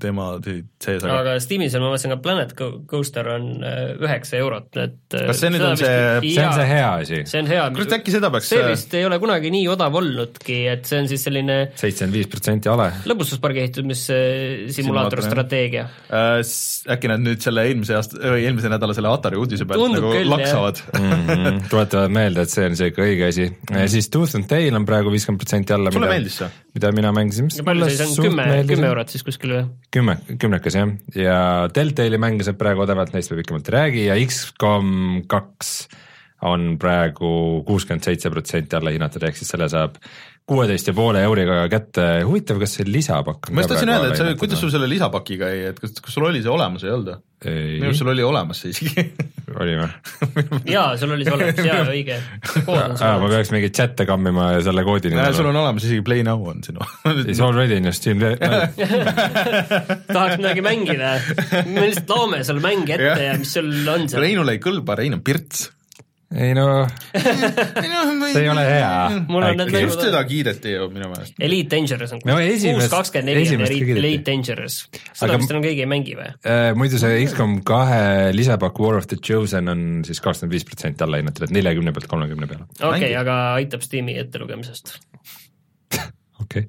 teemad 0.03 0.45
sees, 0.83 1.05
aga 1.07 1.15
aga 1.23 1.35
Steamis 1.41 1.73
on, 1.79 1.85
ma 1.87 1.93
vaatasin 1.95 2.13
ka 2.13 2.19
Planet 2.25 2.51
Co- 2.59 2.83
Coaster 2.91 3.29
on 3.33 3.47
äh, 3.65 3.95
üheksa 3.97 4.37
eurot, 4.43 4.69
et 4.77 5.17
äh, 5.17 5.27
Kas 5.31 5.41
see 5.41 5.51
nüüd 5.55 5.65
on 5.65 5.79
see- 5.81 6.35
see 6.35 6.45
on 6.45 6.53
see 6.59 6.67
hea 6.69 6.91
asi. 7.01 7.21
see 7.31 7.41
on 7.41 7.49
hea. 7.49 7.65
kurat, 7.79 7.95
äkki 7.97 8.13
seda 8.13 8.31
peaks 8.35 8.51
see 8.53 8.61
vist 8.69 8.93
ei 8.99 9.07
ole 9.09 9.17
kunagi 9.23 9.53
nii 9.55 9.65
odav 9.73 9.97
olnudki, 10.03 10.59
et 10.75 10.85
see 10.91 11.01
on 11.01 11.09
siis 11.09 11.25
selline 11.29 11.59
seitsekümmend 11.81 12.19
viis 12.19 12.29
protsenti 12.33 12.69
ale. 12.73 12.91
lõbustuspargi 13.09 13.65
ehitamise 13.65 14.19
Simulaator, 14.21 14.75
simulaator 14.77 15.23
jah. 15.25 15.31
strateegia. 15.31 15.87
äh, 16.13 16.95
äkki 16.97 17.09
nad 17.15 17.25
nüüd 17.25 17.41
selle 17.45 17.65
eelmise 17.71 17.97
aasta, 17.97 18.21
eelmise 18.37 18.69
nädala 18.73 18.97
selle 18.97 19.09
Atari 19.15 19.41
uudise 19.41 19.65
pealt 19.65 19.81
Tundub 19.81 20.05
nagu 20.05 20.13
küll, 20.19 20.29
laksavad. 20.31 20.83
Mhm, 21.01 21.63
tuletavad 21.73 22.13
meelde, 22.15 22.45
et 22.45 22.53
see 22.53 22.67
on 22.69 22.77
see 22.79 22.91
ikka 22.93 23.03
õige 23.09 23.29
asi. 23.33 23.49
siis 23.97 24.11
Tooth 24.13 24.37
and 24.37 24.49
Tail 24.51 24.77
on 24.77 24.85
praegu 24.89 25.09
viiskümmend 25.13 25.41
protsenti 25.41 25.73
alla. 25.77 25.91
sulle 25.95 26.09
meeldis 26.13 26.37
see? 26.43 26.51
Mida 26.75 26.91
mina 26.95 27.13
mängisin, 27.15 27.49
palju 27.67 27.89
see 27.89 27.99
siis 27.99 28.19
on, 28.19 28.29
kümme, 28.29 28.47
kümme 28.69 28.91
eurot 28.91 29.13
siis 29.13 29.25
kuskil 29.27 29.55
või? 29.57 29.65
kümme, 29.95 30.17
kümnekas 30.41 30.77
jah, 30.79 30.93
ja 31.19 31.39
Deltali 31.75 32.21
mänge 32.23 32.47
saab 32.47 32.61
praegu 32.61 32.85
odavalt, 32.85 33.15
neist 33.17 33.33
me 33.33 33.41
pikemalt 33.41 33.71
ei 33.71 33.77
räägi 33.77 34.05
ja 34.07 34.19
X-kom 34.27 35.25
kaks 35.31 35.75
on 36.47 36.77
praegu 36.81 37.31
kuuskümmend 37.69 38.07
seitse 38.07 38.31
protsenti 38.33 38.79
alla 38.79 38.93
hinnatud, 38.95 39.25
ehk 39.29 39.37
siis 39.37 39.51
selle 39.53 39.69
saab 39.73 39.99
kuueteist 40.51 40.89
ja 40.91 40.95
poole 40.97 41.23
euriga 41.27 41.63
kätte, 41.71 42.07
huvitav, 42.27 42.61
kas 42.63 42.79
see 42.79 42.87
lisapakk 42.89 43.51
on 43.51 43.59
ma 43.59 43.65
just 43.65 43.75
tahtsin 43.75 43.93
öelda, 43.93 44.13
et 44.13 44.23
see, 44.23 44.39
kuidas 44.41 44.63
sul 44.63 44.73
selle 44.73 44.89
lisapakiga 44.91 45.51
ei, 45.53 45.67
et 45.73 45.83
kas, 45.83 45.99
kas 46.01 46.17
sul 46.17 46.27
oli 46.31 46.43
see 46.43 46.53
olemas 46.53 46.87
või 46.87 46.91
ei 46.91 46.97
olnud? 46.97 47.13
või? 47.13 47.27
Minu 47.45 47.89
arust 47.89 48.03
sul 48.03 48.11
oli 48.13 48.25
olemas 48.27 48.59
see 48.61 48.73
isegi. 48.75 49.05
oli 49.61 49.75
või? 49.79 49.89
jaa, 50.69 50.93
sul 51.01 51.15
oli 51.15 51.25
see 51.27 51.35
olemas, 51.37 51.63
jaa, 51.65 51.81
õige. 51.89 52.19
kood 52.67 52.83
on 52.83 52.97
sul 52.99 53.07
aa, 53.07 53.17
ma 53.23 53.31
peaks 53.33 53.53
mingeid 53.55 53.75
chat'e 53.77 54.07
kammima 54.09 54.51
ja 54.57 54.61
selle 54.67 54.85
koodi 54.87 55.15
sul 55.37 55.49
on 55.49 55.61
olemas 55.63 55.87
isegi 55.89 56.05
Play 56.07 56.25
Now 56.27 56.45
on 56.53 56.63
sinu. 56.67 56.85
Is 57.25 57.41
already 57.41 57.81
in 57.81 57.89
your 57.89 57.97
Steam 57.97 58.21
tahaks 60.15 60.37
midagi 60.41 60.63
mängida, 60.65 61.17
me 61.67 61.89
lihtsalt 61.89 62.13
loome 62.13 62.45
sulle 62.45 62.63
mänge 62.65 62.97
ette 62.97 63.25
ja 63.25 63.37
mis 63.41 63.53
sul 63.57 63.71
on 63.89 64.09
seal. 64.11 64.25
Reinule 64.27 64.57
ei 64.59 64.63
kõlba, 64.63 64.99
Rein 65.01 65.17
on 65.17 65.25
pirts. 65.25 65.71
Ei 66.31 66.55
no, 66.55 66.87
see 68.31 68.43
ei 68.43 68.49
ole 68.49 68.63
hea. 68.63 68.91
Mul 69.27 69.43
on 69.49 69.57
need 69.59 69.83
just 69.83 69.99
teda 69.99 70.21
kiideti 70.29 70.77
ju 70.77 70.87
minu 70.93 71.09
meelest. 71.11 71.35
Elite 71.43 71.75
Dangerous 71.75 72.15
on 72.15 72.23
kuus 72.23 72.91
kakskümmend 72.93 73.33
neli 73.33 73.57
on 73.57 73.65
Elite. 73.67 73.97
Elite 73.99 74.25
Dangerous. 74.31 74.77
seda 75.11 75.39
vist 75.41 75.51
enam 75.51 75.65
keegi 75.65 75.83
ei 75.83 75.91
mängi 75.91 76.15
või? 76.19 76.31
Äh, 76.47 76.71
muidu 76.79 77.01
see 77.03 77.19
X-kom 77.25 77.59
kahe 77.67 78.31
lisapakk 78.37 78.79
War 78.83 79.01
of 79.01 79.11
the 79.11 79.19
Chosen 79.19 79.73
on 79.73 79.87
siis 80.07 80.23
kakskümmend 80.23 80.55
viis 80.55 80.67
protsenti 80.69 81.07
alla 81.07 81.19
hinnatud, 81.19 81.49
et 81.49 81.57
neljakümne 81.57 81.95
pealt 81.97 82.07
kolmekümne 82.13 82.51
peale. 82.51 82.69
okei 82.79 83.11
okay,, 83.11 83.17
aga 83.19 83.41
aitab 83.57 83.83
Steam'i 83.87 84.15
ettelugemisest. 84.23 84.95
okei 86.45 86.69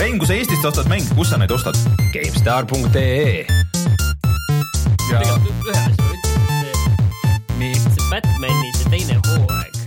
Rein, 0.00 0.18
kui 0.20 0.28
sa 0.28 0.34
Eestist 0.36 0.64
ostad 0.68 0.88
mänge, 0.88 1.12
kus 1.16 1.32
sa 1.32 1.40
neid 1.40 1.52
ostad? 1.52 1.76
GameStar.ee 2.16 3.44
ja 5.10 5.20
tegelikult 5.20 5.70
ühe 5.70 5.93
Batman'i 8.14 8.68
see 8.78 8.90
teine 8.92 9.14
hooaeg 9.26 9.78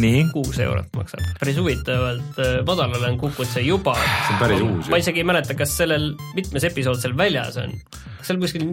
nii, 0.00 0.22
kuus 0.32 0.56
eurot 0.64 0.88
maksab. 0.96 1.20
päris 1.36 1.58
huvitavalt 1.60 2.38
äh, 2.40 2.54
madalale 2.64 3.10
on 3.12 3.18
kukkunud 3.20 3.50
see 3.50 3.66
juba. 3.66 3.92
see 4.00 4.32
on 4.32 4.38
päris 4.40 4.62
uus 4.64 4.88
ma 4.88 5.00
isegi 5.02 5.20
ei 5.20 5.26
mäleta, 5.28 5.56
kas 5.58 5.74
sellel, 5.82 6.06
mitmes 6.38 6.64
episood 6.64 7.02
seal 7.02 7.12
väljas 7.18 7.58
on. 7.60 7.74
kas 7.92 8.30
seal 8.30 8.40
kuskil 8.40 8.64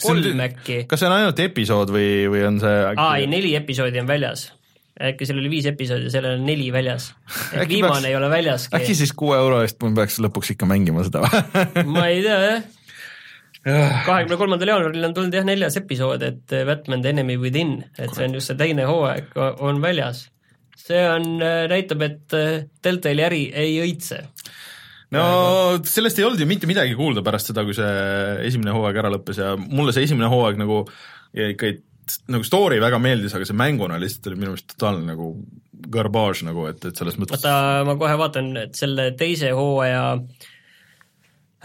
kolm 0.00 0.40
äkki? 0.46 0.78
kas 0.88 1.02
see 1.04 1.10
on 1.10 1.16
ainult 1.18 1.42
episood 1.44 1.92
või, 1.92 2.08
või 2.32 2.46
on 2.48 2.60
see 2.62 2.78
aa 2.94 3.10
ei, 3.20 3.28
neli 3.30 3.52
episoodi 3.58 4.00
on 4.00 4.08
väljas. 4.08 4.46
äkki 5.10 5.28
seal 5.28 5.42
oli 5.42 5.52
viis 5.58 5.68
episoodi, 5.68 6.08
sellel 6.14 6.38
on 6.40 6.48
neli 6.48 6.70
väljas. 6.72 7.10
Äkki 7.60 7.82
viimane 7.82 7.98
peaks- 8.00 8.08
ei 8.14 8.16
ole 8.16 8.32
väljaski 8.32 8.80
äkki. 8.80 8.96
siis 8.96 9.12
kuue 9.12 9.36
euro 9.36 9.60
eest 9.66 9.76
ma 9.84 9.92
peaks 10.00 10.16
lõpuks 10.24 10.56
ikka 10.56 10.70
mängima 10.72 11.04
seda 11.04 11.26
või? 11.26 11.84
ma 11.98 12.08
ei 12.08 12.24
tea 12.24 12.40
jah. 12.48 12.64
Kahekümne 13.64 14.36
kolmandal 14.40 14.72
jaanuaril 14.74 15.08
on 15.08 15.16
tulnud 15.16 15.34
jah 15.34 15.46
neljas 15.46 15.78
episood, 15.80 16.22
et 16.26 16.52
äh, 16.52 16.66
Batman 16.68 17.04
The 17.04 17.14
Enemy 17.14 17.38
Within, 17.40 17.78
et 17.96 18.12
see 18.12 18.28
on 18.28 18.36
just 18.36 18.52
see 18.52 18.60
teine 18.60 18.86
hooaeg 18.88 19.32
on 19.64 19.80
väljas. 19.82 20.26
see 20.84 21.00
on, 21.08 21.38
näitab, 21.70 22.02
et 22.04 22.36
äh, 22.36 22.66
Deltali 22.84 23.24
äri 23.24 23.42
ei 23.54 23.78
õitse. 23.84 24.20
no 25.14 25.24
sellest 25.86 26.20
ei 26.20 26.28
olnud 26.28 26.40
ju 26.42 26.50
mitte 26.50 26.68
midagi 26.68 26.96
kuulda 26.98 27.24
pärast 27.24 27.52
seda, 27.52 27.64
kui 27.64 27.76
see 27.76 28.46
esimene 28.50 28.76
hooaeg 28.76 29.02
ära 29.02 29.12
lõppes 29.16 29.40
ja 29.40 29.56
mulle 29.56 29.96
see 29.96 30.08
esimene 30.08 30.28
hooaeg 30.32 30.60
nagu 30.60 30.84
ikka 31.34 31.72
nagu 32.28 32.44
story 32.44 32.80
väga 32.82 32.98
meeldis, 33.00 33.34
aga 33.36 33.46
see 33.48 33.56
mänguna 33.56 33.98
lihtsalt 34.00 34.28
oli 34.30 34.40
minu 34.40 34.52
meelest 34.52 34.74
totaalne 34.74 35.06
nagu 35.08 35.30
garbaaž 35.94 36.44
nagu, 36.46 36.66
et, 36.70 36.82
et 36.84 36.96
selles 36.96 37.16
mõttes 37.20 37.40
vaata, 37.40 37.84
ma 37.88 37.96
kohe 38.00 38.16
vaatan, 38.20 38.50
et 38.60 38.76
selle 38.78 39.10
teise 39.18 39.52
hooaja 39.56 40.04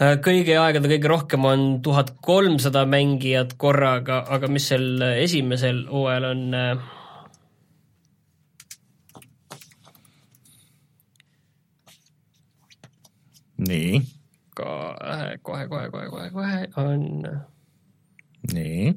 kõigi 0.00 0.54
aegade 0.56 0.88
kõige 0.88 1.10
rohkem 1.12 1.44
on 1.44 1.66
tuhat 1.84 2.14
kolmsada 2.24 2.86
mängijat 2.88 3.52
korraga, 3.60 4.22
aga 4.32 4.48
mis 4.48 4.70
sel 4.72 5.02
esimesel 5.20 5.82
hooajal 5.90 6.28
on 6.30 6.56
äh, 6.56 6.88
nii, 13.68 14.00
kohe, 14.56 15.36
kohe, 15.42 15.68
kohe, 15.68 15.90
kohe, 15.92 16.08
kohe, 16.08 16.28
kohe 16.32 16.60
on 16.80 17.04
nii, 18.54 18.92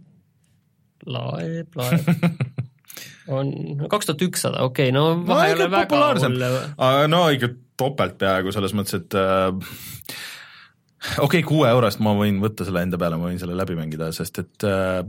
laeb, 1.06 1.76
laeb 1.76 2.08
on 3.36 3.52
kaks 3.92 4.08
tuhat 4.08 4.24
ükssada, 4.30 4.64
okei 4.64 4.88
okay,, 4.88 4.96
no 4.96 5.20
vahe 5.28 5.52
ei 5.52 5.58
ole 5.58 5.68
väga 5.72 6.04
hull. 6.24 6.48
no 7.12 7.26
ikka 7.36 7.52
topelt 7.80 8.16
peaaegu 8.22 8.56
selles 8.56 8.76
mõttes, 8.78 9.04
et 9.04 9.20
äh, 9.20 9.52
okei 11.26 11.42
okay,, 11.42 11.46
kuue 11.48 11.70
eurost 11.70 12.02
ma 12.04 12.16
võin 12.18 12.42
võtta 12.44 12.68
selle 12.68 12.84
enda 12.86 13.00
peale, 13.02 13.20
ma 13.20 13.30
võin 13.32 13.42
selle 13.42 13.58
läbi 13.58 13.78
mängida, 13.80 14.12
sest 14.16 14.40
et 14.44 14.68
äh, 14.68 15.02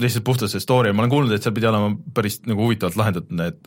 lihtsalt 0.00 0.26
puhtalt 0.26 0.52
see 0.52 0.62
story, 0.62 0.92
ma 0.92 1.04
olen 1.04 1.12
kuulnud, 1.12 1.34
et 1.34 1.44
seal 1.44 1.54
pidi 1.56 1.68
olema 1.70 1.92
päris 2.16 2.40
nagu 2.48 2.66
huvitavalt 2.66 2.98
lahendatud 3.00 3.36
need 3.40 3.60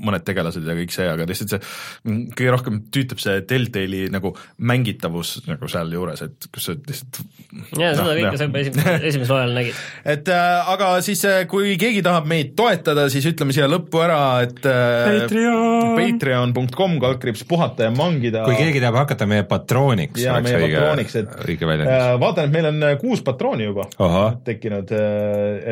mõned 0.00 0.24
tegelased 0.26 0.66
ja 0.66 0.76
kõik 0.78 0.94
see, 0.94 1.08
aga 1.10 1.26
lihtsalt 1.28 1.54
see 1.54 1.60
mm, 1.62 2.22
kõige 2.38 2.54
rohkem 2.56 2.80
tüütab 2.94 3.22
see 3.22 3.42
Deltali 3.50 4.06
nagu 4.12 4.34
mängitavus 4.70 5.40
nagu 5.48 5.70
sealjuures, 5.70 6.24
et 6.26 6.50
kus 6.52 6.70
sa 6.70 6.76
lihtsalt 6.78 7.22
ja 7.80 7.92
seda 7.94 8.04
Noh, 8.04 8.12
kõike 8.14 8.26
jah. 8.26 8.38
sa 8.38 8.46
juba 8.46 8.62
esimesel, 8.62 9.00
esimesel 9.10 9.34
hooajal 9.34 9.54
nägid. 9.56 9.80
et 10.14 10.30
äh, 10.30 10.70
aga 10.74 10.90
siis, 11.04 11.22
kui 11.50 11.74
keegi 11.80 12.02
tahab 12.06 12.28
meid 12.30 12.52
toetada, 12.58 13.06
siis 13.12 13.26
ütleme 13.30 13.54
siia 13.56 13.68
lõppu 13.70 14.02
ära, 14.04 14.20
et 14.46 14.60
äh, 14.68 15.08
Patreon. 15.10 15.96
patreon.com 15.98 16.96
kaldkriips 17.02 17.44
puhata 17.50 17.88
ja 17.88 17.94
mangida. 17.94 18.44
kui 18.46 18.58
keegi 18.58 18.82
tahab 18.82 19.00
hakata 19.02 19.28
meie 19.30 19.46
patrooniks, 19.50 20.22
ja 20.22 20.36
oleks 20.36 20.48
meie 20.48 20.62
õige 20.62 20.78
patrooniks, 20.78 21.18
et, 21.22 21.34
õige 21.46 21.70
väljendus. 21.70 22.08
vaatan, 22.22 22.48
et 22.48 22.56
meil 22.56 22.70
on 22.70 22.88
äh, 22.88 22.96
kuus 23.00 23.24
patrooni 23.26 23.66
juba 23.68 23.86
ahah, 23.98 24.38
tekkinud, 24.46 24.94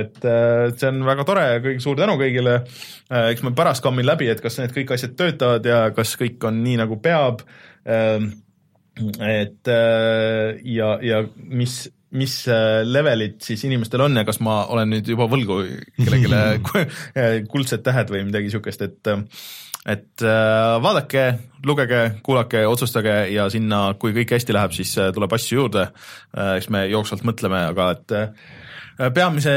et 0.02 0.22
äh, 0.26 0.68
see 0.74 0.90
on 0.90 1.05
väga 1.09 1.26
tore, 1.28 1.46
kõik 1.64 1.84
suur 1.84 1.98
tänu 1.98 2.18
kõigile. 2.20 2.60
eks 3.09 3.40
ma 3.46 3.55
pärast 3.56 3.80
kammin 3.84 4.05
läbi, 4.05 4.18
et 4.27 4.40
kas 4.43 4.59
need 4.59 4.74
kõik 4.74 4.90
asjad 4.97 5.15
töötavad 5.19 5.66
ja 5.66 5.78
kas 5.95 6.16
kõik 6.19 6.43
on 6.49 6.59
nii, 6.65 6.77
nagu 6.82 6.99
peab. 7.03 7.45
et 9.23 9.70
äh, 9.70 10.59
ja, 10.65 10.99
ja 11.03 11.23
mis, 11.39 11.77
mis 12.11 12.35
äh, 12.51 12.82
levelid 12.82 13.39
siis 13.47 13.62
inimestel 13.65 14.03
on 14.03 14.16
ja 14.19 14.24
kas 14.27 14.40
ma 14.43 14.65
olen 14.66 14.90
nüüd 14.90 15.09
juba 15.09 15.28
võlgu 15.31 15.62
kellelegi 16.03 17.47
kuldsed 17.53 17.86
tähed 17.86 18.11
või 18.11 18.27
midagi 18.27 18.51
niisugust, 18.51 18.82
et 18.82 19.15
et 19.89 20.23
äh, 20.23 20.77
vaadake, 20.82 21.24
lugege, 21.66 22.01
kuulake, 22.23 22.65
otsustage 22.69 23.15
ja 23.32 23.49
sinna, 23.53 23.95
kui 24.01 24.12
kõik 24.16 24.35
hästi 24.36 24.57
läheb, 24.57 24.74
siis 24.77 24.93
äh, 25.01 25.12
tuleb 25.16 25.32
asju 25.32 25.62
juurde. 25.62 25.89
eks 26.59 26.69
me 26.74 26.85
jooksvalt 26.90 27.24
mõtleme, 27.24 27.62
aga 27.70 27.90
et 27.95 28.16
äh, 28.16 28.57
peamise, 28.99 29.53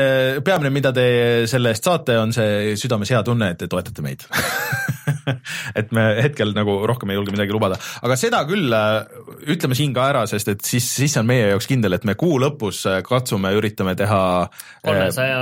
peamine, 0.46 0.70
mida 0.74 0.92
te 0.94 1.06
selle 1.50 1.74
eest 1.74 1.88
saate, 1.88 2.18
on 2.22 2.34
see 2.36 2.76
südames 2.80 3.10
hea 3.10 3.24
tunne, 3.26 3.54
et 3.54 3.62
te 3.62 3.70
toetate 3.72 4.06
meid 4.06 4.28
et 5.80 5.92
me 5.96 6.06
hetkel 6.22 6.54
nagu 6.58 6.80
rohkem 6.90 7.12
ei 7.12 7.20
julge 7.20 7.34
midagi 7.36 7.56
lubada, 7.56 7.78
aga 8.02 8.18
seda 8.20 8.44
küll 8.50 8.74
äh, 8.76 9.00
ütleme 9.54 9.78
siin 9.78 9.94
ka 9.96 10.08
ära, 10.12 10.26
sest 10.30 10.52
et 10.54 10.66
siis, 10.66 10.88
siis 10.98 11.18
on 11.22 11.28
meie 11.30 11.52
jaoks 11.52 11.70
kindel, 11.70 11.98
et 11.98 12.08
me 12.08 12.16
kuu 12.20 12.40
lõpus 12.42 12.84
äh, 12.90 13.00
katsume, 13.06 13.54
üritame 13.58 13.96
teha 14.00 14.22
kolmesaja 14.86 15.42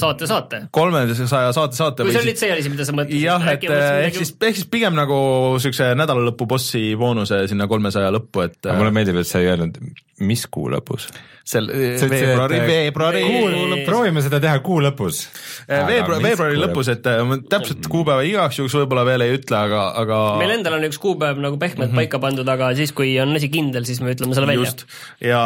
saate 0.00 0.30
saate. 0.30 0.62
kolmesaja 0.74 1.52
saate 1.56 1.78
saate 1.78 2.04
kui 2.04 2.10
või 2.10 2.18
see 2.18 2.26
oli 2.26 2.36
see 2.42 2.52
asi, 2.56 2.72
mida 2.72 2.86
sa 2.88 2.94
mõtlesid. 2.96 3.24
jah, 3.24 3.48
et 3.54 3.66
äh, 3.70 4.04
ehk 4.08 4.20
siis, 4.20 4.34
ehk 4.36 4.60
siis 4.60 4.70
pigem 4.70 4.96
nagu 4.98 5.20
siukse 5.62 5.92
nädalalõpu 5.98 6.48
bossi 6.50 6.84
boonuse 6.98 7.44
sinna 7.50 7.68
kolmesaja 7.70 8.12
lõppu, 8.14 8.46
et 8.48 8.60
aga 8.66 8.78
mulle 8.78 8.94
meeldib, 8.94 9.20
et 9.20 9.28
sa 9.28 9.42
ei 9.42 9.50
öelnud, 9.52 9.78
mis 10.20 10.44
kuu 10.52 10.68
lõpus. 10.72 11.08
sel 11.50 11.66
veebruari, 11.70 12.60
veebruari 12.68 13.22
kuu, 13.24 13.78
proovime 13.86 14.22
seda 14.22 14.40
teha 14.42 14.60
kuu 14.64 14.80
lõpus. 14.84 15.22
veebruari, 15.68 16.22
veebruari 16.28 16.60
lõpus, 16.60 16.90
et 16.92 17.06
äh, 17.10 17.22
ma 17.26 17.40
täpselt 17.50 17.88
kuupäeva 17.90 18.26
igaks 18.26 18.60
juhuks 18.60 18.76
võib-olla 18.82 19.06
veel 19.08 19.19
ei 19.26 19.36
ütle, 19.38 19.56
aga, 19.56 19.82
aga 20.02 20.20
meil 20.40 20.54
endal 20.56 20.78
on 20.78 20.86
üks 20.88 21.00
kuupäev 21.02 21.40
nagu 21.42 21.58
pehmelt 21.60 21.90
mm 21.90 21.92
-hmm. 21.92 22.02
paika 22.04 22.22
pandud, 22.22 22.48
aga 22.48 22.72
siis, 22.78 22.92
kui 22.96 23.14
on 23.22 23.34
asi 23.36 23.50
kindel, 23.52 23.84
siis 23.88 24.00
me 24.00 24.14
ütleme 24.14 24.34
selle 24.34 24.50
välja 24.50 24.66
just. 24.66 24.86
ja 25.20 25.40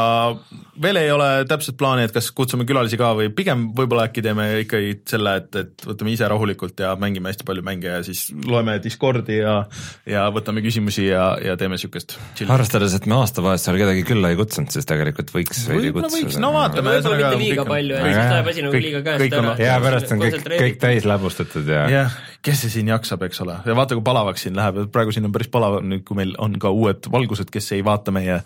veel 0.83 0.97
ei 1.01 1.11
ole 1.15 1.29
täpselt 1.49 1.77
plaani, 1.81 2.07
et 2.09 2.15
kas 2.15 2.31
kutsume 2.31 2.67
külalisi 2.69 2.99
ka 3.01 3.13
või 3.19 3.31
pigem 3.35 3.69
võib-olla 3.77 4.09
äkki 4.09 4.23
teeme 4.23 4.49
ikkagi 4.65 5.01
selle, 5.09 5.37
et, 5.43 5.51
et 5.57 5.87
võtame 5.87 6.15
ise 6.15 6.29
rahulikult 6.29 6.81
ja 6.81 6.95
mängime 7.01 7.31
hästi 7.31 7.47
palju 7.47 7.63
mänge 7.67 7.89
ja 7.89 8.03
siis 8.07 8.27
loeme 8.47 8.79
Discordi 8.83 9.39
ja 9.39 9.65
ja 10.07 10.27
võtame 10.35 10.63
küsimusi 10.65 11.07
ja, 11.09 11.35
ja 11.43 11.57
teeme 11.61 11.79
niisugust 11.79 12.17
chill. 12.35 12.51
arvestades, 12.51 12.95
et 12.97 13.07
me 13.11 13.19
aastavahetusel 13.21 13.79
kedagi 13.81 14.05
külla 14.09 14.33
ei 14.33 14.39
kutsunud, 14.39 14.73
siis 14.75 14.89
tegelikult 14.89 15.33
võiks 15.35 15.65
veidi 15.71 15.93
kutsuda. 15.95 16.43
no 16.43 16.53
vaatame. 16.57 16.97
võib-olla 16.97 17.19
mitte 17.21 17.43
liiga 17.43 17.67
palju, 17.69 17.99
et 17.99 18.09
siis 18.09 18.33
läheb 18.35 18.53
asi 18.53 18.67
nagu 18.67 18.77
kõik- 18.77 18.87
liiga 18.89 19.03
käest 19.09 19.25
kõik 19.25 19.39
ära. 19.41 19.57
ja 19.63 19.81
pärast 19.85 20.15
on 20.15 20.25
kõik, 20.25 20.49
kõik 20.53 20.81
täis 20.83 21.09
läbustatud 21.09 21.71
ja, 21.71 21.85
ja. 21.91 22.05
Kes 22.45 22.65
see 22.65 22.73
siin 22.77 22.91
jaksab, 22.93 23.25
eks 23.27 23.41
ole, 23.45 23.57
ja 23.65 23.77
vaata, 23.77 23.97
kui 23.97 24.05
palavaks 24.05 24.45
siin 24.47 24.57
läheb, 24.59 24.83
praegu 24.93 25.15
siin 25.15 25.29
on 25.29 25.33
päris 25.35 25.49
palav, 25.53 25.79
nüüd 25.87 26.05
kui 26.07 26.19
meil 26.19 26.35
on 26.43 26.59
ka 26.61 26.73
uued 26.75 27.09
valgused, 27.13 27.49
kes 27.53 27.73
ei 27.77 27.85
vaata 27.87 28.13
meie, 28.15 28.41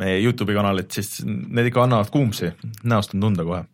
meie 0.00 0.20
Youtube'i 0.20 0.56
kanalit, 0.58 0.92
siis 0.92 1.22
need 1.24 1.70
ikka 1.70 1.86
annavad 1.86 2.12
kuumsi, 2.12 2.52
näost 2.84 3.16
on 3.16 3.24
tunda 3.24 3.46
kohe. 3.48 3.64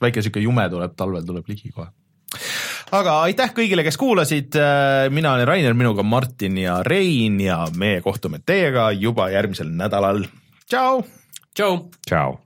väike 0.00 0.22
sihuke 0.24 0.40
jume 0.40 0.64
tuleb 0.72 0.94
talvel, 0.96 1.24
tuleb 1.26 1.48
ligi 1.48 1.70
kohe. 1.76 1.88
aga 2.98 3.20
aitäh 3.28 3.54
kõigile, 3.54 3.86
kes 3.86 3.98
kuulasid, 4.00 4.58
mina 5.14 5.36
olen 5.36 5.48
Rainer, 5.48 5.74
minuga 5.74 6.02
Martin 6.02 6.58
ja 6.58 6.82
Rein 6.82 7.40
ja 7.40 7.64
meie 7.76 8.00
kohtume 8.00 8.42
teiega 8.46 8.90
juba 8.92 9.30
järgmisel 9.30 9.70
nädalal. 9.70 10.24
tšau. 10.66 11.04
tšau. 11.54 11.90
tšau. 12.06 12.38